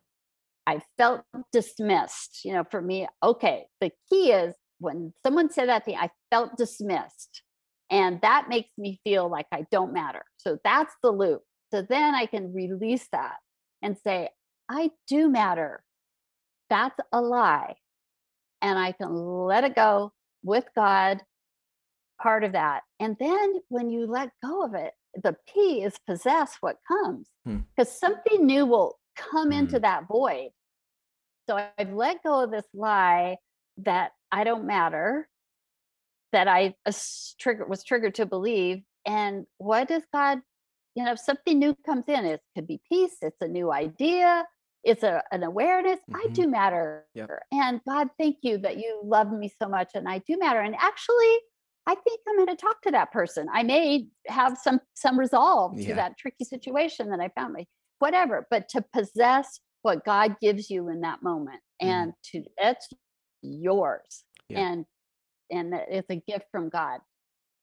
I 0.68 0.82
felt 0.98 1.22
dismissed. 1.52 2.43
You 2.43 2.54
know, 2.54 2.64
for 2.64 2.82
me, 2.82 3.08
okay, 3.22 3.68
the 3.82 3.91
key 4.10 4.32
is 4.32 4.56
when 4.80 5.14
someone 5.24 5.52
said 5.52 5.70
that 5.70 5.86
to 5.86 5.91
me, 5.91 5.96
I 5.96 6.10
felt 6.32 6.58
dismissed. 6.58 7.43
And 7.91 8.20
that 8.22 8.50
makes 8.50 8.72
me 8.76 9.00
feel 9.04 9.30
like 9.30 9.46
I 9.52 9.66
don't 9.72 9.93
matter. 9.93 10.24
So 10.38 10.58
that's 10.64 10.91
the 11.04 11.12
loop. 11.12 11.43
So 11.76 11.82
then 11.82 12.16
I 12.16 12.26
can 12.26 12.54
release 12.54 13.06
that 13.12 13.36
and 13.82 13.98
say, 13.98 14.30
I 14.70 14.92
do 15.10 15.28
matter. 15.28 15.84
That's 16.70 16.98
a 17.12 17.20
lie. 17.20 17.76
And 18.62 18.80
I 18.80 18.94
can 18.94 19.14
let 19.14 19.66
it 19.66 19.76
go 19.76 20.14
with 20.42 20.64
God, 20.74 21.22
part 22.22 22.46
of 22.46 22.54
that. 22.54 22.84
And 23.02 23.18
then 23.20 23.56
when 23.68 23.90
you 23.90 24.06
let 24.06 24.30
go 24.42 24.64
of 24.64 24.74
it, 24.74 24.94
the 25.22 25.36
P 25.54 25.84
is 25.84 26.00
possess 26.08 26.56
what 26.62 26.78
comes 26.88 27.28
because 27.44 27.90
hmm. 27.90 28.06
something 28.06 28.46
new 28.46 28.66
will 28.66 28.98
come 29.18 29.50
mm. 29.50 29.60
into 29.60 29.80
that 29.82 30.08
void. 30.08 30.52
So 31.50 31.58
I've 31.78 31.92
let 31.92 32.24
go 32.24 32.46
of 32.46 32.52
this 32.52 32.66
lie 32.74 33.36
that 33.84 34.12
I 34.32 34.46
don't 34.46 34.66
matter, 34.66 35.28
that 36.32 36.48
I 36.48 36.76
was 36.86 37.36
triggered 37.38 38.16
to 38.16 38.26
believe. 38.26 38.82
And 39.06 39.46
what 39.58 39.90
does 39.90 40.04
God, 40.14 40.40
you 40.96 41.04
know, 41.04 41.12
if 41.12 41.20
something 41.20 41.60
new 41.60 41.76
comes 41.86 42.06
in, 42.08 42.26
it 42.26 42.41
could 42.56 42.68
be 42.68 42.82
peace, 42.89 43.18
it's 43.22 43.41
a 43.41 43.48
new 43.48 43.72
idea, 43.72 44.46
it's 44.84 45.04
a, 45.04 45.22
an 45.32 45.43
awareness. 45.43 46.00
Mm-hmm. 46.10 46.16
I 46.16 46.34
do 46.34 46.48
matter. 46.48 47.06
Yep. 47.16 47.30
And 47.52 47.82
God, 47.88 48.10
thank 48.20 48.38
you 48.43 48.58
that 48.60 48.78
you 48.78 49.02
love 49.04 49.32
me 49.32 49.52
so 49.62 49.68
much 49.68 49.89
and 49.93 50.08
I 50.08 50.20
do 50.28 50.38
matter. 50.38 50.62
And 50.62 50.76
actually, 50.76 51.38
I 51.88 51.96
think 51.96 52.22
I'm 52.28 52.38
going 52.38 52.56
to 52.56 52.56
talk 52.56 52.82
to 52.84 52.91
that 52.91 53.12
person. 53.12 53.48
I 53.54 53.64
may 53.64 54.08
have 54.28 54.58
some 54.58 54.80
some 54.96 55.20
resolve 55.20 55.78
yeah. 55.78 55.89
to 55.89 55.96
that 55.96 56.18
tricky 56.18 56.43
situation 56.43 57.10
that 57.12 57.20
I 57.20 57.30
found 57.30 57.54
me, 57.54 57.68
whatever. 58.00 58.48
But 58.50 58.70
to 58.70 58.84
possess 58.93 59.60
what 59.84 60.04
God 60.04 60.36
gives 60.41 60.70
you 60.70 60.89
in 60.89 61.02
that 61.02 61.22
moment, 61.22 61.60
mm. 61.82 61.88
and 61.88 62.14
to 62.32 62.43
it's 62.58 62.88
yours, 63.43 64.24
yeah. 64.50 64.68
and 64.68 64.86
and 65.52 65.76
it's 65.76 66.10
a 66.10 66.24
gift 66.28 66.46
from 66.52 66.70
God. 66.70 67.02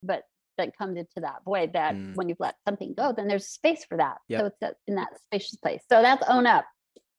But 0.04 0.22
that 0.58 0.76
comes 0.76 0.96
into 0.96 1.20
that 1.20 1.40
void 1.44 1.72
that 1.72 1.94
mm. 1.94 2.14
when 2.16 2.28
you've 2.28 2.40
let 2.40 2.56
something 2.66 2.94
go, 2.96 3.12
then 3.12 3.28
there's 3.28 3.46
space 3.46 3.84
for 3.84 3.96
that. 3.96 4.18
Yep. 4.28 4.40
So 4.40 4.46
it's 4.60 4.80
in 4.86 4.94
that 4.96 5.08
spacious 5.24 5.56
place. 5.56 5.82
So 5.88 6.02
that's 6.02 6.24
own 6.28 6.46
up. 6.46 6.64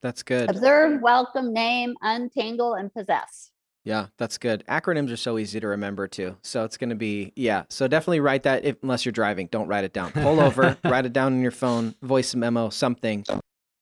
That's 0.01 0.23
good. 0.23 0.49
Observe, 0.49 1.01
welcome, 1.01 1.53
name, 1.53 1.95
untangle, 2.01 2.73
and 2.73 2.93
possess. 2.93 3.51
Yeah, 3.85 4.07
that's 4.17 4.37
good. 4.37 4.63
Acronyms 4.69 5.11
are 5.11 5.17
so 5.17 5.37
easy 5.37 5.59
to 5.59 5.67
remember 5.67 6.07
too. 6.07 6.37
So 6.41 6.63
it's 6.63 6.77
going 6.77 6.89
to 6.89 6.95
be, 6.95 7.33
yeah. 7.35 7.63
So 7.69 7.87
definitely 7.87 8.21
write 8.21 8.43
that 8.43 8.63
if, 8.63 8.77
unless 8.81 9.05
you're 9.05 9.11
driving. 9.11 9.47
Don't 9.47 9.67
write 9.67 9.83
it 9.83 9.93
down. 9.93 10.11
Pull 10.11 10.39
over, 10.39 10.77
write 10.85 11.05
it 11.05 11.13
down 11.13 11.33
on 11.33 11.41
your 11.41 11.51
phone, 11.51 11.95
voice 12.01 12.33
memo, 12.33 12.69
something. 12.69 13.25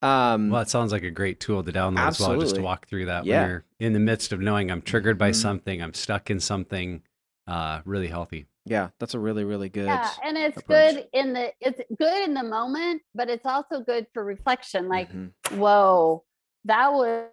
Um, 0.02 0.50
well, 0.50 0.62
it 0.62 0.68
sounds 0.68 0.90
like 0.90 1.04
a 1.04 1.10
great 1.10 1.38
tool 1.38 1.62
to 1.62 1.72
download 1.72 1.98
absolutely. 1.98 2.34
as 2.34 2.38
well, 2.38 2.40
just 2.40 2.54
to 2.56 2.62
walk 2.62 2.86
through 2.88 3.06
that 3.06 3.24
yeah. 3.24 3.42
when 3.42 3.50
you're 3.50 3.64
in 3.78 3.92
the 3.92 4.00
midst 4.00 4.32
of 4.32 4.40
knowing 4.40 4.70
I'm 4.70 4.82
triggered 4.82 5.18
by 5.18 5.30
mm-hmm. 5.30 5.40
something, 5.40 5.80
I'm 5.80 5.94
stuck 5.94 6.30
in 6.30 6.40
something 6.40 7.02
uh, 7.46 7.80
really 7.84 8.08
healthy. 8.08 8.46
Yeah, 8.64 8.90
that's 9.00 9.14
a 9.14 9.18
really, 9.18 9.44
really 9.44 9.68
good. 9.68 9.86
Yeah, 9.86 10.08
and 10.24 10.36
it's 10.38 10.56
approach. 10.56 10.94
good 10.94 11.08
in 11.12 11.32
the 11.32 11.52
it's 11.60 11.80
good 11.98 12.24
in 12.24 12.34
the 12.34 12.44
moment, 12.44 13.02
but 13.14 13.28
it's 13.28 13.44
also 13.44 13.80
good 13.80 14.06
for 14.14 14.24
reflection. 14.24 14.88
Like, 14.88 15.10
mm-hmm. 15.10 15.58
whoa, 15.58 16.24
that 16.64 16.92
was 16.92 17.28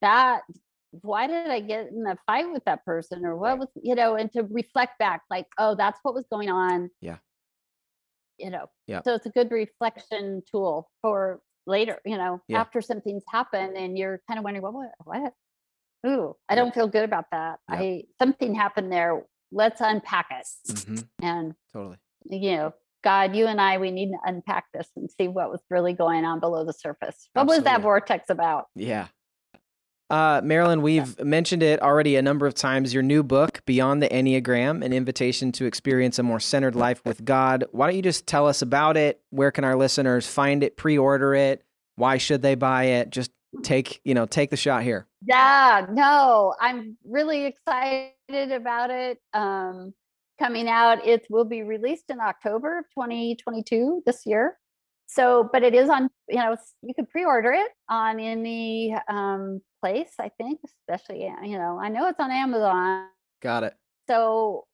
that 0.00 0.42
why 0.90 1.26
did 1.26 1.48
I 1.48 1.60
get 1.60 1.88
in 1.88 2.06
a 2.06 2.16
fight 2.26 2.50
with 2.50 2.64
that 2.64 2.84
person 2.84 3.24
or 3.24 3.36
what 3.36 3.58
was, 3.58 3.68
you 3.82 3.94
know, 3.94 4.16
and 4.16 4.30
to 4.32 4.42
reflect 4.44 4.98
back, 4.98 5.22
like, 5.30 5.46
oh, 5.58 5.74
that's 5.74 5.98
what 6.02 6.14
was 6.14 6.26
going 6.30 6.48
on. 6.48 6.90
Yeah. 7.00 7.16
You 8.38 8.50
know, 8.50 8.66
yeah. 8.86 9.02
So 9.02 9.14
it's 9.14 9.26
a 9.26 9.30
good 9.30 9.50
reflection 9.50 10.42
tool 10.50 10.88
for 11.02 11.40
later, 11.66 11.98
you 12.06 12.16
know, 12.16 12.40
yeah. 12.48 12.60
after 12.60 12.80
something's 12.80 13.24
happened 13.28 13.76
and 13.76 13.98
you're 13.98 14.20
kind 14.28 14.38
of 14.38 14.44
wondering, 14.44 14.62
well, 14.62 14.72
what, 14.72 14.90
what? 15.04 15.32
Ooh, 16.06 16.36
I 16.48 16.54
don't 16.54 16.72
feel 16.72 16.86
good 16.86 17.04
about 17.04 17.24
that. 17.32 17.58
Yeah. 17.68 17.76
I, 17.76 18.02
something 18.18 18.54
happened 18.54 18.92
there. 18.92 19.24
Let's 19.50 19.80
unpack 19.80 20.26
it. 20.30 20.46
Mm-hmm. 20.72 20.96
And 21.22 21.54
totally, 21.72 21.96
you 22.28 22.56
know, 22.56 22.74
God, 23.02 23.36
you 23.36 23.46
and 23.46 23.60
I, 23.60 23.78
we 23.78 23.90
need 23.90 24.10
to 24.10 24.18
unpack 24.24 24.66
this 24.74 24.88
and 24.96 25.10
see 25.10 25.28
what 25.28 25.50
was 25.50 25.60
really 25.70 25.92
going 25.92 26.24
on 26.24 26.40
below 26.40 26.64
the 26.64 26.72
surface. 26.72 27.28
What 27.32 27.42
Absolutely. 27.42 27.56
was 27.56 27.64
that 27.64 27.82
vortex 27.82 28.30
about? 28.30 28.66
Yeah. 28.74 29.06
Uh, 30.10 30.40
Marilyn, 30.42 30.80
we've 30.80 31.16
yeah. 31.18 31.24
mentioned 31.24 31.62
it 31.62 31.82
already 31.82 32.16
a 32.16 32.22
number 32.22 32.46
of 32.46 32.54
times. 32.54 32.94
Your 32.94 33.02
new 33.02 33.22
book, 33.22 33.62
Beyond 33.66 34.02
the 34.02 34.08
Enneagram 34.08 34.82
An 34.82 34.92
Invitation 34.92 35.52
to 35.52 35.66
Experience 35.66 36.18
a 36.18 36.22
More 36.22 36.40
Centered 36.40 36.74
Life 36.74 37.02
with 37.04 37.24
God. 37.24 37.64
Why 37.72 37.88
don't 37.88 37.96
you 37.96 38.02
just 38.02 38.26
tell 38.26 38.46
us 38.46 38.62
about 38.62 38.96
it? 38.96 39.20
Where 39.30 39.50
can 39.50 39.64
our 39.64 39.76
listeners 39.76 40.26
find 40.26 40.62
it, 40.62 40.76
pre 40.76 40.96
order 40.96 41.34
it? 41.34 41.62
Why 41.96 42.16
should 42.16 42.42
they 42.42 42.54
buy 42.54 42.84
it? 42.84 43.10
Just 43.10 43.30
take, 43.62 44.00
you 44.04 44.14
know, 44.14 44.26
take 44.26 44.50
the 44.50 44.56
shot 44.56 44.82
here. 44.82 45.06
Yeah, 45.26 45.86
no, 45.90 46.54
I'm 46.60 46.96
really 47.04 47.46
excited 47.46 48.52
about 48.52 48.90
it. 48.90 49.18
Um, 49.32 49.94
coming 50.38 50.68
out, 50.68 51.06
it 51.06 51.26
will 51.30 51.44
be 51.44 51.62
released 51.62 52.10
in 52.10 52.20
October 52.20 52.78
of 52.78 52.84
2022 52.94 54.02
this 54.06 54.24
year 54.24 54.56
so 55.08 55.48
but 55.52 55.62
it 55.62 55.74
is 55.74 55.88
on 55.88 56.08
you 56.28 56.36
know 56.36 56.56
you 56.82 56.94
could 56.94 57.08
pre-order 57.08 57.50
it 57.50 57.72
on 57.88 58.20
any 58.20 58.94
um, 59.08 59.60
place 59.82 60.12
i 60.20 60.30
think 60.38 60.60
especially 60.64 61.22
you 61.42 61.58
know 61.58 61.78
i 61.82 61.88
know 61.88 62.06
it's 62.06 62.20
on 62.20 62.30
amazon 62.30 63.06
got 63.42 63.64
it 63.64 63.74
so 64.08 64.64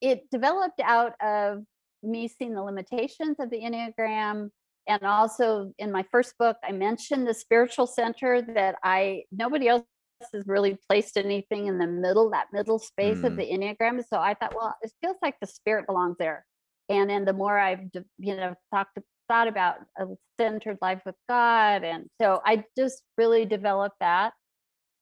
it 0.00 0.28
developed 0.30 0.80
out 0.82 1.12
of 1.22 1.62
me 2.02 2.26
seeing 2.26 2.54
the 2.54 2.62
limitations 2.62 3.36
of 3.38 3.50
the 3.50 3.60
enneagram 3.60 4.50
and 4.88 5.02
also 5.02 5.72
in 5.78 5.90
my 5.90 6.04
first 6.10 6.36
book 6.38 6.56
i 6.64 6.72
mentioned 6.72 7.26
the 7.26 7.34
spiritual 7.34 7.86
center 7.86 8.42
that 8.42 8.76
i 8.82 9.22
nobody 9.30 9.68
else 9.68 9.84
has 10.32 10.44
really 10.46 10.78
placed 10.88 11.16
anything 11.16 11.66
in 11.66 11.78
the 11.78 11.86
middle 11.86 12.30
that 12.30 12.46
middle 12.52 12.78
space 12.78 13.18
mm. 13.18 13.24
of 13.24 13.36
the 13.36 13.44
enneagram 13.44 14.02
so 14.08 14.18
i 14.18 14.34
thought 14.34 14.54
well 14.54 14.74
it 14.82 14.92
feels 15.02 15.16
like 15.22 15.34
the 15.40 15.46
spirit 15.46 15.86
belongs 15.86 16.16
there 16.18 16.44
and 16.88 17.10
then 17.10 17.24
the 17.24 17.32
more 17.32 17.58
i've 17.58 17.80
you 18.18 18.36
know 18.36 18.54
talked 18.72 18.98
thought 19.28 19.48
about 19.48 19.76
a 19.98 20.06
centered 20.38 20.78
life 20.82 21.00
with 21.06 21.14
God. 21.28 21.84
And 21.84 22.06
so 22.20 22.40
I 22.44 22.64
just 22.76 23.02
really 23.16 23.46
developed 23.46 23.96
that 24.00 24.32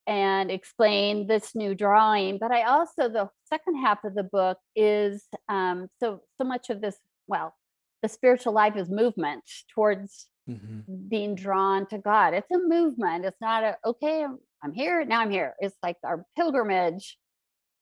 and 0.07 0.51
explain 0.51 1.27
this 1.27 1.55
new 1.55 1.75
drawing. 1.75 2.39
But 2.39 2.53
I 2.53 2.63
also, 2.63 3.09
the 3.09 3.29
second 3.49 3.81
half 3.81 4.05
of 4.05 4.15
the 4.15 4.23
book 4.23 4.59
is 4.77 5.25
um, 5.49 5.89
so, 6.01 6.21
so 6.41 6.47
much 6.47 6.71
of 6.71 6.81
this, 6.81 6.97
well, 7.27 7.55
the 8.03 8.09
spiritual 8.09 8.53
life 8.53 8.77
is 8.77 8.89
movement 8.91 9.45
towards 9.75 10.27
mm-hmm. 10.49 10.81
being 11.09 11.35
drawn 11.35 11.87
to 11.87 11.99
God. 11.99 12.35
It's 12.35 12.51
a 12.51 12.59
movement. 12.59 13.25
It's 13.25 13.41
not 13.41 13.65
a, 13.65 13.77
okay, 13.85 14.25
I'm 14.63 14.73
here, 14.73 15.05
now 15.05 15.21
I'm 15.21 15.31
here. 15.31 15.55
It's 15.61 15.77
like 15.83 15.97
our 16.05 16.25
pilgrimage 16.37 17.19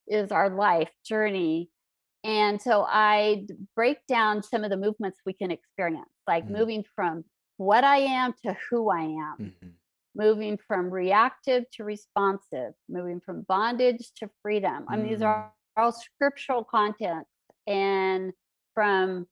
is 0.06 0.32
our 0.32 0.50
life 0.50 0.90
journey 1.04 1.70
and 2.24 2.60
so 2.60 2.84
I 2.88 3.46
break 3.76 3.98
down 4.06 4.42
some 4.42 4.64
of 4.64 4.70
the 4.70 4.76
movements 4.76 5.20
we 5.24 5.32
can 5.32 5.50
experience, 5.50 6.10
like 6.26 6.44
mm-hmm. 6.44 6.58
moving 6.58 6.84
from 6.94 7.24
what 7.58 7.84
I 7.84 7.98
am 7.98 8.34
to 8.44 8.56
who 8.68 8.90
I 8.90 9.02
am, 9.02 9.36
mm-hmm. 9.40 9.68
moving 10.16 10.58
from 10.66 10.90
reactive 10.90 11.64
to 11.74 11.84
responsive, 11.84 12.72
moving 12.88 13.20
from 13.20 13.42
bondage 13.42 14.10
to 14.16 14.28
freedom. 14.42 14.84
I 14.88 14.96
mean, 14.96 15.08
these 15.08 15.22
are 15.22 15.52
all 15.76 15.92
scriptural 15.92 16.64
content 16.64 17.26
and 17.66 18.32
from 18.74 19.26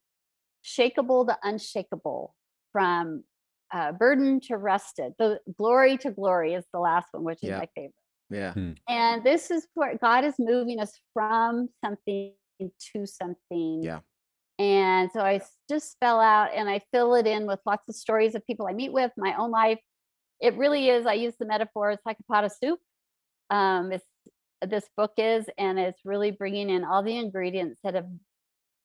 shakable 0.66 1.26
to 1.28 1.38
unshakable, 1.42 2.34
from 2.72 3.24
uh, 3.72 3.92
burden 3.92 4.40
to 4.40 4.56
rested. 4.56 5.12
The 5.18 5.40
glory 5.56 5.96
to 5.98 6.10
glory 6.10 6.54
is 6.54 6.64
the 6.72 6.80
last 6.80 7.08
one, 7.12 7.24
which 7.24 7.38
is 7.42 7.50
yeah. 7.50 7.58
my 7.58 7.68
favorite. 7.74 7.94
Yeah. 8.30 8.52
Hmm. 8.52 8.72
And 8.88 9.24
this 9.24 9.50
is 9.50 9.66
where 9.74 9.96
God 9.96 10.24
is 10.24 10.34
moving 10.38 10.80
us 10.80 10.92
from 11.14 11.68
something 11.84 12.32
to 12.60 13.06
something. 13.06 13.82
Yeah. 13.82 14.00
And 14.58 15.10
so 15.12 15.20
I 15.20 15.42
just 15.68 15.92
spell 15.92 16.20
out 16.20 16.50
and 16.54 16.68
I 16.68 16.80
fill 16.92 17.14
it 17.14 17.26
in 17.26 17.46
with 17.46 17.60
lots 17.66 17.88
of 17.88 17.94
stories 17.94 18.34
of 18.34 18.46
people 18.46 18.66
I 18.66 18.72
meet 18.72 18.92
with, 18.92 19.12
my 19.16 19.34
own 19.36 19.50
life. 19.50 19.78
It 20.40 20.56
really 20.56 20.88
is, 20.88 21.06
I 21.06 21.14
use 21.14 21.34
the 21.38 21.46
metaphor, 21.46 21.90
it's 21.90 22.06
like 22.06 22.16
a 22.18 22.32
pot 22.32 22.44
of 22.44 22.52
soup. 22.52 22.78
Um, 23.50 23.92
it's, 23.92 24.04
this 24.66 24.84
book 24.96 25.12
is, 25.18 25.46
and 25.58 25.78
it's 25.78 26.00
really 26.04 26.30
bringing 26.30 26.70
in 26.70 26.84
all 26.84 27.02
the 27.02 27.18
ingredients 27.18 27.78
that 27.84 27.94
have 27.94 28.08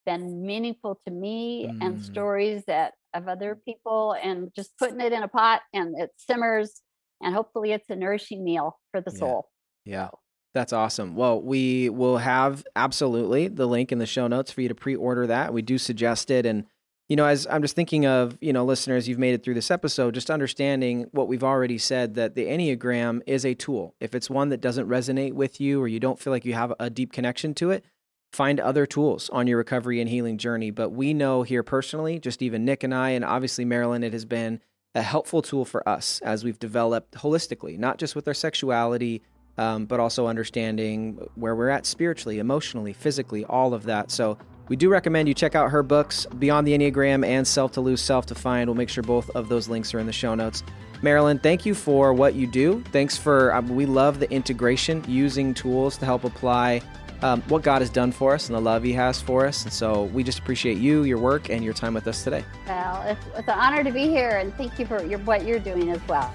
been 0.06 0.46
meaningful 0.46 1.00
to 1.06 1.14
me 1.14 1.68
mm. 1.70 1.86
and 1.86 2.04
stories 2.04 2.64
that 2.68 2.94
of 3.14 3.28
other 3.28 3.60
people 3.66 4.16
and 4.24 4.50
just 4.56 4.78
putting 4.78 5.02
it 5.02 5.12
in 5.12 5.24
a 5.24 5.28
pot 5.28 5.62
and 5.74 6.00
it 6.00 6.12
simmers 6.18 6.82
and 7.22 7.36
hopefully 7.36 7.72
it's 7.72 7.90
a 7.90 7.96
nourishing 7.96 8.44
meal 8.44 8.80
for 8.92 9.02
the 9.02 9.12
soul. 9.12 9.50
Yeah. 9.86 10.10
That's 10.54 10.74
awesome. 10.74 11.16
Well, 11.16 11.42
we 11.42 11.90
will 11.90 12.18
have 12.18 12.66
absolutely 12.76 13.48
the 13.48 13.68
link 13.68 13.92
in 13.92 14.00
the 14.00 14.06
show 14.06 14.28
notes 14.28 14.52
for 14.52 14.62
you 14.62 14.68
to 14.68 14.76
pre-order 14.76 15.28
that. 15.28 15.54
We 15.54 15.62
do 15.62 15.78
suggest 15.78 16.30
it 16.30 16.46
and 16.46 16.66
you 17.12 17.18
know, 17.18 17.26
as 17.26 17.46
I'm 17.52 17.62
just 17.62 17.76
thinking 17.76 18.06
of, 18.06 18.38
you 18.40 18.54
know, 18.54 18.64
listeners, 18.64 19.06
you've 19.06 19.20
made 19.20 19.34
it 19.34 19.44
through 19.44 19.56
this 19.56 19.70
episode, 19.70 20.14
just 20.14 20.32
understanding 20.32 21.08
what 21.12 21.28
we've 21.28 21.44
already 21.44 21.78
said 21.78 22.16
that 22.16 22.36
the 22.36 22.46
Enneagram 22.46 23.20
is 23.28 23.46
a 23.46 23.54
tool. 23.54 23.96
If 24.00 24.16
it's 24.16 24.30
one 24.30 24.48
that 24.48 24.62
doesn't 24.62 24.88
resonate 24.88 25.34
with 25.34 25.60
you 25.60 25.82
or 25.82 25.90
you 25.90 26.00
don't 26.00 26.18
feel 26.18 26.32
like 26.32 26.46
you 26.46 26.54
have 26.54 26.74
a 26.80 26.90
deep 26.90 27.12
connection 27.12 27.54
to 27.56 27.72
it, 27.72 27.84
find 28.32 28.60
other 28.60 28.86
tools 28.86 29.30
on 29.30 29.48
your 29.48 29.58
recovery 29.58 30.00
and 30.00 30.10
healing 30.10 30.38
journey. 30.38 30.72
But 30.72 30.92
we 30.92 31.14
know 31.14 31.44
here 31.44 31.64
personally, 31.64 32.20
just 32.20 32.42
even 32.42 32.66
Nick 32.66 32.84
and 32.84 32.94
I, 32.94 33.10
and 33.12 33.26
obviously 33.26 33.66
Marilyn, 33.66 34.04
it 34.04 34.14
has 34.14 34.26
been 34.26 34.62
a 34.96 35.02
helpful 35.02 35.42
tool 35.42 35.66
for 35.66 35.88
us 35.88 36.20
as 36.22 36.44
we've 36.44 36.60
developed 36.60 37.14
holistically, 37.16 37.78
not 37.78 37.98
just 37.98 38.16
with 38.16 38.28
our 38.28 38.34
sexuality, 38.34 39.22
um, 39.58 39.86
but 39.86 40.00
also 40.00 40.28
understanding 40.28 41.20
where 41.36 41.56
we're 41.56 41.70
at 41.70 41.86
spiritually, 41.86 42.40
emotionally, 42.40 42.94
physically, 42.94 43.46
all 43.46 43.74
of 43.74 43.84
that. 43.84 44.12
So 44.12 44.38
we 44.70 44.76
do 44.76 44.90
recommend 44.90 45.28
you 45.28 45.34
check 45.34 45.56
out 45.56 45.72
her 45.72 45.84
books, 45.84 46.26
Beyond 46.40 46.66
the 46.66 46.78
Enneagram 46.78 47.26
and 47.26 47.46
Self 47.46 47.74
to 47.74 47.82
Lose, 47.82 48.02
Self 48.02 48.26
to 48.28 48.36
Find. 48.36 48.70
We'll 48.70 48.76
make 48.76 48.90
sure 48.90 49.04
both 49.04 49.30
of 49.32 49.50
those 49.50 49.68
links 49.68 49.94
are 49.94 50.00
in 50.00 50.08
the 50.08 50.14
show 50.14 50.36
notes. 50.36 50.64
Marilyn, 51.02 51.40
thank 51.40 51.66
you 51.66 51.74
for 51.74 52.14
what 52.14 52.36
you 52.36 52.48
do. 52.48 52.82
Thanks 52.92 53.18
for, 53.18 53.54
um, 53.56 53.76
we 53.76 53.86
love 53.86 54.20
the 54.20 54.32
integration, 54.32 55.04
using 55.08 55.54
tools 55.54 55.98
to 55.98 56.06
help 56.06 56.24
apply 56.24 56.82
um, 57.22 57.42
what 57.44 57.62
God 57.62 57.82
has 57.82 57.90
done 57.90 58.12
for 58.12 58.34
us 58.34 58.48
and 58.48 58.56
the 58.56 58.62
love 58.62 58.84
He 58.84 58.94
has 58.94 59.22
for 59.22 59.46
us. 59.46 59.64
And 59.64 59.74
so 59.74 60.04
we 60.06 60.24
just 60.24 60.40
appreciate 60.40 60.78
you, 60.78 61.04
your 61.04 61.18
work, 61.18 61.50
and 61.50 61.64
your 61.64 61.74
time 61.74 61.94
with 61.94 62.08
us 62.08 62.24
today. 62.24 62.44
Well, 62.68 63.04
it's, 63.08 63.26
it's 63.38 63.48
an 63.48 63.60
honor 63.60 63.84
to 63.84 63.92
be 63.92 64.08
here, 64.08 64.38
and 64.38 64.54
thank 64.56 64.80
you 64.80 64.86
for 64.86 65.04
your, 65.04 65.20
what 65.20 65.46
you're 65.46 65.60
doing 65.60 65.92
as 65.92 66.02
well. 66.08 66.34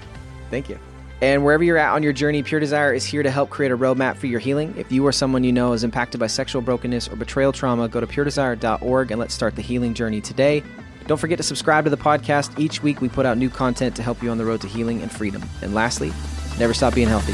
Thank 0.49 0.69
you. 0.69 0.79
And 1.21 1.43
wherever 1.43 1.63
you're 1.63 1.77
at 1.77 1.93
on 1.93 2.03
your 2.03 2.13
journey, 2.13 2.43
Pure 2.43 2.59
Desire 2.59 2.93
is 2.93 3.03
here 3.03 3.23
to 3.23 3.31
help 3.31 3.49
create 3.49 3.71
a 3.71 3.77
roadmap 3.77 4.17
for 4.17 4.27
your 4.27 4.39
healing. 4.39 4.75
If 4.77 4.91
you 4.91 5.05
or 5.05 5.11
someone 5.11 5.43
you 5.43 5.51
know 5.51 5.73
is 5.73 5.83
impacted 5.83 6.19
by 6.19 6.27
sexual 6.27 6.61
brokenness 6.61 7.07
or 7.07 7.15
betrayal 7.15 7.51
trauma, 7.51 7.87
go 7.87 7.99
to 7.99 8.05
puredesire.org 8.05 9.11
and 9.11 9.19
let's 9.19 9.33
start 9.33 9.55
the 9.55 9.63
healing 9.63 9.95
journey 9.95 10.21
today. 10.21 10.63
Don't 11.07 11.17
forget 11.17 11.37
to 11.37 11.43
subscribe 11.43 11.85
to 11.85 11.89
the 11.89 11.97
podcast. 11.97 12.59
Each 12.59 12.83
week 12.83 13.01
we 13.01 13.09
put 13.09 13.25
out 13.25 13.37
new 13.37 13.49
content 13.49 13.95
to 13.95 14.03
help 14.03 14.21
you 14.21 14.29
on 14.29 14.37
the 14.37 14.45
road 14.45 14.61
to 14.61 14.67
healing 14.67 15.01
and 15.01 15.11
freedom. 15.11 15.43
And 15.63 15.73
lastly, 15.73 16.11
never 16.59 16.73
stop 16.73 16.93
being 16.93 17.07
healthy. 17.07 17.33